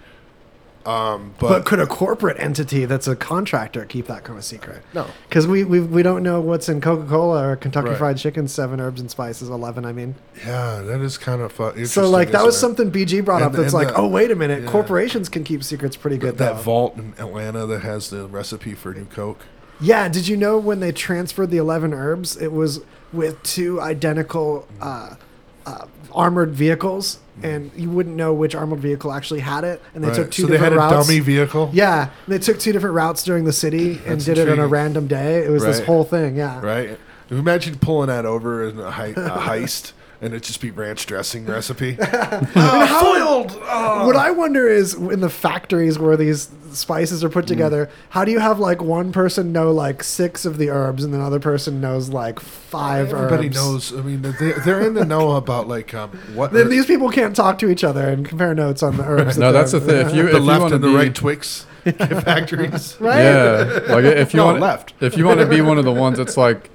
Um, 0.85 1.35
but, 1.39 1.49
but, 1.49 1.65
could 1.65 1.79
a 1.79 1.85
corporate 1.87 2.37
entity 2.39 2.85
that's 2.85 3.07
a 3.07 3.15
contractor 3.15 3.85
keep 3.85 4.07
that 4.07 4.23
kind 4.23 4.37
of 4.39 4.43
secret? 4.45 4.81
No. 4.93 5.05
because 5.29 5.45
we, 5.45 5.63
we 5.63 5.79
we 5.79 6.01
don't 6.03 6.23
know 6.23 6.41
what's 6.41 6.67
in 6.69 6.81
Coca 6.81 7.07
Cola 7.07 7.49
or 7.49 7.55
Kentucky 7.55 7.89
Right. 7.89 7.97
Fried 7.97 8.17
Chicken, 8.17 8.47
Seven 8.47 8.79
Herbs 8.81 8.99
and 9.01 9.09
Spices, 9.11 9.49
Eleven. 9.49 9.85
I 9.85 9.93
mean, 9.93 10.15
yeah, 10.45 10.81
that 10.81 11.01
is 11.01 11.17
kind 11.17 11.41
of 11.41 11.51
fun. 11.51 11.85
so 11.85 12.09
like 12.09 12.31
that 12.31 12.43
was 12.43 12.55
it? 12.55 12.59
something 12.59 12.91
BG 12.91 13.23
brought 13.23 13.41
And- 13.43 13.53
up. 13.55 13.61
That's 13.61 13.73
like, 13.73 13.89
the- 13.89 13.97
oh 13.97 14.07
wait 14.07 14.31
a 14.31 14.35
minute, 14.35 14.63
yeah. 14.63 14.69
corporations 14.71 15.29
can 15.29 15.43
keep 15.43 15.63
secrets 15.63 15.95
pretty 15.95 16.17
good 16.17 16.37
that 16.39 16.55
though. 16.57 16.61
vault 16.61 16.97
in 16.97 17.13
Atlanta 17.19 17.65
that 17.67 17.81
has 17.81 18.09
the 18.09 18.27
recipe 18.27 18.73
for 18.73 18.93
new 18.93 19.05
Coke. 19.05 19.41
Yeah, 19.79 20.09
did 20.09 20.27
you 20.27 20.37
know 20.37 20.57
when 20.59 20.79
they 20.79 20.91
transferred 20.91 21.49
the 21.49 21.57
11 21.57 21.91
herbs, 21.93 22.37
it 22.37 22.51
was 22.51 22.81
with 23.11 23.41
two 23.41 23.81
identical 23.81 24.67
uh, 24.79 25.15
uh, 25.65 25.85
armored 26.13 26.51
vehicles, 26.53 27.19
and 27.43 27.71
you 27.75 27.89
wouldn't 27.89 28.15
know 28.15 28.33
which 28.33 28.55
armored 28.55 28.79
vehicle 28.79 29.11
actually 29.11 29.39
had 29.41 29.63
it, 29.63 29.81
and 29.93 30.03
they 30.03 30.07
Right. 30.09 30.15
took 30.15 30.31
two 30.31 30.43
so 30.43 30.47
they 30.47 30.53
different 30.53 30.73
had 30.73 30.91
a 30.91 30.93
routes. 30.93 31.07
dummy 31.07 31.19
vehicle. 31.19 31.69
Yeah, 31.73 32.09
they 32.27 32.39
took 32.39 32.59
two 32.59 32.71
different 32.71 32.95
routes 32.95 33.23
during 33.23 33.45
the 33.45 33.53
city 33.53 34.01
and 34.05 34.15
That's 34.15 34.25
did 34.25 34.37
it 34.37 34.49
on 34.49 34.59
a 34.59 34.67
random 34.67 35.07
day. 35.07 35.43
It 35.45 35.49
was 35.49 35.63
this 35.63 35.79
whole 35.81 36.03
thing, 36.03 36.35
yeah. 36.35 36.59
Right. 36.61 36.97
Imagine 37.29 37.77
pulling 37.77 38.07
that 38.07 38.25
over 38.25 38.65
in 38.67 38.77
a, 38.79 38.91
hei- 38.91 39.13
a 39.15 39.29
heist, 39.39 39.93
and 40.21 40.33
it 40.33 40.43
just 40.43 40.61
be 40.61 40.69
ranch 40.71 41.05
dressing 41.07 41.45
recipe. 41.45 41.93
how, 42.01 43.43
What 44.05 44.15
I 44.15 44.31
wonder 44.31 44.67
is 44.67 44.93
in 44.93 45.19
the 45.21 45.29
factories 45.29 45.97
where 45.99 46.15
these 46.17 46.49
spices 46.71 47.23
are 47.23 47.29
Mm. 47.29 47.33
put 47.33 47.47
together, 47.47 47.89
how 48.09 48.23
do 48.25 48.31
you 48.31 48.39
have 48.39 48.59
like 48.59 48.81
one 48.81 49.11
person 49.11 49.51
know 49.51 49.71
like 49.71 50.03
six 50.03 50.45
of 50.45 50.57
the 50.57 50.69
herbs 50.69 51.03
and 51.03 51.13
another 51.13 51.39
person 51.39 51.81
knows 51.81 52.09
like 52.09 52.39
five 52.39 53.11
Everybody 53.13 53.47
herbs? 53.47 53.55
knows. 53.55 53.93
I 53.97 54.01
mean, 54.01 54.21
they, 54.21 54.51
they're 54.63 54.81
in 54.81 54.93
the 54.93 55.05
know 55.05 55.31
about 55.37 55.67
like 55.67 55.93
um, 55.93 56.11
what 56.33 56.53
Then 56.53 56.69
these 56.69 56.85
people 56.85 57.09
can't 57.09 57.35
talk 57.35 57.57
to 57.59 57.69
each 57.69 57.83
other 57.83 58.07
and 58.07 58.25
compare 58.25 58.53
notes 58.53 58.83
on 58.83 58.97
the 58.97 59.03
herbs. 59.03 59.37
No, 59.37 59.51
that 59.51 59.59
that's 59.59 59.71
the 59.73 59.81
thing. 59.81 60.05
If 60.07 60.13
you 60.15 60.23
the 60.23 60.27
if 60.29 60.33
you 60.35 60.39
left 60.41 60.61
want 60.61 60.69
to 60.71 60.75
and 60.75 60.83
the 60.83 60.87
be 60.89 60.95
right 60.95 61.15
Twix 61.15 61.65
factories. 61.85 62.95
right? 62.99 63.19
yeah, 63.23 63.79
like 63.89 64.05
if 64.05 64.33
you 64.33 64.37
No, 64.37 64.45
want 64.45 64.59
left. 64.59 64.93
if 65.01 65.17
you 65.17 65.25
want 65.25 65.39
to 65.39 65.45
be 65.47 65.61
one 65.61 65.77
of 65.77 65.85
the 65.85 65.91
ones 65.91 66.17
that's 66.19 66.37
like 66.37 66.69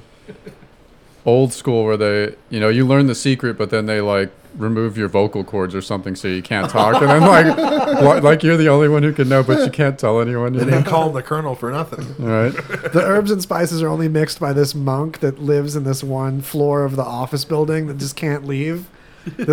old 1.26 1.52
school 1.52 1.84
where 1.84 1.96
they 1.96 2.34
you 2.50 2.58
know 2.60 2.68
you 2.68 2.86
learn 2.86 3.06
the 3.08 3.14
secret 3.14 3.58
but 3.58 3.68
then 3.70 3.84
they 3.86 4.00
like 4.00 4.30
remove 4.56 4.96
your 4.96 5.08
vocal 5.08 5.44
cords 5.44 5.74
or 5.74 5.82
something 5.82 6.14
so 6.16 6.28
you 6.28 6.40
can't 6.42 6.70
talk 6.70 6.94
and 7.02 7.10
then 7.10 7.20
like 7.20 7.44
li- 8.00 8.20
like 8.20 8.42
you're 8.42 8.56
the 8.56 8.68
only 8.68 8.88
one 8.88 9.02
who 9.02 9.12
can 9.12 9.28
know 9.28 9.42
but 9.42 9.62
you 9.64 9.70
can't 9.70 9.98
tell 9.98 10.18
anyone 10.20 10.54
you 10.54 10.60
They 10.60 10.64
know? 10.66 10.70
didn't 10.78 10.86
call 10.86 11.08
him 11.08 11.14
the 11.14 11.22
colonel 11.22 11.54
for 11.54 11.70
nothing. 11.70 12.06
right 12.24 12.52
The 12.92 13.02
herbs 13.04 13.30
and 13.30 13.42
spices 13.42 13.82
are 13.82 13.88
only 13.88 14.08
mixed 14.08 14.40
by 14.40 14.52
this 14.54 14.74
monk 14.74 15.18
that 15.20 15.38
lives 15.40 15.76
in 15.76 15.84
this 15.84 16.02
one 16.02 16.40
floor 16.40 16.84
of 16.84 16.96
the 16.96 17.04
office 17.04 17.44
building 17.44 17.86
that 17.88 17.98
just 17.98 18.16
can't 18.16 18.46
leave. 18.46 18.88
The, 19.36 19.44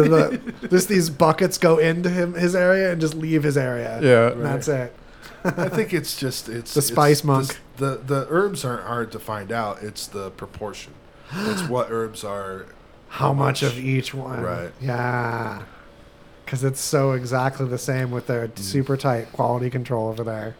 the, 0.61 0.67
just 0.69 0.87
these 0.87 1.09
buckets 1.09 1.57
go 1.57 1.79
into 1.79 2.09
him 2.09 2.35
his 2.35 2.55
area 2.55 2.91
and 2.93 3.01
just 3.01 3.15
leave 3.15 3.43
his 3.43 3.57
area. 3.57 3.99
yeah 4.01 4.31
And 4.31 4.45
that's 4.45 4.67
it. 4.69 4.95
I 5.43 5.67
think 5.67 5.91
it's 5.93 6.15
just 6.15 6.47
it's 6.47 6.73
The 6.75 6.79
it's- 6.79 6.87
spice 6.93 7.23
monk. 7.25 7.47
this- 7.47 7.57
The 7.77 7.97
the 7.97 8.27
herbs 8.29 8.63
aren't 8.63 8.83
hard 8.85 9.11
to 9.11 9.19
find 9.19 9.51
out. 9.51 9.81
It's 9.81 10.05
the 10.07 10.29
proportion. 10.29 10.93
It's 11.35 11.63
what 11.63 11.87
herbs 11.91 12.23
are. 12.23 12.65
How 13.09 13.33
much 13.33 13.61
of 13.63 13.77
each 13.77 14.13
one? 14.13 14.41
Right. 14.41 14.71
Yeah. 14.81 15.63
Because 16.45 16.63
it's 16.63 16.79
so 16.79 17.11
exactly 17.13 17.67
the 17.67 17.77
same 17.77 18.11
with 18.11 18.27
their 18.27 18.47
Mm. 18.47 18.57
super 18.59 18.97
tight 18.97 19.31
quality 19.31 19.69
control 19.69 20.09
over 20.09 20.23
there. 20.23 20.55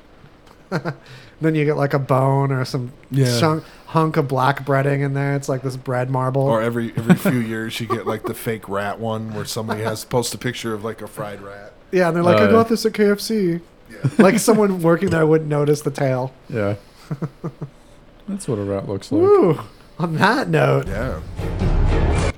then 1.42 1.56
you 1.56 1.66
get 1.66 1.78
like 1.78 1.94
a 1.94 2.00
bone 2.00 2.52
or 2.52 2.64
some 2.66 2.92
Yeah. 3.12 3.40
chunk, 3.40 3.64
hunk 3.88 4.18
of 4.18 4.28
black 4.28 4.66
breading 4.66 5.02
in 5.02 5.14
there. 5.14 5.36
It's 5.36 5.50
like 5.50 5.62
this 5.62 5.76
bread 5.78 6.10
marble. 6.10 6.44
Or 6.44 6.62
every 6.62 6.94
every 6.96 7.16
few 7.16 7.40
years 7.54 7.80
you 7.80 7.88
get 7.88 8.08
like 8.08 8.24
the 8.24 8.34
fake 8.34 8.68
rat 8.70 9.00
one 9.00 9.34
where 9.34 9.46
somebody 9.46 9.84
has 9.84 10.06
post 10.06 10.34
a 10.34 10.38
picture 10.38 10.74
of 10.74 10.84
like 10.84 11.02
a 11.02 11.08
fried 11.08 11.42
rat. 11.42 11.74
Yeah, 11.92 12.08
and 12.08 12.16
they're 12.16 12.24
like, 12.24 12.40
Oh, 12.40 12.48
I 12.48 12.52
got 12.52 12.70
this 12.70 12.86
at 12.86 12.94
KFC. 12.94 13.62
Yeah. 13.92 13.98
like 14.18 14.40
someone 14.40 14.82
working 14.82 15.10
there 15.12 15.28
wouldn't 15.28 15.50
notice 15.50 15.82
the 15.82 15.92
tail. 15.92 16.34
yeah 16.50 16.76
that's 18.28 18.48
what 18.48 18.58
a 18.58 18.64
rat 18.64 18.88
looks 18.88 19.12
like 19.12 19.22
Woo! 19.22 19.60
On 20.00 20.16
that 20.16 20.50
note, 20.50 20.88
Yeah. 20.88 21.22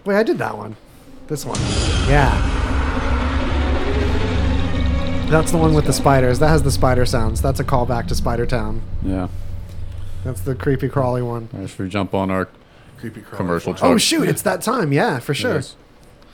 wait, 0.05 0.17
I 0.17 0.23
did 0.23 0.37
that 0.39 0.57
one. 0.57 0.75
This 1.27 1.45
one. 1.45 1.59
Yeah. 2.07 2.51
That's 5.29 5.51
the 5.51 5.57
one 5.57 5.73
with 5.73 5.85
the 5.85 5.93
spiders. 5.93 6.37
That 6.39 6.49
has 6.49 6.61
the 6.63 6.71
spider 6.71 7.05
sounds. 7.05 7.41
That's 7.41 7.59
a 7.59 7.63
callback 7.63 8.07
to 8.09 8.15
Spider 8.15 8.45
Town. 8.45 8.81
yeah 9.03 9.27
That's 10.23 10.41
the 10.41 10.53
creepy 10.53 10.87
crawly 10.87 11.23
one. 11.23 11.49
Should 11.67 11.79
we 11.79 11.89
jump 11.89 12.13
on 12.13 12.29
our 12.29 12.47
Creepy 12.99 13.21
crawly 13.21 13.37
Commercial 13.37 13.73
fly. 13.73 13.89
Oh 13.89 13.97
shoot, 13.97 14.29
it's 14.29 14.43
that 14.43 14.61
time. 14.61 14.93
Yeah, 14.93 15.19
for 15.19 15.33
sure. 15.33 15.55
Yes. 15.55 15.75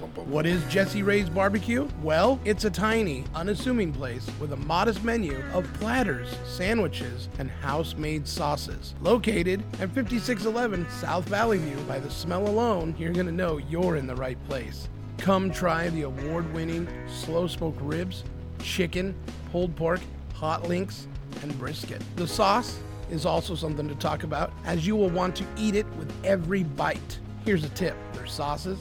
What 0.02 0.46
is 0.46 0.64
Jessie 0.66 1.04
Rae's 1.04 1.30
Barbecue? 1.30 1.88
Well, 2.02 2.40
it's 2.44 2.66
a 2.66 2.70
tiny, 2.70 3.24
unassuming 3.36 3.94
place 3.94 4.28
with 4.40 4.54
a 4.54 4.58
modest 4.58 5.04
menu 5.04 5.44
of 5.54 5.72
platters, 5.76 6.28
sandwiches, 6.46 7.30
and 7.38 7.50
house 7.50 7.96
made 7.96 8.28
sauces. 8.28 8.96
Located 9.02 9.62
at 9.80 9.92
5611 9.92 10.90
South 10.90 11.28
Valley 11.30 11.60
View, 11.60 11.78
by 11.88 12.00
the 12.00 12.10
smell 12.10 12.48
alone, 12.48 12.96
you're 12.98 13.14
going 13.14 13.28
to 13.28 13.32
know 13.32 13.58
you're 13.58 13.96
in 13.96 14.08
the 14.08 14.16
right 14.16 14.38
place. 14.48 14.90
Come 15.18 15.52
try 15.52 15.90
the 15.90 16.04
award 16.04 16.52
winning 16.54 16.88
slow 17.08 17.46
smoked 17.46 17.82
ribs, 17.82 18.24
chicken, 18.64 19.16
pulled 19.52 19.76
pork, 19.76 20.00
hot 20.34 20.68
links, 20.68 21.08
and 21.44 21.58
brisket. 21.60 22.02
The 22.16 22.28
sauce 22.28 22.80
is 23.12 23.26
also 23.26 23.54
something 23.54 23.88
to 23.88 23.96
talk 23.96 24.24
about, 24.24 24.52
as 24.66 24.88
you 24.88 24.96
will 24.96 25.10
want 25.10 25.36
to 25.36 25.46
eat 25.58 25.76
it 25.76 25.86
with 25.98 26.12
every 26.26 26.64
bite. 26.64 27.20
Here's 27.46 27.64
a 27.64 27.70
tip 27.70 27.96
their 28.14 28.28
sauces 28.28 28.80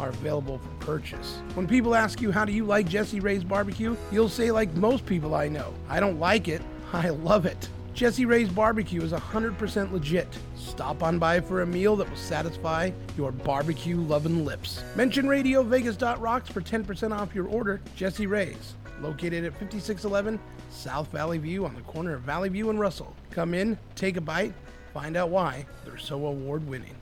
are 0.00 0.08
available 0.08 0.58
for 0.58 0.84
purchase. 0.84 1.40
When 1.54 1.66
people 1.66 1.94
ask 1.94 2.20
you, 2.20 2.30
How 2.30 2.44
do 2.44 2.52
you 2.52 2.64
like 2.64 2.88
Jessie 2.88 3.20
Rae's 3.20 3.44
barbecue? 3.44 3.96
you'll 4.10 4.28
say, 4.28 4.50
like 4.50 4.74
most 4.74 5.06
people 5.06 5.34
I 5.34 5.48
know, 5.48 5.72
I 5.88 6.00
don't 6.00 6.18
like 6.18 6.48
it, 6.48 6.62
I 6.92 7.10
love 7.10 7.46
it. 7.46 7.68
Jessie 7.94 8.26
Rae's 8.26 8.48
barbecue 8.48 9.02
is 9.02 9.12
100% 9.12 9.92
legit. 9.92 10.26
Stop 10.56 11.04
on 11.04 11.20
by 11.20 11.40
for 11.40 11.62
a 11.62 11.66
meal 11.66 11.94
that 11.96 12.10
will 12.10 12.16
satisfy 12.16 12.90
your 13.16 13.30
barbecue 13.30 13.96
loving 14.00 14.44
lips. 14.44 14.82
Mention 14.96 15.26
RadioVegas.rocks 15.26 16.48
for 16.50 16.60
10% 16.60 17.16
off 17.16 17.32
your 17.34 17.46
order. 17.46 17.80
Jessie 17.94 18.26
Rae's, 18.26 18.74
located 19.00 19.44
at 19.44 19.52
5611 19.52 20.40
South 20.70 21.06
Valley 21.12 21.38
View 21.38 21.64
on 21.64 21.74
the 21.76 21.82
corner 21.82 22.14
of 22.14 22.22
Valley 22.22 22.48
View 22.48 22.68
and 22.70 22.80
Russell. 22.80 23.14
Come 23.30 23.54
in, 23.54 23.78
take 23.94 24.16
a 24.16 24.20
bite, 24.20 24.54
find 24.92 25.16
out 25.16 25.30
why 25.30 25.64
they're 25.84 25.96
so 25.96 26.26
award 26.26 26.66
winning. 26.66 26.96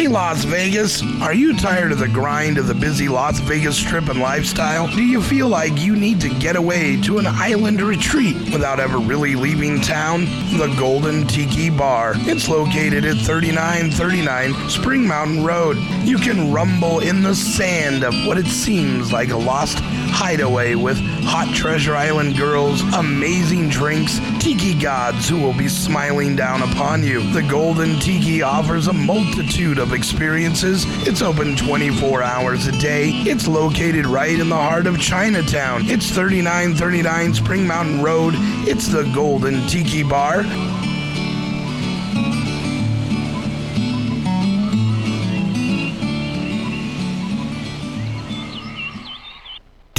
Hey 0.00 0.08
Las 0.08 0.44
Vegas, 0.44 1.02
are 1.20 1.34
you 1.34 1.54
tired 1.54 1.92
of 1.92 1.98
the 1.98 2.08
grind 2.08 2.56
of 2.56 2.66
the 2.66 2.74
busy 2.74 3.06
Las 3.06 3.38
Vegas 3.40 3.76
strip 3.76 4.08
and 4.08 4.18
lifestyle? 4.18 4.86
Do 4.86 5.04
you 5.04 5.20
feel 5.20 5.46
like 5.46 5.78
you 5.78 5.94
need 5.94 6.22
to 6.22 6.30
get 6.38 6.56
away 6.56 6.98
to 7.02 7.18
an 7.18 7.26
island 7.26 7.82
retreat 7.82 8.34
without 8.50 8.80
ever 8.80 8.96
really 8.96 9.34
leaving 9.34 9.78
town? 9.78 10.24
The 10.56 10.74
Golden 10.78 11.26
Tiki 11.26 11.68
Bar. 11.68 12.14
It's 12.16 12.48
located 12.48 13.04
at 13.04 13.18
3939 13.18 14.70
Spring 14.70 15.06
Mountain 15.06 15.44
Road. 15.44 15.76
You 16.04 16.16
can 16.16 16.50
rumble 16.50 17.00
in 17.00 17.22
the 17.22 17.34
sand 17.34 18.02
of 18.02 18.14
what 18.26 18.38
it 18.38 18.46
seems 18.46 19.12
like 19.12 19.28
a 19.28 19.36
lost 19.36 19.80
hideaway 19.80 20.76
with 20.76 20.98
hot 21.24 21.54
Treasure 21.54 21.94
Island 21.94 22.38
girls, 22.38 22.80
amazing 22.94 23.68
drinks, 23.68 24.18
tiki 24.38 24.74
gods 24.74 25.28
who 25.28 25.38
will 25.38 25.52
be 25.52 25.68
smiling 25.68 26.36
down 26.36 26.62
upon 26.62 27.02
you. 27.02 27.20
The 27.32 27.42
Golden 27.42 27.98
Tiki 28.00 28.40
offers 28.40 28.88
a 28.88 28.92
multitude 28.94 29.78
of 29.78 29.89
experiences. 29.92 30.84
It's 31.06 31.22
open 31.22 31.56
24 31.56 32.22
hours 32.22 32.66
a 32.66 32.72
day. 32.72 33.10
It's 33.26 33.46
located 33.46 34.06
right 34.06 34.38
in 34.38 34.48
the 34.48 34.56
heart 34.56 34.86
of 34.86 35.00
Chinatown. 35.00 35.88
It's 35.88 36.10
3939 36.10 37.34
Spring 37.34 37.66
Mountain 37.66 38.02
Road. 38.02 38.34
It's 38.68 38.88
the 38.88 39.04
Golden 39.14 39.66
Tiki 39.66 40.02
Bar. 40.02 40.44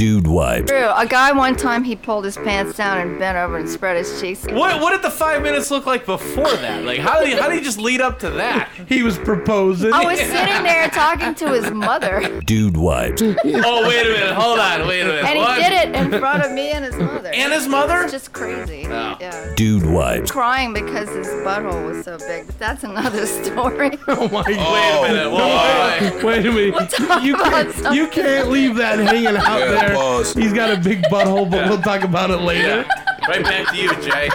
Dude 0.02 0.26
wipes. 0.26 0.68
True. 0.68 0.90
A 0.96 1.06
guy 1.06 1.30
one 1.30 1.54
time 1.54 1.84
he 1.84 1.94
pulled 1.94 2.24
his 2.24 2.36
pants 2.36 2.76
down 2.76 2.98
and 2.98 3.20
bent 3.20 3.38
over 3.38 3.56
and 3.56 3.68
spread 3.68 3.96
his 3.96 4.20
cheeks. 4.20 4.44
What 4.46 4.80
what 4.80 4.90
did 4.90 5.02
the 5.02 5.12
five 5.12 5.42
minutes 5.42 5.70
look 5.70 5.86
like 5.86 6.06
before 6.06 6.50
that? 6.50 6.82
Like 6.82 6.98
how 6.98 7.20
did 7.20 7.28
he, 7.28 7.34
how 7.36 7.48
did 7.48 7.58
he 7.58 7.64
just 7.64 7.78
lead 7.78 8.00
up 8.00 8.18
to 8.18 8.30
that? 8.30 8.68
He 8.88 9.02
was 9.04 9.16
proposing. 9.16 9.92
I 9.92 10.04
was 10.04 10.18
sitting 10.18 10.64
there 10.64 10.88
talking 10.88 11.34
to 11.36 11.52
his 11.52 11.70
mother, 11.70 12.40
Dude 12.44 12.76
wipes. 12.76 13.22
oh 13.22 13.32
wait 13.34 14.06
a 14.06 14.10
minute, 14.10 14.34
hold 14.34 14.58
on, 14.58 14.88
wait 14.88 15.02
a 15.02 15.04
minute. 15.04 15.24
and 15.24 15.38
he 15.38 15.44
what? 15.44 15.56
did 15.56 15.72
it 15.72 15.94
in 15.94 16.10
front 16.18 16.44
of 16.44 16.50
me 16.50 16.72
and 16.72 16.84
his 16.84 16.96
mother. 16.96 17.30
And 17.32 17.52
his 17.52 17.68
mother? 17.68 18.02
It's 18.02 18.12
just 18.12 18.32
crazy. 18.32 18.86
Oh. 18.86 19.16
Yeah. 19.20 19.54
Dude 19.54 19.86
wipes. 19.86 20.30
Crying 20.32 20.74
because 20.74 21.08
his 21.10 21.28
butthole 21.46 21.86
was 21.86 22.04
so 22.04 22.18
big, 22.18 22.46
but 22.46 22.58
that's 22.58 22.82
another 22.82 23.24
story. 23.44 23.98
Oh 24.08 24.28
my 24.28 24.44
oh, 24.46 24.54
god. 24.54 25.02
Wait 25.02 25.10
a 25.10 25.14
minute, 25.14 25.30
whoa, 25.30 26.12
wait. 26.12 26.24
Wait 26.24 26.46
a 26.46 26.52
minute. 26.52 26.92
We'll 26.98 27.22
You 27.22 27.36
can't, 27.36 27.94
you 27.94 28.08
can't 28.08 28.50
leave 28.50 28.74
that 28.76 28.98
hanging 28.98 29.36
out 29.36 29.60
Yeah, 29.60 29.70
there. 29.70 29.91
Pause. 29.94 30.34
He's 30.34 30.52
got 30.52 30.70
a 30.76 30.80
big 30.80 31.02
butthole, 31.04 31.50
but 31.50 31.68
we'll 31.68 31.80
talk 31.82 32.02
about 32.02 32.30
it 32.30 32.38
later. 32.40 32.84
Right 33.28 33.42
back 33.44 33.68
to 33.68 33.76
you, 33.76 33.94
Jay. 34.02 34.28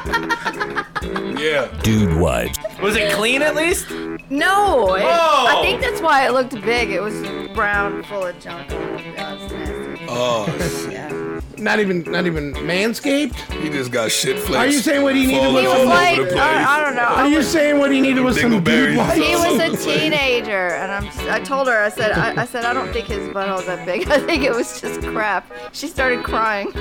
Yeah. 1.41 1.67
Dude 1.83 2.15
wipes. 2.17 2.57
Was 2.81 2.95
it 2.95 3.11
clean 3.13 3.41
at 3.41 3.55
least? 3.55 3.89
No, 4.29 4.95
it- 4.95 5.03
Oh. 5.05 5.47
I 5.49 5.61
think 5.61 5.81
that's 5.81 6.01
why 6.01 6.25
it 6.27 6.31
looked 6.33 6.59
big. 6.61 6.89
It 6.91 7.01
was 7.01 7.13
brown, 7.53 8.03
full 8.03 8.25
of 8.25 8.39
junk. 8.39 8.71
on 8.71 8.77
it. 8.77 9.17
Was 9.17 9.47
nasty. 9.47 10.05
Oh, 10.09 10.45
Yeah. 10.91 11.06
Not 11.59 11.79
even, 11.79 12.03
not 12.03 12.25
even 12.25 12.53
manscaped. 12.53 13.33
he 13.61 13.69
just 13.69 13.91
got 13.91 14.11
shit 14.11 14.37
flakes. 14.39 14.57
Are 14.57 14.67
you 14.67 14.79
saying 14.79 15.01
what 15.03 15.15
he 15.15 15.25
needed 15.27 15.39
falling 15.41 15.53
was 15.55 15.63
He 15.63 15.67
was 15.67 15.77
some? 15.77 15.87
over 15.87 16.21
like, 16.21 16.29
the. 16.29 16.37
I, 16.37 16.77
I 16.77 16.83
don't 16.83 16.95
know. 16.95 17.01
I 17.01 17.21
Are 17.23 17.27
you 17.27 17.37
was- 17.37 17.47
saying 17.51 17.79
what 17.79 17.91
he 17.91 17.99
needed 18.01 18.21
was 18.21 18.39
some 18.39 18.51
dude 18.51 18.63
Dingleberries. 18.63 18.97
wipes? 18.97 19.15
He 19.15 19.35
was 19.35 19.43
a 19.43 19.47
over 19.47 19.57
the 19.71 19.77
place. 19.77 19.85
teenager, 20.01 20.67
and 20.69 20.91
I'm 20.91 21.05
just, 21.05 21.19
I 21.21 21.39
told 21.39 21.67
her, 21.67 21.77
I 21.83 21.89
said, 21.89 22.11
I, 22.11 22.41
I 22.41 22.45
said, 22.45 22.65
I 22.65 22.73
don't 22.73 22.91
think 22.93 23.07
his 23.07 23.27
butthole's 23.29 23.65
that 23.65 23.85
big. 23.85 24.07
I 24.11 24.19
think 24.19 24.43
it 24.43 24.51
was 24.53 24.79
just 24.79 25.01
crap. 25.01 25.51
She 25.73 25.87
started 25.87 26.23
crying. 26.23 26.71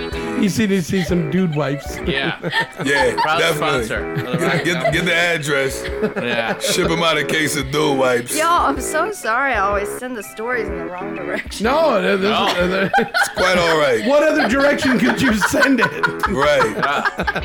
You 0.42 0.48
see, 0.48 0.66
to 0.66 0.82
see 0.82 1.02
some 1.02 1.30
dude 1.30 1.54
wipes. 1.54 1.98
Yeah. 2.06 2.38
Yeah, 2.84 3.14
Proud 3.16 3.38
definitely. 3.38 3.84
sponsor. 3.86 4.38
Get, 4.38 4.64
get, 4.64 4.92
get 4.92 5.04
the 5.06 5.14
address. 5.14 5.82
Yeah. 6.16 6.58
Ship 6.60 6.88
him 6.90 7.02
out 7.02 7.16
a 7.16 7.24
case 7.24 7.56
of 7.56 7.70
dude 7.72 7.98
wipes. 7.98 8.36
Y'all, 8.36 8.66
I'm 8.66 8.80
so 8.80 9.10
sorry. 9.12 9.54
I 9.54 9.60
always 9.60 9.88
send 9.98 10.16
the 10.16 10.22
stories 10.22 10.68
in 10.68 10.76
the 10.78 10.84
wrong 10.86 11.14
direction. 11.16 11.64
No, 11.64 12.00
th- 12.00 12.20
this, 12.20 12.30
No. 12.30 12.46
uh, 12.46 12.88
It's 12.98 13.28
quite 13.30 13.56
all 13.58 13.78
right. 13.78 14.06
what 14.06 14.22
other 14.22 14.46
direction 14.48 14.65
could 14.74 15.20
you 15.22 15.34
send 15.34 15.80
it? 15.80 16.26
Right. 16.28 16.74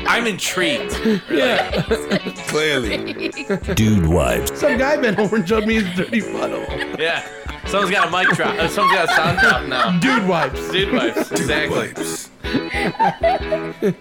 I'm 0.06 0.26
intrigued. 0.26 0.92
Yeah, 1.30 1.82
Clearly. 2.48 3.28
Dude 3.74 4.06
wipes. 4.06 4.58
some 4.58 4.76
guy 4.78 4.96
bent 5.00 5.18
over 5.18 5.36
and 5.36 5.48
showed 5.48 5.66
me 5.66 5.74
his 5.74 5.96
dirty 5.96 6.20
butthole. 6.20 6.98
Yeah. 6.98 7.26
Someone's 7.66 7.92
got 7.92 8.08
a 8.08 8.10
mic 8.10 8.28
drop. 8.36 8.54
Uh, 8.58 8.68
someone's 8.68 8.96
got 8.96 9.08
a 9.08 9.14
sound 9.14 9.38
drop 9.38 9.66
now. 9.66 9.98
Dude 10.00 10.26
wipes. 10.28 10.70
Dude 10.70 10.92
wipes. 10.92 11.30
Exactly. 11.30 11.92
Wipes. 11.92 12.30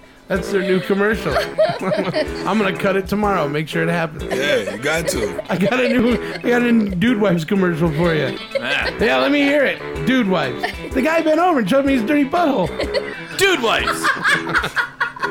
That's 0.32 0.50
their 0.50 0.62
new 0.62 0.80
commercial. 0.80 1.34
I'm 1.82 2.58
gonna 2.58 2.78
cut 2.78 2.96
it 2.96 3.06
tomorrow. 3.06 3.50
Make 3.50 3.68
sure 3.68 3.84
it 3.84 3.90
happens. 3.90 4.24
Yeah, 4.24 4.76
you 4.76 4.82
got 4.82 5.10
to. 5.10 5.44
I 5.52 5.58
got 5.58 5.84
a 5.84 5.90
new, 5.90 6.14
I 6.36 6.38
got 6.38 6.62
a 6.62 6.72
new 6.72 6.96
dude 6.96 7.20
wipes 7.20 7.44
commercial 7.44 7.90
for 7.92 8.14
you. 8.14 8.38
Yeah. 8.54 8.98
Yeah, 8.98 9.18
let 9.18 9.34
me 9.34 9.42
hear 9.42 9.66
it. 9.66 10.06
Dude 10.08 10.30
wipes. 10.30 10.62
The 10.94 11.02
guy 11.02 11.22
bent 11.22 11.38
over 11.42 11.60
and 11.60 11.70
showed 11.70 11.86
me 11.86 11.98
his 11.98 12.04
dirty 12.04 12.24
butthole. 12.24 12.70
Dude 13.38 13.62
wipes. 13.62 14.08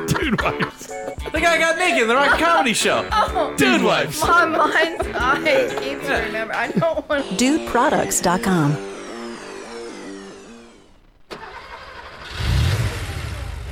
Dude 0.12 0.38
wipes. 0.42 0.88
The 0.88 1.40
guy 1.40 1.56
got 1.56 1.78
naked 1.78 2.02
in 2.02 2.08
the 2.08 2.14
rock 2.14 2.38
comedy 2.38 2.74
show. 2.74 3.08
Oh. 3.32 3.54
Dude 3.56 3.82
wipes. 3.82 4.20
My 4.20 4.44
mind's 4.44 5.06
eye 5.14 5.74
keeps 5.80 6.02
remembering. 6.08 6.50
I 6.50 6.72
don't 6.72 7.08
want 7.08 7.24
to. 7.26 7.34
DudeProducts.com. 7.36 8.99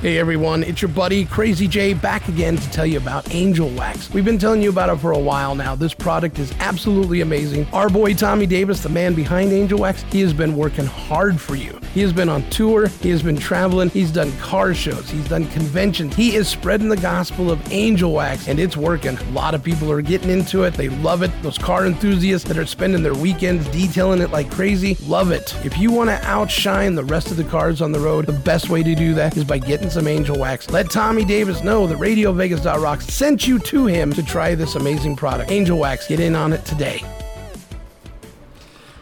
Hey 0.01 0.17
everyone, 0.17 0.63
it's 0.63 0.81
your 0.81 0.87
buddy 0.87 1.25
Crazy 1.25 1.67
J 1.67 1.93
back 1.93 2.29
again 2.29 2.55
to 2.55 2.71
tell 2.71 2.85
you 2.85 2.97
about 2.97 3.35
Angel 3.35 3.67
Wax. 3.67 4.09
We've 4.09 4.23
been 4.23 4.37
telling 4.37 4.61
you 4.61 4.69
about 4.69 4.89
it 4.89 4.95
for 5.01 5.11
a 5.11 5.19
while 5.19 5.55
now. 5.55 5.75
This 5.75 5.93
product 5.93 6.39
is 6.39 6.53
absolutely 6.61 7.19
amazing. 7.19 7.67
Our 7.73 7.89
boy 7.89 8.13
Tommy 8.13 8.45
Davis, 8.45 8.81
the 8.81 8.87
man 8.87 9.13
behind 9.13 9.51
Angel 9.51 9.77
Wax, 9.77 10.03
he 10.03 10.21
has 10.21 10.31
been 10.31 10.55
working 10.55 10.85
hard 10.85 11.41
for 11.41 11.57
you. 11.57 11.77
He 11.93 11.99
has 11.99 12.13
been 12.13 12.29
on 12.29 12.49
tour, 12.49 12.87
he 12.87 13.09
has 13.09 13.21
been 13.21 13.35
traveling, 13.35 13.89
he's 13.89 14.09
done 14.09 14.31
car 14.37 14.73
shows, 14.73 15.09
he's 15.09 15.27
done 15.27 15.47
conventions. 15.47 16.15
He 16.15 16.35
is 16.35 16.47
spreading 16.47 16.87
the 16.87 16.95
gospel 16.95 17.51
of 17.51 17.59
Angel 17.69 18.13
Wax 18.13 18.47
and 18.47 18.57
it's 18.57 18.77
working. 18.77 19.17
A 19.17 19.31
lot 19.31 19.53
of 19.53 19.63
people 19.63 19.91
are 19.91 20.01
getting 20.01 20.29
into 20.29 20.63
it. 20.63 20.75
They 20.75 20.87
love 20.87 21.23
it. 21.23 21.31
Those 21.41 21.57
car 21.57 21.85
enthusiasts 21.85 22.47
that 22.47 22.57
are 22.57 22.65
spending 22.65 23.03
their 23.03 23.15
weekends 23.15 23.67
detailing 23.67 24.21
it 24.21 24.29
like 24.29 24.49
crazy, 24.49 24.95
love 25.07 25.31
it. 25.31 25.53
If 25.65 25.77
you 25.77 25.91
want 25.91 26.09
to 26.09 26.25
outshine 26.25 26.95
the 26.95 27.03
rest 27.03 27.31
of 27.31 27.35
the 27.37 27.43
cars 27.43 27.81
on 27.81 27.91
the 27.91 27.99
road, 27.99 28.27
the 28.27 28.31
best 28.31 28.69
way 28.69 28.81
to 28.81 28.95
do 28.95 29.13
that 29.15 29.35
is 29.35 29.43
by 29.43 29.57
getting 29.57 29.88
some 29.91 30.07
Angel 30.07 30.37
Wax. 30.37 30.69
Let 30.69 30.89
Tommy 30.89 31.25
Davis 31.25 31.63
know 31.63 31.87
that 31.87 31.97
RadioVegas.rocks 31.97 33.07
sent 33.07 33.47
you 33.47 33.59
to 33.59 33.87
him 33.87 34.13
to 34.13 34.23
try 34.23 34.53
this 34.53 34.75
amazing 34.75 35.15
product. 35.15 35.51
Angel 35.51 35.77
Wax, 35.77 36.07
get 36.07 36.19
in 36.19 36.35
on 36.35 36.53
it 36.53 36.63
today. 36.65 37.01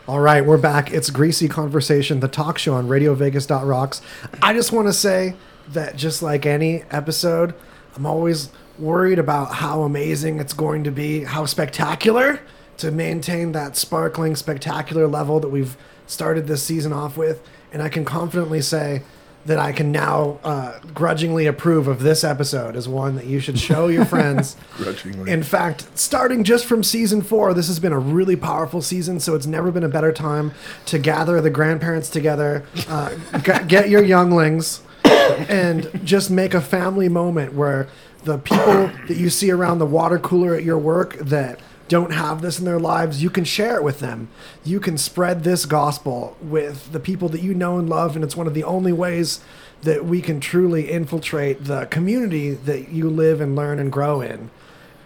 All 0.07 0.19
right, 0.19 0.45
we're 0.45 0.57
back. 0.57 0.93
It's 0.93 1.09
Greasy 1.09 1.49
Conversation, 1.49 2.21
the 2.21 2.29
talk 2.29 2.57
show 2.57 2.75
on 2.75 2.87
RadioVegas.rocks. 2.87 4.01
I 4.41 4.53
just 4.53 4.71
want 4.71 4.87
to 4.87 4.93
say 4.93 5.35
that 5.69 5.97
just 5.97 6.21
like 6.21 6.45
any 6.45 6.83
episode, 6.91 7.53
I'm 7.95 8.05
always 8.05 8.49
worried 8.79 9.19
about 9.19 9.55
how 9.55 9.81
amazing 9.81 10.39
it's 10.39 10.53
going 10.53 10.85
to 10.85 10.91
be, 10.91 11.23
how 11.23 11.45
spectacular 11.45 12.39
to 12.77 12.91
maintain 12.91 13.51
that 13.51 13.75
sparkling, 13.75 14.35
spectacular 14.35 15.07
level 15.07 15.39
that 15.41 15.49
we've 15.49 15.75
started 16.05 16.47
this 16.47 16.63
season 16.63 16.93
off 16.93 17.17
with. 17.17 17.45
And 17.73 17.81
I 17.81 17.89
can 17.89 18.05
confidently 18.05 18.61
say 18.61 19.01
that 19.47 19.59
I 19.59 19.71
can 19.71 19.91
now 19.93 20.39
uh, 20.43 20.77
grudgingly 20.93 21.47
approve 21.47 21.87
of 21.87 22.01
this 22.03 22.23
episode 22.23 22.75
as 22.75 22.87
one 22.87 23.15
that 23.15 23.25
you 23.25 23.39
should 23.39 23.57
show 23.57 23.87
your 23.87 24.03
friends. 24.05 24.57
Grudgingly. 24.77 25.31
In 25.31 25.41
fact, 25.41 25.87
starting 25.97 26.43
just 26.43 26.65
from 26.65 26.83
season 26.83 27.21
four, 27.21 27.53
this 27.53 27.67
has 27.67 27.79
been 27.79 27.93
a 27.93 27.99
really 27.99 28.35
powerful 28.35 28.81
season, 28.81 29.19
so 29.21 29.35
it's 29.35 29.45
never 29.45 29.71
been 29.71 29.85
a 29.85 29.89
better 29.89 30.11
time 30.11 30.51
to 30.87 30.99
gather 30.99 31.39
the 31.39 31.49
grandparents 31.49 32.09
together, 32.09 32.65
uh, 32.89 33.15
g- 33.39 33.65
get 33.67 33.89
your 33.89 34.03
younglings, 34.03 34.81
and 35.05 35.89
just 36.03 36.29
make 36.29 36.53
a 36.53 36.61
family 36.61 37.07
moment 37.07 37.53
where 37.53 37.87
the 38.25 38.37
people 38.37 38.91
that 39.07 39.15
you 39.15 39.29
see 39.29 39.49
around 39.49 39.79
the 39.79 39.85
water 39.85 40.19
cooler 40.19 40.53
at 40.55 40.63
your 40.63 40.77
work 40.77 41.15
that 41.19 41.59
don't 41.87 42.11
have 42.11 42.41
this 42.41 42.59
in 42.59 42.65
their 42.65 42.79
lives, 42.79 43.21
you 43.21 43.29
can 43.29 43.43
share 43.43 43.75
it 43.75 43.83
with 43.83 43.99
them. 43.99 44.29
You 44.63 44.79
can 44.79 44.97
spread 44.97 45.43
this 45.43 45.65
gospel 45.65 46.37
with 46.41 46.91
the 46.91 46.99
people 46.99 47.29
that 47.29 47.41
you 47.41 47.53
know 47.53 47.77
and 47.77 47.89
love, 47.89 48.15
and 48.15 48.23
it's 48.23 48.35
one 48.35 48.47
of 48.47 48.53
the 48.53 48.63
only 48.63 48.93
ways 48.93 49.39
that 49.83 50.05
we 50.05 50.21
can 50.21 50.39
truly 50.39 50.89
infiltrate 50.89 51.65
the 51.65 51.85
community 51.85 52.51
that 52.51 52.89
you 52.89 53.09
live 53.09 53.39
and 53.41 53.55
learn 53.55 53.79
and 53.79 53.91
grow 53.91 54.21
in. 54.21 54.49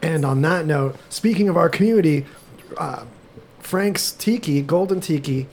And 0.01 0.25
on 0.25 0.41
that 0.41 0.65
note, 0.65 0.95
speaking 1.09 1.49
of 1.49 1.57
our 1.57 1.69
community, 1.69 2.25
uh, 2.77 3.05
Frank's 3.59 4.11
Tiki, 4.11 4.61
Golden 4.61 4.99
Tiki. 4.99 5.47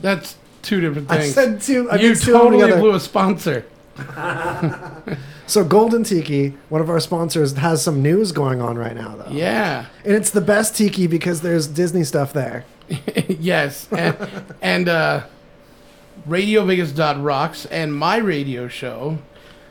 That's 0.00 0.36
two 0.62 0.80
different 0.80 1.08
things. 1.08 1.24
I 1.24 1.28
said 1.28 1.60
two. 1.60 1.90
I 1.90 1.96
you 1.96 2.10
mixed 2.10 2.24
two 2.24 2.36
of 2.36 2.50
them 2.50 2.60
totally 2.60 2.80
blew 2.80 2.94
a 2.94 3.00
sponsor. 3.00 3.64
So 5.52 5.62
Golden 5.62 6.02
Tiki, 6.02 6.54
one 6.70 6.80
of 6.80 6.88
our 6.88 6.98
sponsors, 6.98 7.52
has 7.58 7.82
some 7.82 8.00
news 8.02 8.32
going 8.32 8.62
on 8.62 8.78
right 8.78 8.96
now, 8.96 9.16
though. 9.16 9.30
Yeah. 9.30 9.84
And 10.02 10.14
it's 10.14 10.30
the 10.30 10.40
best 10.40 10.74
tiki 10.74 11.06
because 11.06 11.42
there's 11.42 11.66
Disney 11.66 12.04
stuff 12.04 12.32
there. 12.32 12.64
yes, 13.28 13.86
and, 13.92 14.16
and 14.62 14.88
uh, 14.88 15.24
rocks, 16.26 17.66
and 17.66 17.94
my 17.94 18.16
radio 18.16 18.66
show 18.66 19.18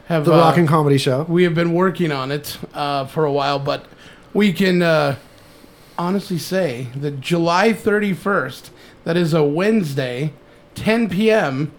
have 0.06 0.26
The 0.26 0.34
uh, 0.36 0.38
Rock 0.38 0.58
and 0.58 0.68
Comedy 0.68 1.00
Show. 1.00 1.24
We 1.24 1.46
have 1.46 1.56
been 1.56 1.74
working 1.74 2.12
on 2.12 2.32
it 2.32 2.60
uh, 2.76 3.08
for 3.08 3.26
a 3.26 3.32
while, 3.32 3.58
but 3.58 3.88
we 4.36 4.54
can 4.54 4.84
uh, 4.84 5.16
honestly 5.98 6.38
say 6.38 6.90
that 6.96 7.20
July 7.22 7.74
31st, 7.74 8.70
that 9.06 9.18
is 9.18 9.34
a 9.34 9.44
Wednesday, 9.44 10.32
10 10.76 11.10
p.m. 11.10 11.72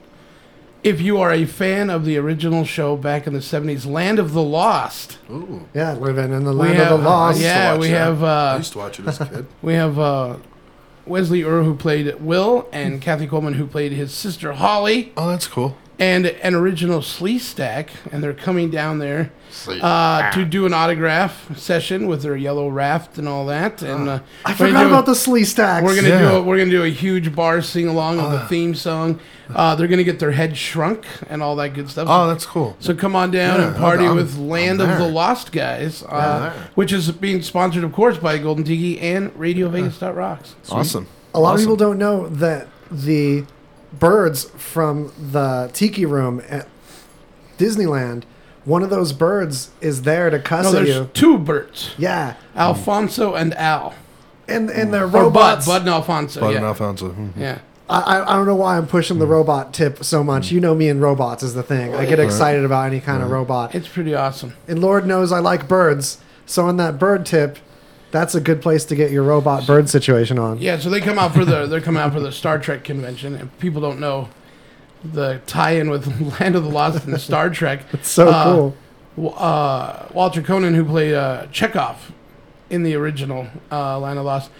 If 0.82 1.00
you 1.00 1.18
are 1.20 1.30
a 1.32 1.44
fan 1.44 1.90
of 1.90 2.04
the 2.04 2.16
original 2.18 2.64
show 2.64 2.96
back 2.96 3.28
in 3.28 3.32
the 3.34 3.38
70s, 3.38 3.86
Land 3.86 4.18
of 4.18 4.32
the 4.32 4.42
Lost. 4.42 5.18
Ooh. 5.30 5.68
Yeah, 5.74 5.92
living 5.92 6.32
in 6.32 6.42
the 6.44 6.50
We 6.50 6.56
land 6.58 6.74
have- 6.78 6.92
of 6.92 7.00
the 7.02 7.08
lost. 7.08 7.40
Yeah, 7.40 7.76
we 7.78 7.90
have. 7.90 8.22
Uh, 8.22 8.26
I 8.26 8.56
used 8.56 8.72
to 8.72 8.78
watch 8.78 8.98
it 8.98 9.06
as 9.06 9.20
a 9.20 9.26
kid. 9.26 9.46
We 9.62 9.74
have 9.74 9.96
uh, 9.98 10.36
Wesley 11.06 11.42
Eure 11.42 11.64
who 11.64 11.76
played 11.76 12.20
Will, 12.20 12.66
and 12.72 13.00
Kathy 13.00 13.28
Coleman 13.28 13.54
who 13.54 13.66
played 13.68 13.92
his 13.92 14.12
sister 14.12 14.54
Holly. 14.54 15.12
Oh, 15.16 15.28
that's 15.28 15.46
cool. 15.46 15.76
And 15.98 16.26
an 16.26 16.54
original 16.56 16.98
Sleestak, 17.00 17.90
and 18.10 18.24
they're 18.24 18.32
coming 18.32 18.70
down 18.70 18.98
there 18.98 19.30
uh, 19.68 20.32
to 20.32 20.44
do 20.44 20.66
an 20.66 20.72
autograph 20.74 21.56
session 21.56 22.08
with 22.08 22.22
their 22.22 22.34
yellow 22.36 22.68
raft 22.68 23.18
and 23.18 23.28
all 23.28 23.46
that. 23.46 23.82
And 23.82 24.08
uh, 24.08 24.20
I 24.44 24.54
forgot 24.54 24.82
do- 24.82 24.88
about 24.88 25.06
the 25.06 25.12
Sleestaks. 25.12 25.82
We're 25.82 25.94
gonna 25.94 26.08
Yeah. 26.08 26.30
do 26.30 26.36
a, 26.38 26.42
we're 26.42 26.58
gonna 26.58 26.70
do 26.70 26.82
a 26.82 26.88
huge 26.88 27.34
bar 27.36 27.62
sing 27.62 27.86
along 27.86 28.18
of 28.18 28.32
the 28.32 28.40
theme 28.48 28.74
song. 28.74 29.20
Uh, 29.54 29.76
they're 29.76 29.86
gonna 29.86 30.02
get 30.02 30.18
their 30.18 30.32
head 30.32 30.56
shrunk 30.56 31.04
and 31.28 31.40
all 31.42 31.54
that 31.56 31.74
good 31.74 31.88
stuff. 31.88 32.08
Oh, 32.10 32.26
that's 32.26 32.46
cool. 32.46 32.74
So 32.80 32.94
come 32.94 33.14
on 33.14 33.30
down 33.30 33.60
Yeah, 33.60 33.66
and 33.68 33.76
party 33.76 34.04
I'm- 34.06 34.16
with 34.16 34.36
Land 34.38 34.80
of 34.80 34.88
the. 34.98 35.06
Lost 35.06 35.52
guys, 35.52 36.02
Yeah, 36.08 36.14
uh, 36.16 36.38
there. 36.40 36.52
which 36.74 36.92
is 36.92 37.12
being 37.12 37.42
sponsored, 37.42 37.84
of 37.84 37.92
course, 37.92 38.16
by 38.18 38.38
Golden 38.38 38.64
Tiki 38.64 38.98
and 38.98 39.30
Radio 39.38 39.68
Vegas 39.68 40.00
Rocks. 40.00 40.54
Awesome. 40.70 41.06
A 41.34 41.38
lot 41.40 41.54
of 41.54 41.60
people 41.60 41.76
don't 41.76 41.98
know 41.98 42.28
that 42.28 42.66
the 42.90 43.44
birds 43.98 44.44
from 44.56 45.12
the 45.18 45.70
tiki 45.72 46.04
room 46.06 46.42
at 46.48 46.66
Disneyland. 47.58 48.24
One 48.64 48.82
of 48.82 48.90
those 48.90 49.12
birds 49.12 49.70
is 49.80 50.02
there 50.02 50.30
to 50.30 50.38
cuss 50.38 50.64
No, 50.64 50.78
at 50.78 50.84
there's 50.84 50.96
you. 50.96 51.10
two 51.14 51.38
birds. 51.38 51.94
Yeah, 51.98 52.34
Alfonso 52.56 53.34
and 53.34 53.54
Al. 53.54 53.94
and 54.46 54.70
and 54.70 54.92
they're 54.94 55.04
Or 55.04 55.08
Bud, 55.08 55.20
robots. 55.22 55.66
Bud 55.66 55.80
and 55.82 55.90
Alfonso. 55.90 56.40
Bud 56.40 56.50
yeah. 56.50 56.56
and 56.58 56.66
Alfonso. 56.66 57.10
mhm. 57.10 57.30
yeah. 57.36 57.58
I, 57.90 58.00
I 58.00 58.32
I 58.32 58.36
don't 58.36 58.46
know 58.46 58.54
why 58.54 58.76
I'm 58.78 58.86
pushing 58.86 59.18
the 59.18 59.26
robot 59.26 59.74
tip 59.74 60.04
so 60.04 60.22
much. 60.22 60.52
You 60.52 60.60
know 60.60 60.74
me 60.74 60.88
and 60.88 61.02
robots 61.02 61.42
is 61.42 61.54
the 61.54 61.62
thing. 61.64 61.94
I 61.94 62.06
get 62.06 62.20
excited 62.20 62.64
about 62.64 62.86
any 62.86 63.00
kind 63.00 63.22
of 63.22 63.30
robot. 63.30 63.74
It's 63.74 63.88
pretty 63.88 64.14
awesome. 64.14 64.54
And 64.68 64.78
Lord 64.80 65.06
knows 65.06 65.32
I 65.32 65.40
like 65.40 65.66
birds. 65.68 66.18
So 66.46 66.64
on 66.66 66.76
that 66.76 66.98
bird 66.98 67.26
tip, 67.26 67.58
that's 68.12 68.34
a 68.36 68.40
good 68.40 68.62
place 68.62 68.84
to 68.86 68.94
get 68.94 69.10
your 69.10 69.24
robot 69.24 69.66
bird 69.66 69.88
situation 69.88 70.38
on. 70.38 70.58
Yeah, 70.58 70.78
so 70.78 70.88
they 70.90 71.00
come 71.00 71.18
out 71.18 71.34
for 71.34 71.44
the 71.44 71.66
they're 71.66 71.80
coming 71.80 72.00
out 72.02 72.12
for 72.12 72.20
the 72.20 72.30
Star 72.30 72.58
Trek 72.58 72.84
convention, 72.84 73.34
and 73.34 73.58
people 73.58 73.80
don't 73.80 73.98
know 73.98 74.28
the 75.04 75.40
tie-in 75.46 75.90
with 75.90 76.06
Land 76.40 76.54
of 76.54 76.62
the 76.62 76.70
Lost 76.70 77.04
and 77.06 77.20
Star 77.20 77.50
Trek. 77.50 77.84
It's 77.92 78.08
so 78.08 78.28
Uh, 78.28 78.44
cool. 78.44 78.76
w- 79.16 79.34
Uh, 79.36 80.06
Walter 80.14 80.42
Koenig, 80.42 80.74
who 80.74 80.84
played 80.84 81.14
uh, 81.14 81.46
Chekhov 81.50 82.12
in 82.70 82.84
the 82.84 82.94
original 82.94 83.48
uh, 83.72 83.98
Land 83.98 84.18
of 84.18 84.24
the 84.24 84.30
Lost, 84.30 84.50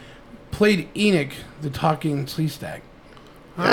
played 0.51 0.93
Enik, 0.95 1.33
the 1.61 1.71
talking 1.71 2.27
sea 2.27 2.49
stag. 2.49 2.83
Ah, 3.59 3.65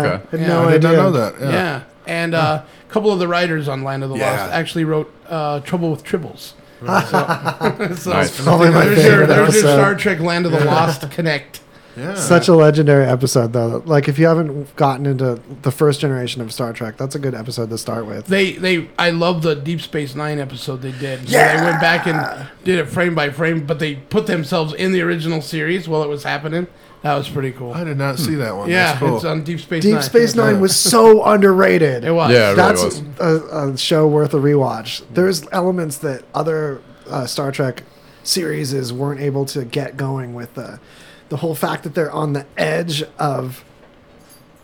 Oh, 0.00 0.06
okay. 0.06 0.40
Yeah, 0.40 0.46
no 0.48 0.68
I 0.68 0.72
did 0.72 0.84
idea. 0.86 0.96
not 0.96 1.02
know 1.02 1.10
that. 1.12 1.34
Yeah, 1.40 1.50
Yeah. 1.50 1.80
and 2.06 2.34
uh, 2.34 2.62
a 2.88 2.90
couple 2.92 3.12
of 3.12 3.18
the 3.18 3.28
writers 3.28 3.68
on 3.68 3.82
Land 3.84 4.02
of 4.04 4.10
the 4.10 4.16
Yeah. 4.16 4.30
Lost 4.40 4.52
actually 4.52 4.84
wrote 4.84 5.12
uh, 5.28 5.60
Trouble 5.60 5.90
with 5.90 6.04
Tribbles. 6.04 6.52
so, 6.80 7.94
so 7.94 8.10
Nice. 8.10 8.42
Probably 8.42 8.70
my 8.70 8.84
there's, 8.84 9.04
your, 9.04 9.12
favorite 9.12 9.26
there's 9.26 9.38
your 9.38 9.44
episode. 9.44 9.60
Star 9.60 9.94
Trek 9.94 10.20
Land 10.20 10.46
of 10.46 10.52
the 10.52 10.64
Lost 10.64 11.10
connect. 11.10 11.60
Yeah. 11.96 12.14
Such 12.14 12.48
a 12.48 12.54
legendary 12.54 13.06
episode, 13.06 13.54
though. 13.54 13.82
Like, 13.86 14.06
if 14.06 14.18
you 14.18 14.26
haven't 14.26 14.76
gotten 14.76 15.06
into 15.06 15.40
the 15.62 15.72
first 15.72 16.00
generation 16.00 16.42
of 16.42 16.52
Star 16.52 16.74
Trek, 16.74 16.98
that's 16.98 17.14
a 17.14 17.18
good 17.18 17.34
episode 17.34 17.70
to 17.70 17.78
start 17.78 18.04
with. 18.04 18.26
They 18.26 18.52
they 18.52 18.90
I 18.98 19.10
love 19.10 19.40
the 19.40 19.54
Deep 19.54 19.80
Space 19.80 20.14
Nine 20.14 20.38
episode 20.38 20.82
they 20.82 20.92
did. 20.92 21.22
Yeah, 21.22 21.56
they 21.56 21.64
went 21.64 21.80
back 21.80 22.06
and 22.06 22.48
did 22.64 22.78
it 22.78 22.86
frame 22.86 23.14
by 23.14 23.30
frame, 23.30 23.64
but 23.64 23.78
they 23.78 23.94
put 23.94 24.26
themselves 24.26 24.74
in 24.74 24.92
the 24.92 25.00
original 25.00 25.40
series 25.40 25.88
while 25.88 26.02
it 26.02 26.08
was 26.08 26.24
happening. 26.24 26.66
That 27.02 27.14
was 27.14 27.28
pretty 27.28 27.52
cool. 27.52 27.72
I 27.72 27.84
did 27.84 27.98
not 27.98 28.18
see 28.18 28.34
that 28.36 28.56
one. 28.56 28.68
Yeah, 28.68 28.86
That's 28.86 28.98
cool. 28.98 29.16
it's 29.16 29.24
on 29.24 29.44
Deep 29.44 29.60
Space 29.60 29.82
Deep 29.82 29.94
Nine. 29.94 30.02
Space 30.02 30.34
Nine 30.34 30.60
was 30.60 30.74
so 30.74 31.24
underrated. 31.32 32.04
It 32.04 32.10
was. 32.10 32.32
Yeah, 32.32 32.50
it 32.50 32.54
really 32.54 32.56
That's 32.56 32.82
was. 32.84 33.02
a, 33.20 33.68
a 33.72 33.78
show 33.78 34.08
worth 34.08 34.34
a 34.34 34.38
rewatch. 34.38 35.02
There's 35.12 35.46
elements 35.52 35.98
that 35.98 36.24
other 36.34 36.80
uh, 37.08 37.26
Star 37.26 37.52
Trek 37.52 37.84
series 38.24 38.92
weren't 38.92 39.20
able 39.20 39.44
to 39.46 39.64
get 39.64 39.96
going 39.96 40.34
with 40.34 40.54
the 40.54 40.80
the 41.28 41.36
whole 41.38 41.54
fact 41.54 41.82
that 41.84 41.94
they're 41.94 42.10
on 42.10 42.32
the 42.32 42.46
edge 42.56 43.02
of 43.18 43.64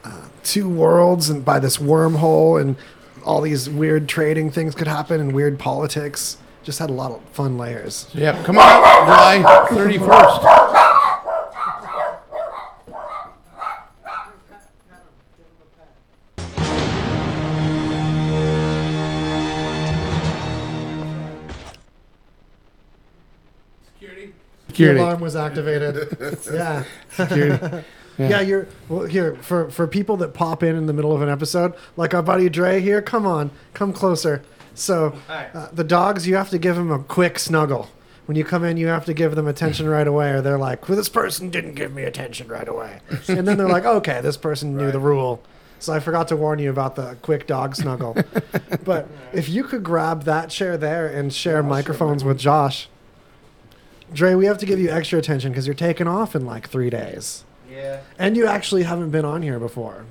uh, 0.05 0.29
two 0.43 0.69
worlds 0.69 1.29
and 1.29 1.45
by 1.45 1.59
this 1.61 1.77
wormhole 1.79 2.61
and 2.61 2.77
all 3.25 3.41
these 3.41 3.69
weird 3.71 4.09
trading 4.09 4.51
things 4.51 4.75
could 4.75 4.89
happen 4.89 5.21
and 5.21 5.33
weird 5.33 5.59
politics. 5.59 6.39
Just 6.65 6.79
had 6.79 6.91
a 6.91 6.93
lot 6.93 7.11
of 7.11 7.21
fun 7.31 7.59
layers. 7.59 8.09
Yeah, 8.15 8.41
come 8.45 8.57
on, 8.59 8.65
July 9.07 9.43
31st. 9.71 10.72
Security. 24.73 24.99
The 24.99 25.05
alarm 25.05 25.21
was 25.21 25.37
activated. 25.37 26.17
yeah. 26.53 26.85
Security. 27.15 27.85
Yeah. 28.19 28.41
you're 28.43 28.69
well, 28.89 29.05
here 29.05 29.37
for 29.37 29.71
for 29.71 29.87
people 29.87 30.19
that 30.19 30.35
pop 30.35 30.63
in 30.63 30.77
in 30.77 30.87
the 30.87 30.93
middle 30.93 31.13
of 31.13 31.23
an 31.23 31.31
episode, 31.31 31.73
like 31.97 32.13
our 32.15 32.23
buddy 32.23 32.49
Dre 32.51 32.79
here. 32.79 33.01
Come 33.01 33.27
on, 33.27 33.51
come 33.73 33.93
closer. 33.93 34.43
So 34.75 35.17
uh, 35.29 35.69
the 35.73 35.83
dogs, 35.83 36.29
you 36.29 36.37
have 36.37 36.51
to 36.51 36.59
give 36.59 36.77
them 36.77 36.93
a 36.93 36.99
quick 37.03 37.39
snuggle. 37.39 37.89
When 38.27 38.37
you 38.37 38.45
come 38.45 38.65
in, 38.65 38.77
you 38.77 38.87
have 38.89 39.05
to 39.07 39.15
give 39.15 39.35
them 39.35 39.49
attention 39.49 39.89
right 39.89 40.07
away, 40.07 40.31
or 40.31 40.41
they're 40.41 40.59
like, 40.59 40.89
"Well, 40.89 40.97
this 40.97 41.09
person 41.09 41.51
didn't 41.51 41.75
give 41.75 41.93
me 41.93 42.05
attention 42.05 42.49
right 42.49 42.69
away," 42.69 43.01
and 43.29 43.49
then 43.49 43.57
they're 43.57 43.69
like, 43.69 43.87
"Okay, 43.87 44.21
this 44.21 44.37
person 44.37 44.77
knew 44.77 44.93
the 44.93 45.01
rule." 45.01 45.43
So 45.79 45.93
I 45.93 45.99
forgot 45.99 46.29
to 46.29 46.37
warn 46.37 46.61
you 46.61 46.71
about 46.71 46.95
the 46.95 47.17
quick 47.23 47.49
dog 47.49 47.75
snuggle. 47.75 48.17
but 48.85 49.09
if 49.33 49.49
you 49.49 49.65
could 49.65 49.83
grab 49.83 50.25
that 50.25 50.49
chair 50.49 50.77
there 50.77 51.09
and 51.09 51.33
share 51.33 51.61
microphones 51.61 52.23
with 52.23 52.39
Josh, 52.39 52.89
Dre, 54.13 54.35
we 54.35 54.47
have 54.47 54.59
to 54.59 54.67
give 54.67 54.79
you 54.79 54.91
extra 54.91 55.19
attention 55.19 55.53
because 55.53 55.67
you're 55.67 55.75
taking 55.75 56.07
off 56.07 56.35
in 56.35 56.45
like 56.45 56.69
three 56.69 56.91
days. 56.91 57.45
Yeah. 57.71 58.01
And 58.19 58.37
you 58.37 58.47
actually 58.47 58.83
haven't 58.83 59.11
been 59.11 59.25
on 59.25 59.43
here 59.43 59.59
before. 59.59 60.05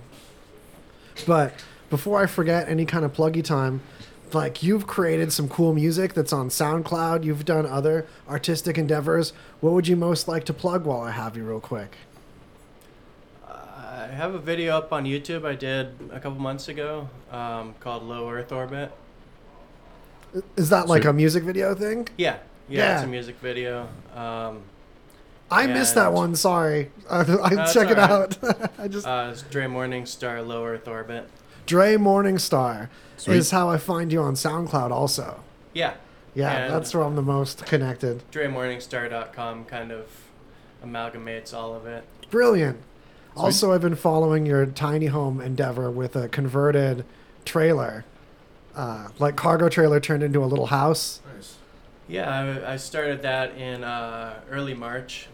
But 1.27 1.53
before 1.89 2.21
I 2.21 2.25
forget 2.25 2.67
any 2.67 2.85
kind 2.85 3.05
of 3.05 3.13
pluggy 3.13 3.43
time, 3.43 3.81
like 4.33 4.63
you've 4.63 4.87
created 4.87 5.31
some 5.31 5.47
cool 5.47 5.73
music 5.73 6.13
that's 6.13 6.33
on 6.33 6.49
SoundCloud, 6.49 7.23
you've 7.23 7.45
done 7.45 7.65
other 7.65 8.07
artistic 8.29 8.77
endeavors. 8.77 9.33
What 9.59 9.73
would 9.73 9.87
you 9.87 9.95
most 9.95 10.27
like 10.27 10.45
to 10.45 10.53
plug 10.53 10.85
while 10.85 11.01
I 11.01 11.11
have 11.11 11.37
you 11.37 11.43
real 11.43 11.59
quick? 11.59 11.97
I 13.47 14.07
have 14.07 14.33
a 14.33 14.39
video 14.39 14.77
up 14.77 14.91
on 14.91 15.05
YouTube 15.05 15.45
I 15.45 15.55
did 15.55 15.93
a 16.11 16.19
couple 16.19 16.39
months 16.39 16.67
ago 16.67 17.09
um, 17.31 17.75
called 17.79 18.03
Low 18.03 18.29
Earth 18.29 18.51
Orbit. 18.51 18.91
Is 20.55 20.69
that 20.69 20.87
like 20.87 21.03
Sweet. 21.03 21.09
a 21.09 21.13
music 21.13 21.43
video 21.43 21.75
thing? 21.75 22.07
Yeah. 22.17 22.37
Yeah, 22.71 22.95
it's 22.95 23.03
a 23.03 23.07
music 23.07 23.37
video. 23.41 23.87
Um, 24.15 24.61
I 25.49 25.67
missed 25.67 25.95
that 25.95 26.13
one, 26.13 26.35
sorry. 26.35 26.91
I, 27.09 27.23
No, 27.23 27.39
I 27.41 27.63
it's 27.63 27.73
check 27.73 27.89
it 27.91 27.99
alright. 27.99 28.43
out. 28.43 28.71
I 28.79 28.87
just 28.87 29.05
uh, 29.05 29.29
it's 29.31 29.41
Dre 29.43 29.65
Morningstar 29.65 30.45
Low 30.45 30.65
Earth 30.65 30.87
Orbit. 30.87 31.29
Dre 31.65 31.95
Morningstar 31.95 32.89
Sweet. 33.17 33.37
is 33.37 33.51
how 33.51 33.69
I 33.69 33.77
find 33.77 34.11
you 34.11 34.21
on 34.21 34.33
SoundCloud 34.35 34.91
also. 34.91 35.43
Yeah. 35.73 35.93
Yeah, 36.33 36.51
And 36.65 36.73
that's 36.73 36.93
where 36.93 37.03
I'm 37.03 37.17
the 37.17 37.21
most 37.21 37.65
connected. 37.65 38.23
DreMorningstar.com 38.31 39.65
kind 39.65 39.91
of 39.91 40.07
amalgamates 40.83 41.53
all 41.53 41.75
of 41.75 41.85
it. 41.85 42.05
Brilliant. 42.29 42.79
Also, 43.35 43.73
I've 43.73 43.81
been 43.81 43.95
following 43.95 44.45
your 44.45 44.65
tiny 44.65 45.07
home 45.07 45.41
endeavor 45.41 45.91
with 45.91 46.15
a 46.15 46.29
converted 46.29 47.03
trailer, 47.45 48.05
uh, 48.75 49.09
like 49.19 49.35
cargo 49.35 49.67
trailer 49.69 49.99
turned 49.99 50.23
into 50.23 50.41
a 50.43 50.45
little 50.47 50.67
house. 50.67 51.19
Yeah, 52.11 52.29
I, 52.65 52.73
I 52.73 52.75
started 52.77 53.21
that 53.21 53.55
in 53.57 53.83
uh, 53.83 54.39
early 54.49 54.73
March. 54.73 55.27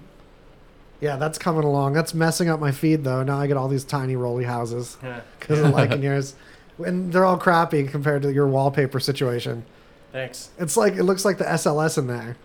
Yeah, 1.02 1.16
that's 1.18 1.38
coming 1.38 1.64
along. 1.64 1.94
That's 1.94 2.14
messing 2.14 2.50
up 2.50 2.60
my 2.60 2.72
feed 2.72 3.04
though. 3.04 3.24
Now 3.24 3.40
I 3.40 3.48
get 3.48 3.58
all 3.58 3.68
these 3.68 3.84
tiny 3.84 4.16
rolly 4.16 4.44
houses 4.46 4.98
Yeah. 5.04 5.22
because 5.40 5.60
of 5.60 5.70
liking 5.74 6.04
yours, 6.04 6.36
and 6.78 7.12
they're 7.12 7.26
all 7.26 7.38
crappy 7.38 7.88
compared 7.88 8.22
to 8.24 8.32
your 8.32 8.48
wallpaper 8.48 9.00
situation. 9.00 9.66
Thanks. 10.12 10.50
It's 10.60 10.78
like 10.78 10.94
it 10.96 11.04
looks 11.04 11.26
like 11.26 11.38
the 11.40 11.44
SLS 11.46 11.98
in 11.98 12.08
there. 12.08 12.38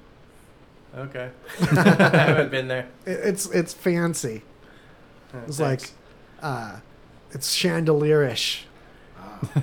Okay. 0.96 1.30
I 1.60 1.64
haven't 2.16 2.50
been 2.50 2.68
there. 2.68 2.88
It, 3.06 3.20
it's 3.22 3.46
it's 3.50 3.72
fancy. 3.74 4.42
Uh, 5.32 5.38
It's 5.46 5.58
thanks. 5.58 5.92
like, 6.42 6.42
uh, 6.42 6.76
it's 7.32 7.54
chandelierish. 7.56 8.62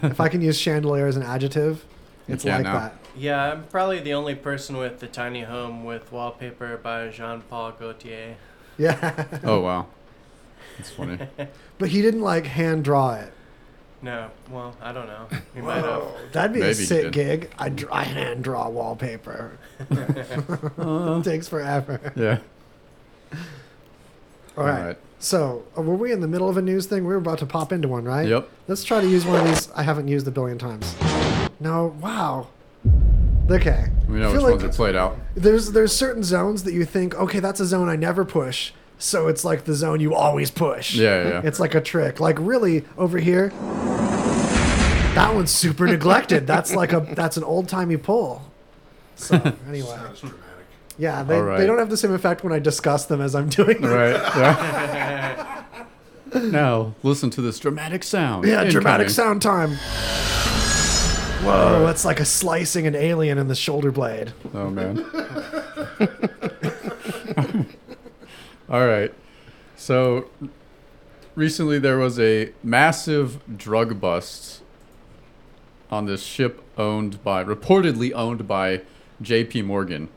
if 0.04 0.20
I 0.20 0.30
can 0.30 0.42
use 0.42 0.60
chandelier 0.60 1.06
as 1.08 1.16
an 1.16 1.24
adjective, 1.24 1.86
it's 2.28 2.44
can 2.44 2.54
like 2.54 2.64
now. 2.64 2.74
that. 2.80 2.96
Yeah, 3.20 3.52
I'm 3.52 3.64
probably 3.66 4.00
the 4.00 4.14
only 4.14 4.34
person 4.36 4.78
with 4.78 5.00
the 5.00 5.08
tiny 5.08 5.42
home 5.44 5.84
with 5.84 6.12
wallpaper 6.12 6.78
by 6.78 7.10
Jean 7.10 7.42
Paul 7.42 7.74
Gaultier. 7.74 8.36
Yeah. 8.78 9.26
Oh 9.44 9.60
wow, 9.60 9.88
that's 10.78 10.90
funny. 10.92 11.20
But 11.78 11.90
he 11.90 12.02
didn't 12.02 12.22
like 12.22 12.46
hand 12.46 12.84
draw 12.84 13.14
it. 13.16 13.32
No, 14.02 14.32
well, 14.50 14.76
I 14.82 14.92
don't 14.94 15.08
know. 15.08 15.28
He 15.54 15.62
might 15.62 15.84
have. 15.84 16.04
That'd 16.34 16.54
be 16.54 16.60
Maybe 16.60 16.72
a 16.72 16.76
he 16.76 16.86
sick 16.86 17.04
did. 17.04 17.14
gig. 17.14 17.52
I, 17.58 17.70
dr- 17.70 17.92
I 17.92 18.04
hand 18.04 18.44
draw 18.44 18.68
wallpaper. 18.70 19.58
it 19.90 21.24
takes 21.24 21.48
forever. 21.48 22.14
Yeah. 22.16 22.40
All 24.58 24.64
right. 24.66 24.80
Alright. 24.80 24.98
So, 25.20 25.64
uh, 25.78 25.82
were 25.82 25.96
we 25.96 26.12
in 26.14 26.20
the 26.22 26.28
middle 26.28 26.50
of 26.50 26.56
a 26.58 26.62
news 26.62 26.86
thing? 26.86 27.04
We 27.04 27.10
were 27.14 27.18
about 27.18 27.40
to 27.40 27.46
pop 27.46 27.72
into 27.74 27.88
one, 27.90 28.06
right? 28.06 28.28
Yep. 28.28 28.50
Let's 28.70 28.84
try 28.86 29.02
to 29.02 29.08
use 29.08 29.26
one 29.26 29.40
of 29.42 29.46
these. 29.48 29.70
I 29.72 29.84
haven't 29.84 30.08
used 30.08 30.28
a 30.28 30.32
billion 30.32 30.58
times. 30.58 30.96
No. 31.60 31.96
Wow. 32.02 32.48
Okay. 33.52 33.88
We 34.08 34.20
know 34.20 34.30
I 34.30 34.32
which 34.32 34.42
feel 34.42 34.50
ones 34.52 34.64
are 34.64 34.70
played 34.70 34.96
out. 34.96 35.18
There's 35.36 35.72
there's 35.72 35.96
certain 35.96 36.24
zones 36.24 36.64
that 36.64 36.74
you 36.74 36.86
think, 36.86 37.16
okay, 37.16 37.40
that's 37.40 37.60
a 37.60 37.66
zone 37.66 37.90
I 37.90 37.96
never 37.96 38.26
push. 38.26 38.72
So 38.98 39.28
it's 39.28 39.46
like 39.46 39.64
the 39.64 39.74
zone 39.74 40.02
you 40.02 40.14
always 40.14 40.52
push. 40.52 40.96
Yeah, 40.96 41.24
yeah, 41.24 41.30
yeah. 41.30 41.42
It's 41.46 41.60
like 41.60 41.74
a 41.74 41.82
trick. 41.82 42.20
Like 42.20 42.38
really 42.40 42.86
over 42.98 43.18
here, 43.18 43.50
that 45.16 45.32
one's 45.34 45.52
super 45.52 45.88
neglected. 45.88 46.46
That's 46.46 46.76
like 46.76 46.92
a 46.92 47.00
that's 47.14 47.38
an 47.38 47.44
old 47.44 47.70
timey 47.70 47.98
pull. 47.98 48.44
So 49.16 49.36
anyway, 49.68 49.98
yeah, 50.98 51.24
they, 51.24 51.36
All 51.36 51.44
right. 51.44 51.58
they 51.58 51.66
don't 51.66 51.78
have 51.78 51.90
the 51.90 51.98
same 51.98 52.14
effect 52.14 52.44
when 52.44 52.52
I 52.52 52.60
discuss 52.60 53.06
them 53.06 53.22
as 53.22 53.36
I'm 53.36 53.50
doing 53.50 53.82
them. 53.82 53.92
Right. 53.92 54.16
Yeah. 54.36 55.56
now 56.44 56.94
listen 57.02 57.30
to 57.32 57.42
this 57.42 57.58
dramatic 57.58 58.04
sound. 58.04 58.46
Yeah, 58.46 58.64
dramatic 58.66 59.10
sound 59.10 59.42
time. 59.42 59.78
Whoa, 61.44 61.86
that's 61.86 62.04
like 62.04 62.20
a 62.20 62.26
slicing 62.26 62.86
an 62.86 62.96
alien 62.96 63.38
in 63.38 63.48
the 63.48 63.56
shoulder 63.56 63.92
blade. 63.92 64.34
Oh 64.54 64.70
man. 64.70 65.00
All 68.70 68.86
right. 68.86 69.14
So 69.78 70.30
recently 71.36 71.80
there 71.80 71.98
was 71.98 72.20
a 72.20 72.52
massive 72.62 73.58
drug 73.58 74.02
bust 74.02 74.62
on 75.90 76.06
this 76.06 76.24
ship 76.24 76.62
owned 76.78 77.24
by, 77.24 77.44
reportedly 77.44 78.12
owned 78.14 78.48
by 78.48 78.82
J.P. 79.22 79.64
Morgan, 79.64 80.10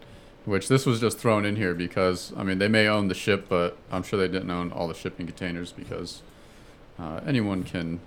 which 0.45 0.69
this 0.69 0.85
was 0.85 1.01
just 1.01 1.19
thrown 1.19 1.45
in 1.45 1.57
here 1.57 1.75
because, 1.75 2.33
I 2.37 2.43
mean, 2.43 2.59
they 2.59 2.69
may 2.69 2.89
own 2.89 3.09
the 3.09 3.15
ship, 3.15 3.47
but 3.49 3.77
I'm 3.91 4.03
sure 4.03 4.19
they 4.19 4.29
didn't 4.29 4.51
own 4.51 4.73
all 4.73 4.89
the 4.89 4.95
shipping 4.95 5.27
containers 5.27 5.73
because 5.73 6.23
uh, 6.99 7.21
anyone 7.27 7.63
can 7.63 8.01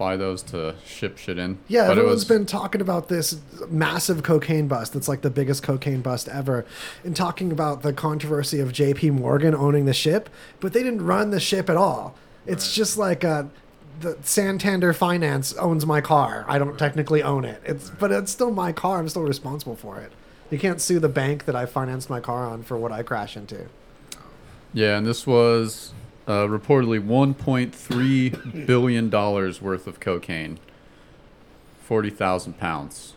buy 0.00 0.16
those 0.16 0.42
to 0.42 0.74
ship 0.86 1.18
shit 1.18 1.38
in. 1.38 1.58
Yeah, 1.68 1.82
but 1.82 1.98
it 1.98 2.00
everyone's 2.00 2.20
was, 2.20 2.24
been 2.24 2.46
talking 2.46 2.80
about 2.80 3.08
this 3.08 3.38
massive 3.68 4.22
cocaine 4.22 4.66
bust. 4.66 4.94
That's 4.94 5.08
like 5.08 5.20
the 5.20 5.28
biggest 5.28 5.62
cocaine 5.62 6.00
bust 6.00 6.26
ever. 6.26 6.64
And 7.04 7.14
talking 7.14 7.52
about 7.52 7.82
the 7.82 7.92
controversy 7.92 8.60
of 8.60 8.72
JP 8.72 9.12
Morgan 9.12 9.54
owning 9.54 9.84
the 9.84 9.92
ship, 9.92 10.30
but 10.58 10.72
they 10.72 10.82
didn't 10.82 11.04
run 11.04 11.32
the 11.32 11.38
ship 11.38 11.68
at 11.68 11.76
all. 11.76 12.14
It's 12.46 12.74
just 12.74 12.96
like 12.96 13.24
uh, 13.24 13.44
the 14.00 14.16
Santander 14.22 14.94
Finance 14.94 15.52
owns 15.56 15.84
my 15.84 16.00
car. 16.00 16.46
I 16.48 16.58
don't 16.58 16.78
technically 16.78 17.22
own 17.22 17.44
it. 17.44 17.60
It's 17.66 17.90
but 17.90 18.10
it's 18.10 18.32
still 18.32 18.50
my 18.50 18.72
car. 18.72 19.00
I'm 19.00 19.08
still 19.10 19.24
responsible 19.24 19.76
for 19.76 20.00
it. 20.00 20.12
You 20.50 20.58
can't 20.58 20.80
sue 20.80 20.98
the 20.98 21.10
bank 21.10 21.44
that 21.44 21.54
I 21.54 21.66
financed 21.66 22.08
my 22.08 22.20
car 22.20 22.46
on 22.46 22.62
for 22.62 22.78
what 22.78 22.90
I 22.90 23.02
crash 23.02 23.36
into. 23.36 23.66
Yeah, 24.72 24.96
and 24.96 25.06
this 25.06 25.26
was 25.26 25.92
uh, 26.30 26.46
reportedly 26.46 27.04
1.3 27.04 28.66
billion 28.66 29.10
dollars 29.10 29.60
worth 29.60 29.88
of 29.88 29.98
cocaine, 29.98 30.60
40,000 31.82 32.56
pounds. 32.56 33.14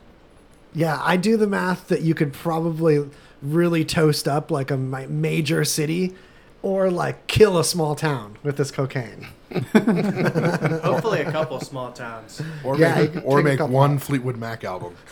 Yeah, 0.73 0.99
I 1.03 1.18
do 1.18 1.38
the 1.38 1.45
math 1.45 1.90
that 1.90 2.02
you 2.02 2.15
could 2.15 2.34
probably 2.34 3.07
really 3.44 3.85
toast 3.85 4.27
up 4.27 4.49
like 4.49 4.72
a 4.72 4.77
major 4.77 5.64
city 5.64 6.15
or 6.64 6.90
like 6.90 7.27
kill 7.27 7.60
a 7.60 7.64
small 7.64 7.94
town 7.94 8.38
with 8.41 8.57
this 8.57 8.72
cocaine. 8.72 9.27
Hopefully, 9.52 11.22
a 11.22 11.31
couple 11.31 11.60
small 11.60 11.91
towns. 11.91 12.41
Or 12.64 12.80
Yeah, 12.80 12.95
make, 12.95 13.23
or 13.23 13.44
make 13.44 13.60
one 13.60 13.95
out. 13.95 14.02
Fleetwood 14.02 14.38
Mac 14.38 14.64
album. 14.64 14.95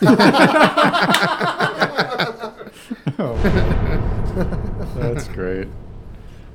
That's 4.96 5.28
great. 5.28 5.68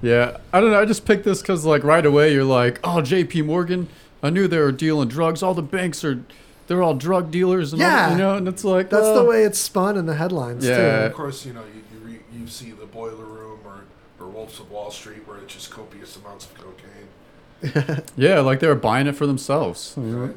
Yeah, 0.01 0.37
I 0.53 0.59
don't 0.61 0.71
know. 0.71 0.79
I 0.81 0.85
just 0.85 1.05
picked 1.05 1.23
this 1.23 1.41
because, 1.41 1.65
like, 1.65 1.83
right 1.83 2.05
away 2.05 2.33
you're 2.33 2.43
like, 2.43 2.79
"Oh, 2.83 3.01
J.P. 3.01 3.41
Morgan. 3.41 3.89
I 4.21 4.29
knew 4.29 4.47
they 4.47 4.59
were 4.59 4.71
dealing 4.71 5.07
drugs. 5.09 5.41
All 5.43 5.53
the 5.53 5.61
banks 5.61 6.03
are, 6.03 6.23
they're 6.67 6.83
all 6.83 6.93
drug 6.93 7.31
dealers." 7.31 7.73
And 7.73 7.81
all- 7.81 7.87
Yeah. 7.89 8.11
you 8.11 8.17
know, 8.17 8.35
and 8.35 8.47
it's 8.47 8.63
like 8.63 8.89
That's 8.89 9.03
the 9.07 9.21
oh. 9.21 9.25
way 9.29 9.43
it's 9.43 9.57
spun 9.59 9.97
in 9.97 10.05
the 10.05 10.15
headlines 10.15 10.65
Yeah. 10.65 11.05
Of 11.05 11.13
course, 11.13 11.45
you 11.45 11.53
know 11.53 11.61
you 11.61 11.81
you, 11.99 12.05
re, 12.05 12.19
you 12.39 12.47
see 12.47 12.71
the 12.71 12.85
Boiler 12.85 13.25
Room 13.25 13.59
or, 13.65 13.81
or 14.19 14.27
Wolves 14.29 14.59
of 14.59 14.69
Wall 14.69 14.91
Street 14.91 15.27
where 15.27 15.37
it's 15.37 15.53
just 15.53 15.71
copious 15.71 16.15
amounts 16.17 16.45
of 16.45 16.53
cocaine. 16.55 18.03
Yeah, 18.15 18.39
like 18.41 18.59
they 18.59 18.67
were 18.67 18.75
buying 18.75 19.07
it 19.07 19.15
for 19.15 19.25
themselves. 19.25 19.95
you 19.97 20.03
know? 20.03 20.33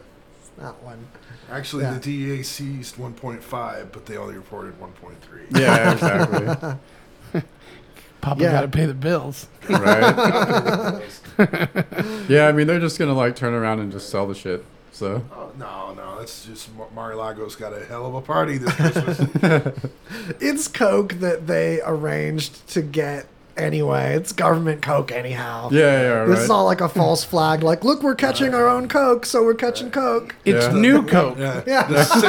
That 0.58 0.82
one. 0.82 1.06
Actually, 1.50 1.82
Yeah. 1.84 1.94
the 1.94 2.00
DEA 2.00 2.42
seized 2.42 2.96
1.5, 2.96 3.92
but 3.92 4.06
they 4.06 4.16
only 4.16 4.34
reported 4.34 4.74
1.3. 4.80 5.58
Yeah, 5.60 5.92
exactly. 5.92 6.74
Papa 8.20 8.42
Yeah. 8.42 8.52
got 8.52 8.60
to 8.62 8.68
pay 8.68 8.86
the 8.86 8.94
bills. 8.94 9.47
right? 9.68 11.02
yeah, 12.28 12.47
I 12.48 12.52
mean 12.52 12.66
they're 12.66 12.80
just 12.80 12.98
gonna 12.98 13.14
like 13.14 13.36
turn 13.36 13.55
around 13.55 13.80
and 13.80 13.90
just 13.92 14.09
sell 14.10 14.26
the 14.26 14.34
shit. 14.34 14.64
So 14.92 15.22
Oh, 15.32 15.51
no, 15.59 15.94
no, 15.94 16.18
that's 16.18 16.44
just 16.44 16.74
Mar- 16.74 16.88
Mar-a-Lago's 16.94 17.56
got 17.56 17.72
a 17.72 17.84
hell 17.84 18.05
of 18.06 18.14
a 18.14 18.20
party 18.20 18.59
this 18.59 18.74
Christmas. 18.74 19.20
It's 20.40 20.68
coke 20.68 21.14
that 21.14 21.47
they 21.47 21.80
arranged 21.82 22.66
to 22.70 22.82
get 22.82 23.26
anyway. 23.60 24.14
It's 24.16 24.32
government 24.32 24.82
coke 24.82 25.12
anyhow. 25.12 25.68
Yeah, 25.70 25.80
yeah, 26.02 26.24
This 26.24 26.40
is 26.40 26.50
all 26.50 26.64
like 26.64 26.80
a 26.80 26.88
false 26.88 27.22
flag. 27.24 27.62
Like, 27.62 27.84
look, 27.84 28.02
we're 28.02 28.14
catching 28.14 28.54
our 28.54 28.66
own 28.68 28.88
coke, 28.88 29.24
so 29.26 29.44
we're 29.44 29.54
catching 29.54 29.90
coke. 29.90 30.34
It's 30.44 30.66
Yeah. 30.66 30.72
new 30.80 31.06
Coke. 31.06 31.38
yeah, 31.38 31.62
Yeah. 31.66 31.86
The, 31.86 32.04
six, 32.04 32.22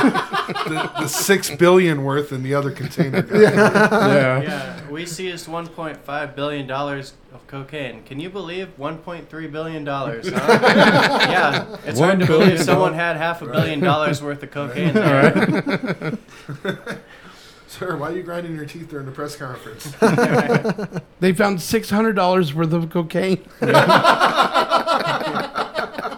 the, 0.65 0.91
the 1.01 1.07
six 1.07 1.49
billion 1.55 2.03
worth 2.03 2.31
in 2.31 2.43
the 2.43 2.53
other 2.53 2.71
container. 2.71 3.21
guy. 3.23 3.39
yeah. 3.41 4.41
Yeah, 4.41 4.89
we 4.89 5.05
seized 5.05 5.47
1.5 5.47 6.35
billion 6.35 6.67
dollars 6.67 7.13
of 7.33 7.45
cocaine. 7.47 8.03
Can 8.03 8.19
you 8.19 8.29
believe 8.29 8.69
1.3 8.77 9.51
billion 9.51 9.83
dollars? 9.83 10.29
Huh? 10.29 10.59
yeah, 10.61 11.77
it's 11.85 11.99
One 11.99 12.09
hard 12.09 12.19
to 12.19 12.25
billion 12.27 12.49
believe 12.49 12.63
someone 12.65 12.93
had 12.93 13.15
half 13.17 13.41
a 13.41 13.45
billion 13.45 13.79
dollars 13.79 14.21
worth 14.21 14.43
of 14.43 14.51
cocaine. 14.51 14.93
There. 14.93 16.17
Sir, 17.72 17.95
why 17.95 18.10
are 18.11 18.15
you 18.18 18.22
grinding 18.22 18.53
your 18.53 18.65
teeth 18.65 18.89
during 18.89 19.06
the 19.06 19.14
press 19.14 19.38
conference? 19.38 19.93
They 21.22 21.31
found 21.34 21.61
six 21.61 21.89
hundred 21.89 22.14
dollars 22.14 22.53
worth 22.53 22.73
of 22.73 22.89
cocaine. 22.89 23.45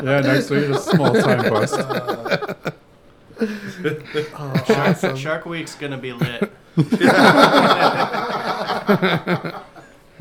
Yeah, 0.04 0.20
next 0.20 0.50
week 0.50 0.66
a 0.66 0.80
small 0.80 1.14
time 1.14 1.50
bust. 1.50 1.76
Oh, 1.80 2.56
Shark, 4.68 4.70
awesome. 4.70 5.16
Shark 5.16 5.46
Week's 5.46 5.76
gonna 5.76 5.98
be 5.98 6.12
lit. 6.12 6.52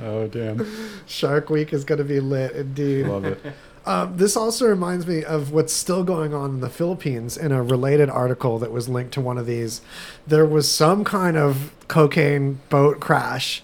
Oh 0.05 0.29
damn, 0.31 0.67
Shark 1.07 1.51
Week 1.51 1.73
is 1.73 1.85
going 1.85 1.99
to 1.99 2.05
be 2.05 2.21
lit, 2.21 2.53
indeed. 2.57 3.07
love 3.07 3.25
it. 3.25 3.41
Um, 3.85 4.17
this 4.17 4.37
also 4.37 4.67
reminds 4.67 5.07
me 5.07 5.25
of 5.25 5.51
what's 5.51 5.73
still 5.73 6.05
going 6.05 6.33
on 6.33 6.51
in 6.51 6.61
the 6.61 6.71
Philippines. 6.71 7.37
In 7.37 7.51
a 7.51 7.63
related 7.63 8.09
article 8.09 8.59
that 8.61 8.71
was 8.71 8.89
linked 8.89 9.13
to 9.15 9.21
one 9.21 9.39
of 9.39 9.47
these, 9.47 9.81
there 10.27 10.47
was 10.47 10.71
some 10.71 11.05
kind 11.05 11.37
of 11.37 11.75
cocaine 11.89 12.61
boat 12.69 13.01
crash 13.01 13.63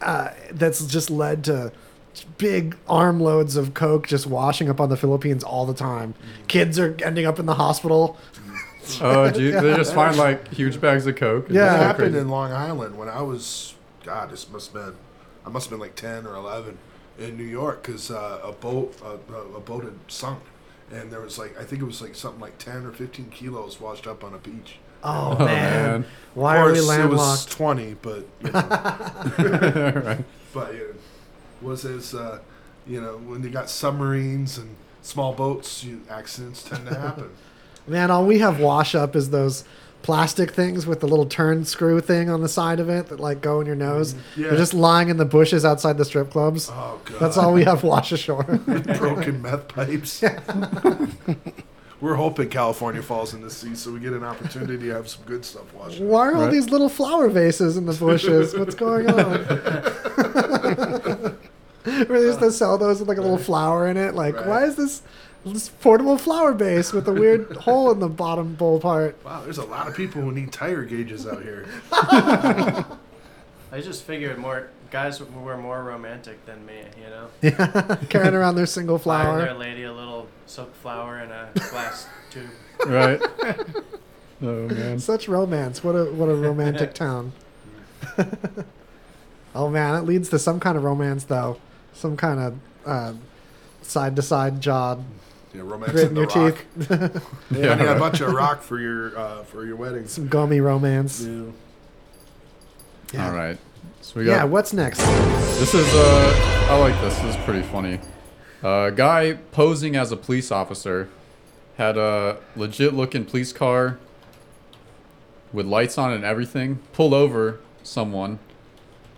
uh, 0.00 0.30
that's 0.52 0.86
just 0.86 1.10
led 1.10 1.44
to 1.44 1.72
big 2.38 2.76
armloads 2.88 3.56
of 3.56 3.74
coke 3.74 4.06
just 4.06 4.26
washing 4.26 4.68
up 4.68 4.80
on 4.80 4.88
the 4.88 4.96
Philippines 4.96 5.42
all 5.42 5.66
the 5.66 5.74
time. 5.74 6.14
Kids 6.48 6.78
are 6.78 6.96
ending 7.04 7.26
up 7.26 7.38
in 7.38 7.46
the 7.46 7.54
hospital. 7.54 8.16
Oh, 9.00 9.30
gee, 9.32 9.50
they 9.50 9.74
just 9.74 9.94
find 9.94 10.16
like 10.16 10.48
huge 10.48 10.80
bags 10.80 11.06
of 11.06 11.16
coke. 11.16 11.46
and 11.46 11.56
Yeah. 11.56 11.74
It 11.74 11.78
happened 11.78 12.12
crazy. 12.12 12.18
in 12.18 12.28
Long 12.28 12.52
Island 12.52 12.98
when 12.98 13.08
I 13.08 13.22
was, 13.22 13.74
God, 14.04 14.30
this 14.30 14.48
must 14.48 14.72
have 14.72 14.86
been, 14.86 14.94
I 15.44 15.48
must 15.48 15.66
have 15.66 15.70
been 15.70 15.80
like 15.80 15.96
10 15.96 16.26
or 16.26 16.34
11 16.34 16.78
in 17.20 17.36
New 17.36 17.44
York 17.44 17.82
because 17.84 18.10
uh, 18.10 18.40
a 18.42 18.52
boat, 18.52 18.96
uh, 19.04 19.16
a, 19.34 19.56
a 19.56 19.60
boat 19.60 19.84
had 19.84 19.94
sunk. 20.08 20.40
And 20.92 21.10
there 21.12 21.20
was 21.20 21.38
like, 21.38 21.56
I 21.60 21.62
think 21.64 21.82
it 21.82 21.84
was 21.84 22.02
like 22.02 22.16
something 22.16 22.40
like 22.40 22.58
10 22.58 22.84
or 22.84 22.90
15 22.90 23.26
kilos 23.26 23.80
washed 23.80 24.06
up 24.08 24.24
on 24.24 24.34
a 24.34 24.38
beach. 24.38 24.78
Oh, 25.04 25.36
Oh, 25.38 25.44
man. 25.44 25.46
man. 26.00 26.04
Why 26.34 26.56
of 26.56 26.62
are 26.62 26.72
course, 26.74 26.88
we 26.88 26.94
it 27.04 27.06
was 27.10 27.46
20, 27.46 27.94
but, 28.02 28.26
you 28.42 28.50
know, 28.52 30.02
right. 30.04 30.24
but 30.52 30.74
it 30.74 30.96
was 31.62 31.84
as, 31.84 32.12
uh, 32.14 32.40
you 32.86 33.00
know, 33.00 33.18
when 33.18 33.42
you 33.44 33.50
got 33.50 33.70
submarines 33.70 34.58
and 34.58 34.74
small 35.02 35.32
boats, 35.32 35.84
you, 35.84 36.00
accidents 36.10 36.64
tend 36.64 36.86
to 36.88 36.94
happen. 36.98 37.30
Man, 37.86 38.10
all 38.10 38.26
we 38.26 38.40
have 38.40 38.58
wash 38.60 38.94
up 38.94 39.14
is 39.16 39.30
those 39.30 39.64
plastic 40.02 40.50
things 40.52 40.86
with 40.86 41.00
the 41.00 41.06
little 41.08 41.26
turn 41.26 41.64
screw 41.64 42.00
thing 42.00 42.30
on 42.30 42.40
the 42.40 42.48
side 42.48 42.80
of 42.80 42.88
it 42.88 43.08
that 43.08 43.20
like 43.20 43.40
go 43.40 43.60
in 43.60 43.66
your 43.66 43.76
nose. 43.76 44.14
Yeah. 44.36 44.48
They're 44.48 44.58
just 44.58 44.72
lying 44.74 45.08
in 45.08 45.16
the 45.18 45.24
bushes 45.24 45.64
outside 45.64 45.98
the 45.98 46.04
strip 46.04 46.30
clubs. 46.30 46.70
Oh, 46.72 47.00
God. 47.04 47.18
That's 47.20 47.36
all 47.36 47.52
we 47.52 47.64
have 47.64 47.82
wash 47.82 48.10
ashore. 48.12 48.42
broken 48.98 49.42
meth 49.42 49.68
pipes. 49.68 50.22
We're 52.00 52.14
hoping 52.14 52.48
California 52.48 53.02
falls 53.02 53.34
in 53.34 53.42
the 53.42 53.50
sea 53.50 53.74
so 53.74 53.92
we 53.92 54.00
get 54.00 54.14
an 54.14 54.24
opportunity 54.24 54.78
to 54.88 54.94
have 54.94 55.06
some 55.06 55.22
good 55.26 55.44
stuff 55.44 55.70
washed. 55.74 56.00
Why 56.00 56.28
are 56.28 56.34
all 56.34 56.42
Right. 56.44 56.50
these 56.50 56.70
little 56.70 56.88
flower 56.88 57.28
vases 57.28 57.76
in 57.76 57.84
the 57.84 57.92
bushes? 57.92 58.56
What's 58.56 58.74
going 58.74 59.06
on? 59.10 59.44
Where 61.84 62.20
they 62.20 62.26
used 62.26 62.40
to 62.40 62.52
sell 62.52 62.78
those 62.78 63.00
with 63.00 63.08
like 63.08 63.18
a 63.18 63.22
little 63.22 63.36
flower 63.38 63.86
in 63.88 63.96
it. 63.98 64.14
Like, 64.14 64.34
Right. 64.36 64.46
why 64.46 64.64
is 64.64 64.76
this 64.76 65.00
this 65.00 65.02
portable 65.80 66.18
flower 66.18 66.52
vase 66.52 66.92
with 66.92 67.08
a 67.08 67.12
weird 67.12 67.56
hole 67.58 67.90
in 67.90 68.00
the 68.00 68.08
bottom 68.08 68.54
bowl 68.54 68.80
part? 68.80 69.16
Wow, 69.24 69.42
there's 69.42 69.58
a 69.58 69.64
lot 69.64 69.88
of 69.88 69.96
people 69.96 70.22
who 70.22 70.32
need 70.32 70.52
tire 70.52 70.84
gauges 70.84 71.26
out 71.26 71.42
here. 71.42 71.66
I 71.92 73.80
just 73.80 74.02
figured 74.04 74.38
more 74.38 74.68
guys 74.90 75.20
were 75.20 75.56
more 75.56 75.82
romantic 75.84 76.44
than 76.46 76.64
me. 76.66 76.82
You 77.02 77.10
know, 77.10 77.28
Yeah, 77.42 77.96
carrying 78.08 78.34
around 78.34 78.56
their 78.56 78.66
single 78.66 78.98
buying 78.98 79.36
their 79.38 79.46
flower. 79.46 79.58
lady 79.58 79.84
a 79.84 79.92
little 79.92 80.26
silk 80.46 80.74
flower 80.76 81.20
in 81.20 81.30
a 81.30 81.48
glass 81.70 82.08
tube. 82.30 82.50
Right. 82.86 83.20
Oh 84.42 84.68
man. 84.68 84.98
Such 84.98 85.28
romance. 85.28 85.84
What 85.84 85.92
a 85.92 86.06
what 86.06 86.28
a 86.28 86.34
romantic 86.34 86.94
town. 86.94 87.32
oh 89.54 89.68
man, 89.68 89.94
it 89.96 90.02
leads 90.06 90.28
to 90.30 90.38
some 90.38 90.58
kind 90.60 90.76
of 90.76 90.82
romance 90.84 91.24
though. 91.24 91.58
Some 91.92 92.16
kind 92.16 92.40
of 92.40 92.58
uh, 92.86 93.12
side 93.82 94.16
to 94.16 94.22
side 94.22 94.60
jawed 94.60 95.04
Yeah, 95.52 95.62
romance 95.64 95.92
grit 95.92 96.04
in 96.04 96.08
in 96.10 96.14
the 96.14 96.20
your 96.20 96.50
rock. 96.50 96.58
teeth. 96.78 96.90
Yeah, 97.50 97.58
Yeah, 97.64 97.72
I 97.72 97.74
need 97.76 97.88
a 97.88 97.98
bunch 97.98 98.20
of 98.20 98.32
rock 98.32 98.62
for 98.62 98.78
your 98.78 99.18
uh, 99.18 99.42
for 99.44 99.64
your 99.66 99.76
wedding. 99.76 100.06
some 100.06 100.28
gummy 100.28 100.60
romance. 100.60 101.22
Yeah. 101.22 101.42
Yeah. 103.12 103.26
All 103.28 103.34
right. 103.36 103.58
So 104.02 104.20
we 104.20 104.26
got, 104.26 104.32
Yeah, 104.32 104.44
what's 104.44 104.72
next? 104.72 104.98
This 105.58 105.74
is 105.74 105.92
uh, 105.94 106.66
I 106.70 106.78
like 106.78 106.98
this. 107.00 107.18
This 107.18 107.34
is 107.36 107.44
pretty 107.44 107.62
funny. 107.62 107.98
A 108.62 108.92
guy 108.94 109.34
posing 109.52 109.96
as 109.96 110.12
a 110.12 110.16
police 110.16 110.52
officer 110.52 111.08
had 111.76 111.96
a 111.96 112.38
legit 112.56 112.94
looking 112.94 113.24
police 113.24 113.52
car 113.52 113.98
with 115.52 115.66
lights 115.66 115.98
on 115.98 116.12
and 116.12 116.24
everything. 116.24 116.76
Pulled 116.92 117.14
over 117.14 117.58
someone, 117.82 118.38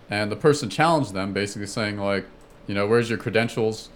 and 0.08 0.32
the 0.32 0.36
person 0.36 0.70
challenged 0.70 1.12
them, 1.12 1.32
basically 1.32 1.66
saying 1.66 1.98
like, 1.98 2.24
you 2.66 2.74
know, 2.74 2.86
where's 2.86 3.08
your 3.10 3.18
credentials? 3.18 3.88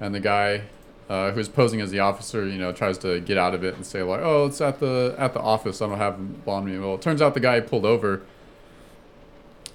and 0.00 0.12
the 0.14 0.20
guy 0.20 0.62
uh, 1.08 1.32
who's 1.32 1.48
posing 1.48 1.80
as 1.80 1.90
the 1.90 2.00
officer, 2.00 2.46
you 2.46 2.58
know, 2.58 2.72
tries 2.72 2.98
to 2.98 3.20
get 3.20 3.36
out 3.38 3.54
of 3.54 3.62
it 3.64 3.74
and 3.74 3.84
say 3.84 4.02
like, 4.02 4.20
"Oh, 4.22 4.46
it's 4.46 4.60
at 4.60 4.80
the 4.80 5.14
at 5.18 5.34
the 5.34 5.40
office. 5.40 5.82
I 5.82 5.88
don't 5.88 5.98
have 5.98 6.14
him 6.14 6.42
on 6.46 6.64
me." 6.64 6.78
Well, 6.78 6.94
it 6.94 7.02
turns 7.02 7.20
out 7.20 7.34
the 7.34 7.40
guy 7.40 7.56
he 7.56 7.60
pulled 7.60 7.84
over 7.84 8.22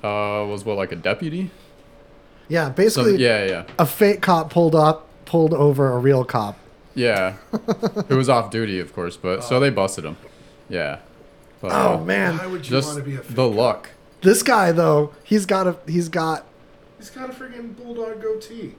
uh, 0.04 0.46
was 0.48 0.66
what 0.66 0.78
like 0.78 0.92
a 0.92 0.96
deputy. 0.96 1.52
Yeah, 2.48 2.70
basically. 2.70 3.18
yeah, 3.18 3.46
yeah. 3.46 3.64
A 3.78 3.86
fake 3.86 4.22
cop 4.22 4.50
pulled 4.50 4.74
up, 4.76 5.08
pulled 5.26 5.54
over 5.54 5.92
a 5.92 6.00
real 6.00 6.26
cop. 6.26 6.58
Yeah, 6.96 7.34
who 8.08 8.18
was 8.18 8.28
off 8.30 8.50
duty, 8.50 8.80
of 8.80 8.94
course, 8.94 9.16
but 9.16 9.44
so 9.44 9.60
they 9.60 9.70
busted 9.70 10.04
him. 10.06 10.18
Yeah. 10.68 11.00
But, 11.62 11.72
Oh, 11.74 11.96
uh, 11.96 12.04
man. 12.04 12.38
Why 12.38 12.48
would 12.48 12.66
you 12.66 12.72
just 12.72 12.88
wanna 12.90 13.04
be 13.04 13.16
a 13.16 13.20
fake 13.20 13.36
the 13.36 13.48
luck. 13.48 13.90
This 14.22 14.44
guy 14.44 14.72
though, 14.72 15.14
he's 15.24 15.46
got 15.46 15.68
a 15.68 15.78
he's 15.88 16.10
got 16.10 16.46
He's 16.98 17.10
got 17.10 17.30
a 17.30 17.34
freaking 17.34 17.76
bulldog 17.78 18.22
goatee. 18.22 18.76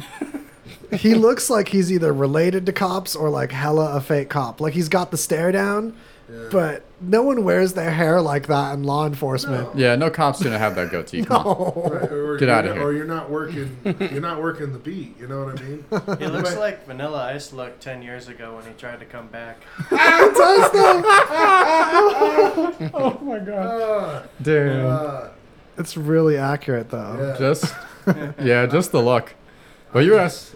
he 0.96 1.14
looks 1.14 1.48
like 1.50 1.68
he's 1.68 1.90
either 1.92 2.12
related 2.12 2.66
to 2.66 2.72
cops 2.72 3.14
or 3.16 3.30
like 3.30 3.52
hella 3.52 3.96
a 3.96 4.00
fake 4.00 4.28
cop. 4.30 4.60
Like 4.60 4.74
he's 4.74 4.88
got 4.88 5.10
the 5.10 5.16
stare 5.16 5.52
down, 5.52 5.94
but 6.50 6.84
no 7.00 7.22
one 7.22 7.44
wears 7.44 7.72
their 7.74 7.90
hair 7.90 8.20
like 8.22 8.46
that 8.46 8.72
in 8.74 8.84
law 8.84 9.06
enforcement. 9.06 9.68
Yeah, 9.76 9.96
no 9.96 10.08
cop's 10.08 10.42
gonna 10.42 10.58
have 10.58 10.74
that 10.76 10.90
goatee. 10.90 11.24
Come 11.24 11.46
on. 11.46 11.92
Right, 11.92 12.10
or 12.12 12.36
Get 12.38 12.48
out 12.48 12.64
of 12.64 12.74
here. 12.76 12.82
Or 12.84 12.92
you're 12.92 13.04
not 13.06 13.28
working. 13.28 13.76
You're 13.84 14.20
not 14.20 14.40
working 14.40 14.72
the 14.72 14.78
beat. 14.78 15.18
You 15.20 15.26
know 15.28 15.44
what 15.44 15.60
I 15.60 15.62
mean? 15.62 15.84
He 16.18 16.26
looks 16.26 16.56
like 16.56 16.86
Vanilla 16.86 17.24
Ice 17.34 17.52
looked 17.52 17.82
10 17.82 18.02
years 18.02 18.28
ago 18.28 18.54
when 18.56 18.64
he 18.64 18.72
tried 18.72 19.00
to 19.00 19.04
come 19.06 19.26
back. 19.28 19.60
it 19.90 20.34
does 20.36 20.72
though. 20.72 21.02
oh 22.94 23.18
my 23.22 23.38
god. 23.40 23.66
Uh, 23.66 24.22
Damn. 24.40 24.86
uh, 24.86 25.28
It's 25.78 25.96
really 25.96 26.36
accurate 26.38 26.90
though. 26.90 27.34
Just 27.38 27.74
yeah, 28.40 28.66
just 28.66 28.92
the 28.92 29.00
luck. 29.92 29.94
But 29.94 30.04
you're 30.04 30.18
ask, 30.18 30.54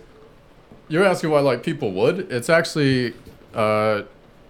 you're 0.88 1.04
asking 1.04 1.30
why 1.30 1.40
like 1.40 1.62
people 1.62 1.92
would. 1.92 2.30
It's 2.32 2.48
actually 2.48 3.14
uh, 3.54 4.02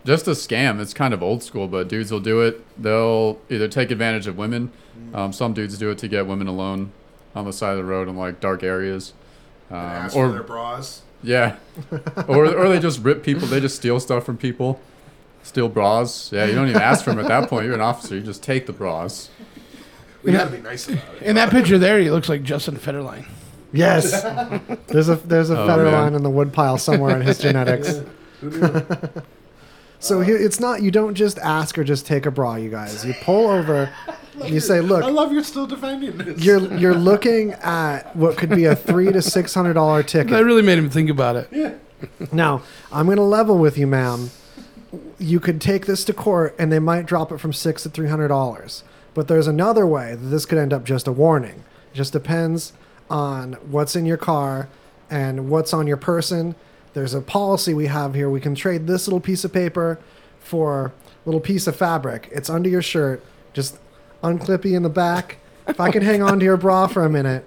just 0.04 0.26
a 0.28 0.32
scam. 0.32 0.80
It's 0.80 0.94
kind 0.94 1.12
of 1.12 1.22
old 1.22 1.42
school, 1.42 1.68
but 1.68 1.88
dudes 1.88 2.10
will 2.12 2.20
do 2.20 2.40
it. 2.42 2.64
They'll 2.80 3.38
either 3.50 3.68
take 3.68 3.90
advantage 3.90 4.26
of 4.26 4.36
women. 4.36 4.72
Um, 5.14 5.32
some 5.32 5.52
dudes 5.52 5.76
do 5.78 5.90
it 5.90 5.98
to 5.98 6.08
get 6.08 6.26
women 6.26 6.46
alone 6.46 6.92
on 7.34 7.44
the 7.44 7.52
side 7.52 7.72
of 7.72 7.78
the 7.78 7.84
road 7.84 8.08
in 8.08 8.16
like 8.16 8.40
dark 8.40 8.62
areas. 8.62 9.12
Um, 9.70 9.76
ask 9.76 10.16
or 10.16 10.28
for 10.28 10.32
their 10.32 10.42
bras. 10.42 11.02
yeah, 11.22 11.56
or 12.28 12.46
or 12.46 12.68
they 12.68 12.78
just 12.78 13.02
rip 13.02 13.22
people. 13.22 13.46
They 13.48 13.60
just 13.60 13.76
steal 13.76 13.98
stuff 14.00 14.24
from 14.24 14.36
people. 14.36 14.80
Steal 15.42 15.68
bras. 15.68 16.30
Yeah, 16.32 16.46
you 16.46 16.54
don't 16.54 16.68
even 16.68 16.80
ask 16.82 17.04
for 17.04 17.10
them 17.10 17.18
at 17.20 17.28
that 17.28 17.48
point. 17.48 17.66
You're 17.66 17.74
an 17.74 17.80
officer. 17.80 18.14
You 18.14 18.20
just 18.22 18.42
take 18.42 18.66
the 18.66 18.72
bras. 18.72 19.30
We 20.22 20.32
gotta 20.32 20.50
be 20.50 20.58
nice 20.58 20.88
about 20.88 21.14
it. 21.16 21.22
In 21.22 21.36
that 21.36 21.50
picture 21.50 21.78
there, 21.78 21.98
he 21.98 22.10
looks 22.10 22.28
like 22.28 22.42
Justin 22.42 22.76
Federline. 22.76 23.26
Yes. 23.76 24.22
There's 24.88 25.08
a 25.08 25.16
there's 25.16 25.50
a 25.50 25.58
Oh, 25.60 25.66
feather 25.66 25.84
man. 25.84 25.92
line 25.92 26.14
in 26.14 26.22
the 26.22 26.30
woodpile 26.30 26.78
somewhere 26.78 27.14
in 27.16 27.22
his 27.22 27.38
genetics. 27.46 28.00
So 29.98 30.20
here, 30.20 30.36
it's 30.36 30.60
not 30.60 30.82
you 30.82 30.90
don't 30.90 31.14
just 31.14 31.38
ask 31.38 31.78
or 31.78 31.84
just 31.84 32.06
take 32.06 32.26
a 32.26 32.30
bra, 32.30 32.56
you 32.56 32.70
guys. 32.70 33.04
You 33.04 33.14
pull 33.22 33.48
over, 33.48 33.90
and 34.42 34.50
you 34.54 34.60
say, 34.60 34.80
look 34.80 35.02
I 35.02 35.06
"Look, 35.06 35.16
love 35.16 35.32
you're 35.32 35.42
still 35.42 35.66
defending 35.66 36.16
this. 36.18 36.44
you're 36.44 36.72
you're 36.76 36.94
looking 36.94 37.52
at 37.54 38.14
what 38.14 38.36
could 38.36 38.50
be 38.50 38.66
a 38.66 38.76
three 38.76 39.10
to 39.10 39.22
six 39.22 39.54
hundred 39.54 39.74
dollar 39.74 40.02
ticket." 40.02 40.30
That 40.30 40.44
really 40.44 40.62
made 40.62 40.78
him 40.78 40.90
think 40.90 41.08
about 41.10 41.36
it. 41.36 41.48
yeah. 41.50 41.74
Now, 42.30 42.60
I'm 42.92 43.06
going 43.06 43.16
to 43.16 43.22
level 43.22 43.56
with 43.58 43.78
you, 43.78 43.86
ma'am. 43.86 44.30
You 45.18 45.40
could 45.40 45.62
take 45.62 45.86
this 45.86 46.04
to 46.04 46.12
court 46.12 46.54
and 46.58 46.70
they 46.70 46.78
might 46.78 47.06
drop 47.06 47.32
it 47.32 47.38
from 47.38 47.54
six 47.54 47.82
to 47.84 47.88
three 47.88 48.08
hundred 48.08 48.28
dollars. 48.28 48.84
But 49.14 49.28
there's 49.28 49.46
another 49.46 49.86
way 49.86 50.10
that 50.10 50.26
this 50.26 50.44
could 50.44 50.58
end 50.58 50.74
up 50.74 50.84
just 50.84 51.08
a 51.08 51.12
warning. 51.12 51.64
It 51.92 51.94
just 51.96 52.12
depends 52.12 52.74
on 53.10 53.54
what's 53.70 53.96
in 53.96 54.06
your 54.06 54.16
car 54.16 54.68
and 55.10 55.48
what's 55.48 55.72
on 55.72 55.86
your 55.86 55.96
person. 55.96 56.54
There's 56.94 57.14
a 57.14 57.20
policy 57.20 57.74
we 57.74 57.86
have 57.86 58.14
here. 58.14 58.30
We 58.30 58.40
can 58.40 58.54
trade 58.54 58.86
this 58.86 59.06
little 59.06 59.20
piece 59.20 59.44
of 59.44 59.52
paper 59.52 59.98
for 60.40 60.86
a 60.86 60.92
little 61.26 61.40
piece 61.40 61.66
of 61.66 61.76
fabric. 61.76 62.28
It's 62.32 62.48
under 62.48 62.68
your 62.68 62.82
shirt. 62.82 63.24
Just 63.52 63.78
unclippy 64.22 64.74
in 64.74 64.82
the 64.82 64.88
back. 64.88 65.38
If 65.66 65.80
I 65.80 65.90
can 65.90 66.02
hang 66.02 66.22
on 66.22 66.38
to 66.38 66.44
your 66.44 66.56
bra 66.56 66.86
for 66.86 67.04
a 67.04 67.10
minute, 67.10 67.46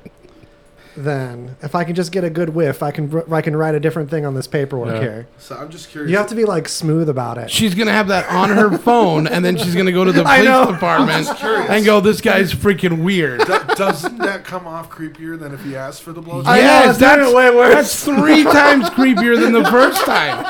then 0.97 1.55
if 1.61 1.75
I 1.75 1.83
can 1.83 1.95
just 1.95 2.11
get 2.11 2.23
a 2.23 2.29
good 2.29 2.49
whiff, 2.49 2.81
I 2.83 2.91
can 2.91 3.23
I 3.31 3.41
can 3.41 3.55
write 3.55 3.75
a 3.75 3.79
different 3.79 4.09
thing 4.09 4.25
on 4.25 4.33
this 4.33 4.47
paperwork 4.47 4.95
Yeah. 4.95 4.99
here. 5.01 5.27
So 5.37 5.55
I'm 5.55 5.69
just 5.69 5.89
curious. 5.89 6.11
You 6.11 6.17
have 6.17 6.27
to 6.27 6.35
be 6.35 6.45
like 6.45 6.67
smooth 6.67 7.07
about 7.09 7.37
it. 7.37 7.49
She's 7.51 7.75
gonna 7.75 7.91
have 7.93 8.07
that 8.09 8.27
on 8.29 8.49
her 8.49 8.77
phone, 8.77 9.27
and 9.27 9.45
then 9.45 9.55
she's 9.55 9.75
gonna 9.75 9.91
go 9.91 10.03
to 10.03 10.11
the 10.11 10.23
police 10.23 10.45
know. 10.45 10.71
department 10.71 11.11
I'm 11.11 11.23
just 11.25 11.37
curious. 11.39 11.69
and 11.69 11.85
go, 11.85 11.99
"This 12.01 12.21
guy's 12.21 12.53
freaking 12.53 13.03
weird." 13.03 13.39
Do- 13.45 13.59
doesn't 13.75 14.17
that 14.17 14.43
come 14.43 14.67
off 14.67 14.89
creepier 14.89 15.39
than 15.39 15.53
if 15.53 15.63
he 15.63 15.75
asked 15.75 16.01
for 16.01 16.11
the 16.11 16.21
blowjob? 16.21 16.47
I 16.47 16.57
know, 16.57 16.63
yes, 16.63 16.89
it's 16.91 16.99
that's 16.99 17.33
way 17.33 17.55
worse. 17.55 17.73
That's 17.75 18.03
three 18.03 18.43
times 18.51 18.89
creepier 18.89 19.39
than 19.39 19.53
the 19.53 19.63
first 19.65 20.03
time. 20.05 20.45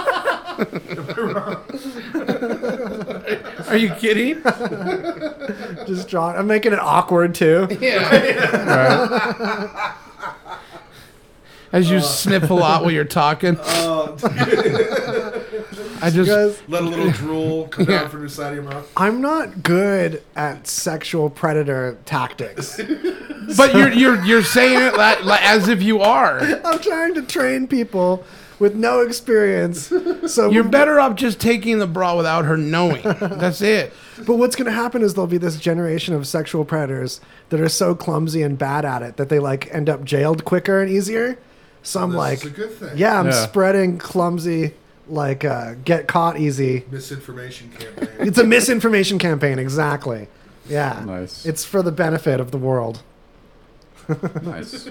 Are 3.69 3.77
you 3.77 3.91
kidding? 3.95 4.41
Just 5.85 6.07
draw. 6.09 6.31
I'm 6.31 6.47
making 6.47 6.73
it 6.73 6.79
awkward 6.79 7.35
too. 7.35 7.67
As 11.71 11.89
you 11.89 11.97
uh. 11.97 12.01
sniff 12.01 12.49
a 12.49 12.53
lot 12.53 12.81
while 12.81 12.91
you're 12.91 13.05
talking. 13.05 13.57
Oh, 13.59 14.17
I 16.01 16.09
just 16.09 16.29
Guys, 16.29 16.61
let 16.69 16.83
a 16.83 16.85
little 16.85 17.11
drool 17.11 17.67
come 17.71 17.85
Yeah. 17.89 18.01
down 18.01 18.09
from 18.09 18.21
the 18.23 18.29
side 18.29 18.49
of 18.49 18.55
your 18.55 18.63
mouth. 18.63 18.89
I'm 18.95 19.21
not 19.21 19.63
good 19.63 20.23
at 20.35 20.65
sexual 20.67 21.29
predator 21.29 21.97
tactics. 22.05 22.79
But 23.57 23.73
you're 23.73 23.91
you're 23.91 24.23
you're 24.23 24.43
saying 24.43 24.79
it 24.81 24.95
like, 24.95 25.23
like, 25.25 25.43
as 25.43 25.67
if 25.67 25.81
you 25.83 26.01
are. 26.01 26.39
I'm 26.39 26.79
trying 26.79 27.15
to 27.15 27.21
train 27.23 27.67
people 27.67 28.23
with 28.59 28.75
no 28.75 29.01
experience. 29.01 29.91
So 30.27 30.49
You're 30.49 30.63
better 30.65 30.99
off 30.99 31.15
just 31.15 31.39
taking 31.39 31.79
the 31.79 31.87
bra 31.87 32.15
without 32.15 32.45
her 32.45 32.57
knowing. 32.57 33.01
That's 33.03 33.61
it. 33.61 33.93
But 34.25 34.35
what's 34.35 34.55
going 34.57 34.65
to 34.65 34.71
happen 34.73 35.01
is 35.01 35.13
there'll 35.13 35.27
be 35.27 35.37
this 35.37 35.57
generation 35.57 36.13
of 36.13 36.27
sexual 36.27 36.65
predators 36.65 37.21
that 37.49 37.61
are 37.61 37.69
so 37.69 37.95
clumsy 37.95 38.41
and 38.41 38.57
bad 38.57 38.83
at 38.83 39.01
it 39.01 39.15
that 39.17 39.29
they 39.29 39.39
like 39.39 39.73
end 39.73 39.89
up 39.89 40.03
jailed 40.03 40.43
quicker 40.45 40.81
and 40.81 40.91
easier. 40.91 41.37
So 41.83 42.01
I'm 42.01 42.09
This 42.11 42.17
like, 42.17 42.43
a 42.45 42.49
good 42.49 42.71
thing. 42.71 42.97
yeah, 42.97 43.19
I'm 43.19 43.27
Yeah. 43.27 43.31
spreading 43.45 43.97
clumsy, 43.97 44.73
like 45.07 45.43
uh, 45.45 45.75
get 45.85 46.07
caught 46.07 46.37
easy. 46.39 46.85
Misinformation 46.91 47.69
campaign. 47.77 48.09
It's 48.19 48.37
a 48.37 48.43
misinformation 48.43 49.17
campaign, 49.19 49.57
exactly. 49.59 50.27
Yeah, 50.67 51.03
Nice. 51.05 51.45
It's 51.45 51.65
for 51.65 51.81
the 51.81 51.91
benefit 51.91 52.39
of 52.39 52.51
the 52.51 52.57
world. 52.59 53.01
Nice. 54.43 54.83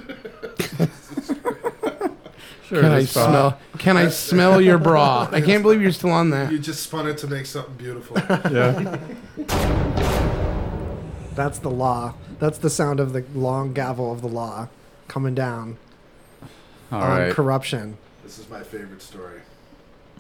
sure. 2.67 2.81
Can 2.83 2.93
I 2.93 3.01
just, 3.01 3.13
smell? 3.13 3.59
Can 3.79 3.97
I 3.97 4.09
smell 4.09 4.61
your 4.61 4.79
bra? 4.79 5.29
I 5.31 5.41
can't 5.49 5.63
believe 5.63 5.81
you're 5.83 5.93
still 5.93 6.11
on 6.11 6.31
that. 6.31 6.51
You 6.53 6.59
just 6.59 6.83
spun 6.83 7.07
it 7.09 7.19
to 7.19 7.27
make 7.27 7.47
something 7.47 7.75
beautiful. 7.77 8.17
Yeah. 8.51 8.99
That's 11.35 11.59
the 11.61 11.71
law. 11.71 12.15
That's 12.41 12.59
the 12.59 12.71
sound 12.71 12.99
of 13.01 13.13
the 13.13 13.25
long 13.35 13.73
gavel 13.73 14.13
of 14.13 14.21
the 14.23 14.29
law 14.29 14.69
coming 15.07 15.35
down 15.35 15.77
All 16.93 17.03
on 17.03 17.19
right. 17.19 17.33
corruption. 17.33 17.97
this 18.25 18.39
is 18.39 18.49
my 18.49 18.63
favorite 18.63 19.03
story. 19.03 19.41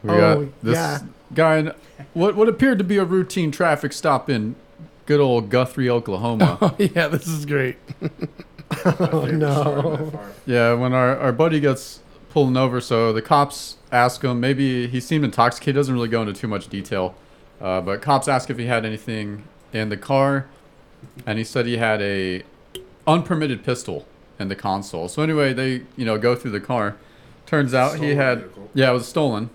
We 0.03 0.11
Oh, 0.11 0.45
got 0.45 0.63
this 0.63 0.75
yeah. 0.75 1.01
guy 1.35 1.57
in 1.59 1.73
what 2.15 2.37
what 2.37 2.49
appeared 2.49 2.79
to 2.79 2.85
be 2.85 2.99
a 2.99 3.05
routine 3.05 3.51
traffic 3.51 3.93
stop 3.93 4.29
in 4.31 4.55
good 5.07 5.21
old 5.21 5.49
Guthrie, 5.51 5.89
Oklahoma. 5.91 6.59
Oh 6.63 6.75
yeah, 6.79 7.09
this 7.09 7.27
is 7.27 7.45
great. 7.47 7.77
Oh 8.85 9.25
no. 9.25 10.13
yeah, 10.47 10.75
when 10.75 10.93
our, 10.93 11.17
our 11.19 11.33
buddy 11.33 11.59
gets 11.59 12.01
pulling 12.31 12.57
over, 12.57 12.81
so 12.83 13.13
the 13.15 13.23
cops 13.23 13.77
ask 13.91 14.23
him, 14.23 14.39
maybe 14.41 14.87
he 14.87 15.01
seemed 15.01 15.25
intoxicated, 15.25 15.75
doesn't 15.77 15.95
really 15.95 16.09
go 16.09 16.21
into 16.21 16.35
too 16.35 16.47
much 16.49 16.69
detail, 16.69 17.15
uh, 17.63 17.81
but 17.81 18.03
cops 18.03 18.29
ask 18.29 18.51
if 18.51 18.59
he 18.59 18.67
had 18.67 18.85
anything 18.85 19.45
in 19.73 19.89
the 19.89 19.97
car, 19.97 20.47
and 21.27 21.39
he 21.39 21.45
said 21.45 21.65
he 21.65 21.79
had 21.79 22.03
a 22.03 22.43
unpermitted 23.07 23.65
pistol 23.65 24.07
in 24.39 24.49
the 24.49 24.57
console. 24.57 25.09
So 25.09 25.23
anyway, 25.23 25.53
they 25.53 25.83
you 25.97 26.05
know 26.05 26.19
go 26.19 26.35
through 26.35 26.53
the 26.53 26.61
car. 26.61 26.97
Turns 27.47 27.73
out 27.75 27.99
he 27.99 28.15
had 28.15 28.41
vehicle. 28.41 28.71
yeah, 28.75 28.91
it 28.91 28.95
was 28.95 29.09
stolen. 29.09 29.51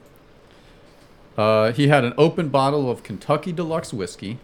Uh, 1.37 1.71
he 1.71 1.87
had 1.87 2.03
an 2.03 2.13
open 2.17 2.49
bottle 2.49 2.89
of 2.91 3.03
Kentucky 3.03 3.51
Deluxe 3.51 3.91
whiskey 3.93 4.37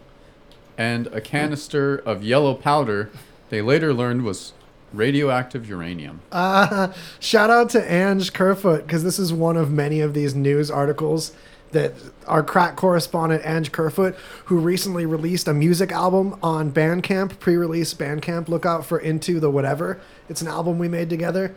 and 0.76 1.06
a 1.08 1.20
canister 1.20 1.96
of 1.96 2.24
yellow 2.24 2.54
powder. 2.54 3.10
They 3.48 3.62
later 3.62 3.92
learned 3.92 4.22
was 4.22 4.52
radioactive 4.92 5.68
uranium. 5.68 6.20
Uh, 6.32 6.92
shout 7.20 7.50
out 7.50 7.68
to 7.70 7.92
Ange 7.92 8.32
Kerfoot 8.32 8.86
because 8.86 9.04
this 9.04 9.18
is 9.18 9.32
one 9.32 9.56
of 9.56 9.70
many 9.70 10.00
of 10.00 10.14
these 10.14 10.34
news 10.34 10.70
articles 10.70 11.32
that 11.72 11.92
our 12.26 12.42
crack 12.42 12.76
correspondent 12.76 13.44
Ange 13.44 13.70
Kerfoot, 13.72 14.16
who 14.46 14.58
recently 14.58 15.06
released 15.06 15.46
a 15.48 15.54
music 15.54 15.92
album 15.92 16.36
on 16.42 16.72
Bandcamp, 16.72 17.38
pre-release 17.38 17.94
Bandcamp. 17.94 18.48
Look 18.48 18.66
out 18.66 18.84
for 18.84 18.98
Into 18.98 19.38
the 19.40 19.50
Whatever. 19.50 20.00
It's 20.28 20.42
an 20.42 20.48
album 20.48 20.78
we 20.78 20.88
made 20.88 21.08
together. 21.10 21.54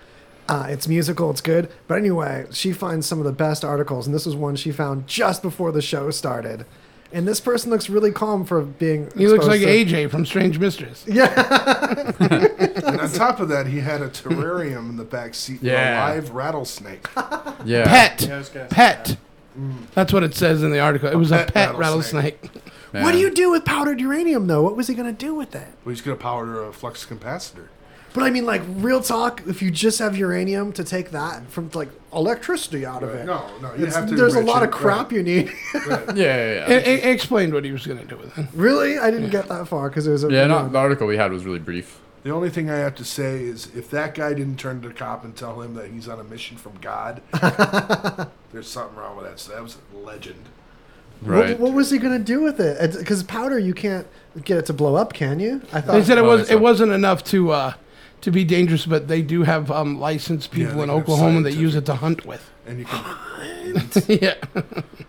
Uh, 0.49 0.68
it's 0.69 0.88
musical, 0.88 1.31
it's 1.31 1.41
good. 1.41 1.72
But 1.88 1.98
anyway, 1.98 2.45
she 2.52 2.73
finds 2.73 3.07
some 3.07 3.18
of 3.19 3.26
the 3.26 3.31
best 3.31 3.64
articles, 3.64 4.06
and 4.06 4.14
this 4.15 4.26
was 4.26 4.35
one 4.35 4.56
she 4.56 4.72
found 4.72 5.07
just 5.07 5.41
before 5.41 5.72
the 5.72 5.81
show 5.81 6.11
started. 6.11 6.65
And 7.14 7.27
this 7.27 7.40
person 7.40 7.69
looks 7.69 7.90
really 7.91 8.11
calm 8.11 8.44
for 8.44 8.61
being. 8.64 9.10
He 9.15 9.27
looks 9.27 9.45
like 9.45 9.61
to- 9.61 9.68
AJ 9.68 10.10
from 10.10 10.26
Strange 10.26 10.57
Mistress. 10.60 11.06
Yeah. 11.07 11.27
and 12.19 12.99
on 12.99 13.11
top 13.11 13.40
of 13.40 13.49
that, 13.49 13.68
he 13.68 13.80
had 13.80 14.02
a 14.02 14.10
terrarium 14.10 14.90
in 14.90 14.98
the 14.98 15.03
back 15.03 15.34
seat 15.35 15.60
Yeah. 15.61 16.10
with 16.15 16.15
a 16.15 16.22
live 16.27 16.31
rattlesnake. 16.35 17.07
Yeah. 17.65 17.85
Pet. 17.85 18.22
Yeah, 18.27 18.35
I 18.35 18.38
was 18.40 18.49
Pet. 18.49 19.18
Mm. 19.57 19.88
That's 19.93 20.11
what 20.11 20.23
it 20.23 20.34
says 20.35 20.63
in 20.63 20.71
the 20.71 20.80
article. 20.80 21.09
It 21.09 21.15
was 21.15 21.31
a 21.31 21.38
pet 21.38 21.53
pet, 21.53 21.75
rattlesnake. 21.77 22.39
rattlesnake. 22.41 23.03
What 23.03 23.11
do 23.11 23.17
you 23.19 23.31
do 23.31 23.51
with 23.51 23.65
powdered 23.65 23.99
uranium, 23.99 24.47
though? 24.47 24.61
What 24.63 24.75
was 24.75 24.88
he 24.88 24.93
going 24.95 25.07
to 25.07 25.25
do 25.25 25.34
with 25.34 25.51
that? 25.51 25.71
Well, 25.85 25.93
he's 25.93 26.01
going 26.01 26.17
to 26.17 26.21
powder 26.21 26.63
a 26.63 26.71
flux 26.73 27.05
capacitor. 27.05 27.67
But 28.13 28.21
I 28.21 28.30
mean, 28.30 28.45
like, 28.45 28.61
real 28.67 29.01
talk, 29.01 29.41
if 29.47 29.63
you 29.63 29.71
just 29.71 29.97
have 29.97 30.15
uranium 30.15 30.71
to 30.73 30.84
take 30.84 31.09
that 31.11 31.49
from, 31.49 31.71
like, 31.73 31.89
electricity 32.13 32.85
out 32.85 33.01
of 33.01 33.09
it. 33.09 33.25
No, 33.25 33.47
no, 33.59 33.69
you 33.73 33.77
it's- 33.85 33.95
have 33.95 34.07
to 34.09 34.15
There's 34.15 34.35
a 34.35 34.39
enrich 34.39 34.53
lot 34.53 34.61
it, 34.61 34.69
of 34.69 34.71
crap 34.71 35.09
right. 35.11 35.17
you 35.17 35.23
need. 35.23 35.51
Yeah, 35.73 36.13
yeah, 36.15 36.69
It, 36.69 36.88
it 36.88 37.05
explained 37.05 37.53
what 37.55 37.65
he 37.65 37.71
was 37.71 37.88
going 37.88 37.97
to 37.99 38.05
do 38.05 38.17
with 38.17 38.38
it. 38.38 38.45
really? 38.53 38.99
I 38.99 39.09
didn't 39.09 39.31
get 39.31 39.47
that 39.49 39.67
far 39.67 39.89
because 39.89 40.05
it 40.05 40.11
was 40.11 40.23
a. 40.23 40.30
Yeah, 40.31 40.45
not, 40.45 40.71
the 40.71 40.77
article 40.77 41.07
we 41.07 41.17
had 41.17 41.31
was 41.31 41.43
really 41.45 41.57
brief. 41.59 41.99
The 42.23 42.31
only 42.31 42.49
thing 42.49 42.69
I 42.69 42.77
have 42.77 42.95
to 42.95 43.05
say 43.05 43.43
is 43.43 43.67
if 43.75 43.89
that 43.91 44.15
guy 44.15 44.33
didn't 44.33 44.57
turn 44.57 44.81
to 44.81 44.87
the 44.87 44.93
cop 44.93 45.25
and 45.25 45.35
tell 45.35 45.61
him 45.61 45.73
that 45.75 45.91
he's 45.91 46.07
on 46.07 46.19
a 46.19 46.23
mission 46.23 46.55
from 46.57 46.73
God, 46.79 47.21
there's 48.53 48.69
something 48.69 48.97
wrong 48.97 49.17
with 49.17 49.25
that. 49.25 49.39
So 49.39 49.51
that 49.53 49.61
was 49.61 49.77
a 49.93 49.97
legend. 49.97 50.45
What, 51.21 51.59
what 51.59 51.73
was 51.73 51.89
he 51.89 51.97
going 51.97 52.17
to 52.17 52.23
do 52.23 52.41
with 52.41 52.59
it? 52.59 52.97
Because 52.97 53.23
powder, 53.23 53.57
you 53.57 53.73
can't 53.73 54.07
get 54.43 54.57
it 54.57 54.65
to 54.67 54.73
blow 54.73 54.95
up, 54.95 55.13
can 55.13 55.39
you? 55.39 55.61
I 55.71 55.81
thought 55.81 55.93
They 55.93 56.03
said 56.03 56.17
it 56.17 56.23
was 56.23 56.49
it 56.49 56.59
wasn't 56.59 56.91
enough 56.91 57.23
to 57.25 57.51
uh, 57.51 57.73
to 58.21 58.31
be 58.31 58.43
dangerous, 58.43 58.85
but 58.85 59.07
they 59.07 59.21
do 59.21 59.43
have 59.43 59.71
um, 59.71 59.99
licensed 59.99 60.51
people 60.51 60.75
they 60.75 60.83
in 60.83 60.89
can 60.89 60.97
have 60.97 61.03
Oklahoma 61.03 61.41
that 61.43 61.53
use 61.53 61.75
it 61.75 61.85
to 61.85 61.95
hunt 61.95 62.25
with. 62.25 62.49
And 62.65 62.79
you 62.79 62.85
can. 62.85 63.03
yeah. 64.07 64.35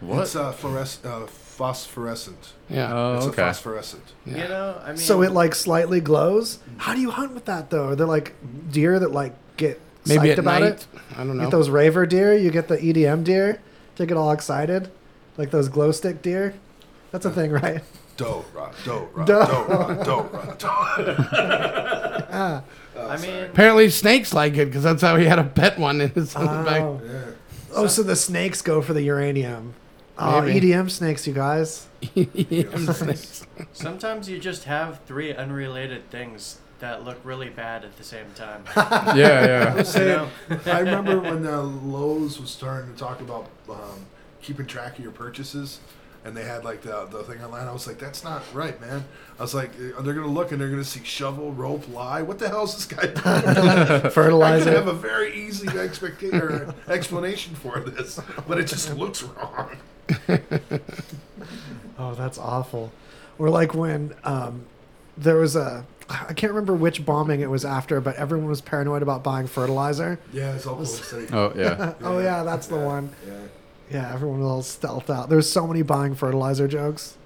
What? 0.00 0.22
It's 0.22 0.36
uh, 0.36 0.52
fluores- 0.52 1.04
uh, 1.04 1.26
phosphorescent. 1.56 2.52
Yeah. 2.68 2.92
Oh, 2.92 3.16
it's 3.16 3.26
okay. 3.26 3.42
a 3.42 3.46
phosphorescent. 3.46 4.02
You 4.26 4.36
know, 4.36 4.80
I 4.84 4.88
mean, 4.88 4.96
So 4.96 5.22
it 5.22 5.32
like 5.32 5.54
slightly 5.54 6.00
glows. 6.00 6.58
How 6.78 6.94
do 6.94 7.00
you 7.00 7.10
hunt 7.10 7.34
with 7.34 7.44
that 7.46 7.70
though? 7.70 7.88
Are 7.88 7.94
there 7.96 8.06
like 8.06 8.34
deer 8.70 8.98
that 8.98 9.12
like 9.12 9.34
get 9.56 9.80
Maybe 10.06 10.28
psyched 10.28 10.32
at 10.32 10.38
about 10.40 10.62
night? 10.62 10.72
it? 10.72 10.86
I 11.14 11.18
don't 11.18 11.28
You 11.28 11.34
know. 11.34 11.40
Get 11.42 11.50
those 11.52 11.70
raver 11.70 12.06
deer. 12.06 12.34
You 12.36 12.50
get 12.50 12.68
the 12.68 12.76
EDM 12.76 13.24
deer 13.24 13.60
to 13.96 14.06
get 14.06 14.16
all 14.16 14.32
excited, 14.32 14.90
like 15.36 15.50
those 15.50 15.68
glow 15.68 15.92
stick 15.92 16.22
deer. 16.22 16.54
That's 17.12 17.24
a 17.24 17.30
thing, 17.30 17.50
right? 17.52 17.82
Doe, 18.16 18.44
rot, 18.54 18.74
doe, 18.84 19.08
rot, 19.12 19.26
Doe. 19.26 19.44
doe, 19.46 19.64
rot, 19.66 20.04
doe, 20.04 20.22
rot, 20.32 20.58
doe. 20.58 22.24
Ah. 22.36 22.62
I 22.98 23.16
mean, 23.18 23.44
Apparently, 23.44 23.90
snakes 23.90 24.32
like 24.32 24.54
it 24.56 24.66
because 24.66 24.82
that's 24.82 25.02
how 25.02 25.16
he 25.16 25.24
had 25.26 25.38
a 25.38 25.44
pet 25.44 25.78
one 25.78 26.00
in 26.00 26.10
his 26.10 26.34
in 26.34 26.42
the 26.42 26.46
back. 26.64 26.80
Oh. 26.82 27.00
Oh, 27.76 27.86
so 27.88 28.02
the 28.04 28.14
snakes 28.16 28.62
go 28.62 28.80
for 28.82 28.92
the 28.92 29.02
uranium. 29.02 29.74
Oh, 30.16 30.42
Maybe. 30.42 30.68
EDM 30.68 30.90
snakes, 30.90 31.26
you 31.26 31.32
guys. 31.34 31.86
EDM 32.02 32.94
snakes. 32.94 33.46
sometimes 33.72 34.28
you 34.28 34.38
just 34.38 34.64
have 34.64 35.00
three 35.06 35.34
unrelated 35.34 36.08
things 36.10 36.58
that 36.80 37.04
look 37.04 37.18
really 37.24 37.48
bad 37.48 37.84
at 37.84 37.96
the 37.96 38.04
same 38.04 38.26
time. 38.34 38.64
Yeah, 39.16 39.46
yeah. 39.46 39.72
I 39.72 39.76
was 39.76 39.88
saying, 39.88 40.28
I 40.66 40.80
remember 40.80 41.20
when 41.20 41.46
uh, 41.46 41.62
Lowe's 41.62 42.40
was 42.40 42.50
starting 42.50 42.92
to 42.92 42.98
talk 42.98 43.20
about 43.20 43.48
um, 43.70 44.06
keeping 44.42 44.66
track 44.66 44.98
of 44.98 45.02
your 45.02 45.12
purchases, 45.12 45.80
and 46.24 46.36
they 46.36 46.44
had 46.44 46.64
like 46.64 46.82
the, 46.82 47.06
the 47.06 47.22
thing 47.24 47.42
online. 47.42 47.66
I 47.68 47.72
was 47.72 47.86
like, 47.86 47.98
that's 47.98 48.22
not 48.24 48.42
right, 48.52 48.78
man. 48.80 49.04
I 49.38 49.42
was 49.42 49.54
like, 49.54 49.70
uh, 49.96 50.02
they're 50.02 50.14
gonna 50.14 50.26
look 50.26 50.52
and 50.52 50.60
they're 50.60 50.70
gonna 50.70 50.84
see 50.84 51.02
shovel, 51.04 51.52
rope, 51.52 51.88
lie. 51.92 52.22
What 52.22 52.38
the 52.38 52.48
hell 52.48 52.64
is 52.64 52.74
this 52.74 52.86
guy 52.86 53.06
doing? 53.06 54.10
Fertilizer. 54.10 54.62
I 54.62 54.72
could 54.72 54.76
have 54.76 54.88
a 54.88 54.92
very 54.92 55.34
easy 55.34 55.68
expectation 55.78 56.74
explanation 56.88 57.54
for 57.54 57.80
this, 57.80 58.20
but 58.48 58.58
it 58.58 58.66
just 58.66 58.94
looks 58.94 59.22
wrong. 59.22 59.76
Oh, 61.98 62.14
that's 62.14 62.38
awful. 62.38 62.90
Or 63.38 63.50
like 63.50 63.74
when 63.74 64.14
um, 64.24 64.64
there 65.16 65.36
was 65.36 65.56
a, 65.56 65.86
I 66.08 66.32
can't 66.34 66.52
remember 66.52 66.74
which 66.74 67.04
bombing 67.06 67.40
it 67.40 67.48
was 67.50 67.64
after, 67.64 68.00
but 68.00 68.16
everyone 68.16 68.48
was 68.48 68.60
paranoid 68.60 69.02
about 69.02 69.22
buying 69.22 69.46
fertilizer. 69.46 70.18
Yeah, 70.32 70.54
it's 70.54 70.66
all 70.66 70.84
safe. 70.84 71.30
Oh, 71.32 71.52
yeah. 71.56 71.94
oh 72.02 72.18
yeah, 72.18 72.42
that's 72.42 72.66
the 72.66 72.76
one. 72.78 73.10
Yeah. 73.26 73.34
Yeah, 73.90 74.14
everyone 74.14 74.40
was 74.40 74.48
all 74.48 74.62
stealthed 74.62 75.10
out. 75.10 75.28
There's 75.28 75.48
so 75.48 75.66
many 75.66 75.82
buying 75.82 76.14
fertilizer 76.14 76.66
jokes. 76.66 77.16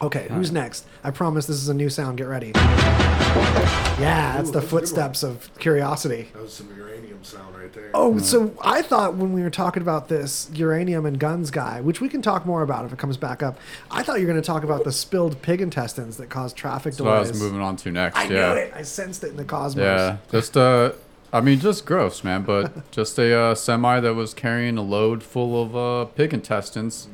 Okay, 0.00 0.26
who's 0.30 0.50
next? 0.50 0.84
I 1.04 1.12
promise 1.12 1.46
this 1.46 1.56
is 1.56 1.68
a 1.68 1.74
new 1.74 1.88
sound. 1.88 2.18
Get 2.18 2.26
ready. 2.26 2.50
Yeah, 2.54 4.34
that's 4.36 4.48
Ooh, 4.48 4.52
the 4.52 4.52
that's 4.52 4.52
a 4.52 4.52
good 4.52 4.54
one. 4.54 4.66
footsteps 4.66 5.22
of 5.22 5.50
curiosity. 5.60 6.28
That 6.32 6.42
was 6.42 6.52
some 6.54 6.68
uranium 7.22 7.24
sound 7.24 7.56
right 7.56 7.72
there. 7.72 7.90
Oh, 7.94 8.18
so 8.18 8.54
I 8.62 8.82
thought 8.82 9.14
when 9.14 9.32
we 9.32 9.42
were 9.42 9.50
talking 9.50 9.82
about 9.82 10.08
this 10.08 10.50
uranium 10.52 11.06
and 11.06 11.18
guns 11.18 11.50
guy, 11.50 11.80
which 11.80 12.00
we 12.00 12.08
can 12.08 12.22
talk 12.22 12.44
more 12.46 12.62
about 12.62 12.84
if 12.84 12.92
it 12.92 12.98
comes 12.98 13.16
back 13.16 13.42
up, 13.42 13.58
I 13.90 14.02
thought 14.02 14.20
you 14.20 14.26
were 14.26 14.32
going 14.32 14.42
to 14.42 14.46
talk 14.46 14.64
about 14.64 14.84
the 14.84 14.92
spilled 14.92 15.40
pig 15.42 15.60
intestines 15.60 16.16
that 16.18 16.28
caused 16.30 16.56
traffic 16.56 16.92
That's 16.94 17.00
what 17.02 17.10
I 17.12 17.16
delays. 17.18 17.32
was 17.32 17.40
moving 17.42 17.60
on 17.60 17.76
to 17.76 17.90
next. 17.90 18.16
I 18.16 18.24
yeah. 18.24 18.28
knew 18.54 18.60
it. 18.60 18.72
I 18.74 18.82
sensed 18.82 19.24
it 19.24 19.28
in 19.30 19.36
the 19.36 19.44
cosmos. 19.44 19.82
Yeah, 19.82 20.16
just 20.30 20.56
uh, 20.56 20.92
I 21.32 21.40
mean, 21.40 21.60
just 21.60 21.86
gross, 21.86 22.22
man. 22.24 22.42
But 22.42 22.90
just 22.90 23.18
a 23.18 23.34
uh, 23.36 23.54
semi 23.54 24.00
that 24.00 24.14
was 24.14 24.34
carrying 24.34 24.76
a 24.78 24.82
load 24.82 25.22
full 25.22 25.62
of 25.62 25.76
uh, 25.76 26.04
pig 26.12 26.34
intestines 26.34 27.08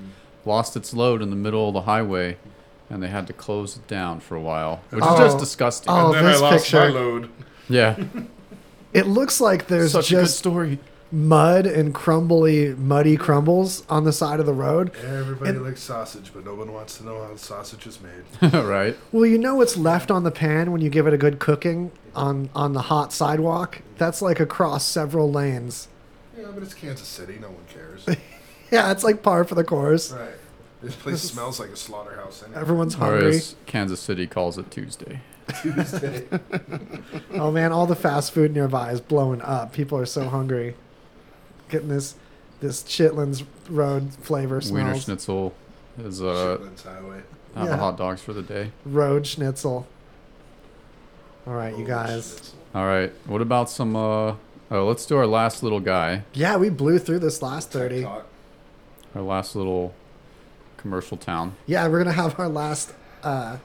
lost 0.45 0.77
its 0.77 0.95
load 0.95 1.21
in 1.21 1.31
the 1.31 1.37
middle 1.37 1.69
of 1.69 1.75
the 1.75 1.83
highway, 1.83 2.37
and 2.89 3.03
they 3.03 3.09
had 3.09 3.27
to 3.27 3.33
close 3.35 3.77
it 3.77 3.87
down 3.87 4.19
for 4.19 4.35
a 4.35 4.41
while, 4.41 4.81
which 4.91 5.03
is 5.05 5.11
just 5.19 5.37
Oh. 5.37 5.41
disgusting. 5.41 5.91
Oh, 5.93 6.13
then 6.13 6.25
I 6.25 6.33
this 6.33 6.41
lost 6.41 6.73
my 6.73 6.81
picture. 6.87 6.91
load. 6.93 7.31
Yeah, 7.69 7.97
It 8.99 9.07
looks 9.07 9.41
like 9.41 9.67
there's 9.69 9.93
such 9.93 10.11
a 10.11 10.15
good 10.17 10.21
just 10.23 10.39
story. 10.39 10.79
mud 11.13 11.67
and 11.67 11.95
crumbly, 11.95 12.75
muddy 12.75 13.17
crumbles 13.17 13.83
on 13.89 14.05
the 14.05 14.13
side 14.13 14.41
of 14.41 14.47
the 14.47 14.53
road. 14.53 14.91
Everybody 15.05 15.51
And- 15.51 15.63
likes 15.65 15.81
sausage, 15.83 16.33
but 16.35 16.45
no 16.45 16.55
one 16.55 16.73
wants 16.73 16.99
to 16.99 17.05
know 17.05 17.23
how 17.23 17.35
sausage 17.37 17.87
is 17.87 17.99
made. 18.01 18.53
right? 18.55 18.97
Well, 19.13 19.25
you 19.27 19.39
know 19.39 19.55
what's 19.55 19.77
left 19.77 20.11
on 20.11 20.25
the 20.25 20.31
pan 20.31 20.73
when 20.73 20.81
you 20.81 20.91
give 20.91 21.07
it 21.07 21.15
a 21.15 21.19
good 21.19 21.39
cooking 21.39 21.91
on 22.15 22.51
on 22.55 22.73
the 22.73 22.83
hot 22.83 23.13
sidewalk? 23.13 23.81
That's 23.97 24.21
like 24.21 24.41
across 24.41 24.85
several 24.85 25.31
lanes. 25.31 25.89
Yeah, 26.37 26.47
but 26.55 26.63
it's 26.63 26.75
Kansas 26.75 27.09
City. 27.09 27.39
No 27.41 27.49
one 27.49 27.65
cares. 27.73 28.05
Yeah, 28.71 28.93
it's 28.93 29.03
like 29.03 29.23
par 29.23 29.45
for 29.45 29.55
the 29.55 29.65
course. 29.65 30.13
right. 30.13 30.29
This 30.83 30.95
place 30.95 31.21
smells 31.23 31.59
like 31.59 31.71
a 31.71 31.77
slaughterhouse. 31.77 32.43
Anyway. 32.45 32.61
Everyone's 32.61 32.95
Or 32.95 32.99
hungry. 32.99 33.37
as 33.37 33.57
Kansas 33.67 33.99
City 34.01 34.27
calls 34.27 34.59
it 34.59 34.71
Tuesday. 34.71 35.21
Tuesday. 35.63 36.27
Oh 37.35 37.51
man, 37.51 37.73
all 37.73 37.87
the 37.87 37.97
fast 37.97 38.33
food 38.33 38.53
nearby 38.53 38.91
is 38.93 39.01
blowing 39.01 39.41
up. 39.43 39.73
People 39.73 39.99
are 39.99 40.07
so 40.07 40.29
hungry. 40.29 40.75
Getting 41.69 41.89
this 41.89 42.15
this 42.61 42.83
Chitlins 42.83 43.45
Road 43.69 44.13
flavor 44.15 44.61
Wiener. 44.71 44.99
Schnitzel 44.99 45.55
is 45.99 46.21
uh, 46.23 46.25
Chitlins 46.59 46.83
Highway. 46.85 47.23
out 47.57 47.67
Yeah. 47.67 47.73
of 47.75 47.79
hot 47.79 47.97
dogs 47.97 48.21
for 48.21 48.33
the 48.33 48.43
day. 48.43 48.73
Road 48.85 49.27
Schnitzel. 49.27 49.87
All 51.47 51.55
right, 51.55 51.77
you 51.79 51.85
guys. 51.87 52.53
All 52.75 52.87
right, 52.87 53.13
what 53.27 53.41
about 53.41 53.71
some? 53.71 53.97
Uh, 53.97 54.35
oh, 54.71 54.87
let's 54.87 55.07
do 55.07 55.17
our 55.17 55.27
last 55.27 55.63
little 55.63 55.81
guy, 55.81 56.25
Yeah, 56.35 56.57
we 56.57 56.69
blew 56.71 56.99
through 56.99 57.21
this 57.21 57.41
last 57.43 57.71
thirty. 57.71 58.03
Talk. 58.03 58.27
our 59.15 59.23
last 59.23 59.57
little 59.57 59.95
commercial 60.79 61.19
town. 61.19 61.55
Yeah, 61.67 61.87
we're 61.89 61.99
gonna 61.99 62.13
have 62.13 62.39
our 62.41 62.49
last. 62.49 62.95
Uh, 63.23 63.59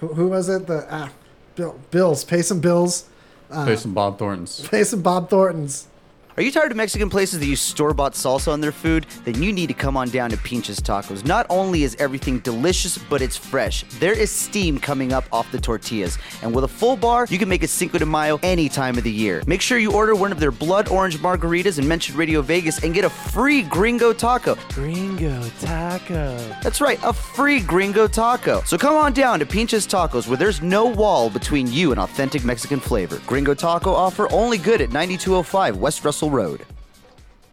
who, 0.00 0.08
who 0.08 0.28
was 0.28 0.48
it? 0.48 0.66
The 0.66 0.86
ah, 0.90 1.10
Bill, 1.54 1.78
Bills. 1.90 2.24
Pay 2.24 2.40
some 2.40 2.60
bills. 2.60 3.08
Uh, 3.50 3.66
Pay 3.66 3.76
some 3.76 3.92
Bob 3.92 4.18
Thorntons. 4.18 4.66
Pay 4.70 4.84
some 4.84 5.02
Bob 5.02 5.28
Thorntons. 5.28 5.86
Are 6.34 6.42
you 6.42 6.50
tired 6.50 6.70
of 6.70 6.78
Mexican 6.78 7.10
places 7.10 7.40
that 7.40 7.46
use 7.46 7.60
store 7.60 7.92
bought 7.92 8.14
salsa 8.14 8.50
on 8.50 8.62
their 8.62 8.72
food? 8.72 9.04
Then 9.26 9.42
you 9.42 9.52
need 9.52 9.66
to 9.66 9.74
come 9.74 9.98
on 9.98 10.08
down 10.08 10.30
to 10.30 10.38
Pinch's 10.38 10.80
Tacos. 10.80 11.26
Not 11.26 11.44
only 11.50 11.82
is 11.82 11.94
everything 11.98 12.38
delicious, 12.38 12.96
but 12.96 13.20
it's 13.20 13.36
fresh. 13.36 13.82
There 14.00 14.18
is 14.18 14.30
steam 14.30 14.78
coming 14.78 15.12
up 15.12 15.24
off 15.30 15.52
the 15.52 15.60
tortillas. 15.60 16.16
And 16.40 16.54
with 16.54 16.64
a 16.64 16.68
full 16.68 16.96
bar, 16.96 17.26
you 17.28 17.38
can 17.38 17.50
make 17.50 17.62
a 17.62 17.68
Cinco 17.68 17.98
de 17.98 18.06
Mayo 18.06 18.40
any 18.42 18.70
time 18.70 18.96
of 18.96 19.04
the 19.04 19.12
year. 19.12 19.42
Make 19.46 19.60
sure 19.60 19.76
you 19.76 19.92
order 19.92 20.14
one 20.14 20.32
of 20.32 20.40
their 20.40 20.50
blood 20.50 20.88
orange 20.88 21.18
margaritas 21.18 21.78
and 21.78 21.86
mention 21.86 22.16
Radio 22.16 22.40
Vegas 22.40 22.82
and 22.82 22.94
get 22.94 23.04
a 23.04 23.10
free 23.10 23.60
gringo 23.60 24.14
taco. 24.14 24.56
Gringo 24.72 25.42
taco. 25.60 26.38
That's 26.62 26.80
right, 26.80 26.98
a 27.02 27.12
free 27.12 27.60
gringo 27.60 28.06
taco. 28.06 28.62
So 28.64 28.78
come 28.78 28.94
on 28.94 29.12
down 29.12 29.38
to 29.40 29.44
Pinch's 29.44 29.86
Tacos 29.86 30.26
where 30.26 30.38
there's 30.38 30.62
no 30.62 30.86
wall 30.86 31.28
between 31.28 31.70
you 31.70 31.90
and 31.90 32.00
authentic 32.00 32.42
Mexican 32.42 32.80
flavor. 32.80 33.20
Gringo 33.26 33.52
taco 33.52 33.92
offer 33.92 34.32
only 34.32 34.56
good 34.56 34.80
at 34.80 34.92
9205 34.92 35.76
West 35.76 36.02
Russell 36.06 36.21
Road. 36.30 36.64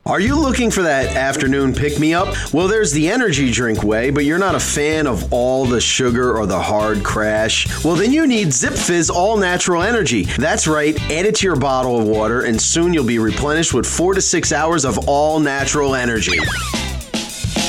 Are 0.05 0.19
you 0.19 0.39
looking 0.39 0.71
for 0.71 0.81
that 0.81 1.15
afternoon 1.15 1.73
pick 1.75 1.99
me 1.99 2.15
up? 2.15 2.33
Well, 2.51 2.67
there's 2.67 2.91
the 2.91 3.09
energy 3.09 3.51
drink 3.51 3.83
way, 3.83 4.09
but 4.09 4.25
you're 4.25 4.39
not 4.39 4.55
a 4.55 4.59
fan 4.59 5.05
of 5.05 5.31
all 5.31 5.65
the 5.65 5.79
sugar 5.79 6.35
or 6.35 6.47
the 6.47 6.59
hard 6.59 7.03
crash. 7.03 7.83
Well, 7.83 7.95
then 7.95 8.11
you 8.11 8.25
need 8.25 8.51
Zip 8.51 8.73
Fizz 8.73 9.11
All 9.11 9.37
Natural 9.37 9.83
Energy. 9.83 10.23
That's 10.23 10.67
right, 10.67 10.99
add 11.11 11.27
it 11.27 11.35
to 11.35 11.45
your 11.45 11.57
bottle 11.57 11.99
of 11.99 12.07
water, 12.07 12.41
and 12.41 12.59
soon 12.59 12.91
you'll 12.91 13.05
be 13.05 13.19
replenished 13.19 13.73
with 13.73 13.85
four 13.85 14.15
to 14.15 14.21
six 14.21 14.51
hours 14.51 14.83
of 14.83 15.07
all 15.07 15.39
natural 15.39 15.93
energy. 15.93 16.39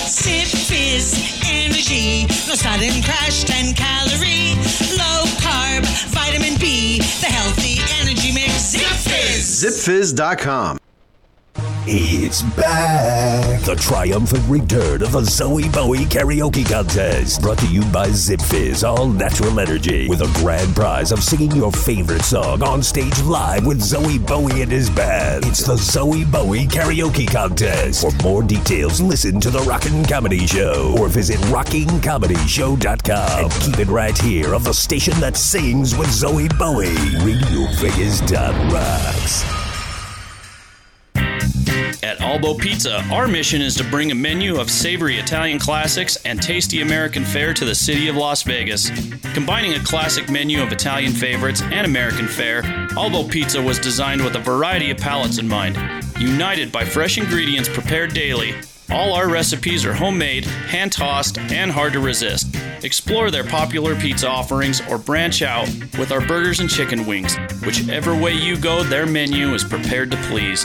Zip 0.09 0.47
Fizz 0.47 1.43
Energy. 1.45 2.23
No 2.49 2.55
sudden 2.55 3.03
crash, 3.03 3.45
10 3.45 3.75
calorie. 3.75 4.55
Low 4.97 5.25
carb, 5.45 5.85
vitamin 6.09 6.59
B. 6.59 6.99
The 7.21 7.27
healthy 7.27 7.81
energy 8.01 8.33
mix. 8.33 8.71
Zip 8.71 8.81
Fizz. 8.81 9.63
ZipFizz.com. 9.63 10.79
It's 11.93 12.43
back! 12.43 13.63
The 13.63 13.75
triumphant 13.75 14.49
return 14.49 15.03
of 15.03 15.11
the 15.11 15.23
Zowie 15.23 15.73
Bowie 15.73 16.05
Karaoke 16.05 16.65
Contest. 16.65 17.43
Brought 17.43 17.59
to 17.59 17.67
you 17.67 17.83
by 17.87 18.11
Zip 18.11 18.41
Fizz 18.41 18.85
All 18.85 19.09
Natural 19.09 19.59
Energy. 19.59 20.09
With 20.09 20.21
a 20.21 20.31
grand 20.39 20.77
prize 20.77 21.11
of 21.11 21.21
singing 21.21 21.51
your 21.51 21.73
favorite 21.73 22.23
song 22.23 22.63
on 22.63 22.85
stage 22.85 23.21
live 23.23 23.67
with 23.67 23.81
Zowie 23.81 24.25
Bowie 24.25 24.63
and 24.63 24.71
his 24.71 24.89
band. 24.89 25.45
It's 25.45 25.67
the 25.67 25.75
Zowie 25.75 26.31
Bowie 26.31 26.69
Karaoke 26.69 27.29
Contest. 27.29 28.03
For 28.03 28.13
more 28.23 28.45
details, 28.45 29.01
listen 29.01 29.41
to 29.41 29.51
the 29.51 29.59
Rockin' 29.63 30.05
Comedy 30.05 30.47
Show 30.47 30.95
or 30.97 31.09
visit 31.09 31.39
rockingcomedyshow.com. 31.51 33.45
And 33.45 33.53
keep 33.61 33.81
it 33.81 33.89
right 33.89 34.17
here 34.17 34.55
of 34.55 34.63
the 34.63 34.75
station 34.75 35.19
that 35.19 35.37
sings 35.37 35.97
with 35.97 36.07
Zowie 36.07 36.57
Bowie. 36.57 36.95
Radio 37.27 37.67
Vegas 37.81 38.21
rocks. 38.73 39.70
At 42.03 42.23
Albo 42.23 42.55
Pizza, 42.55 43.05
our 43.13 43.29
mission 43.29 43.61
is 43.61 43.75
to 43.77 43.85
bring 43.85 44.11
a 44.11 44.15
menu 44.15 44.59
of 44.59 44.71
savory 44.71 45.19
Italian 45.19 45.59
classics 45.59 46.17
and 46.25 46.41
tasty 46.41 46.81
American 46.81 47.27
fare 47.27 47.53
to 47.53 47.67
the 47.67 47.75
city 47.75 48.09
of 48.09 48.17
Las 48.17 48.43
Vegas. 48.43 48.89
Combining 49.35 49.75
a 49.75 49.85
classic 49.85 50.31
menu 50.31 50.63
of 50.63 50.73
Italian 50.73 51.13
favorites 51.13 51.61
and 51.61 51.87
American 51.87 52.27
fare, 52.27 52.63
Albo 52.97 53.29
Pizza 53.29 53.61
was 53.61 53.79
designed 53.79 54.25
with 54.25 54.35
a 54.35 54.41
variety 54.41 54.91
of 54.91 54.97
palates 54.97 55.37
in 55.37 55.47
mind. 55.47 55.77
United 56.19 56.73
by 56.73 56.87
fresh 56.87 57.19
ingredients 57.19 57.69
prepared 57.69 58.15
daily, 58.15 58.55
all 58.91 59.13
our 59.13 59.29
recipes 59.29 59.85
are 59.85 59.93
homemade, 59.93 60.47
hand 60.47 60.93
tossed, 60.93 61.39
and 61.39 61.71
hard 61.71 61.93
to 61.93 62.01
resist. 62.01 62.57
Explore 62.83 63.31
their 63.31 63.45
popular 63.45 63.95
pizza 63.95 64.27
offerings 64.27 64.81
or 64.89 64.97
branch 64.97 65.43
out 65.43 65.69
with 65.99 66.13
our 66.13 66.27
burgers 66.27 66.61
and 66.61 66.71
chicken 66.71 67.05
wings. 67.05 67.37
Whichever 67.63 68.17
way 68.17 68.33
you 68.33 68.57
go, 68.57 68.83
their 68.83 69.05
menu 69.05 69.53
is 69.53 69.65
prepared 69.65 70.11
to 70.13 70.17
please. 70.29 70.65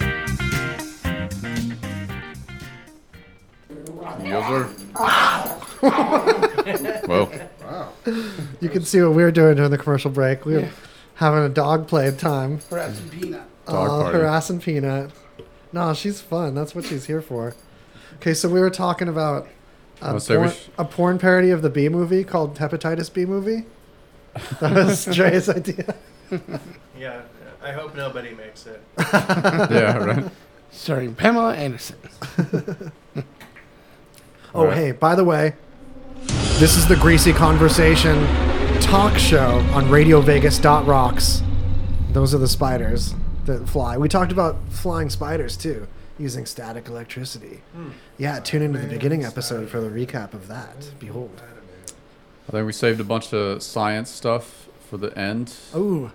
Yes, 4.24 4.48
sir. 4.48 4.64
Whoa. 7.06 7.30
Wow. 7.62 7.88
You 8.60 8.68
can 8.68 8.84
see 8.84 9.00
what 9.02 9.12
we 9.12 9.22
were 9.22 9.30
doing 9.30 9.54
during 9.56 9.70
the 9.70 9.78
commercial 9.78 10.10
break. 10.10 10.44
We 10.46 10.54
were 10.54 10.60
Yeah. 10.60 10.68
having 11.16 11.44
a 11.44 11.48
dog 11.48 11.86
play 11.88 12.10
time. 12.16 12.60
Harassing 12.70 13.08
Peanut. 13.10 13.42
Dog 13.66 13.88
Oh, 13.90 14.02
party. 14.02 14.18
harassing 14.18 14.60
Peanut. 14.60 15.10
No, 15.72 15.92
she's 15.94 16.20
fun. 16.20 16.54
That's 16.54 16.74
what 16.74 16.84
she's 16.84 17.06
here 17.06 17.22
for. 17.22 17.54
Okay, 18.16 18.34
so 18.34 18.48
we 18.48 18.60
were 18.60 18.70
talking 18.70 19.08
about 19.08 19.46
a, 20.00 20.06
I'll 20.06 20.20
say 20.20 20.36
we 20.36 20.44
porn, 20.44 20.52
sh- 20.54 20.68
a 20.78 20.84
porn 20.84 21.18
parody 21.18 21.50
of 21.50 21.62
the 21.62 21.70
B 21.70 21.88
movie 21.88 22.22
called 22.24 22.56
Hepatitis 22.58 23.12
B 23.12 23.24
movie. 23.24 23.64
That 24.60 24.72
was 24.74 25.04
Dre's 25.12 25.48
idea. 25.48 25.94
Yeah, 26.98 27.22
I 27.62 27.72
hope 27.72 27.94
nobody 27.96 28.34
makes 28.34 28.66
it. 28.66 28.82
Yeah, 28.98 29.96
right. 29.98 30.24
Starring 30.70 31.14
Pamela 31.14 31.54
Anderson. 31.54 31.96
Oh, 34.54 34.70
hey, 34.70 34.92
by 34.92 35.14
the 35.14 35.24
way, 35.24 35.54
this 36.58 36.76
is 36.76 36.86
the 36.86 36.96
Greasy 36.96 37.32
Conversation 37.32 38.24
talk 38.80 39.16
show 39.18 39.58
on 39.72 39.88
Radio 39.90 40.20
Vegas 40.20 40.60
Rocks. 40.64 41.42
Those 42.12 42.34
are 42.34 42.38
the 42.38 42.46
spiders 42.48 43.14
that 43.46 43.68
fly. 43.68 43.96
We 43.96 44.08
talked 44.08 44.32
about 44.32 44.56
flying 44.70 45.10
spiders 45.10 45.56
too, 45.56 45.86
using 46.18 46.46
static 46.46 46.88
electricity. 46.88 47.62
Hmm. 47.74 47.90
Yeah, 48.18 48.40
tune 48.40 48.62
into 48.62 48.78
the 48.78 48.86
beginning 48.86 49.24
episode 49.24 49.68
for 49.68 49.80
the 49.80 49.88
recap 49.88 50.34
of 50.34 50.48
that. 50.48 50.90
Behold. 50.98 51.42
I 52.48 52.52
think 52.52 52.66
we 52.66 52.72
saved 52.72 53.00
a 53.00 53.04
bunch 53.04 53.32
of 53.32 53.62
science 53.62 54.10
stuff 54.10 54.68
for 54.90 54.96
the 54.96 55.16
end. 55.18 55.54
Ooh. 55.74 56.12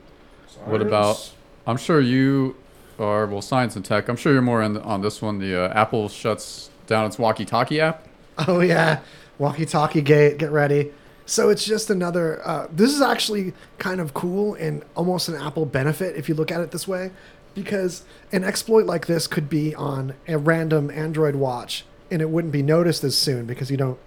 What 0.65 0.81
about? 0.81 1.31
I'm 1.65 1.77
sure 1.77 2.01
you 2.01 2.55
are 2.99 3.25
well, 3.25 3.41
science 3.41 3.75
and 3.75 3.85
tech. 3.85 4.09
I'm 4.09 4.15
sure 4.15 4.33
you're 4.33 4.41
more 4.41 4.61
on, 4.61 4.77
on 4.77 5.01
this 5.01 5.21
one. 5.21 5.39
The 5.39 5.65
uh, 5.65 5.73
Apple 5.73 6.09
shuts 6.09 6.69
down 6.85 7.05
its 7.05 7.17
walkie-talkie 7.17 7.79
app. 7.79 8.07
Oh 8.47 8.59
yeah, 8.59 8.99
walkie-talkie 9.37 10.01
gate. 10.01 10.37
Get 10.37 10.51
ready. 10.51 10.91
So 11.29 11.49
it's 11.49 11.63
just 11.63 11.91
another. 11.91 12.41
Uh, 12.43 12.67
this 12.71 12.91
is 12.91 13.01
actually 13.01 13.53
kind 13.77 14.01
of 14.01 14.15
cool 14.15 14.55
and 14.55 14.83
almost 14.95 15.29
an 15.29 15.35
Apple 15.35 15.67
benefit 15.67 16.15
if 16.15 16.27
you 16.27 16.33
look 16.33 16.51
at 16.51 16.59
it 16.59 16.71
this 16.71 16.87
way, 16.87 17.11
because 17.53 18.01
an 18.31 18.43
exploit 18.43 18.87
like 18.87 19.05
this 19.05 19.27
could 19.27 19.47
be 19.47 19.75
on 19.75 20.15
a 20.27 20.39
random 20.39 20.89
Android 20.89 21.35
watch 21.35 21.85
and 22.09 22.19
it 22.23 22.31
wouldn't 22.31 22.51
be 22.51 22.63
noticed 22.63 23.03
as 23.03 23.15
soon 23.15 23.45
because 23.45 23.69
you 23.69 23.77
don't 23.77 23.99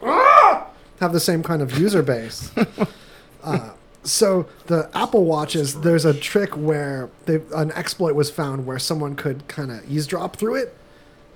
have 0.00 1.12
the 1.12 1.20
same 1.20 1.42
kind 1.42 1.60
of 1.60 1.78
user 1.78 2.02
base. 2.02 2.50
uh, 3.44 3.72
so 4.02 4.46
the 4.64 4.88
Apple 4.94 5.26
watches, 5.26 5.82
there's 5.82 6.06
a 6.06 6.14
trick 6.14 6.56
where 6.56 7.10
they, 7.26 7.42
an 7.54 7.70
exploit 7.72 8.14
was 8.14 8.30
found 8.30 8.64
where 8.64 8.78
someone 8.78 9.14
could 9.14 9.46
kind 9.46 9.70
of 9.70 9.90
eavesdrop 9.90 10.36
through 10.36 10.54
it. 10.54 10.74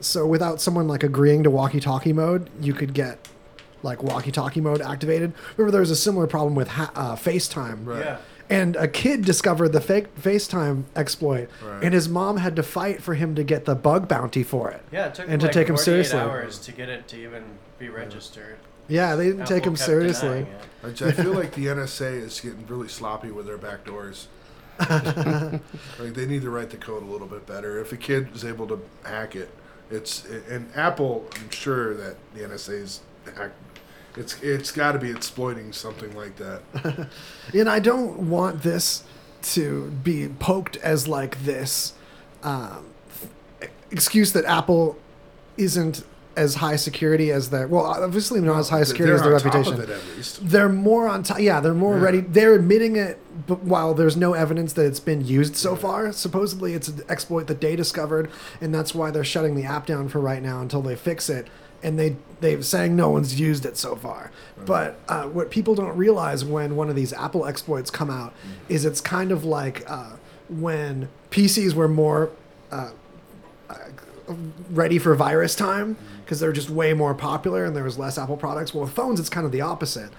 So 0.00 0.26
without 0.26 0.62
someone 0.62 0.88
like 0.88 1.02
agreeing 1.02 1.42
to 1.42 1.50
walkie-talkie 1.50 2.14
mode, 2.14 2.48
you 2.58 2.72
could 2.72 2.94
get 2.94 3.28
like 3.82 4.02
walkie-talkie 4.02 4.60
mode 4.60 4.80
activated. 4.82 5.32
Remember, 5.56 5.70
there 5.72 5.80
was 5.80 5.90
a 5.90 5.96
similar 5.96 6.26
problem 6.26 6.54
with 6.54 6.68
ha- 6.68 6.90
uh, 6.94 7.16
FaceTime. 7.16 7.86
Right. 7.86 8.04
Yeah. 8.04 8.18
And 8.48 8.74
a 8.74 8.88
kid 8.88 9.24
discovered 9.24 9.68
the 9.68 9.80
fake 9.80 10.12
FaceTime 10.20 10.82
exploit, 10.96 11.48
Right. 11.64 11.84
and 11.84 11.94
his 11.94 12.08
mom 12.08 12.38
had 12.38 12.56
to 12.56 12.64
fight 12.64 13.00
for 13.00 13.14
him 13.14 13.36
to 13.36 13.44
get 13.44 13.64
the 13.64 13.76
bug 13.76 14.08
bounty 14.08 14.42
for 14.42 14.70
it. 14.72 14.82
Yeah, 14.90 15.06
it 15.06 15.14
took 15.14 15.28
and 15.28 15.40
like 15.40 15.52
to 15.52 15.58
take 15.58 15.68
him 15.68 15.76
48 15.76 15.84
seriously. 15.84 16.18
hours 16.18 16.58
to 16.58 16.72
get 16.72 16.88
it 16.88 17.06
to 17.08 17.16
even 17.16 17.44
be 17.78 17.88
registered. 17.88 18.56
Yeah, 18.88 19.14
they 19.14 19.26
didn't 19.28 19.46
take 19.46 19.64
him 19.64 19.76
seriously. 19.76 20.46
I 20.82 20.88
I 20.88 21.12
feel 21.12 21.32
like 21.32 21.52
the 21.54 21.66
NSA 21.66 22.22
is 22.22 22.40
getting 22.40 22.66
really 22.66 22.88
sloppy 22.88 23.30
with 23.30 23.46
their 23.46 23.56
back 23.56 23.84
doors. 23.84 24.26
like 24.80 26.14
they 26.14 26.26
need 26.26 26.42
to 26.42 26.50
write 26.50 26.70
the 26.70 26.76
code 26.76 27.02
a 27.02 27.06
little 27.06 27.26
bit 27.28 27.46
better. 27.46 27.78
If 27.80 27.92
a 27.92 27.96
kid 27.96 28.28
is 28.34 28.44
able 28.44 28.66
to 28.68 28.80
hack 29.04 29.36
it, 29.36 29.50
it's 29.90 30.24
and 30.48 30.68
Apple. 30.74 31.26
I'm 31.36 31.50
sure 31.50 31.94
that 31.94 32.16
the 32.34 32.40
NSA's 32.40 33.00
hack, 33.36 33.50
it's 34.16 34.40
it's 34.42 34.72
got 34.72 34.92
to 34.92 34.98
be 34.98 35.10
exploiting 35.10 35.72
something 35.72 36.14
like 36.16 36.36
that. 36.36 37.08
and 37.54 37.68
I 37.68 37.78
don't 37.78 38.28
want 38.30 38.62
this 38.62 39.04
to 39.42 39.90
be 40.04 40.28
poked 40.28 40.76
as 40.78 41.08
like 41.08 41.42
this 41.44 41.94
um, 42.42 42.86
excuse 43.90 44.32
that 44.32 44.44
Apple 44.44 44.98
isn't 45.56 46.04
as 46.36 46.54
high 46.56 46.76
security 46.76 47.32
as 47.32 47.50
their 47.50 47.66
well 47.66 47.84
obviously 47.84 48.40
not 48.40 48.56
as 48.58 48.68
high 48.68 48.76
they're- 48.78 48.84
security 48.84 49.14
as 49.14 49.20
their 49.22 49.34
on 49.34 49.40
top 49.40 49.46
of 49.50 49.54
reputation 49.66 49.82
it 49.82 49.90
at 49.90 50.16
least. 50.16 50.48
they're 50.48 50.68
more 50.68 51.08
on 51.08 51.22
top 51.24 51.40
yeah 51.40 51.58
they're 51.58 51.74
more 51.74 51.96
Yeah. 51.96 52.02
ready 52.04 52.20
they're 52.20 52.54
admitting 52.54 52.94
it 52.96 53.18
but 53.48 53.64
while 53.64 53.94
there's 53.94 54.16
no 54.16 54.32
evidence 54.34 54.72
that 54.74 54.86
it's 54.86 55.00
been 55.00 55.24
used 55.26 55.56
so 55.56 55.74
far 55.74 56.12
supposedly 56.12 56.72
it's 56.74 56.86
an 56.86 57.02
exploit 57.08 57.48
that 57.48 57.60
they 57.60 57.74
discovered 57.74 58.30
and 58.60 58.72
that's 58.72 58.94
why 58.94 59.10
they're 59.10 59.24
shutting 59.24 59.56
the 59.56 59.64
app 59.64 59.86
down 59.86 60.08
for 60.08 60.20
right 60.20 60.40
now 60.40 60.60
until 60.62 60.80
they 60.82 60.94
fix 60.94 61.28
it 61.28 61.48
and 61.82 61.98
they 61.98 62.16
they're 62.40 62.62
saying 62.62 62.96
no 62.96 63.10
one's 63.10 63.38
used 63.38 63.66
it 63.66 63.76
so 63.76 63.96
far. 63.96 64.30
But 64.64 64.98
uh, 65.08 65.24
what 65.24 65.50
people 65.50 65.74
don't 65.74 65.96
realize 65.96 66.44
when 66.44 66.76
one 66.76 66.88
of 66.88 66.96
these 66.96 67.12
apple 67.12 67.46
exploits 67.46 67.90
come 67.90 68.10
out 68.10 68.34
is 68.68 68.84
it's 68.84 69.00
kind 69.00 69.32
of 69.32 69.44
like 69.44 69.88
uh, 69.90 70.16
when 70.48 71.08
pcs 71.30 71.74
were 71.74 71.88
more 71.88 72.30
uh, 72.70 72.90
ready 74.70 74.98
for 74.98 75.14
virus 75.14 75.54
time 75.54 75.96
because 76.24 76.40
they're 76.40 76.52
just 76.52 76.70
way 76.70 76.94
more 76.94 77.14
popular 77.14 77.64
and 77.64 77.74
there 77.74 77.84
was 77.84 77.98
less 77.98 78.16
Apple 78.16 78.36
products. 78.36 78.72
Well, 78.72 78.84
with 78.84 78.92
phones, 78.92 79.18
it's 79.18 79.28
kind 79.28 79.44
of 79.44 79.52
the 79.52 79.60
opposite. 79.60 80.10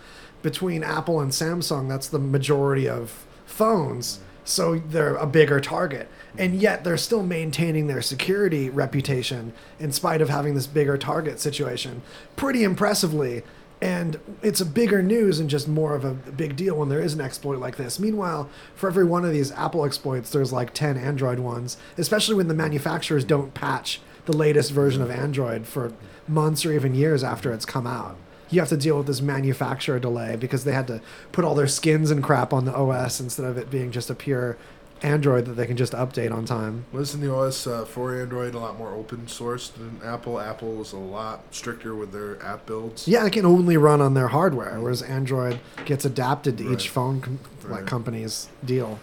Between 0.42 0.84
Apple 0.84 1.22
and 1.22 1.32
Samsung, 1.32 1.88
that's 1.88 2.08
the 2.08 2.20
majority 2.20 2.90
of 2.90 3.26
phones, 3.46 4.20
so 4.52 4.80
they're 4.80 5.16
a 5.16 5.26
bigger 5.26 5.60
target. 5.60 6.08
And 6.38 6.62
yet 6.62 6.84
they're 6.84 6.98
still 6.98 7.24
maintaining 7.24 7.88
their 7.88 8.02
security 8.02 8.70
reputation 8.70 9.54
in 9.80 9.92
spite 9.92 10.22
of 10.22 10.30
having 10.30 10.56
this 10.56 10.68
bigger 10.68 10.98
target 10.98 11.40
situation 11.40 12.02
pretty 12.36 12.64
impressively. 12.64 13.44
And 13.82 14.20
it's 14.44 14.62
a 14.62 14.66
bigger 14.66 15.02
news 15.02 15.40
and 15.40 15.50
just 15.50 15.68
more 15.68 15.96
of 15.96 16.06
a 16.06 16.14
big 16.14 16.56
deal 16.56 16.78
when 16.78 16.90
there 16.90 17.02
is 17.02 17.14
an 17.14 17.22
exploit 17.22 17.58
like 17.58 17.78
this. 17.78 18.00
Meanwhile, 18.00 18.50
for 18.76 18.88
every 18.88 19.06
one 19.06 19.26
of 19.26 19.32
these 19.32 19.52
Apple 19.54 19.84
exploits, 19.86 20.30
there's 20.30 20.54
like 20.54 20.74
10 20.74 20.98
Android 20.98 21.40
ones, 21.40 21.78
especially 21.98 22.36
when 22.36 22.48
the 22.48 22.54
manufacturers 22.54 23.26
don't 23.26 23.54
patch 23.54 24.00
the 24.26 24.38
latest 24.38 24.72
version 24.72 25.02
of 25.02 25.10
Android 25.10 25.66
for 25.66 25.94
months 26.28 26.66
or 26.66 26.74
even 26.74 26.94
years 26.94 27.24
after 27.24 27.52
it's 27.52 27.66
come 27.66 27.88
out. 27.88 28.18
You 28.52 28.60
have 28.60 28.70
to 28.70 28.78
deal 28.78 28.98
with 28.98 29.08
this 29.08 29.22
manufacturer 29.22 29.98
delay 30.00 30.36
because 30.36 30.64
they 30.66 30.74
had 30.74 30.86
to 30.88 31.02
put 31.32 31.44
all 31.46 31.56
their 31.56 31.68
skins 31.68 32.12
and 32.12 32.24
crap 32.24 32.54
on 32.54 32.66
the 32.66 32.74
OS 32.76 33.20
instead 33.20 33.46
of 33.46 33.58
it 33.58 33.72
being 33.72 33.92
just 33.92 34.10
a 34.10 34.16
pure 34.16 34.58
Android 35.04 35.46
that 35.46 35.54
they 35.54 35.66
can 35.66 35.78
just 35.78 35.94
update 35.94 36.32
on 36.32 36.46
time. 36.46 36.86
Wasn't 36.94 37.24
the 37.24 37.34
OS 37.34 37.66
uh, 37.66 37.86
for 37.86 38.16
Android 38.22 38.54
a 38.54 38.60
lot 38.60 38.78
more 38.78 38.94
open 38.94 39.28
source 39.28 39.70
than 39.70 40.00
Apple? 40.04 40.40
Apple 40.40 40.74
was 40.74 40.94
a 40.94 40.98
lot 40.98 41.42
stricter 41.50 41.96
with 41.96 42.12
their 42.12 42.40
app 42.44 42.68
builds. 42.68 43.08
Yeah, 43.08 43.26
it 43.26 43.34
can 43.34 43.44
only 43.46 43.78
run 43.78 44.00
on 44.00 44.14
their 44.14 44.28
hardware, 44.28 44.80
whereas 44.80 45.02
Android 45.02 45.60
gets 45.86 46.06
adapted 46.06 46.60
to 46.60 46.72
each 46.72 46.90
phone 46.90 47.20
com- 47.22 47.40
like 47.64 47.72
Right. 47.80 47.88
company's 47.88 48.50
deal. 48.64 49.00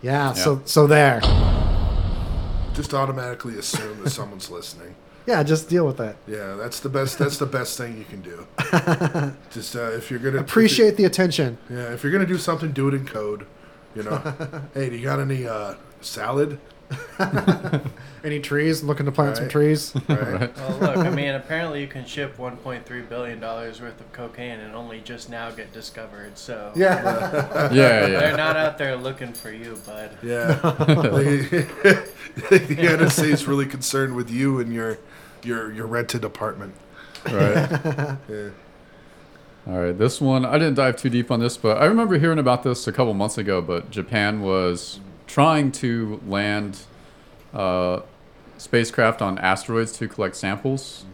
Yeah, 0.00 0.28
Yeah. 0.28 0.32
so 0.32 0.62
so 0.64 0.86
there. 0.86 1.20
Just 2.72 2.94
automatically 2.94 3.58
assume 3.58 4.02
that 4.04 4.10
someone's 4.10 4.50
listening. 4.58 4.94
Yeah, 5.28 5.42
just 5.42 5.68
deal 5.68 5.86
with 5.86 6.00
it. 6.00 6.16
Yeah, 6.26 6.54
that's 6.54 6.80
the 6.80 6.88
best. 6.88 7.18
That's 7.18 7.36
the 7.36 7.44
best 7.44 7.76
thing 7.76 7.98
you 7.98 8.04
can 8.06 8.22
do. 8.22 8.46
Just 9.50 9.76
uh, 9.76 9.90
if 9.92 10.10
you're 10.10 10.20
gonna 10.20 10.38
Appreciate 10.38 10.96
the 10.96 11.04
attention. 11.04 11.58
Yeah, 11.68 11.92
if 11.92 12.02
you're 12.02 12.10
gonna 12.12 12.24
do 12.24 12.38
something, 12.38 12.72
do 12.72 12.88
it 12.88 12.94
in 12.94 13.04
code. 13.06 13.44
You 13.94 14.04
know, 14.04 14.16
hey, 14.74 14.88
do 14.88 14.96
you 14.96 15.04
got 15.04 15.20
any 15.20 15.46
uh, 15.46 15.74
salad? 16.00 16.58
Any 18.24 18.40
trees? 18.40 18.82
Looking 18.82 19.04
to 19.04 19.12
plant 19.12 19.36
some 19.36 19.48
trees. 19.48 19.94
Right. 20.08 20.56
Well, 20.56 20.78
look, 20.78 20.96
I 20.96 21.10
mean, 21.10 21.34
apparently 21.34 21.82
you 21.82 21.86
can 21.86 22.06
ship 22.06 22.38
1.3 22.38 23.08
billion 23.10 23.40
dollars 23.40 23.82
worth 23.82 24.00
of 24.00 24.10
cocaine 24.12 24.58
and 24.58 24.74
only 24.74 25.00
just 25.00 25.28
now 25.28 25.50
get 25.50 25.70
discovered. 25.74 26.38
So 26.38 26.72
Yeah. 26.74 27.70
Yeah, 27.70 28.06
yeah. 28.06 28.06
they're 28.18 28.36
not 28.36 28.56
out 28.56 28.78
there 28.78 28.96
looking 28.96 29.34
for 29.34 29.52
you, 29.52 29.78
bud. 29.84 30.16
Yeah. 30.22 30.46
the 30.54 31.68
the 32.50 32.58
NSA 32.58 33.24
is 33.32 33.46
really 33.46 33.66
concerned 33.66 34.16
with 34.16 34.30
you 34.30 34.58
and 34.58 34.72
your 34.72 34.98
your 35.44 35.72
your 35.72 35.86
rented 35.86 36.24
apartment. 36.24 36.74
Right. 37.24 37.68
Yeah. 38.28 38.50
All 39.66 39.78
right, 39.78 39.98
this 39.98 40.18
one 40.20 40.46
I 40.46 40.52
didn't 40.52 40.74
dive 40.74 40.96
too 40.96 41.10
deep 41.10 41.30
on 41.30 41.40
this, 41.40 41.56
but 41.58 41.76
I 41.76 41.84
remember 41.84 42.18
hearing 42.18 42.38
about 42.38 42.62
this 42.62 42.86
a 42.86 42.92
couple 42.92 43.12
months 43.12 43.36
ago. 43.36 43.60
But 43.60 43.90
Japan 43.90 44.40
was 44.40 45.00
trying 45.26 45.72
to 45.72 46.20
land 46.26 46.80
uh, 47.52 48.00
spacecraft 48.56 49.20
on 49.20 49.36
asteroids 49.38 49.92
to 49.98 50.08
collect 50.08 50.36
samples 50.36 51.04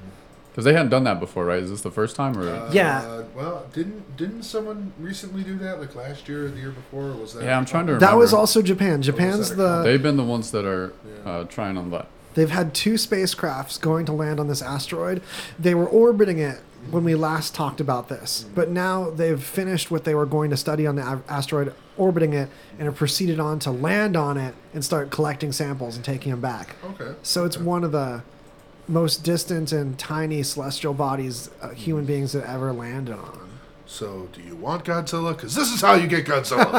because 0.55 0.65
they 0.65 0.73
hadn't 0.73 0.91
done 0.91 1.03
that 1.03 1.19
before, 1.19 1.47
right? 1.47 1.59
Is 1.61 1.71
this 1.71 1.81
the 1.81 1.91
first 1.91 2.15
time, 2.15 2.39
or 2.39 2.49
Uh, 2.49 3.25
well, 3.35 3.67
didn't 3.73 4.17
didn't 4.17 4.45
someone 4.45 4.93
recently 5.01 5.43
do 5.43 5.59
that? 5.59 5.81
Like 5.81 5.97
last 5.97 6.29
year 6.29 6.45
or 6.45 6.49
the 6.49 6.61
year 6.61 6.71
before? 6.71 7.09
Or 7.11 7.15
was 7.15 7.35
that? 7.35 7.43
Yeah, 7.43 7.59
I'm 7.59 7.65
trying 7.65 7.89
to 7.89 7.97
That 7.97 8.17
was 8.17 8.33
also 8.33 8.63
Japan. 8.63 9.03
Japan's 9.03 9.57
the 9.57 9.83
They've 9.83 10.03
been 10.03 10.17
the 10.17 10.23
ones 10.23 10.53
that 10.53 10.65
are 10.65 10.93
uh, 11.25 11.45
trying 11.45 11.77
on 11.77 11.91
that. 11.91 12.07
They've 12.35 12.51
had 12.51 12.74
two 12.74 12.94
spacecrafts 12.94 13.81
going 13.81 14.06
to 14.06 14.12
land 14.12 14.40
on 14.40 14.48
this 14.48 14.62
asteroid. 14.62 15.23
They 15.59 15.74
were 15.74 15.89
orbiting 15.89 16.39
it 16.39 16.61
when 16.90 17.05
we 17.05 17.15
last 17.15 17.55
talked 17.55 17.81
about 17.81 18.09
this, 18.09 18.44
but 18.55 18.69
now 18.69 19.11
they've 19.11 19.43
finished 19.43 19.90
what 19.90 20.05
they 20.05 20.15
were 20.15 20.27
going 20.27 20.51
to 20.51 20.56
study 20.56 20.86
on 20.86 20.97
the 20.97 21.02
a- 21.02 21.23
asteroid, 21.28 21.73
orbiting 21.97 22.35
it, 22.35 22.51
and 22.78 22.82
have 22.82 22.97
proceeded 22.97 23.40
on 23.40 23.59
to 23.61 23.70
land 23.70 24.16
on 24.16 24.36
it 24.36 24.55
and 24.74 24.85
start 24.85 25.11
collecting 25.11 25.52
samples 25.52 25.97
and 25.97 26.05
taking 26.05 26.31
them 26.31 26.40
back. 26.40 26.77
Okay. 26.85 27.15
So 27.23 27.44
it's 27.44 27.56
one 27.56 27.85
of 27.85 27.93
the 27.93 28.23
most 28.86 29.24
distant 29.24 29.73
and 29.73 29.98
tiny 29.98 30.43
celestial 30.43 30.93
bodies 30.93 31.51
uh, 31.62 31.70
human 31.70 32.05
beings 32.05 32.35
have 32.35 32.44
ever 32.44 32.73
landed 32.73 33.15
on. 33.15 33.51
So, 33.86 34.28
do 34.32 34.40
you 34.43 34.56
want 34.56 34.85
Godzilla? 34.85 35.36
Because 35.36 35.55
this 35.55 35.70
is 35.73 35.81
how 35.81 35.94
you 35.94 36.06
get 36.06 36.24
Godzilla. 36.24 36.78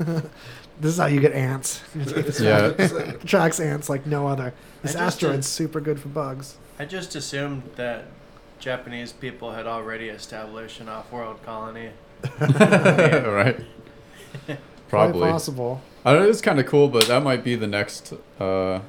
This 0.80 0.92
is 0.92 0.98
how 0.98 1.06
you 1.06 1.20
get 1.20 1.32
ants. 1.32 1.82
Yeah. 2.40 2.72
It 2.78 3.20
tracks 3.26 3.60
ants 3.60 3.88
like 3.88 4.04
no 4.06 4.26
other. 4.26 4.52
This 4.82 4.94
I 4.94 4.98
just 4.98 5.16
asteroid's 5.16 5.46
did- 5.46 5.52
super 5.52 5.80
good 5.80 5.98
for 6.00 6.08
bugs. 6.08 6.56
I 6.78 6.84
just 6.84 7.14
assumed 7.14 7.62
that 7.76 8.04
Japanese 8.58 9.12
people 9.12 9.52
had 9.52 9.66
already 9.66 10.08
established 10.08 10.80
an 10.80 10.88
off-world 10.88 11.42
colony. 11.42 11.90
right. 12.40 13.58
Probably 14.88 15.30
possible. 15.30 15.80
I 16.04 16.12
know 16.14 16.28
it's 16.28 16.40
kind 16.40 16.60
of 16.60 16.66
cool, 16.66 16.88
but 16.88 17.06
that 17.08 17.22
might 17.22 17.42
be 17.42 17.54
the 17.56 17.66
next 17.66 18.12
uh, 18.38 18.80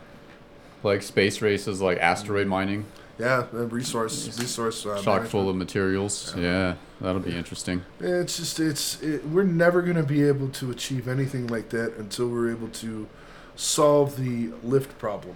like 0.83 1.01
space 1.01 1.41
races, 1.41 1.81
like 1.81 1.97
asteroid 1.99 2.47
mining. 2.47 2.85
Yeah, 3.19 3.45
uh, 3.53 3.65
resource 3.67 4.37
resource. 4.39 4.85
Uh, 4.85 5.01
Chock 5.01 5.25
full 5.25 5.49
of 5.49 5.55
materials. 5.55 6.35
Yeah, 6.37 6.75
that'll 7.01 7.21
be 7.21 7.35
interesting. 7.35 7.83
It's 7.99 8.37
just 8.37 8.59
it's 8.59 9.01
it, 9.01 9.25
we're 9.27 9.43
never 9.43 9.81
going 9.81 9.97
to 9.97 10.03
be 10.03 10.23
able 10.27 10.49
to 10.49 10.71
achieve 10.71 11.07
anything 11.07 11.47
like 11.47 11.69
that 11.69 11.95
until 11.97 12.29
we're 12.29 12.51
able 12.51 12.67
to 12.69 13.07
solve 13.55 14.17
the 14.17 14.51
lift 14.63 14.97
problem, 14.99 15.35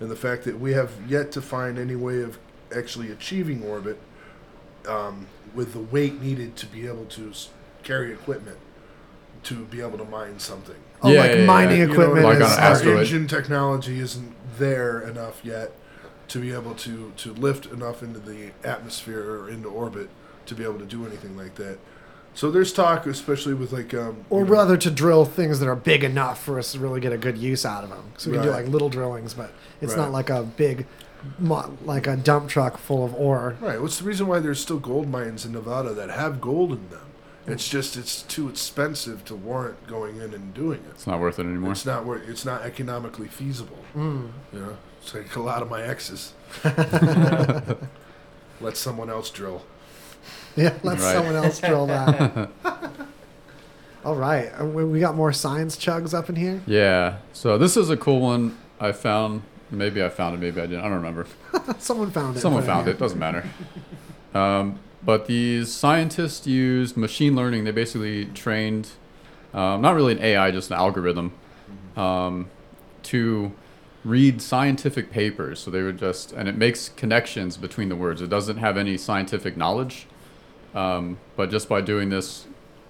and 0.00 0.10
the 0.10 0.16
fact 0.16 0.44
that 0.44 0.58
we 0.58 0.72
have 0.72 0.92
yet 1.06 1.32
to 1.32 1.42
find 1.42 1.78
any 1.78 1.96
way 1.96 2.22
of 2.22 2.38
actually 2.74 3.10
achieving 3.10 3.62
orbit 3.62 3.98
um, 4.88 5.26
with 5.54 5.72
the 5.74 5.78
weight 5.78 6.20
needed 6.20 6.56
to 6.56 6.66
be 6.66 6.86
able 6.86 7.04
to 7.04 7.32
carry 7.82 8.12
equipment 8.12 8.56
to 9.42 9.64
be 9.66 9.80
able 9.80 9.98
to 9.98 10.04
mine 10.04 10.38
something. 10.38 10.76
Oh, 11.02 11.10
Yeah, 11.10 11.20
like 11.20 11.30
yeah, 11.32 11.36
yeah, 11.38 11.44
mining 11.46 11.78
yeah. 11.80 11.90
equipment 11.90 12.24
Like 12.24 12.36
on 12.36 12.42
is- 12.42 12.52
an 12.56 12.62
our 12.62 12.70
asteroid. 12.70 12.98
engine 13.00 13.26
technology 13.26 13.98
isn't 13.98 14.34
there 14.58 15.00
enough 15.00 15.44
yet 15.44 15.72
to 16.32 16.38
be 16.40 16.52
able 16.52 16.74
to 16.74 17.12
to 17.16 17.32
lift 17.34 17.66
enough 17.66 18.02
into 18.02 18.18
the 18.18 18.50
atmosphere 18.64 19.20
or 19.22 19.48
into 19.50 19.68
orbit 19.68 20.08
to 20.46 20.54
be 20.54 20.64
able 20.64 20.78
to 20.78 20.84
do 20.86 21.06
anything 21.06 21.36
like 21.36 21.54
that. 21.56 21.78
So 22.34 22.50
there's 22.50 22.72
talk, 22.72 23.06
especially 23.06 23.52
with 23.52 23.72
like 23.72 23.92
um, 23.92 24.24
Or 24.30 24.44
rather, 24.44 24.76
to 24.78 24.90
drill 24.90 25.26
things 25.26 25.60
that 25.60 25.68
are 25.68 25.76
big 25.76 26.02
enough 26.02 26.42
for 26.42 26.58
us 26.58 26.72
to 26.72 26.78
really 26.78 27.00
get 27.00 27.12
a 27.12 27.18
good 27.18 27.36
use 27.36 27.66
out 27.66 27.84
of 27.84 27.90
them. 27.90 28.12
So 28.16 28.30
we 28.30 28.36
can 28.38 28.46
do 28.46 28.50
like 28.50 28.66
little 28.68 28.88
drillings, 28.88 29.34
but 29.34 29.52
it's 29.82 29.92
Right. 29.92 30.02
not 30.04 30.12
like 30.12 30.30
a 30.30 30.42
big, 30.42 30.86
mo- 31.38 31.76
like 31.84 32.06
a 32.06 32.16
dump 32.16 32.48
truck 32.48 32.78
full 32.78 33.04
of 33.04 33.14
ore. 33.14 33.56
right. 33.60 33.80
What's 33.82 33.98
the 33.98 34.04
reason 34.04 34.26
why 34.26 34.38
there's 34.40 34.60
still 34.60 34.78
gold 34.78 35.08
mines 35.08 35.44
in 35.44 35.52
Nevada 35.52 35.92
that 35.92 36.08
have 36.08 36.40
gold 36.40 36.72
in 36.72 36.88
them? 36.88 37.00
It's 37.46 37.68
just 37.68 37.96
it's 37.98 38.22
too 38.22 38.48
expensive 38.48 39.24
to 39.26 39.34
warrant 39.34 39.86
going 39.86 40.16
in 40.16 40.32
and 40.32 40.54
doing 40.54 40.78
it. 40.80 40.92
It's 40.92 41.06
not 41.06 41.20
worth 41.20 41.38
it 41.38 41.42
anymore. 41.44 41.72
It's 41.72 41.84
not 41.84 42.06
wor- 42.06 42.16
It's 42.16 42.44
not 42.46 42.62
economically 42.62 43.28
feasible. 43.28 43.78
Mm. 43.94 44.30
You 44.54 44.58
know, 44.60 44.76
it's 45.02 45.14
like 45.14 45.34
a 45.36 45.40
lot 45.42 45.62
of 45.62 45.68
my 45.70 45.82
exes. 45.82 46.32
Let 48.60 48.76
someone 48.76 49.10
else 49.10 49.30
drill. 49.30 49.62
Yeah, 50.54 50.74
let 50.82 50.98
Right. 50.98 51.12
someone 51.14 51.34
else 51.34 51.58
drill 51.60 51.86
that. 51.86 52.50
All 54.04 54.14
right, 54.16 54.50
uh, 54.60 54.64
we 54.64 54.84
we 54.84 55.00
got 55.00 55.14
more 55.16 55.32
science 55.32 55.76
chugs 55.76 56.12
up 56.12 56.28
in 56.28 56.36
here. 56.36 56.60
Yeah. 56.66 57.18
So 57.32 57.56
this 57.58 57.76
is 57.76 57.88
a 57.90 57.96
cool 57.96 58.20
one 58.20 58.56
I 58.80 58.92
found. 58.92 59.42
Maybe 59.70 60.02
I 60.02 60.08
found 60.10 60.34
it. 60.34 60.38
Maybe 60.40 60.60
I 60.60 60.66
didn't. 60.66 60.80
I 60.80 60.88
don't 60.88 60.96
remember. 60.96 61.26
Someone 61.78 62.10
found 62.10 62.36
it. 62.36 62.40
Someone 62.40 62.62
found 62.64 62.86
here. 62.86 62.94
it. 62.94 62.98
Doesn't 62.98 63.18
matter. 63.18 63.44
Um, 64.34 64.78
but 65.04 65.26
these 65.26 65.72
scientists 65.72 66.46
used 66.46 66.96
machine 66.96 67.34
learning. 67.34 67.64
They 67.64 67.70
basically 67.70 68.26
trained, 68.26 68.90
um, 69.54 69.80
not 69.80 69.94
really 69.94 70.12
an 70.12 70.22
AI, 70.22 70.50
just 70.50 70.70
an 70.70 70.76
algorithm, 70.76 71.32
um, 71.96 72.50
to 73.04 73.52
read 74.04 74.42
scientific 74.42 75.10
papers. 75.10 75.60
So 75.60 75.70
they 75.70 75.82
would 75.82 75.98
just, 75.98 76.32
and 76.32 76.48
it 76.48 76.56
makes 76.56 76.88
connections 76.90 77.56
between 77.56 77.88
the 77.88 77.96
words. 77.96 78.20
It 78.20 78.30
doesn't 78.30 78.58
have 78.58 78.76
any 78.76 78.96
scientific 78.96 79.56
knowledge, 79.56 80.06
um, 80.74 81.18
but 81.36 81.50
just 81.50 81.68
by 81.68 81.80
doing 81.80 82.08
this, 82.08 82.46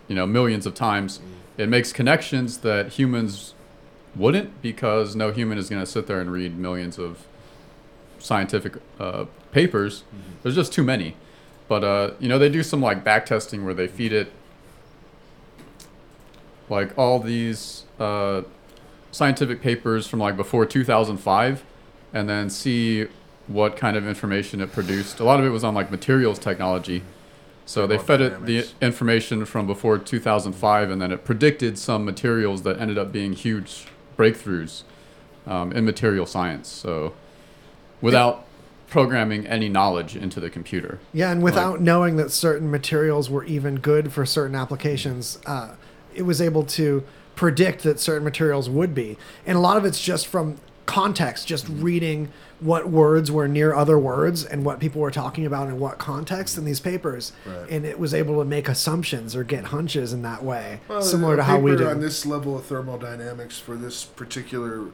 you 0.09 0.15
know, 0.15 0.27
millions 0.27 0.67
of 0.67 0.75
times, 0.75 1.21
it 1.57 1.69
makes 1.69 1.93
connections 1.93 2.59
that 2.59 2.95
humans 2.95 3.55
wouldn't 4.17 4.61
because 4.63 5.15
no 5.17 5.31
human 5.31 5.59
is 5.59 5.69
going 5.69 5.83
to 5.83 5.87
sit 5.87 6.07
there 6.07 6.21
and 6.21 6.31
read 6.31 6.59
millions 6.59 6.99
of 6.99 7.27
scientific 8.19 8.77
uh, 8.99 9.27
papers. 9.51 10.05
There's 10.43 10.55
just 10.55 10.73
too 10.73 10.83
many. 10.83 11.17
But 11.69 11.85
uh, 11.85 12.11
you 12.19 12.29
know, 12.29 12.39
they 12.39 12.49
do 12.49 12.63
some 12.63 12.83
like 12.83 13.05
back 13.05 13.27
testing 13.27 13.65
where 13.65 13.75
they 13.75 13.87
feed 13.87 14.13
it 14.13 14.33
like 16.69 16.97
all 16.99 17.19
these 17.19 17.85
uh, 17.99 18.43
scientific 19.13 19.61
papers 19.61 20.09
from 20.09 20.19
like 20.19 20.37
before 20.37 20.67
2005, 20.67 21.63
and 22.13 22.29
then 22.29 22.51
see 22.51 23.07
what 23.47 23.77
kind 23.77 23.97
of 23.97 24.07
information 24.07 24.61
it 24.61 24.73
produced. 24.73 25.21
A 25.21 25.25
lot 25.25 25.39
of 25.39 25.47
it 25.47 25.51
was 25.51 25.63
on 25.63 25.75
like 25.75 25.91
materials 25.91 26.39
technology. 26.39 27.03
So 27.65 27.87
they 27.87 27.97
fed 27.97 28.21
it 28.21 28.45
the 28.45 28.67
information 28.81 29.45
from 29.45 29.69
before 29.69 29.97
2005, 29.97 30.91
and 30.91 31.01
then 31.01 31.13
it 31.13 31.25
predicted 31.25 31.79
some 31.79 32.05
materials 32.05 32.63
that 32.63 32.81
ended 32.81 32.99
up 32.99 33.13
being 33.13 33.35
huge 33.35 33.87
breakthroughs 34.19 34.83
um, 35.47 35.73
in 35.73 35.85
material 35.85 36.27
science. 36.27 36.69
So 36.69 37.15
without 38.01 38.47
programming 38.89 39.47
any 39.47 39.71
knowledge 39.71 40.15
into 40.15 40.39
the 40.39 40.51
computer. 40.51 40.99
Yeah, 41.15 41.31
and 41.31 41.43
without 41.43 41.81
knowing 41.81 42.17
that 42.17 42.31
certain 42.31 42.71
materials 42.71 43.31
were 43.31 43.45
even 43.45 43.77
good 43.77 44.13
for 44.13 44.27
certain 44.27 44.55
applications, 44.55 45.39
uh, 45.47 45.77
it 46.15 46.23
was 46.23 46.43
able 46.43 46.65
to 46.65 47.03
predict 47.35 47.83
that 47.83 47.99
certain 48.01 48.25
materials 48.25 48.69
would 48.69 48.95
be. 48.95 49.17
And 49.47 49.57
a 49.57 49.61
lot 49.61 49.77
of 49.77 49.85
it's 49.85 50.01
just 50.01 50.27
from 50.27 50.59
context, 50.87 51.47
just 51.47 51.67
reading 51.69 52.31
what 52.61 52.89
words 52.89 53.31
were 53.31 53.49
near 53.49 53.75
other 53.75 53.99
words 53.99 54.45
and 54.45 54.65
what 54.65 54.79
people 54.79 55.01
were 55.01 55.11
talking 55.11 55.47
about 55.47 55.69
in 55.69 55.79
what 55.81 55.99
context 55.99 56.57
in 56.59 56.65
these 56.65 56.81
papers. 56.81 57.33
Right. 57.47 57.69
And 57.71 57.85
it 57.85 57.99
was 57.99 58.15
able 58.15 58.39
to 58.39 58.45
make 58.45 58.69
assumptions 58.69 59.35
or 59.35 59.43
get 59.45 59.65
hunches 59.67 60.13
in 60.13 60.23
that 60.23 60.45
way, 60.45 60.81
Well, 60.89 61.03
similar 61.03 61.37
to 61.37 61.43
how 61.43 61.59
we 61.59 61.77
do. 61.77 61.89
on 61.89 62.01
this 62.01 62.25
level 62.27 62.57
of 62.57 62.65
thermodynamics 62.67 63.59
for 63.59 63.75
this 63.77 64.05
particular, 64.05 64.87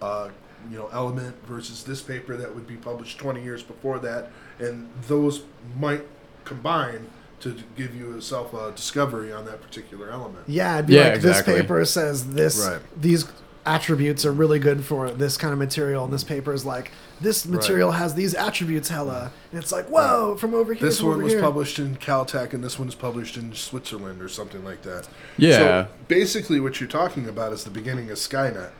uh, 0.00 0.28
you 0.70 0.76
know, 0.76 0.88
element 0.92 1.36
versus 1.46 1.84
this 1.84 2.02
paper 2.02 2.36
that 2.36 2.54
would 2.54 2.66
be 2.66 2.76
published 2.76 3.18
20 3.18 3.42
years 3.42 3.62
before 3.62 3.98
that, 4.00 4.30
and 4.58 4.88
those 5.08 5.42
might 5.78 6.02
combine 6.44 7.06
to 7.40 7.56
give 7.76 7.94
you 7.94 8.14
yourself 8.14 8.52
a 8.54 8.56
uh, 8.58 8.70
discovery 8.70 9.32
on 9.32 9.44
that 9.46 9.60
particular 9.62 10.10
element. 10.10 10.44
Yeah, 10.46 10.74
it'd 10.76 10.86
be 10.86 10.94
Yeah, 10.94 11.04
like 11.08 11.14
exactly. 11.16 11.52
this 11.54 11.62
paper 11.62 11.84
says 11.84 12.32
this 12.32 12.66
Right. 12.66 12.80
these 13.00 13.26
attributes 13.66 14.24
are 14.24 14.30
really 14.32 14.60
good 14.60 14.84
for 14.84 15.10
this 15.10 15.36
kind 15.36 15.52
of 15.52 15.58
material, 15.58 16.04
and 16.04 16.12
this 16.12 16.22
paper 16.24 16.52
is 16.52 16.64
like 16.64 16.92
this 17.20 17.44
material 17.46 17.92
has 17.92 18.14
these 18.14 18.32
attributes, 18.34 18.88
hella, 18.88 19.32
and 19.50 19.60
it's 19.60 19.72
like 19.72 19.86
whoa 19.88 20.36
from 20.36 20.54
over 20.54 20.72
here. 20.72 20.86
This 20.86 20.98
from 20.98 21.08
one 21.08 21.14
over 21.16 21.24
was 21.24 21.32
here. 21.32 21.42
published 21.42 21.78
in 21.78 21.96
Caltech, 21.96 22.52
and 22.54 22.62
this 22.62 22.78
one's 22.78 22.94
published 22.94 23.36
in 23.36 23.52
Switzerland 23.54 24.22
or 24.22 24.28
something 24.28 24.64
like 24.64 24.82
that. 24.82 25.08
Yeah. 25.36 25.58
So 25.58 25.88
basically, 26.08 26.60
what 26.60 26.80
you're 26.80 26.88
talking 26.88 27.28
about 27.28 27.52
is 27.52 27.64
the 27.64 27.70
beginning 27.70 28.10
of 28.10 28.18
Skynet. 28.18 28.70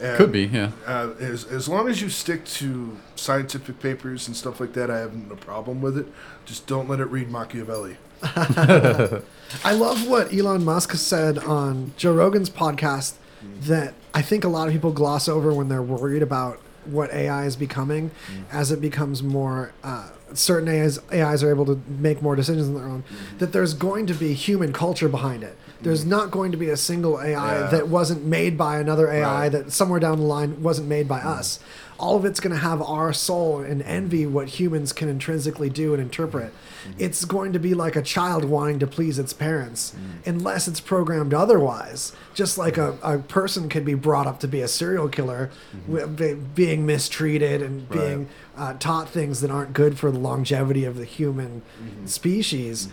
And, 0.00 0.16
Could 0.16 0.32
be, 0.32 0.44
yeah. 0.44 0.72
Uh, 0.86 1.12
as, 1.18 1.44
as 1.44 1.68
long 1.68 1.88
as 1.88 2.02
you 2.02 2.10
stick 2.10 2.44
to 2.44 2.98
scientific 3.14 3.80
papers 3.80 4.26
and 4.26 4.36
stuff 4.36 4.60
like 4.60 4.74
that, 4.74 4.90
I 4.90 4.98
have 4.98 5.14
no 5.14 5.36
problem 5.36 5.80
with 5.80 5.96
it. 5.96 6.06
Just 6.44 6.66
don't 6.66 6.88
let 6.88 7.00
it 7.00 7.06
read 7.06 7.30
Machiavelli. 7.30 7.96
I 8.22 9.72
love 9.72 10.06
what 10.06 10.34
Elon 10.34 10.64
Musk 10.64 10.92
said 10.94 11.38
on 11.38 11.92
Joe 11.96 12.14
Rogan's 12.14 12.50
podcast 12.50 13.14
that 13.62 13.94
I 14.12 14.22
think 14.22 14.44
a 14.44 14.48
lot 14.48 14.68
of 14.68 14.74
people 14.74 14.92
gloss 14.92 15.28
over 15.28 15.52
when 15.52 15.68
they're 15.68 15.82
worried 15.82 16.22
about 16.22 16.58
what 16.84 17.10
AI 17.12 17.46
is 17.46 17.56
becoming 17.56 18.10
as 18.50 18.70
it 18.70 18.80
becomes 18.80 19.22
more. 19.22 19.72
Uh, 19.82 20.10
certain 20.34 20.68
AIs, 20.68 20.98
AIs 21.12 21.42
are 21.42 21.50
able 21.50 21.66
to 21.66 21.80
make 21.88 22.22
more 22.22 22.36
decisions 22.36 22.68
on 22.68 22.74
their 22.74 22.84
own. 22.84 23.04
That 23.38 23.52
there's 23.52 23.74
going 23.74 24.06
to 24.06 24.14
be 24.14 24.34
human 24.34 24.72
culture 24.72 25.08
behind 25.08 25.42
it. 25.42 25.56
There's 25.86 26.04
mm. 26.04 26.08
not 26.08 26.30
going 26.32 26.50
to 26.50 26.58
be 26.58 26.68
a 26.68 26.76
single 26.76 27.20
AI 27.20 27.60
Yeah. 27.60 27.66
that 27.68 27.88
wasn't 27.88 28.24
made 28.24 28.58
by 28.58 28.78
another 28.78 29.08
AI 29.08 29.42
Right. 29.42 29.52
that 29.52 29.72
somewhere 29.72 30.00
down 30.00 30.18
the 30.18 30.24
line 30.24 30.62
wasn't 30.62 30.88
made 30.88 31.06
by 31.06 31.20
mm. 31.20 31.26
us. 31.26 31.60
All 31.98 32.16
of 32.16 32.24
it's 32.26 32.40
going 32.40 32.54
to 32.54 32.60
have 32.60 32.82
our 32.82 33.12
soul 33.12 33.60
and 33.60 33.80
envy 33.82 34.26
what 34.26 34.48
humans 34.48 34.92
can 34.92 35.08
intrinsically 35.08 35.70
do 35.70 35.94
and 35.94 36.02
interpret. 36.02 36.52
Mm-hmm. 36.52 36.92
It's 36.98 37.24
going 37.24 37.52
to 37.54 37.58
be 37.58 37.72
like 37.72 37.96
a 37.96 38.02
child 38.02 38.44
wanting 38.44 38.80
to 38.80 38.86
please 38.86 39.18
its 39.18 39.32
parents, 39.32 39.94
mm. 39.96 40.26
unless 40.26 40.68
it's 40.68 40.80
programmed 40.80 41.32
otherwise. 41.32 42.12
Just 42.34 42.58
like 42.58 42.76
a, 42.76 42.98
a 43.02 43.18
person 43.18 43.68
could 43.68 43.84
be 43.84 43.94
brought 43.94 44.26
up 44.26 44.40
to 44.40 44.48
be 44.48 44.60
a 44.60 44.68
serial 44.68 45.08
killer, 45.08 45.50
mm-hmm. 45.88 46.14
be- 46.16 46.34
being 46.34 46.84
mistreated 46.84 47.62
and 47.62 47.88
Right. 47.88 47.98
being 47.98 48.28
uh, 48.56 48.74
taught 48.74 49.08
things 49.08 49.40
that 49.40 49.50
aren't 49.50 49.72
good 49.72 49.98
for 49.98 50.10
the 50.10 50.18
longevity 50.18 50.84
of 50.84 50.96
the 50.96 51.04
human 51.04 51.62
mm-hmm. 51.80 52.06
species. 52.06 52.88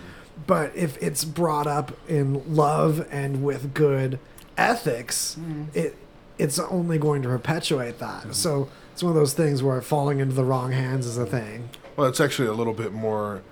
But 0.48 0.76
if 0.76 1.02
it's 1.02 1.24
brought 1.26 1.68
up 1.68 1.92
in 2.10 2.56
love 2.56 3.08
and 3.12 3.44
with 3.44 3.74
good 3.74 4.20
ethics, 4.58 5.38
it 5.74 5.96
it's 6.40 6.58
only 6.58 6.98
going 6.98 7.22
to 7.22 7.30
perpetuate 7.30 8.00
that. 8.00 8.34
So 8.34 8.68
it's 8.92 9.04
one 9.04 9.12
of 9.12 9.16
those 9.16 9.34
things 9.34 9.62
where 9.62 9.80
falling 9.82 10.20
into 10.20 10.34
the 10.34 10.44
wrong 10.44 10.72
hands 10.72 11.06
is 11.06 11.18
a 11.18 11.26
thing. 11.28 11.70
Well, 11.96 12.08
it's 12.08 12.20
actually 12.20 12.48
a 12.48 12.54
little 12.54 12.74
bit 12.74 12.92
more 12.92 13.44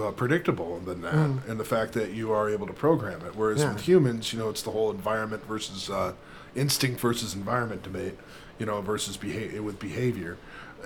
uh, 0.00 0.10
predictable 0.10 0.80
than 0.80 1.02
that, 1.02 1.14
Mm. 1.14 1.48
and 1.48 1.60
the 1.60 1.64
fact 1.64 1.92
that 1.92 2.12
you 2.12 2.32
are 2.32 2.48
able 2.48 2.66
to 2.66 2.72
program 2.72 3.20
it. 3.26 3.36
Whereas 3.36 3.60
Yeah. 3.60 3.74
with 3.74 3.82
humans, 3.82 4.32
you 4.32 4.38
know, 4.38 4.48
it's 4.48 4.62
the 4.62 4.70
whole 4.72 4.90
environment 4.90 5.46
versus 5.46 5.88
uh, 5.90 6.14
instinct 6.56 6.98
versus 7.00 7.34
environment 7.34 7.82
debate, 7.84 8.18
you 8.58 8.66
know, 8.66 8.80
versus 8.80 9.16
behavior 9.16 9.62
with 9.62 9.78
behavior. 9.78 10.36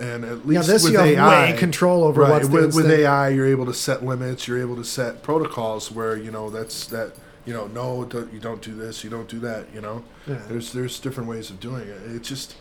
And 0.00 0.24
at 0.24 0.38
Yeah, 0.38 0.44
least 0.44 0.68
this 0.68 0.84
with 0.84 0.92
you 0.92 0.98
have 0.98 1.06
AI, 1.08 1.52
way 1.52 1.58
control 1.58 2.04
over 2.04 2.22
right, 2.22 2.30
what's 2.30 2.48
the 2.48 2.54
with, 2.54 2.74
with. 2.74 2.90
AI, 2.90 3.28
you're 3.30 3.46
able 3.48 3.66
to 3.66 3.74
set 3.74 4.04
limits. 4.04 4.46
You're 4.46 4.60
able 4.60 4.76
to 4.76 4.84
set 4.84 5.22
protocols 5.22 5.90
where 5.90 6.16
you 6.16 6.30
know 6.30 6.50
that's 6.50 6.86
that. 6.86 7.12
You 7.44 7.54
know, 7.54 7.66
no, 7.68 8.04
don't, 8.04 8.30
you 8.30 8.40
don't 8.40 8.60
do 8.60 8.74
this. 8.74 9.02
You 9.02 9.08
don't 9.08 9.26
do 9.28 9.38
that. 9.40 9.72
You 9.72 9.80
know, 9.80 10.04
Yeah. 10.26 10.42
there's 10.48 10.72
there's 10.72 11.00
different 11.00 11.28
ways 11.30 11.48
of 11.50 11.58
doing 11.60 11.88
it. 11.88 12.00
It's 12.06 12.28
just 12.28 12.54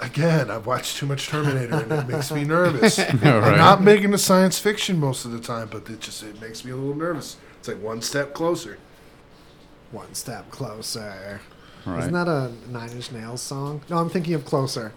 again, 0.00 0.50
I've 0.50 0.66
watched 0.66 0.96
too 0.98 1.06
much 1.06 1.26
Terminator 1.26 1.74
and 1.74 1.92
it 1.92 2.06
makes 2.08 2.30
me 2.30 2.44
nervous. 2.44 2.98
Right. 2.98 3.24
I'm 3.24 3.58
not 3.58 3.82
making 3.82 4.14
a 4.14 4.18
science 4.18 4.58
fiction 4.58 4.98
most 4.98 5.24
of 5.24 5.32
the 5.32 5.40
time, 5.40 5.68
but 5.70 5.88
it 5.90 6.00
just 6.00 6.22
it 6.22 6.40
makes 6.40 6.64
me 6.64 6.70
a 6.70 6.76
little 6.76 6.94
nervous. 6.94 7.36
It's 7.58 7.68
like 7.68 7.82
one 7.82 8.00
step 8.00 8.34
closer. 8.34 8.78
One 9.90 10.14
step 10.14 10.50
closer. 10.50 11.40
Right. 11.84 12.00
Isn't 12.00 12.12
that 12.12 12.28
a 12.28 12.52
Nine 12.70 12.90
Inch 12.90 13.10
Nails 13.12 13.40
song? 13.40 13.80
No, 13.88 13.96
I'm 13.98 14.10
thinking 14.10 14.34
of 14.34 14.44
Closer. 14.44 14.92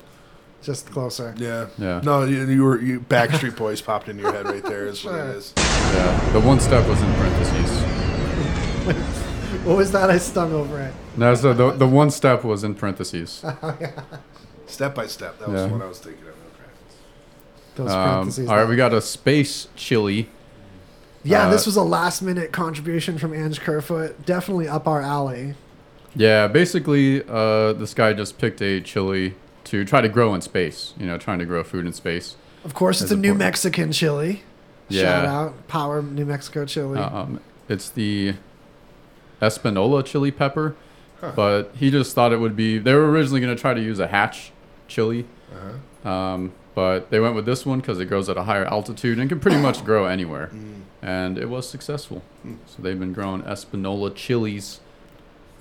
Just 0.61 0.91
Closer. 0.91 1.33
Yeah. 1.38 1.67
Yeah. 1.77 2.01
No, 2.03 2.23
you, 2.23 2.45
you 2.47 2.63
were 2.63 2.79
you 2.79 2.99
Backstreet 2.99 3.55
Boys 3.57 3.81
popped 3.81 4.09
in 4.09 4.19
your 4.19 4.31
head 4.31 4.45
right 4.45 4.63
there. 4.63 4.85
Is 4.88 5.03
what 5.03 5.15
it 5.15 5.21
is. 5.38 5.53
Yeah. 5.57 6.29
The 6.33 6.39
one 6.39 6.59
step 6.59 6.88
was 6.88 7.01
in 7.01 7.13
parentheses. 7.15 7.81
What 9.65 9.77
was 9.77 9.91
that? 9.91 10.09
I 10.09 10.17
stung 10.17 10.53
over 10.53 10.79
it. 10.81 10.93
No, 11.17 11.35
so 11.35 11.53
the, 11.53 11.71
the 11.71 11.85
one 11.85 12.09
step 12.09 12.43
was 12.43 12.63
in 12.63 12.73
parentheses. 12.73 13.43
Step 14.65 14.95
by 14.95 15.05
step. 15.05 15.38
That 15.39 15.49
was 15.49 15.61
Yeah. 15.61 15.67
what 15.67 15.81
I 15.83 15.88
was 15.88 15.99
thinking 15.99 16.23
of. 16.27 16.33
Those 17.75 17.91
Um, 17.91 18.09
parentheses. 18.09 18.49
all 18.49 18.55
right, 18.55 18.67
we 18.67 18.75
got 18.75 18.91
a 18.93 19.01
space 19.01 19.67
chili. 19.75 20.29
Yeah, 21.23 21.47
Uh, 21.47 21.51
this 21.51 21.65
was 21.67 21.75
a 21.75 21.83
last 21.83 22.21
minute 22.23 22.51
contribution 22.53 23.17
from 23.19 23.33
Ange 23.33 23.59
Kerfoot. 23.59 24.25
Definitely 24.25 24.67
up 24.67 24.88
our 24.88 25.01
alley. 25.01 25.53
Yeah, 26.15 26.47
basically, 26.47 27.21
uh, 27.29 27.73
this 27.73 27.93
guy 27.93 28.13
just 28.13 28.39
picked 28.39 28.61
a 28.61 28.79
chili 28.81 29.35
to 29.65 29.85
try 29.85 30.01
to 30.01 30.09
grow 30.09 30.33
in 30.33 30.41
space. 30.41 30.93
You 30.99 31.05
know, 31.05 31.17
trying 31.17 31.39
to 31.39 31.45
grow 31.45 31.63
food 31.63 31.85
in 31.85 31.93
space. 31.93 32.35
Of 32.63 32.73
course, 32.73 33.01
it's 33.01 33.11
As 33.11 33.17
a 33.17 33.21
New. 33.21 33.33
Mexican 33.33 33.91
chili. 33.91 34.43
Yeah. 34.89 35.03
Shout 35.03 35.25
out. 35.25 35.67
Power 35.67 36.01
New 36.01 36.25
Mexico 36.25 36.65
chili. 36.65 36.99
Um, 36.99 37.39
it's 37.69 37.89
the 37.89 38.33
Espanola 39.41 40.03
chili 40.03 40.31
pepper, 40.31 40.75
Huh. 41.19 41.31
but 41.35 41.71
he 41.75 41.89
just 41.91 42.13
thought 42.15 42.31
it 42.33 42.39
would 42.39 42.55
be. 42.55 42.77
They 42.77 42.93
were 42.93 43.09
originally 43.09 43.39
going 43.41 43.55
to 43.55 43.59
try 43.61 43.73
to 43.73 43.81
use 43.81 43.99
a 43.99 44.07
hatch 44.07 44.51
chili, 44.88 45.25
Uh-huh. 45.53 46.09
um, 46.09 46.51
but 46.75 47.09
they 47.09 47.19
went 47.19 47.35
with 47.35 47.45
this 47.45 47.65
one 47.65 47.79
because 47.79 47.99
it 47.99 48.05
grows 48.05 48.29
at 48.29 48.38
a 48.38 48.43
higher 48.43 48.65
altitude 48.65 49.19
and 49.19 49.29
can 49.29 49.39
pretty 49.39 49.57
much 49.57 49.83
grow 49.85 50.05
anywhere, 50.05 50.49
Mm. 50.53 50.81
and 51.01 51.38
it 51.38 51.49
was 51.49 51.67
successful. 51.69 52.21
Mm. 52.45 52.57
So 52.65 52.81
they've 52.81 52.99
been 52.99 53.13
growing 53.13 53.41
Espanola 53.43 54.11
chilies. 54.11 54.79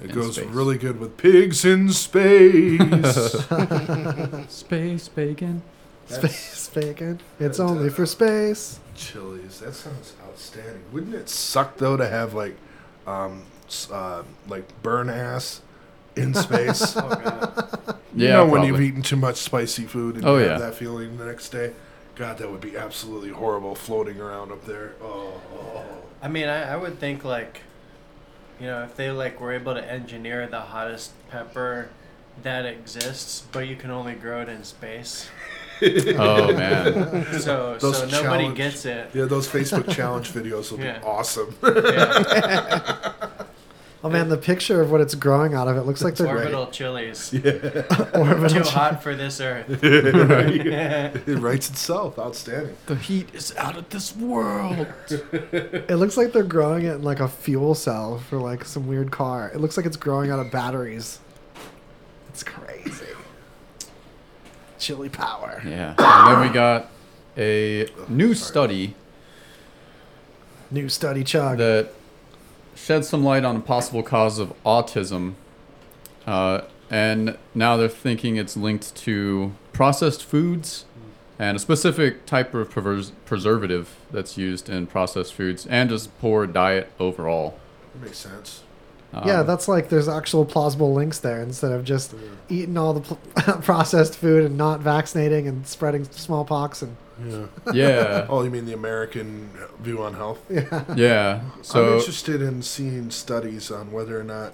It 0.03 0.11
in 0.11 0.15
goes 0.15 0.37
space. 0.37 0.47
really 0.47 0.79
good 0.79 0.99
with 0.99 1.17
pigs 1.17 1.65
in 1.65 1.91
space. 1.91 2.81
Space 4.49 5.09
bacon. 5.09 5.63
Space 6.07 6.69
bacon. 6.75 7.21
It's 7.39 7.61
only 7.61 7.91
for 7.91 8.07
space. 8.07 8.81
Chilies. 8.97 9.61
That 9.61 9.75
sounds 9.75 10.15
outstanding. 10.27 10.83
Wouldn't 10.93 11.15
it 11.15 11.29
suck 11.29 11.77
though 11.77 11.97
to 11.97 12.09
have 12.09 12.35
like, 12.35 12.57
um, 13.07 13.43
uh, 13.93 14.23
like 14.49 14.65
burn 14.83 15.09
ass 15.09 15.61
in 16.17 16.35
space? 16.35 16.97
Oh, 16.97 17.09
God. 17.09 17.97
You 18.15 18.27
Yeah, 18.27 18.37
know 18.39 18.47
when 18.47 18.65
you've 18.65 18.81
eaten 18.81 19.03
too 19.03 19.15
much 19.17 19.37
spicy 19.37 19.85
food 19.85 20.17
and 20.17 20.25
Oh, 20.25 20.37
you 20.37 20.45
yeah. 20.45 20.51
have 20.53 20.61
that 20.61 20.75
feeling 20.75 21.17
the 21.17 21.25
next 21.27 21.51
day. 21.51 21.73
God, 22.17 22.39
that 22.39 22.51
would 22.51 22.61
be 22.61 22.77
absolutely 22.77 23.31
horrible 23.31 23.77
floating 23.77 24.21
around 24.21 24.51
up 24.51 24.65
there. 24.67 24.95
Oh. 25.01 25.41
I 26.21 26.27
mean, 26.29 26.49
I, 26.49 26.73
I 26.73 26.77
would 26.77 26.99
think 26.99 27.25
like, 27.25 27.61
you 28.61 28.67
know, 28.67 28.83
if 28.85 28.95
they 28.97 29.11
like 29.11 29.41
were 29.41 29.53
able 29.53 29.75
to 29.75 29.85
engineer 29.91 30.47
the 30.47 30.61
hottest 30.61 31.13
pepper 31.31 31.89
that 32.43 32.65
exists, 32.67 33.45
but 33.53 33.67
you 33.69 33.77
can 33.77 33.91
only 33.91 34.15
grow 34.15 34.43
it 34.43 34.49
in 34.49 34.65
space. 34.65 35.29
Oh, 35.83 36.53
man. 36.55 37.25
So 37.41 37.79
Those 37.81 38.01
so 38.01 38.07
nobody 38.23 38.53
gets 38.55 38.85
it. 38.85 39.09
Yeah, 39.15 39.25
those 39.25 39.49
Facebook 39.49 39.89
challenge 39.91 40.31
videos 40.35 40.71
will 40.71 40.79
Yeah. 40.81 40.99
be 40.99 41.05
awesome. 41.07 41.55
Oh 44.03 44.09
man, 44.09 44.31
the 44.31 44.39
picture 44.39 44.81
of 44.81 44.91
what 44.91 45.03
it's 45.03 45.15
growing 45.15 45.53
out 45.53 45.69
of 45.69 45.77
it 45.77 45.83
looks 45.83 46.03
like 46.03 46.15
they're 46.15 46.27
Orbital 46.27 46.69
chilies. 46.69 47.35
Yeah. 47.35 47.43
Orbital 48.15 48.49
Too 48.49 48.63
chi- 48.63 48.71
hot 48.71 49.03
for 49.03 49.15
this 49.15 49.41
earth. 49.43 49.67
it 49.85 51.39
writes 51.39 51.69
itself. 51.69 52.19
Outstanding. 52.19 52.77
The 52.87 52.97
heat 52.97 53.29
is 53.35 53.55
out 53.57 53.77
of 53.77 53.91
this 53.91 54.17
world. 54.17 54.87
It 55.11 55.97
looks 55.97 56.17
like 56.17 56.33
they're 56.33 56.43
growing 56.43 56.85
it 56.87 56.95
in 56.95 57.03
like 57.03 57.21
a 57.21 57.29
fuel 57.29 57.75
cell 57.75 58.19
for 58.19 58.39
like 58.39 58.65
some 58.65 58.87
weird 58.87 59.11
car. 59.11 59.51
It 59.53 59.61
looks 59.61 59.77
like 59.77 59.85
it's 59.85 59.99
growing 59.99 60.31
out 60.31 60.39
of 60.39 60.51
batteries. 60.51 61.19
It's 62.31 62.43
crazy. 62.43 63.05
Chili 64.79 65.11
power. 65.11 65.61
Yeah. 65.67 65.95
And 65.99 66.33
then 66.37 66.41
we 66.49 66.55
got 66.55 66.89
a 67.37 67.87
new 68.09 68.33
study 68.35 68.95
New 70.71 70.89
study 70.89 71.23
chug. 71.25 71.59
that 71.59 71.91
shed 72.75 73.05
some 73.05 73.25
light 73.25 73.45
on 73.45 73.57
a 73.57 73.61
possible 73.61 74.03
cause 74.03 74.39
of 74.39 74.53
autism. 74.65 75.35
Uh, 76.27 76.63
and 76.91 77.37
now 77.55 77.77
they're 77.77 77.89
thinking 77.89 78.37
it's 78.37 78.57
linked 78.57 78.95
to 78.97 79.53
processed 79.73 80.25
foods 80.25 80.85
and 81.39 81.57
a 81.57 81.61
specific 81.61 82.27
type 82.27 82.53
of 82.55 82.71
pervers- 82.71 83.13
preservative 83.25 83.97
that's 84.11 84.37
used 84.37 84.69
in 84.69 84.87
processed 84.87 85.33
foods 85.35 85.67
and 85.67 85.89
just 85.91 86.17
poor 86.21 86.47
diet 86.47 86.91
overall. 86.99 87.59
That 87.95 88.03
makes 88.03 88.19
sense. 88.19 88.63
yeah, 89.25 89.41
Um, 89.41 89.47
that's 89.47 89.67
like 89.69 89.89
there's 89.89 90.09
actual 90.09 90.45
plausible 90.45 90.93
links 90.93 91.19
there 91.19 91.43
instead 91.43 91.73
of 91.73 91.85
just 91.85 92.15
eating 92.49 92.77
all 92.77 92.93
the 92.93 93.01
pl- 93.01 93.19
processed 93.63 94.17
food 94.17 94.45
and 94.45 94.59
not 94.59 94.81
vaccinating 94.81 95.49
and 95.49 95.67
spreading 95.67 96.05
smallpox 96.05 96.83
and 96.83 96.97
Yeah. 97.25 97.47
Yeah. 97.73 98.27
oh, 98.31 98.43
you 98.43 98.51
mean 98.51 98.67
the 98.67 98.75
American 98.75 99.51
view 99.81 100.03
on 100.03 100.15
health? 100.15 100.41
Yeah. 100.51 100.85
Yeah. 100.97 101.41
I'm 101.75 101.95
interested 101.95 102.43
in 102.43 102.63
seeing 102.63 103.11
studies 103.11 103.71
on 103.71 103.93
whether 103.93 104.19
or 104.19 104.25
not 104.25 104.53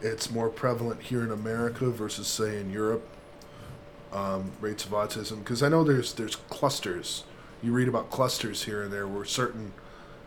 it's 0.00 0.30
more 0.30 0.48
prevalent 0.48 1.02
here 1.02 1.22
in 1.24 1.30
America 1.30 1.90
versus, 1.90 2.26
say, 2.28 2.60
in 2.60 2.70
Europe. 2.70 3.06
Um, 4.10 4.52
rates 4.62 4.86
of 4.86 4.92
autism, 4.92 5.40
because 5.40 5.62
I 5.62 5.68
know 5.68 5.84
there's 5.84 6.14
there's 6.14 6.36
clusters. 6.36 7.24
You 7.62 7.72
read 7.72 7.88
about 7.88 8.08
clusters 8.10 8.64
here 8.64 8.82
and 8.82 8.90
there 8.90 9.06
where 9.06 9.26
certain, 9.26 9.72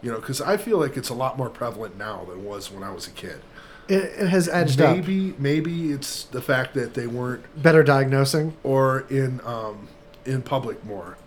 you 0.03 0.11
know, 0.11 0.19
because 0.19 0.39
I 0.39 0.57
feel 0.57 0.77
like 0.77 0.97
it's 0.97 1.09
a 1.09 1.15
lot 1.15 1.35
more 1.35 1.49
prevalent 1.49 1.97
now 1.97 2.23
than 2.25 2.37
it 2.37 2.43
was 2.45 2.69
when 2.71 2.83
I 2.83 2.91
was 2.91 3.07
a 3.07 3.11
kid. 3.11 3.41
it, 3.87 4.03
it 4.03 4.27
has 4.27 4.47
edged 4.47 4.79
up. 4.81 4.95
maybe 4.95 5.33
maybe 5.39 5.91
it's 5.91 6.25
the 6.25 6.43
fact 6.43 6.75
that 6.75 6.93
they 6.93 7.07
weren't 7.07 7.43
Better 7.63 7.81
diagnosing. 7.81 8.55
or 8.61 9.05
in 9.09 9.41
um, 9.45 9.87
in 10.25 10.43
public 10.43 10.85
more. 10.85 11.17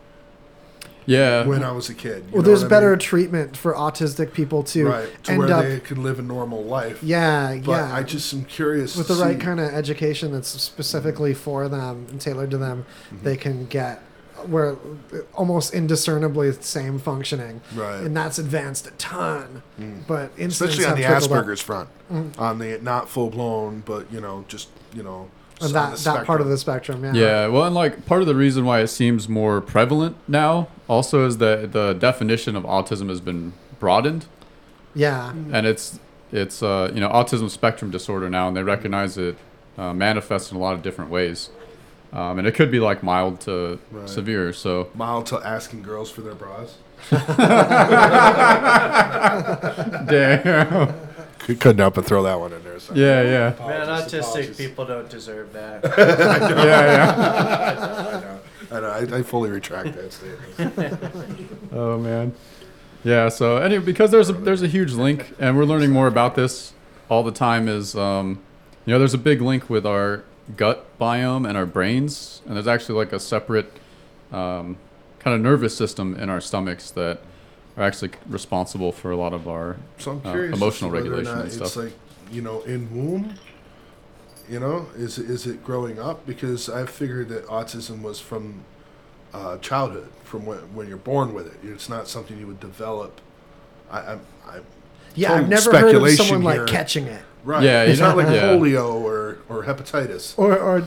Yeah. 1.06 1.46
When 1.46 1.62
I 1.62 1.72
was 1.72 1.88
a 1.88 1.94
kid. 1.94 2.32
Well, 2.32 2.42
there's 2.42 2.62
what 2.62 2.66
I 2.66 2.76
better 2.76 2.90
mean? 2.90 2.98
treatment 2.98 3.56
for 3.56 3.74
autistic 3.74 4.32
people 4.32 4.62
to 4.64 4.86
right 4.86 5.24
to 5.24 5.32
end 5.32 5.38
where 5.38 5.52
up 5.52 5.64
they 5.64 5.80
can 5.80 6.02
live 6.02 6.18
a 6.18 6.22
normal 6.22 6.64
life. 6.64 7.02
Yeah, 7.02 7.56
but 7.64 7.70
yeah. 7.72 7.94
I 7.94 8.02
just 8.02 8.32
am 8.32 8.44
curious 8.44 8.96
with 8.96 9.08
to 9.08 9.14
the 9.14 9.22
right 9.24 9.38
kind 9.38 9.60
of 9.60 9.72
education 9.72 10.32
that's 10.32 10.48
specifically 10.48 11.34
for 11.34 11.68
them 11.68 12.06
and 12.10 12.20
tailored 12.20 12.50
to 12.52 12.58
them. 12.58 12.86
Mm-hmm. 13.12 13.24
They 13.24 13.36
can 13.36 13.66
get 13.66 14.02
where 14.46 14.76
almost 15.34 15.72
indiscernibly 15.72 16.52
same 16.60 16.98
functioning, 16.98 17.60
Right. 17.74 18.02
And 18.02 18.14
that's 18.16 18.38
advanced 18.38 18.86
a 18.86 18.90
ton. 18.92 19.62
Mm. 19.80 20.06
But 20.06 20.32
incidents 20.36 20.60
especially 20.60 20.84
on 20.84 20.96
the 20.96 21.02
have 21.04 21.22
up. 21.22 21.30
Asperger's 21.30 21.62
front, 21.62 21.88
Mm. 22.12 22.38
on 22.38 22.58
the 22.58 22.78
not 22.82 23.08
full 23.08 23.30
blown, 23.30 23.82
but 23.86 24.12
you 24.12 24.20
know, 24.20 24.44
just 24.48 24.68
you 24.94 25.02
know, 25.02 25.30
On 25.60 25.66
s- 25.66 25.72
that- 25.72 25.96
the 25.96 26.04
that 26.18 26.26
part 26.26 26.40
of 26.40 26.48
the 26.48 26.58
spectrum, 26.58 27.04
yeah. 27.04 27.12
Yeah, 27.14 27.46
well, 27.48 27.64
and 27.64 27.74
like 27.74 28.06
part 28.06 28.20
of 28.20 28.26
the 28.26 28.34
reason 28.34 28.64
why 28.64 28.80
it 28.80 28.88
seems 28.88 29.28
more 29.28 29.60
prevalent 29.60 30.16
now 30.26 30.68
also 30.88 31.24
is 31.26 31.38
that 31.38 31.72
the 31.72 31.92
definition 31.94 32.56
of 32.56 32.64
autism 32.64 33.08
has 33.08 33.20
been 33.20 33.52
broadened. 33.78 34.26
Yeah. 34.94 35.30
and 35.30 35.66
it's 35.66 35.98
it's 36.32 36.62
uh, 36.62 36.90
you 36.94 37.00
know 37.00 37.08
autism 37.08 37.48
spectrum 37.50 37.90
disorder 37.90 38.28
now, 38.30 38.48
and 38.48 38.56
they 38.56 38.62
recognize 38.62 39.16
it 39.18 39.36
uh, 39.78 39.92
manifests 39.92 40.50
in 40.50 40.56
a 40.56 40.60
lot 40.60 40.74
of 40.74 40.82
different 40.82 41.10
ways, 41.10 41.50
um, 42.12 42.38
and 42.38 42.46
it 42.48 42.54
could 42.54 42.70
be 42.70 42.80
like 42.80 43.02
mild 43.02 43.40
to 43.42 43.78
Right. 43.92 44.08
severe. 44.08 44.52
So 44.52 44.88
mild 44.94 45.26
to 45.26 45.38
asking 45.44 45.82
girls 45.82 46.10
for 46.10 46.20
their 46.22 46.34
bras. 46.34 46.76
Damn. 50.06 50.94
C- 51.46 51.54
Couldn't 51.56 51.78
help 51.78 51.94
but 51.94 52.06
throw 52.06 52.22
that 52.22 52.40
one 52.40 52.52
in 52.52 52.63
there. 52.78 52.80
so. 52.80 52.94
Yeah, 52.94 53.22
yeah. 53.22 53.66
Man, 53.66 53.88
autistic 53.88 54.20
apologies. 54.20 54.56
people 54.56 54.84
don't 54.86 55.08
deserve 55.10 55.52
that. 55.52 55.84
I 55.98 56.38
know. 56.48 56.64
Yeah, 56.64 58.14
I 58.16 58.20
know. 58.20 58.40
I 58.76 58.80
know. 58.80 59.16
I, 59.16 59.18
I 59.18 59.22
fully 59.22 59.50
retract 59.50 59.94
that 59.94 60.12
statement. 60.12 61.48
oh 61.72 61.98
man, 61.98 62.34
yeah. 63.04 63.28
So 63.28 63.58
anyway, 63.58 63.84
because 63.84 64.10
there's 64.10 64.30
a 64.30 64.32
there's 64.32 64.62
a 64.62 64.68
huge 64.68 64.92
link, 64.92 65.32
and 65.38 65.56
we're 65.56 65.64
learning 65.64 65.90
more 65.90 66.06
about 66.06 66.34
this 66.34 66.72
all 67.08 67.22
the 67.22 67.30
time. 67.32 67.68
Is 67.68 67.94
um, 67.94 68.40
you 68.86 68.92
know, 68.92 68.98
there's 68.98 69.14
a 69.14 69.18
big 69.18 69.40
link 69.40 69.68
with 69.70 69.86
our 69.86 70.24
gut 70.56 70.86
biome 70.98 71.48
and 71.48 71.56
our 71.56 71.66
brains, 71.66 72.40
and 72.46 72.56
there's 72.56 72.66
actually 72.66 72.96
like 72.96 73.12
a 73.12 73.20
separate 73.20 73.70
um, 74.32 74.76
kind 75.20 75.34
of 75.34 75.40
nervous 75.40 75.76
system 75.76 76.14
in 76.16 76.28
our 76.28 76.40
stomachs 76.40 76.90
that 76.92 77.20
are 77.76 77.82
actually 77.84 78.10
responsible 78.28 78.92
for 78.92 79.10
a 79.10 79.16
lot 79.16 79.32
of 79.32 79.48
our 79.48 79.76
So 79.98 80.20
I'm 80.24 80.26
uh, 80.26 80.32
emotional 80.54 80.90
to 80.90 80.96
whether 80.96 81.12
or 81.12 81.16
regulation 81.16 81.24
not 81.34 81.38
and 81.44 81.46
It's 81.46 81.56
stuff. 81.56 81.76
like 81.84 81.92
you 82.30 82.42
know, 82.42 82.62
in 82.62 82.94
womb. 82.94 83.34
You 84.48 84.60
know, 84.60 84.88
is 84.94 85.18
is 85.18 85.46
it 85.46 85.64
growing 85.64 85.98
up? 85.98 86.26
Because 86.26 86.68
I 86.68 86.84
figured 86.84 87.30
that 87.30 87.46
autism 87.46 88.02
was 88.02 88.20
from 88.20 88.64
uh, 89.32 89.56
childhood, 89.58 90.10
from 90.22 90.44
when 90.44 90.58
when 90.74 90.86
you're 90.88 90.98
born 90.98 91.32
with 91.32 91.46
it. 91.46 91.66
It's 91.66 91.88
not 91.88 92.08
something 92.08 92.38
you 92.38 92.46
would 92.46 92.60
develop. 92.60 93.20
I, 93.90 93.98
I, 93.98 94.14
I 94.46 94.60
yeah, 95.14 95.32
I've 95.34 95.48
never 95.48 95.70
heard 95.70 95.84
of 95.84 95.90
speculation 95.90 96.26
someone 96.26 96.42
like 96.42 96.66
catching 96.66 97.06
it. 97.06 97.22
Right. 97.44 97.62
Yeah, 97.62 97.82
it's 97.82 98.00
not 98.00 98.16
like 98.16 98.26
yeah. 98.26 98.42
polio 98.42 98.94
or 98.94 99.38
or 99.48 99.64
hepatitis. 99.64 100.38
Or, 100.38 100.58
or 100.58 100.80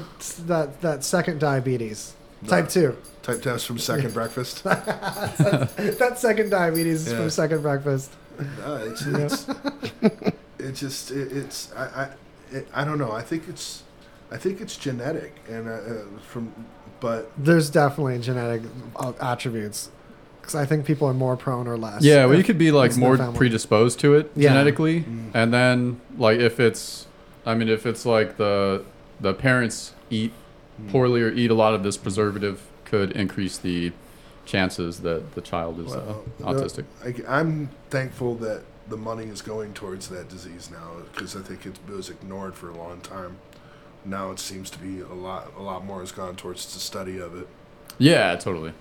that 0.45 0.81
that 0.81 1.03
second 1.03 1.39
diabetes, 1.39 2.13
type 2.47 2.69
two. 2.69 2.97
Type 3.21 3.41
test 3.41 3.65
from 3.65 3.77
second 3.77 4.13
breakfast. 4.13 4.63
that 4.63 6.13
second 6.17 6.49
diabetes 6.49 7.07
is 7.07 7.13
from 7.13 7.29
second 7.29 7.61
breakfast. 7.61 8.11
No, 8.59 8.75
it's, 8.75 9.05
Yeah. 9.05 9.17
it's 9.17 10.35
it 10.59 10.73
just 10.73 11.11
it, 11.11 11.31
it's 11.31 11.71
I 11.75 11.83
I, 11.85 12.09
it, 12.51 12.67
I 12.73 12.83
don't 12.83 12.97
know. 12.97 13.11
I 13.11 13.21
think 13.21 13.47
it's 13.47 13.83
I 14.31 14.37
think 14.37 14.61
it's 14.61 14.75
genetic 14.75 15.35
and 15.49 15.67
uh, 15.67 15.71
uh, 15.71 16.03
from 16.21 16.53
but 16.99 17.31
There's 17.37 17.69
definitely 17.69 18.19
genetic 18.19 18.63
uh, 18.95 19.13
attributes, 19.21 19.89
because 20.41 20.55
I 20.55 20.65
think 20.65 20.85
people 20.85 21.07
are 21.07 21.13
more 21.13 21.37
prone 21.37 21.67
or 21.67 21.77
less. 21.77 22.03
Yeah, 22.03 22.25
well, 22.25 22.35
you 22.35 22.43
could 22.43 22.57
be 22.57 22.71
like 22.71 22.87
it's 22.87 22.97
in 22.97 23.03
their 23.03 23.17
more 23.17 23.33
predisposed 23.33 23.99
to 23.99 24.15
it 24.15 24.31
Yeah. 24.35 24.49
genetically, 24.49 25.01
Mm. 25.01 25.31
and 25.33 25.53
then 25.53 26.01
like 26.17 26.39
if 26.39 26.59
it's, 26.59 27.05
I 27.45 27.53
mean, 27.53 27.69
if 27.69 27.85
it's 27.85 28.05
like 28.05 28.37
the 28.37 28.83
the 29.19 29.33
parents 29.33 29.93
eat 30.09 30.31
Mm. 30.81 30.91
poorly 30.91 31.21
or 31.23 31.31
eat 31.31 31.49
a 31.49 31.55
lot 31.55 31.73
of 31.73 31.81
this 31.83 31.97
preservative, 31.97 32.61
could 32.85 33.11
increase 33.11 33.57
the 33.57 33.91
chances 34.45 34.99
that 34.99 35.33
the 35.33 35.41
child 35.41 35.79
is 35.79 35.87
well, 35.87 36.23
uh, 36.43 36.53
autistic. 36.53 36.85
I, 37.27 37.39
am 37.39 37.69
thankful 37.89 38.35
that 38.35 38.61
the 38.89 38.97
money 38.97 39.25
is 39.25 39.41
going 39.41 39.73
towards 39.73 40.07
that 40.09 40.29
disease 40.29 40.69
now 40.71 41.01
because 41.11 41.35
I 41.35 41.41
think 41.41 41.65
it 41.65 41.77
was 41.87 42.09
ignored 42.09 42.55
for 42.55 42.69
a 42.69 42.77
long 42.77 43.01
time. 43.01 43.37
Now 44.05 44.31
it 44.31 44.39
seems 44.39 44.69
to 44.71 44.79
be 44.79 45.01
a 45.01 45.13
lot 45.13 45.51
a 45.57 45.61
lot 45.61 45.85
more 45.85 45.99
has 45.99 46.11
gone 46.11 46.35
towards 46.35 46.73
the 46.73 46.79
study 46.79 47.19
of 47.19 47.37
it. 47.37 47.47
Yeah, 47.97 48.35
totally. 48.35 48.73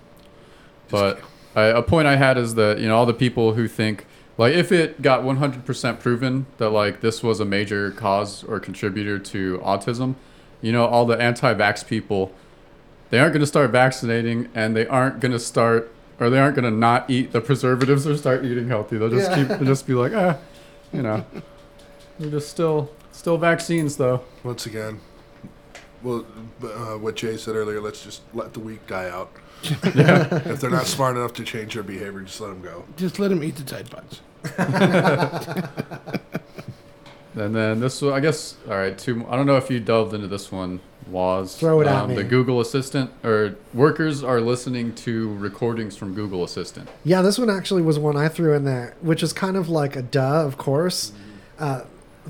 But 0.89 1.21
I, 1.55 1.63
a 1.63 1.81
point 1.81 2.07
I 2.07 2.15
had 2.15 2.37
is 2.37 2.55
that 2.55 2.79
you 2.79 2.87
know 2.87 2.95
all 2.95 3.05
the 3.05 3.13
people 3.13 3.53
who 3.53 3.67
think 3.67 4.05
like 4.37 4.53
if 4.53 4.71
it 4.71 5.01
got 5.01 5.23
100% 5.23 5.99
proven 5.99 6.45
that 6.57 6.69
like 6.69 7.01
this 7.01 7.23
was 7.23 7.39
a 7.39 7.45
major 7.45 7.91
cause 7.91 8.43
or 8.43 8.59
contributor 8.59 9.19
to 9.19 9.57
autism, 9.59 10.15
you 10.61 10.71
know 10.71 10.85
all 10.85 11.05
the 11.05 11.19
anti-vax 11.19 11.85
people, 11.85 12.31
they 13.09 13.19
aren't 13.19 13.33
going 13.33 13.41
to 13.41 13.47
start 13.47 13.71
vaccinating 13.71 14.49
and 14.53 14.75
they 14.75 14.87
aren't 14.87 15.19
going 15.19 15.31
to 15.31 15.39
start 15.39 15.91
or 16.19 16.29
they 16.29 16.39
aren't 16.39 16.55
going 16.55 16.71
to 16.71 16.77
not 16.77 17.09
eat 17.09 17.31
the 17.31 17.41
preservatives 17.41 18.07
or 18.07 18.17
start 18.17 18.43
eating 18.45 18.67
healthy. 18.67 18.97
They'll 18.97 19.09
just 19.09 19.29
Yeah. 19.31 19.35
keep 19.37 19.47
they'll 19.47 19.65
just 19.65 19.85
be 19.87 19.93
like 19.93 20.13
ah, 20.15 20.37
you 20.93 21.01
know, 21.01 21.25
they're 22.19 22.31
just 22.31 22.49
still 22.49 22.91
still 23.11 23.37
vaccines 23.37 23.97
though. 23.97 24.21
Once 24.43 24.65
again, 24.65 24.99
well, 26.03 26.25
uh, 26.63 26.97
what 26.97 27.15
Jay 27.15 27.37
said 27.37 27.55
earlier, 27.55 27.81
let's 27.81 28.03
just 28.03 28.21
let 28.33 28.53
the 28.53 28.59
weak 28.59 28.85
die 28.87 29.09
out. 29.09 29.31
Yeah. 29.95 30.27
if 30.45 30.61
they're 30.61 30.69
not 30.69 30.85
smart 30.85 31.17
enough 31.17 31.33
to 31.33 31.43
change 31.43 31.73
their 31.73 31.81
behavior, 31.83 32.21
just 32.21 32.39
let 32.39 32.49
them 32.49 32.61
go. 32.61 32.83
Just 32.95 33.17
let 33.17 33.29
them 33.29 33.43
eat 33.43 33.55
the 33.55 33.63
Tide 33.63 33.89
Pods. 33.89 34.21
And 37.37 37.55
then 37.55 37.79
this, 37.79 38.01
one, 38.01 38.13
I 38.13 38.19
guess, 38.19 38.55
all 38.67 38.75
right. 38.75 38.97
Two. 38.97 39.25
I 39.29 39.35
don't 39.35 39.45
know 39.45 39.57
if 39.57 39.69
you 39.69 39.79
delved 39.79 40.13
into 40.13 40.27
this 40.27 40.51
one. 40.51 40.79
Was 41.09 41.55
Throw 41.57 41.79
it 41.79 41.87
at 41.87 42.09
me. 42.09 42.15
The 42.15 42.23
Google 42.25 42.59
Assistant 42.59 43.11
or 43.23 43.55
workers 43.73 44.25
are 44.25 44.41
listening 44.41 44.93
to 44.95 45.33
recordings 45.35 45.95
from 45.95 46.13
Google 46.13 46.43
Assistant. 46.43 46.89
Yeah, 47.05 47.21
this 47.21 47.39
one 47.39 47.49
actually 47.49 47.81
was 47.81 47.97
one 47.97 48.17
I 48.17 48.27
threw 48.27 48.53
in 48.53 48.65
there, 48.65 48.93
which 48.99 49.23
is 49.23 49.31
kind 49.31 49.55
of 49.55 49.69
like 49.69 49.95
a 49.95 50.01
duh, 50.01 50.45
of 50.45 50.57
course. 50.57 51.13
Uh, 51.57 51.83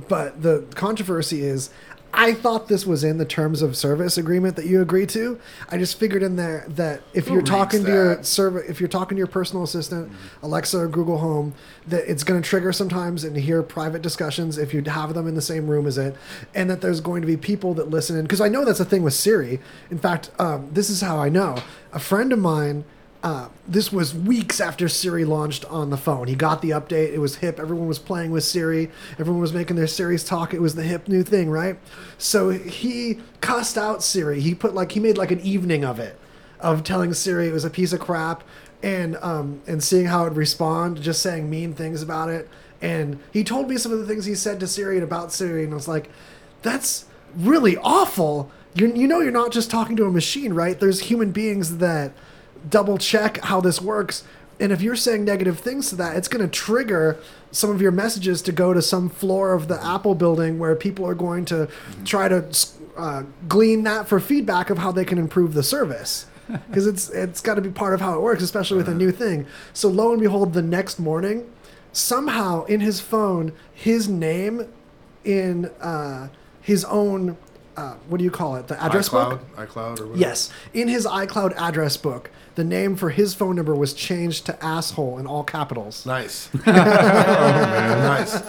but 0.07 0.43
the 0.43 0.63
controversy 0.75 1.41
is, 1.41 1.71
I 2.13 2.33
thought 2.33 2.67
this 2.67 2.85
was 2.85 3.03
in 3.03 3.17
the 3.17 3.25
terms 3.25 3.61
of 3.61 3.75
service 3.75 4.17
agreement 4.17 4.55
that 4.55 4.65
you 4.65 4.81
agree 4.81 5.05
to. 5.07 5.39
I 5.69 5.77
just 5.77 5.99
figured 5.99 6.23
in 6.23 6.35
there 6.35 6.65
that 6.69 7.01
if 7.13 7.27
Who 7.27 7.33
you're 7.33 7.41
talking 7.41 7.83
to 7.83 7.89
your 7.91 8.15
that? 8.15 8.25
server, 8.25 8.63
if 8.63 8.79
you're 8.79 8.89
talking 8.89 9.15
to 9.15 9.19
your 9.19 9.27
personal 9.27 9.63
assistant, 9.63 10.11
Alexa 10.41 10.77
or 10.77 10.87
Google 10.87 11.19
Home, 11.19 11.53
that 11.87 12.09
it's 12.09 12.23
going 12.23 12.41
to 12.41 12.47
trigger 12.47 12.71
sometimes 12.73 13.23
and 13.23 13.35
hear 13.35 13.61
private 13.61 14.01
discussions 14.01 14.57
if 14.57 14.73
you 14.73 14.81
have 14.83 15.13
them 15.13 15.27
in 15.27 15.35
the 15.35 15.41
same 15.41 15.67
room 15.67 15.85
as 15.85 15.97
it, 15.97 16.15
and 16.55 16.69
that 16.69 16.81
there's 16.81 17.01
going 17.01 17.21
to 17.21 17.27
be 17.27 17.37
people 17.37 17.73
that 17.75 17.89
listen 17.89 18.17
in. 18.17 18.23
Because 18.23 18.41
I 18.41 18.47
know 18.47 18.65
that's 18.65 18.79
a 18.79 18.85
thing 18.85 19.03
with 19.03 19.13
Siri. 19.13 19.59
In 19.91 19.99
fact, 19.99 20.31
um, 20.39 20.69
this 20.71 20.89
is 20.89 21.01
how 21.01 21.19
I 21.19 21.29
know. 21.29 21.57
A 21.93 21.99
friend 21.99 22.33
of 22.33 22.39
mine 22.39 22.83
uh, 23.27 23.49
this 23.67 23.91
was 23.91 24.15
weeks 24.15 24.61
after 24.61 24.87
Siri 24.87 25.25
launched 25.25 25.65
on 25.65 25.89
the 25.89 25.97
phone. 25.97 26.27
He 26.29 26.35
got 26.35 26.61
the 26.61 26.69
update. 26.69 27.11
It 27.11 27.19
was 27.19 27.35
hip. 27.35 27.59
Everyone 27.59 27.85
was 27.85 27.99
playing 27.99 28.31
with 28.31 28.45
Siri. 28.45 28.89
Everyone 29.19 29.41
was 29.41 29.51
making 29.51 29.75
their 29.75 29.85
Siri's 29.85 30.23
talk. 30.23 30.53
It 30.53 30.61
was 30.61 30.75
the 30.75 30.83
hip 30.83 31.09
new 31.09 31.23
thing, 31.23 31.49
right? 31.49 31.77
So 32.17 32.51
he 32.51 33.19
cussed 33.41 33.77
out 33.77 34.01
Siri. 34.01 34.39
He 34.39 34.55
put 34.55 34.73
like 34.73 34.93
he 34.93 35.01
made 35.01 35.17
like 35.17 35.31
an 35.31 35.41
evening 35.41 35.83
of 35.83 35.99
it, 35.99 36.17
of 36.61 36.85
telling 36.85 37.13
Siri 37.13 37.49
it 37.49 37.51
was 37.51 37.65
a 37.65 37.69
piece 37.69 37.91
of 37.91 37.99
crap, 37.99 38.45
and 38.81 39.17
um 39.17 39.61
and 39.67 39.83
seeing 39.83 40.05
how 40.05 40.25
it 40.25 40.31
respond, 40.31 41.01
just 41.01 41.21
saying 41.21 41.49
mean 41.49 41.73
things 41.73 42.01
about 42.01 42.29
it. 42.29 42.47
And 42.81 43.19
he 43.33 43.43
told 43.43 43.67
me 43.67 43.75
some 43.75 43.91
of 43.91 43.99
the 43.99 44.05
things 44.05 44.23
he 44.23 44.35
said 44.35 44.57
to 44.61 44.67
Siri 44.67 44.95
and 44.95 45.03
about 45.03 45.33
Siri, 45.33 45.65
and 45.65 45.73
I 45.73 45.75
was 45.75 45.89
like, 45.89 46.09
that's 46.61 47.03
really 47.35 47.75
awful. 47.75 48.49
You 48.73 48.87
you 48.95 49.05
know 49.05 49.19
you're 49.19 49.33
not 49.33 49.51
just 49.51 49.69
talking 49.69 49.97
to 49.97 50.05
a 50.05 50.11
machine, 50.11 50.53
right? 50.53 50.79
There's 50.79 51.01
human 51.01 51.31
beings 51.31 51.79
that 51.79 52.13
double 52.69 52.97
check 52.97 53.37
how 53.43 53.61
this 53.61 53.81
works. 53.81 54.23
And 54.59 54.71
if 54.71 54.81
you're 54.81 54.95
saying 54.95 55.23
negative 55.23 55.59
things 55.59 55.89
to 55.89 55.95
that, 55.97 56.15
it's 56.15 56.27
going 56.27 56.43
to 56.43 56.51
trigger 56.51 57.19
some 57.51 57.69
of 57.69 57.81
your 57.81 57.91
messages 57.91 58.41
to 58.43 58.51
go 58.51 58.73
to 58.73 58.81
some 58.81 59.09
floor 59.09 59.53
of 59.53 59.67
the 59.67 59.83
Apple 59.83 60.15
building 60.15 60.57
where 60.57 60.75
people 60.75 61.05
are 61.05 61.13
going 61.15 61.45
to 61.45 61.69
try 62.05 62.27
to 62.27 62.45
uh, 62.97 63.23
glean 63.47 63.83
that 63.83 64.07
for 64.07 64.19
feedback 64.19 64.69
of 64.69 64.79
how 64.79 64.91
they 64.91 65.05
can 65.05 65.17
improve 65.17 65.53
the 65.53 65.63
service. 65.63 66.25
Because 66.69 66.87
it's 66.87 67.09
it's 67.09 67.41
got 67.41 67.55
to 67.55 67.61
be 67.61 67.69
part 67.69 67.93
of 67.93 67.99
how 67.99 68.15
it 68.15 68.21
works, 68.21 68.41
especially 68.41 68.77
with 68.77 68.87
a 68.87 68.93
new 68.93 69.11
thing. 69.11 69.45
So 69.73 69.89
lo 69.89 70.13
and 70.13 70.21
behold, 70.21 70.53
the 70.53 70.61
next 70.61 70.97
morning, 70.97 71.45
somehow 71.91 72.63
in 72.65 72.79
his 72.79 73.01
phone, 73.01 73.51
his 73.73 74.07
name 74.07 74.65
in 75.25 75.65
uh, 75.81 76.29
his 76.61 76.85
own 76.85 77.35
uh, 77.77 77.93
what 78.07 78.17
do 78.17 78.23
you 78.23 78.31
call 78.31 78.55
it? 78.55 78.67
The 78.67 78.81
address 78.81 79.09
iCloud, 79.09 79.29
book. 79.29 79.55
iCloud 79.55 79.99
or 79.99 80.07
whatever. 80.07 80.17
Yes, 80.17 80.51
in 80.73 80.87
his 80.87 81.05
iCloud 81.05 81.53
address 81.57 81.95
book, 81.95 82.31
the 82.57 82.63
name 82.63 82.95
for 82.95 83.11
his 83.11 83.35
phone 83.35 83.55
number 83.55 83.75
was 83.75 83.93
changed 83.93 84.47
to 84.47 84.65
asshole 84.65 85.19
in 85.19 85.27
all 85.27 85.43
capitals. 85.43 86.07
Nice. 86.07 86.49
oh 86.65 86.71
man, 86.71 87.99
nice. 88.03 88.41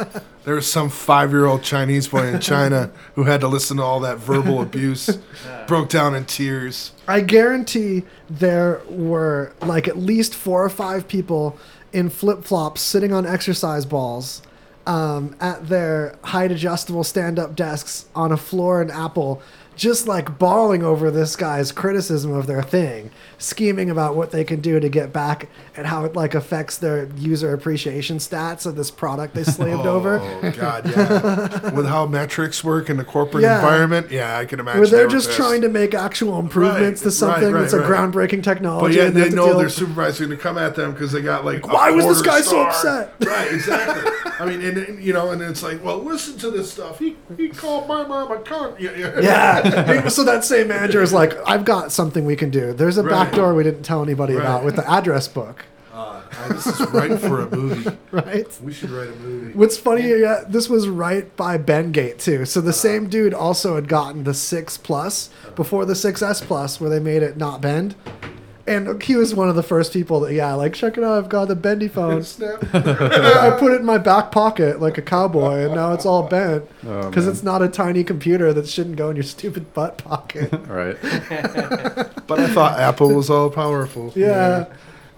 There 0.45 0.55
was 0.55 0.67
some 0.67 0.89
five-year-old 0.89 1.63
Chinese 1.63 2.09
boy 2.09 2.29
in 2.29 2.41
China 2.41 2.91
who 3.17 3.25
had 3.25 3.43
to 3.43 3.49
listen 3.49 3.77
to 3.77 3.83
all 3.83 4.01
that 4.01 4.17
verbal 4.17 4.63
abuse, 4.63 5.19
broke 5.67 5.91
down 5.91 6.15
in 6.15 6.25
tears. 6.25 6.93
I 7.07 7.21
guarantee 7.21 8.05
there 8.31 8.81
were 8.89 9.53
like 9.61 9.87
at 9.87 9.99
least 9.99 10.35
four 10.35 10.65
or 10.65 10.71
five 10.71 11.07
people 11.07 11.59
in 11.93 12.09
flip 12.09 12.45
flops 12.45 12.81
sitting 12.81 13.13
on 13.13 13.27
exercise 13.27 13.85
balls 13.85 14.41
um, 14.89 15.37
at 15.39 15.69
their 15.69 16.17
height 16.25 16.51
adjustable 16.51 17.05
stand 17.05 17.39
up 17.39 17.55
desks 17.55 18.07
on 18.15 18.33
a 18.33 18.39
floor 18.39 18.81
in 18.81 18.91
Apple, 18.91 19.43
just 19.79 20.09
like 20.09 20.39
bawling 20.41 20.83
over 20.83 21.09
this 21.09 21.37
guy's 21.37 21.71
criticism 21.71 22.33
of 22.33 22.49
their 22.49 22.63
thing, 22.63 23.13
scheming 23.39 23.89
about 23.89 24.17
what 24.17 24.33
they 24.33 24.43
can 24.43 24.61
do 24.61 24.81
to 24.81 24.89
get 24.89 25.13
back 25.13 25.49
and 25.77 25.87
how 25.87 26.05
it 26.05 26.17
like 26.17 26.35
affects 26.35 26.77
their 26.77 27.09
user 27.17 27.55
appreciation 27.55 28.19
stats 28.19 28.67
of 28.67 28.75
this 28.75 28.91
product 28.91 29.35
they 29.35 29.45
slaved 29.45 29.81
oh, 29.87 29.95
over. 29.97 30.19
Oh 30.19 30.51
God, 30.51 30.85
yeah. 30.91 31.71
With 31.71 31.87
how 31.87 32.07
metrics 32.07 32.65
work 32.65 32.91
in 32.91 32.97
the 32.97 33.05
corporate 33.05 33.45
Yeah. 33.45 33.55
environment, 33.61 34.11
yeah, 34.11 34.37
I 34.37 34.45
can 34.47 34.59
imagine. 34.59 34.81
Where 34.81 34.89
they're 34.91 35.07
just 35.07 35.29
pissed. 35.29 35.39
trying 35.39 35.61
to 35.63 35.69
make 35.69 35.95
actual 35.95 36.41
improvements 36.41 37.01
to 37.03 37.13
something 37.13 37.53
right, 37.53 37.61
that's 37.61 37.73
a 37.73 37.79
groundbreaking 37.79 38.43
technology. 38.43 38.97
But 38.97 39.01
yeah, 39.01 39.07
and 39.07 39.17
they 39.17 39.31
to 39.31 39.37
know 39.37 39.47
deal- 39.47 39.59
their 39.59 39.69
supervisor's 39.69 40.27
going 40.27 40.31
to 40.31 40.37
come 40.37 40.59
at 40.59 40.75
them 40.75 40.93
because 40.93 41.13
they 41.13 41.23
got 41.23 41.45
like. 41.45 41.65
a 41.65 41.69
Why 41.69 41.93
was 41.93 42.05
this 42.05 42.21
guy 42.23 42.41
so 42.41 42.63
upset? 42.63 43.15
Right, 43.25 43.53
exactly. 43.53 44.11
I 44.41 44.45
mean, 44.45 44.61
and, 44.61 44.79
and, 44.79 45.03
you 45.03 45.13
know, 45.13 45.31
and 45.31 45.43
it's 45.43 45.63
like, 45.63 45.83
well, 45.85 45.99
listen 45.99 46.37
to 46.39 46.51
this 46.51 46.73
stuff. 46.73 46.99
He 46.99 47.17
he 47.37 47.49
called 47.49 47.89
my 47.89 48.05
mom 48.05 48.33
a 48.33 48.37
cunt. 48.37 48.79
Yeah, 48.81 48.97
yeah. 49.21 49.68
Yeah. 49.73 50.09
so 50.09 50.25
that 50.25 50.45
same 50.45 50.69
manager 50.69 51.03
is 51.03 51.13
like, 51.13 51.35
I've 51.47 51.65
got 51.65 51.93
something 51.93 52.25
we 52.25 52.37
can 52.37 52.51
do. 52.51 52.73
There's 52.73 52.99
a 52.99 53.03
Right. 53.03 53.11
back 53.11 53.35
door 53.35 53.55
we 53.55 53.63
didn't 53.65 53.83
tell 53.83 54.03
anybody 54.03 54.35
Right. 54.35 54.43
about 54.43 54.65
with 54.65 54.77
the 54.77 54.89
address 54.91 55.29
book. 55.29 55.65
Uh, 55.95 56.21
this 56.51 56.67
is 56.67 56.81
right 56.93 57.19
for 57.19 57.41
a 57.43 57.51
movie. 57.57 57.91
Right. 58.13 58.47
We 58.63 58.73
should 58.73 58.91
write 58.91 59.09
a 59.09 59.17
movie. 59.17 59.53
What's 59.55 59.77
funny, 59.77 60.09
yeah, 60.09 60.45
this 60.49 60.69
was 60.69 60.89
right 60.89 61.35
by 61.37 61.59
Bendgate 61.59 62.19
too. 62.19 62.45
So 62.45 62.61
the 62.61 62.73
same 62.73 63.09
dude 63.09 63.35
also 63.35 63.75
had 63.75 63.89
gotten 63.89 64.25
the 64.25 64.35
six 64.35 64.77
plus 64.79 65.31
before 65.57 65.85
the 65.85 65.95
6S 65.95 66.41
plus, 66.43 66.81
where 66.81 66.89
they 66.91 67.01
made 67.01 67.23
it 67.23 67.37
not 67.37 67.61
bend. 67.61 67.95
And 68.69 69.03
he 69.03 69.17
was 69.17 69.35
one 69.35 69.49
of 69.49 69.57
the 69.57 69.63
first 69.63 69.93
people 69.93 70.21
that, 70.21 70.35
yeah, 70.35 70.53
like 70.55 70.75
check 70.75 70.99
it 70.99 71.03
out, 71.05 71.17
I've 71.17 71.29
got 71.29 71.49
the 71.49 71.57
bendy 71.57 71.89
phone. 71.89 72.23
Snap. 72.25 72.63
I 72.75 73.57
put 73.59 73.73
it 73.73 73.81
in 73.81 73.85
my 73.87 73.99
back 73.99 74.31
pocket 74.31 74.81
like 74.81 74.99
a 74.99 75.03
cowboy, 75.03 75.65
and 75.65 75.75
now 75.75 75.93
it's 75.95 76.05
all 76.07 76.25
bent 76.25 76.65
Oh, 76.87 77.09
because 77.09 77.25
man. 77.25 77.33
it's 77.35 77.43
not 77.43 77.63
a 77.63 77.69
tiny 77.69 78.05
computer 78.05 78.53
that 78.53 78.69
shouldn't 78.69 78.97
go 78.97 79.09
in 79.11 79.17
your 79.17 79.23
stupid 79.23 79.73
butt 79.75 79.99
pocket. 79.99 80.53
Right. 80.69 80.97
But 82.29 82.41
I 82.41 82.49
thought 82.49 82.79
Apple 82.79 83.15
was 83.15 83.31
all 83.31 83.49
powerful. 83.49 84.13
Yeah, 84.15 84.67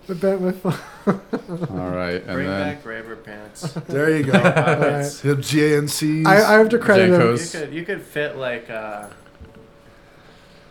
I 0.08 0.12
bent 0.12 0.40
my 0.42 0.52
phone. 0.52 0.74
All 1.06 1.90
right, 1.90 2.22
and 2.22 2.26
Bring 2.34 2.46
then 2.46 2.74
back 2.76 2.86
Raver 2.86 3.16
pants. 3.16 3.62
There 3.88 4.16
you 4.16 4.22
go. 4.24 4.32
right. 4.32 5.02
Hip 5.02 5.38
JNCs. 5.38 6.24
I, 6.26 6.54
I 6.54 6.58
have 6.58 6.68
to 6.68 6.78
credit 6.78 7.10
him. 7.10 7.36
You 7.36 7.38
could 7.60 7.72
you 7.74 7.84
could 7.84 8.02
fit 8.02 8.36
like 8.36 8.70
uh, 8.70 9.08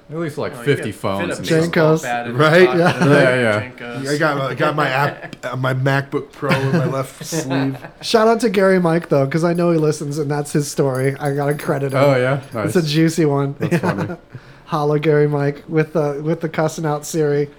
at 0.10 0.18
least 0.18 0.38
like 0.38 0.54
Oh, 0.56 0.64
50 0.64 0.92
phones. 0.92 1.22
fit 1.22 1.30
a 1.30 1.38
and 1.38 1.72
baseball 1.72 1.96
JNCOs. 1.98 2.02
bat 2.04 2.28
in 2.28 2.34
the 2.34 2.40
Right? 2.40 2.66
pocket 2.68 2.80
Yeah. 2.80 3.06
Yeah, 3.06 3.72
yeah. 4.04 4.12
I 4.12 4.18
got 4.18 4.42
I 4.52 4.54
got 4.56 4.76
my 4.76 4.90
app, 5.04 5.36
uh, 5.46 5.56
my 5.56 5.74
MacBook 5.74 6.32
Pro 6.32 6.50
in 6.52 6.72
my 6.72 6.86
left 6.86 7.24
sleeve. 7.26 7.78
Shout 8.02 8.28
out 8.28 8.40
to 8.42 8.50
Gary 8.50 8.80
Mike 8.80 9.10
though, 9.10 9.26
because 9.26 9.44
I 9.44 9.54
know 9.54 9.72
he 9.72 9.78
listens, 9.78 10.18
and 10.18 10.30
that's 10.30 10.52
his 10.52 10.70
story. 10.70 11.16
I 11.18 11.36
gotta 11.36 11.54
credit 11.56 11.94
him. 11.94 12.00
Oh, 12.04 12.16
yeah? 12.16 12.42
it's 12.64 12.76
a 12.76 12.82
juicy 12.82 13.26
one. 13.26 13.56
That's 13.60 13.78
funny. 13.78 14.16
Holla, 14.66 15.00
Gary 15.00 15.28
Mike 15.28 15.64
with 15.68 15.94
the 15.94 16.22
with 16.24 16.42
the 16.42 16.50
cussing 16.50 16.86
out 16.86 17.06
Siri. 17.06 17.50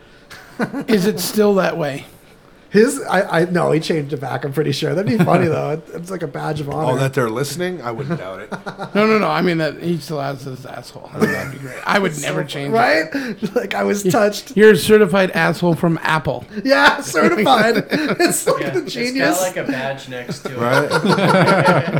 Is 0.88 1.06
it 1.06 1.18
still 1.20 1.54
that 1.54 1.76
way? 1.78 2.04
His, 2.70 3.00
I, 3.02 3.40
I 3.40 3.44
no, 3.46 3.72
he 3.72 3.80
changed 3.80 4.12
it 4.12 4.20
back. 4.20 4.44
I'm 4.44 4.52
pretty 4.52 4.72
sure 4.72 4.94
that'd 4.94 5.10
be 5.18 5.22
funny 5.24 5.46
though. 5.48 5.70
It, 5.72 5.82
it's 5.92 6.10
like 6.10 6.22
a 6.22 6.26
badge 6.28 6.60
of 6.60 6.70
honor. 6.70 6.92
Oh, 6.92 6.96
that 6.96 7.14
they're 7.14 7.28
listening? 7.30 7.82
I 7.82 7.90
wouldn't 7.90 8.18
doubt 8.18 8.40
it. 8.40 8.50
No, 8.94 9.06
no, 9.06 9.18
no. 9.18 9.28
I 9.28 9.40
mean 9.42 9.58
that 9.58 9.80
he 9.82 9.98
still 9.98 10.20
has 10.20 10.42
his 10.42 10.64
asshole. 10.66 11.10
I 11.14 11.18
mean, 11.20 11.30
that'd 11.32 11.52
be 11.52 11.58
great. 11.58 11.78
I 11.86 11.98
would 11.98 12.18
never 12.22 12.42
change 12.44 12.72
right? 12.72 13.06
it. 13.12 13.54
like 13.54 13.74
I 13.74 13.84
was 13.84 14.02
touched. 14.02 14.56
You're 14.56 14.72
a 14.72 14.76
certified 14.76 15.30
asshole 15.32 15.74
from 15.74 15.98
Apple. 16.02 16.44
Yeah, 16.64 17.00
certified. 17.00 17.84
it's 17.90 18.46
like 18.46 18.60
Yeah, 18.62 18.70
the 18.70 18.82
It's 18.82 18.92
genius. 18.92 19.38
got 19.38 19.40
like 19.42 19.56
a 19.56 19.64
badge 19.64 20.08
next 20.08 20.40
to 20.40 20.52
it. 20.52 20.58
Right? 20.58 20.88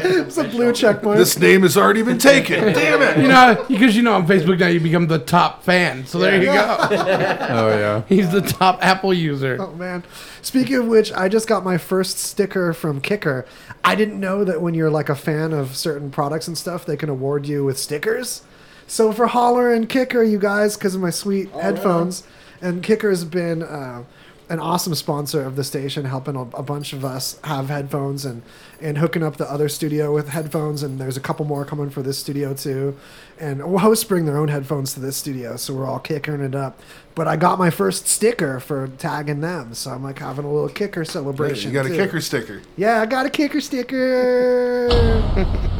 it's 0.04 0.36
a 0.38 0.44
blue 0.44 0.72
check 0.72 1.02
mark. 1.02 1.16
This 1.16 1.38
name 1.38 1.62
has 1.62 1.76
already 1.76 2.02
been 2.02 2.18
taken. 2.18 2.72
Damn 2.72 3.02
it! 3.02 3.18
You 3.22 3.28
know, 3.28 3.64
because 3.68 3.96
you 3.96 4.02
know 4.02 4.14
on 4.14 4.26
Facebook 4.26 4.58
now 4.58 4.66
you 4.68 4.80
become 4.80 5.06
the 5.06 5.18
top 5.18 5.62
fan. 5.62 6.06
So 6.06 6.18
there 6.18 6.38
you 6.38 6.46
go. 6.46 6.76
Oh, 6.80 7.68
yeah. 7.68 8.02
He's 8.08 8.30
the 8.30 8.40
top 8.42 8.84
Apple 8.84 9.12
user. 9.14 9.56
Oh 9.60 9.72
man. 9.72 10.02
Speaking 10.42 10.76
of 10.76 10.86
which, 10.86 11.12
I 11.12 11.28
just 11.28 11.48
got 11.48 11.64
my 11.64 11.78
first 11.78 12.18
sticker 12.18 12.72
from 12.72 13.00
Kicker. 13.00 13.46
I 13.84 13.94
didn't 13.94 14.18
know 14.18 14.44
that 14.44 14.60
when 14.62 14.74
you're 14.74 14.90
like 14.90 15.08
a 15.08 15.14
fan 15.14 15.52
of 15.52 15.76
certain 15.76 16.10
products 16.10 16.48
and 16.48 16.56
stuff, 16.56 16.86
they 16.86 16.96
can 16.96 17.08
award 17.08 17.46
you 17.46 17.64
with 17.64 17.78
stickers. 17.78 18.42
So 18.86 19.12
for 19.12 19.28
Holler 19.28 19.72
and 19.72 19.88
Kicker, 19.88 20.22
you 20.22 20.38
guys, 20.38 20.76
because 20.76 20.94
of 20.94 21.00
my 21.00 21.10
sweet 21.10 21.50
headphones, 21.50 22.24
and 22.60 22.82
Kicker's 22.82 23.24
been 23.24 23.62
uh, 23.62 24.04
an 24.50 24.58
awesome 24.58 24.96
sponsor 24.96 25.44
of 25.44 25.54
the 25.54 25.62
station, 25.62 26.04
helping 26.04 26.34
a, 26.34 26.40
a 26.40 26.62
bunch 26.62 26.92
of 26.92 27.04
us 27.04 27.38
have 27.44 27.68
headphones 27.68 28.24
and 28.24 28.42
and 28.80 28.98
hooking 28.98 29.22
up 29.22 29.36
the 29.36 29.48
other 29.48 29.68
studio 29.68 30.12
with 30.12 30.30
headphones. 30.30 30.82
And 30.82 30.98
there's 31.00 31.16
a 31.16 31.20
couple 31.20 31.44
more 31.46 31.64
coming 31.64 31.88
for 31.88 32.02
this 32.02 32.18
studio 32.18 32.52
too. 32.52 32.96
And 33.38 33.60
hosts 33.62 34.04
bring 34.04 34.26
their 34.26 34.36
own 34.36 34.48
headphones 34.48 34.92
to 34.94 35.00
this 35.00 35.16
studio, 35.16 35.56
so 35.56 35.72
we're 35.72 35.86
all 35.86 36.00
kicking 36.00 36.40
it 36.40 36.56
up. 36.56 36.80
But 37.14 37.28
I 37.28 37.36
got 37.36 37.58
my 37.58 37.70
first 37.70 38.08
sticker 38.08 38.58
for 38.58 38.88
tagging 38.98 39.40
them, 39.40 39.72
so 39.72 39.92
I'm 39.92 40.02
like 40.02 40.18
having 40.18 40.44
a 40.44 40.52
little 40.52 40.68
kicker 40.68 41.04
celebration. 41.04 41.70
You 41.70 41.74
got 41.74 41.86
a 41.86 41.90
kicker 41.90 42.20
sticker. 42.20 42.60
Yeah, 42.76 43.00
I 43.00 43.06
got 43.06 43.26
a 43.26 43.30
kicker 43.30 43.60
sticker. 43.60 44.88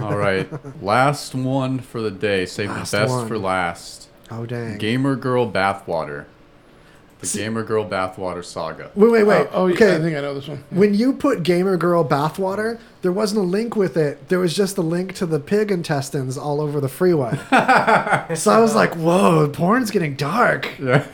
All 0.00 0.16
right. 0.16 0.48
Last 0.82 1.34
one 1.34 1.78
for 1.78 2.00
the 2.00 2.10
day. 2.10 2.46
Save 2.46 2.70
Last 2.70 2.90
the 2.92 2.98
best 3.00 3.12
one. 3.12 3.28
for 3.28 3.36
last. 3.36 4.08
oh 4.30 4.46
dang! 4.46 4.78
Gamer 4.78 5.14
Girl 5.14 5.50
Bathwater. 5.50 6.24
The 7.20 7.38
Gamer 7.38 7.62
Girl 7.64 7.84
Bathwater 7.88 8.44
saga. 8.44 8.90
Wait, 8.94 9.10
wait, 9.10 9.24
wait. 9.24 9.46
Oh, 9.52 9.64
oh, 9.64 9.66
yeah, 9.66 9.74
okay. 9.74 9.96
I 9.96 9.98
think 9.98 10.16
I 10.16 10.20
know 10.20 10.34
this 10.34 10.48
one. 10.48 10.64
When 10.70 10.94
you 10.94 11.12
put 11.12 11.42
Gamer 11.42 11.76
Girl 11.76 12.02
bathwater, 12.02 12.78
there 13.02 13.12
wasn't 13.12 13.40
a 13.40 13.44
link 13.44 13.76
with 13.76 13.96
it. 13.96 14.28
There 14.28 14.38
was 14.38 14.54
just 14.56 14.78
a 14.78 14.82
link 14.82 15.14
to 15.16 15.26
the 15.26 15.38
pig 15.38 15.70
intestines 15.70 16.38
all 16.38 16.60
over 16.60 16.80
the 16.80 16.88
freeway. 16.88 17.36
so 18.34 18.50
I 18.52 18.58
was 18.60 18.74
like, 18.74 18.94
"Whoa, 18.94 19.48
porn's 19.48 19.90
getting 19.90 20.14
dark." 20.16 20.78
Yeah. 20.78 21.06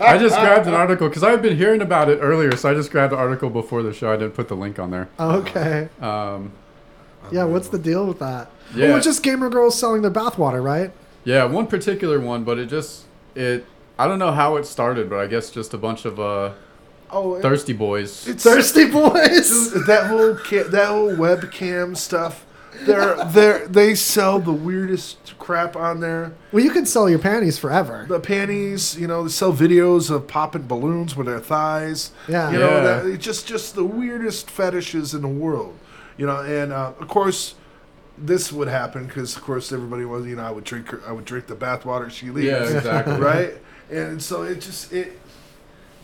I 0.00 0.18
just 0.18 0.38
grabbed 0.38 0.66
an 0.66 0.74
article 0.74 1.08
because 1.08 1.22
I've 1.22 1.42
been 1.42 1.56
hearing 1.56 1.82
about 1.82 2.08
it 2.08 2.18
earlier, 2.20 2.56
so 2.56 2.70
I 2.70 2.74
just 2.74 2.90
grabbed 2.90 3.12
an 3.12 3.18
article 3.18 3.50
before 3.50 3.82
the 3.82 3.92
show. 3.92 4.12
I 4.12 4.16
didn't 4.16 4.34
put 4.34 4.48
the 4.48 4.56
link 4.56 4.78
on 4.78 4.90
there. 4.90 5.08
Okay. 5.20 5.88
Um, 6.00 6.52
Yeah, 7.30 7.44
what's 7.44 7.68
the 7.68 7.78
deal 7.78 8.06
with 8.06 8.18
that? 8.20 8.50
Yeah. 8.74 8.88
Well, 8.88 8.96
it's 8.96 9.06
just 9.06 9.22
gamer 9.22 9.48
girls 9.50 9.78
selling 9.78 10.02
their 10.02 10.10
bathwater, 10.10 10.62
right? 10.62 10.90
yeah, 11.24 11.44
one 11.44 11.66
particular 11.66 12.18
one, 12.18 12.44
but 12.44 12.58
it 12.58 12.66
just 12.66 13.04
it. 13.34 13.66
I 13.98 14.06
don't 14.06 14.18
know 14.18 14.32
how 14.32 14.56
it 14.56 14.64
started, 14.66 15.10
but 15.10 15.18
I 15.18 15.26
guess 15.26 15.50
just 15.50 15.74
a 15.74 15.78
bunch 15.78 16.04
of 16.04 16.20
uh, 16.20 16.52
Oh, 17.10 17.36
it- 17.36 17.42
thirsty 17.42 17.72
boys. 17.72 18.24
Thirsty 18.24 18.84
boys. 18.90 19.72
that 19.86 20.06
whole 20.08 20.34
ca- 20.36 20.68
that 20.68 20.88
whole 20.88 21.10
webcam 21.12 21.96
stuff. 21.96 22.44
They're 22.82 23.16
they 23.24 23.64
they 23.66 23.94
sell 23.96 24.38
the 24.38 24.52
weirdest 24.52 25.34
crap 25.40 25.74
on 25.74 25.98
there. 26.00 26.32
Well, 26.52 26.62
you 26.62 26.70
can 26.70 26.86
sell 26.86 27.08
your 27.10 27.18
panties 27.18 27.58
forever. 27.58 28.06
The 28.08 28.20
panties, 28.20 28.96
you 28.96 29.08
know, 29.08 29.24
they 29.24 29.30
sell 29.30 29.52
videos 29.52 30.10
of 30.14 30.28
popping 30.28 30.68
balloons 30.68 31.16
with 31.16 31.26
their 31.26 31.40
thighs. 31.40 32.12
Yeah. 32.28 32.52
you 32.52 32.58
know, 32.60 32.70
Yeah. 32.76 33.00
that, 33.00 33.18
just 33.18 33.48
just 33.48 33.74
the 33.74 33.82
weirdest 33.84 34.48
fetishes 34.48 35.12
in 35.12 35.22
the 35.22 35.28
world. 35.28 35.76
You 36.18 36.26
know, 36.26 36.36
and 36.42 36.72
uh, 36.72 36.92
of 37.00 37.08
course, 37.08 37.54
this 38.16 38.52
would 38.52 38.68
happen 38.68 39.06
because, 39.06 39.34
of 39.36 39.42
course, 39.42 39.72
everybody 39.72 40.04
was, 40.04 40.26
you 40.26 40.36
know, 40.36 40.42
I 40.42 40.50
would 40.52 40.64
drink 40.64 40.88
her, 40.90 41.00
I 41.06 41.10
would 41.12 41.24
drink 41.24 41.46
the 41.48 41.56
bathwater 41.56 42.10
she 42.10 42.30
leaves. 42.30 42.46
Yeah, 42.48 42.62
exactly. 42.76 43.14
right, 43.16 43.54
and 43.90 44.22
so 44.22 44.42
it 44.42 44.60
just 44.60 44.92
it. 44.92 45.18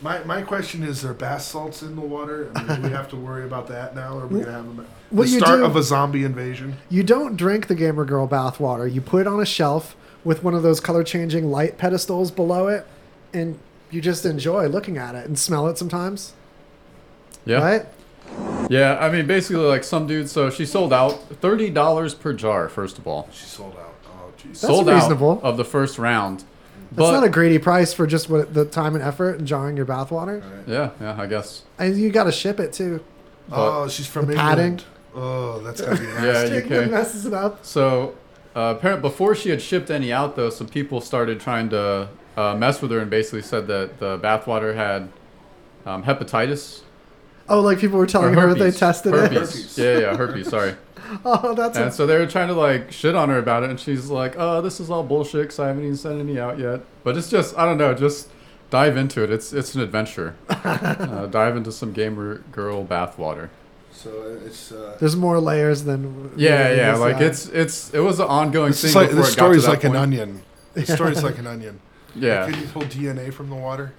My, 0.02 0.23
my 0.24 0.43
question 0.43 0.82
is: 0.82 1.05
Are 1.05 1.15
bath 1.15 1.43
salts 1.43 1.82
in 1.82 1.94
the 1.94 2.02
water? 2.02 2.51
I 2.55 2.62
mean, 2.65 2.77
do 2.82 2.89
we 2.89 2.94
have 2.94 3.09
to 3.11 3.16
worry 3.16 3.44
about 3.44 3.69
that 3.69 3.94
now? 3.94 4.19
Or 4.19 4.24
are 4.24 4.27
we 4.27 4.40
gonna 4.40 4.52
have 4.52 4.65
them? 4.77 4.86
What 5.11 5.27
the 5.27 5.31
you 5.32 5.39
start 5.39 5.61
do- 5.61 5.65
of 5.65 5.77
a 5.77 5.82
zombie 5.82 6.24
invasion? 6.24 6.77
You 6.90 7.02
don't 7.02 7.36
drink 7.36 7.69
the 7.69 7.74
gamer 7.74 8.05
girl 8.05 8.28
bathwater. 8.28 8.93
You 8.93 9.01
put 9.01 9.23
it 9.23 9.27
on 9.27 9.40
a 9.40 9.47
shelf 9.47 9.97
with 10.24 10.43
one 10.43 10.55
of 10.55 10.62
those 10.62 10.81
color 10.81 11.05
changing 11.05 11.51
light 11.51 11.78
pedestals 11.78 12.31
below 12.31 12.69
it, 12.69 12.86
and 13.32 13.59
you 13.90 14.01
just 14.01 14.27
enjoy 14.27 14.66
looking 14.66 14.98
at 14.98 15.15
it 15.15 15.27
and 15.27 15.39
smell 15.39 15.69
it 15.69 15.78
sometimes. 15.78 16.32
Yeah. 17.47 17.59
Right? 17.62 17.86
Yeah, 18.69 18.98
I 19.01 19.11
mean, 19.11 19.27
basically, 19.27 19.62
like 19.65 19.85
some 19.85 20.06
dude. 20.06 20.28
So 20.28 20.51
she 20.51 20.66
sold 20.66 20.93
out 20.93 21.12
thirty 21.40 21.70
dollars 21.70 22.15
per 22.15 22.32
jar. 22.32 22.69
First 22.69 22.98
of 22.98 23.06
all, 23.06 23.28
She 23.32 23.47
sold 23.47 23.77
out. 23.78 23.94
Oh, 24.06 24.32
jeez. 24.43 24.56
sold 24.56 24.86
reasonable. 24.89 25.39
out 25.39 25.44
of 25.44 25.56
the 25.56 25.65
first 25.65 25.98
round. 25.98 26.44
That's 26.97 27.11
not 27.12 27.25
a 27.25 27.29
greedy 27.29 27.59
price 27.59 27.93
for 27.93 28.07
just 28.07 28.29
what 28.31 28.55
the 28.55 28.65
time 28.65 28.95
and 28.95 29.03
effort 29.03 29.39
and 29.39 29.47
jarring 29.47 29.77
your 29.77 29.87
bathwater. 29.87 30.43
yeah, 30.66 30.91
yeah, 31.01 31.21
I 31.21 31.27
guess. 31.27 31.62
And 31.79 31.97
you 31.97 32.11
got 32.11 32.25
to 32.25 32.33
ship 32.33 32.61
it 32.61 32.73
too. 32.73 33.03
Oh, 33.53 33.89
she's 33.89 34.07
from 34.07 34.27
The 34.27 34.33
England. 34.35 34.49
padding. 34.49 34.81
Oh, 35.15 35.61
that's 35.61 35.81
gotta 35.81 35.97
be 36.01 36.05
Yeah, 36.07 36.23
nasty. 36.45 36.57
UK. 36.59 36.91
messes 36.91 37.27
it 37.27 37.35
up. 37.35 37.65
So, 37.65 38.15
uh, 38.57 38.75
apparent 38.77 39.03
before 39.03 39.35
she 39.35 39.51
had 39.51 39.61
shipped 39.62 39.91
any 39.91 40.12
out, 40.12 40.35
though, 40.37 40.51
some 40.51 40.66
people 40.69 41.01
started 41.01 41.41
trying 41.41 41.69
to 41.71 42.09
uh, 42.37 42.55
mess 42.57 42.81
with 42.83 42.91
her 42.91 42.99
and 43.01 43.11
basically 43.11 43.43
said 43.43 43.66
that 43.69 43.99
the 44.01 44.19
bathwater 44.19 44.75
had 44.75 45.09
um, 45.87 46.03
hepatitis. 46.05 46.81
Oh, 47.49 47.61
like 47.61 47.79
people 47.79 47.99
were 47.99 48.07
telling 48.07 48.35
Or 48.37 48.41
her 48.41 48.55
they 48.55 48.71
tested 48.71 49.12
herpes. 49.12 49.79
it. 49.79 49.83
Yeah, 49.83 49.99
yeah, 50.11 50.16
herpes. 50.16 50.49
Sorry. 50.49 50.75
Oh, 51.24 51.55
that's 51.55 51.76
and 51.76 51.86
a, 51.89 51.93
so 51.93 52.06
they 52.06 52.18
were 52.18 52.26
trying 52.26 52.48
to 52.48 52.55
like 52.55 52.90
shit 52.93 53.14
on 53.14 53.28
her 53.28 53.39
about 53.39 53.62
it, 53.62 53.70
and 53.70 53.78
she's 53.78 54.09
like, 54.10 54.35
"Oh, 54.39 54.60
this 54.60 54.81
is 54.81 54.90
all 54.90 55.02
bullshit. 55.02 55.48
Cause 55.51 55.59
I 55.59 55.68
haven't 55.68 55.85
even 55.85 55.97
sent 55.97 56.18
any 56.20 56.39
out 56.39 56.59
yet." 56.59 56.81
But 57.02 57.16
it's 57.16 57.31
just, 57.31 57.56
I 57.59 57.64
don't 57.64 57.78
know, 57.78 57.94
just 57.94 58.28
dive 58.70 58.97
into 58.97 59.22
it. 59.22 59.31
It's 59.31 59.52
it's 59.52 59.74
an 59.74 59.81
adventure. 59.82 60.35
uh, 60.48 61.26
dive 61.26 61.56
into 61.56 61.72
some 61.72 61.93
gamer 61.93 62.39
girl 62.52 62.85
bathwater. 62.85 63.48
So 63.93 64.39
it's. 64.44 64.72
Uh, 64.72 64.97
There's 64.98 65.16
more 65.16 65.39
layers 65.40 65.85
than. 65.85 66.32
Yeah, 66.36 66.70
yeah, 66.74 66.93
this, 66.93 67.01
like 67.01 67.16
uh, 67.16 67.24
it's 67.24 67.47
it's 67.48 67.94
it 67.94 68.01
was 68.01 68.18
an 68.20 68.26
ongoing 68.26 68.70
This 68.70 68.81
thing. 68.82 68.89
is 68.90 68.94
like 68.97 69.09
before 69.10 69.22
this 69.22 69.32
it 69.35 69.36
got 69.36 69.48
to 69.48 69.60
story's 69.60 69.62
that 69.64 69.70
like 69.70 69.85
an 69.85 69.97
onion. 69.97 70.43
The 70.74 70.86
story's 70.86 71.22
like 71.22 71.39
an 71.39 71.47
onion. 71.47 71.81
Yeah. 72.16 72.47
Could 72.47 72.56
you 72.56 72.66
pull 72.66 72.82
DNA 72.82 73.32
from 73.32 73.48
the 73.51 73.55
water? 73.56 73.93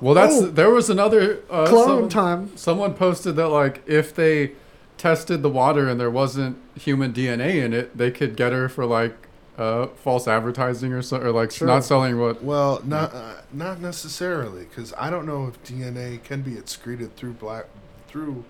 Well, 0.00 0.14
that's 0.14 0.34
Oh. 0.34 0.46
there 0.46 0.70
was 0.70 0.90
another 0.90 1.40
uh, 1.50 1.66
Clone 1.66 1.86
someone, 1.86 2.08
time. 2.08 2.56
Someone 2.56 2.94
posted 2.94 3.36
that 3.36 3.48
like 3.48 3.82
if 3.86 4.14
they 4.14 4.52
tested 4.98 5.42
the 5.42 5.48
water 5.48 5.88
and 5.88 5.98
there 6.00 6.10
wasn't 6.10 6.56
human 6.76 7.12
DNA 7.12 7.56
in 7.64 7.72
it, 7.72 7.96
they 7.96 8.10
could 8.10 8.36
get 8.36 8.52
her 8.52 8.68
for 8.68 8.86
like 8.86 9.14
uh, 9.58 9.86
false 9.88 10.26
advertising 10.26 10.92
or 10.92 11.02
so, 11.02 11.18
or 11.20 11.30
like 11.30 11.52
Sure. 11.52 11.68
not 11.68 11.84
selling 11.84 12.18
what. 12.18 12.42
Well, 12.42 12.80
not 12.84 13.14
uh, 13.14 13.34
not 13.52 13.80
necessarily, 13.80 14.64
because 14.64 14.92
I 14.98 15.10
don't 15.10 15.26
know 15.26 15.46
if 15.46 15.62
DNA 15.62 16.22
can 16.22 16.42
be 16.42 16.56
excreted 16.58 17.16
through 17.16 17.34
black 17.34 17.66
through 18.08 18.44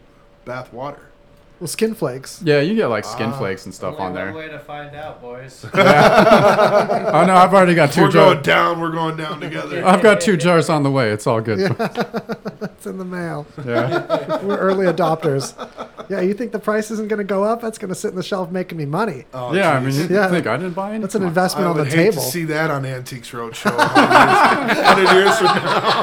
bath 0.45 0.73
water. 0.73 1.11
Well, 1.61 1.69
skin 1.69 1.95
flakes. 1.95 2.41
Yeah, 2.45 2.61
you 2.61 2.75
get 2.75 2.89
like 2.89 3.05
skin 3.05 3.31
Ah. 3.31 3.39
flakes 3.39 3.65
and 3.65 3.73
stuff 3.73 3.95
Only 3.95 4.07
on 4.07 4.15
there. 4.15 4.27
one 4.27 4.35
way 4.35 4.49
to 4.49 4.59
find 4.59 4.95
out, 4.97 5.23
boys. 5.23 5.65
Yeah. 5.75 7.11
oh 7.15 7.25
no, 7.27 7.35
I've 7.37 7.55
already 7.55 7.75
got 7.75 7.93
two 7.93 8.03
we're 8.03 8.11
going 8.11 8.35
jars. 8.43 8.47
down, 8.47 8.81
we're 8.81 8.91
going 8.91 9.17
down 9.17 9.41
together. 9.41 9.85
I've 9.87 10.03
got 10.03 10.21
two 10.21 10.37
jars 10.37 10.69
on 10.69 10.83
the 10.83 10.91
way. 10.91 11.11
It's 11.11 11.27
all 11.29 11.41
good. 11.41 11.61
it's 11.61 12.87
in 12.87 12.99
the 12.99 13.05
mail. 13.05 13.47
Yeah. 13.65 14.39
We're 14.43 14.59
early 14.59 14.87
adopters. 14.87 15.55
Yeah, 16.11 16.21
you 16.21 16.35
think 16.35 16.53
the 16.53 16.59
price 16.59 16.91
isn't 16.91 17.09
going 17.09 17.19
to 17.19 17.25
go 17.25 17.45
up? 17.45 17.63
That's 17.63 17.79
going 17.79 17.89
to 17.89 17.95
sit 17.95 18.11
in 18.11 18.17
the 18.17 18.23
shelf 18.23 18.51
making 18.51 18.77
me 18.77 18.85
money. 18.85 19.25
Oh, 19.33 19.55
yeah, 19.55 19.71
I 19.73 19.81
mean, 19.81 19.91
geez. 19.93 20.11
you 20.11 20.29
think 20.29 20.47
I 20.47 20.57
didn't 20.59 20.75
buy 20.75 20.91
any? 20.91 20.99
That's 21.01 21.15
an 21.15 21.21
Come 21.21 21.27
on. 21.27 21.31
investment 21.31 21.67
I 21.67 21.71
on 21.71 21.77
the 21.77 21.83
would 21.85 21.93
hate 21.93 22.11
table. 22.11 22.23
to 22.23 22.29
see 22.31 22.45
that 22.45 22.71
on 22.71 22.85
Antiques 22.85 23.31
Roadshow. 23.31 23.75
100 23.77 25.13
years 25.15 25.37
from 25.39 25.47
now. 25.47 26.03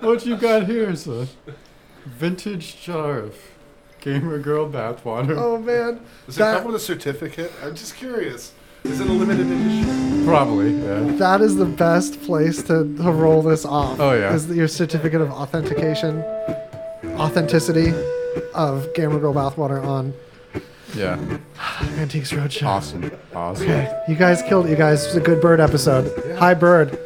what 0.00 0.26
you 0.26 0.36
got 0.36 0.66
here, 0.66 0.90
a 0.90 0.96
vintage 2.22 2.80
jar 2.80 3.18
of 3.18 3.34
gamer 4.00 4.38
girl 4.38 4.70
bathwater. 4.70 5.36
Oh 5.36 5.58
man, 5.58 6.00
Does 6.26 6.38
it 6.38 6.40
come 6.40 6.64
with 6.66 6.76
a 6.76 6.78
certificate? 6.78 7.50
I'm 7.64 7.74
just 7.74 7.96
curious. 7.96 8.52
Is 8.84 9.00
it 9.00 9.08
a 9.08 9.12
limited 9.12 9.46
edition? 9.50 10.24
Probably, 10.24 10.70
yeah. 10.76 11.00
That 11.16 11.40
is 11.40 11.56
the 11.56 11.64
best 11.66 12.20
place 12.22 12.62
to, 12.64 12.84
to 12.98 13.10
roll 13.10 13.42
this 13.42 13.64
off. 13.64 13.98
Oh, 13.98 14.12
yeah. 14.12 14.32
is 14.34 14.48
your 14.48 14.68
certificate 14.68 15.20
of 15.20 15.30
authentication, 15.32 16.22
authenticity 17.18 17.92
of 18.54 18.92
Gamer 18.94 19.18
Girl 19.18 19.34
bathwater 19.34 19.84
on 19.84 20.14
Yeah. 20.94 21.18
Antiques 21.98 22.30
Roadshow. 22.32 22.66
Awesome. 22.66 23.10
Awesome. 23.34 23.64
Okay, 23.68 24.04
you 24.08 24.14
guys 24.14 24.42
killed 24.42 24.66
it. 24.66 24.70
You 24.70 24.76
guys, 24.76 25.02
it 25.04 25.08
was 25.08 25.16
a 25.16 25.20
good 25.20 25.40
bird 25.40 25.58
episode. 25.60 26.36
Hi, 26.38 26.54
bird, 26.54 26.96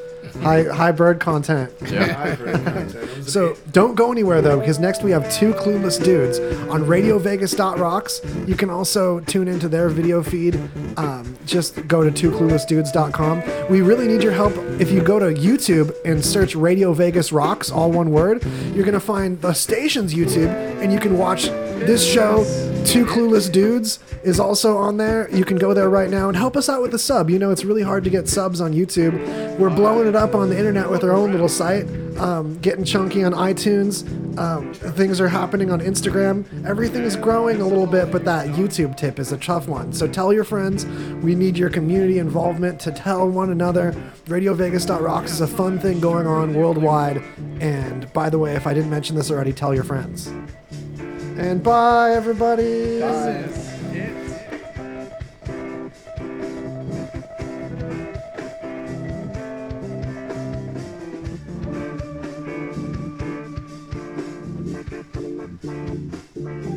high 0.42 0.64
high 0.64 0.92
bird 0.92 1.20
content. 1.20 1.72
So 3.26 3.56
don't 3.72 3.96
go 3.96 4.12
anywhere 4.12 4.40
though, 4.40 4.60
because 4.60 4.78
next 4.78 5.02
we 5.02 5.10
have 5.10 5.28
two 5.32 5.52
clueless 5.54 6.02
dudes 6.02 6.38
on 6.70 6.84
RadioVegas.rocks. 6.84 8.20
You 8.46 8.54
can 8.54 8.70
also 8.70 9.18
tune 9.20 9.48
into 9.48 9.68
their 9.68 9.88
video 9.88 10.22
feed. 10.22 10.54
Um, 10.96 11.36
just 11.44 11.88
go 11.88 12.08
to 12.08 12.10
twocluelessdudes.com. 12.10 13.68
We 13.68 13.82
really 13.82 14.06
need 14.06 14.22
your 14.22 14.32
help. 14.32 14.52
If 14.80 14.92
you 14.92 15.02
go 15.02 15.18
to 15.18 15.26
YouTube 15.26 15.92
and 16.04 16.24
search 16.24 16.54
Radio 16.54 16.92
Vegas 16.92 17.32
Rocks, 17.32 17.70
all 17.70 17.90
one 17.90 18.10
word, 18.10 18.44
you're 18.74 18.84
gonna 18.84 19.00
find 19.00 19.40
the 19.42 19.52
station's 19.52 20.14
YouTube, 20.14 20.48
and 20.80 20.92
you 20.92 21.00
can 21.00 21.18
watch 21.18 21.46
this 21.80 22.04
show. 22.04 22.44
Two 22.86 23.04
Clueless 23.04 23.50
Dudes 23.50 23.98
is 24.22 24.38
also 24.38 24.76
on 24.76 24.96
there. 24.96 25.28
You 25.34 25.44
can 25.44 25.56
go 25.56 25.74
there 25.74 25.90
right 25.90 26.08
now 26.08 26.28
and 26.28 26.36
help 26.36 26.56
us 26.56 26.68
out 26.68 26.82
with 26.82 26.92
the 26.92 26.98
sub. 27.00 27.28
You 27.28 27.38
know, 27.38 27.50
it's 27.50 27.64
really 27.64 27.82
hard 27.82 28.04
to 28.04 28.10
get 28.10 28.28
subs 28.28 28.60
on 28.60 28.72
YouTube. 28.72 29.58
We're 29.58 29.70
blowing 29.70 30.06
it 30.06 30.14
up 30.14 30.36
on 30.36 30.50
the 30.50 30.56
internet 30.56 30.88
with 30.88 31.02
our 31.02 31.12
own 31.12 31.32
little 31.32 31.48
site, 31.48 31.84
um, 32.18 32.58
getting 32.60 32.84
chunky 32.84 33.24
on 33.24 33.32
iTunes. 33.32 34.06
Um, 34.38 34.72
things 34.72 35.20
are 35.20 35.28
happening 35.28 35.72
on 35.72 35.80
Instagram. 35.80 36.44
Everything 36.64 37.02
is 37.02 37.16
growing 37.16 37.60
a 37.60 37.66
little 37.66 37.86
bit, 37.86 38.12
but 38.12 38.24
that 38.24 38.48
YouTube 38.48 38.96
tip 38.96 39.18
is 39.18 39.32
a 39.32 39.38
tough 39.38 39.66
one. 39.66 39.92
So 39.92 40.06
tell 40.06 40.32
your 40.32 40.44
friends. 40.44 40.86
We 41.24 41.34
need 41.34 41.56
your 41.56 41.70
community 41.70 42.18
involvement 42.18 42.78
to 42.80 42.92
tell 42.92 43.28
one 43.28 43.50
another. 43.50 43.92
RadioVegas.rocks 44.26 45.32
is 45.32 45.40
a 45.40 45.48
fun 45.48 45.80
thing 45.80 45.98
going 45.98 46.26
on 46.26 46.54
worldwide. 46.54 47.22
And 47.60 48.12
by 48.12 48.30
the 48.30 48.38
way, 48.38 48.54
if 48.54 48.66
I 48.66 48.74
didn't 48.74 48.90
mention 48.90 49.16
this 49.16 49.30
already, 49.30 49.52
tell 49.52 49.74
your 49.74 49.84
friends. 49.84 50.30
And 51.38 51.62
bye, 51.62 52.12
everybody. 52.12 53.00
Bye. 53.00 54.22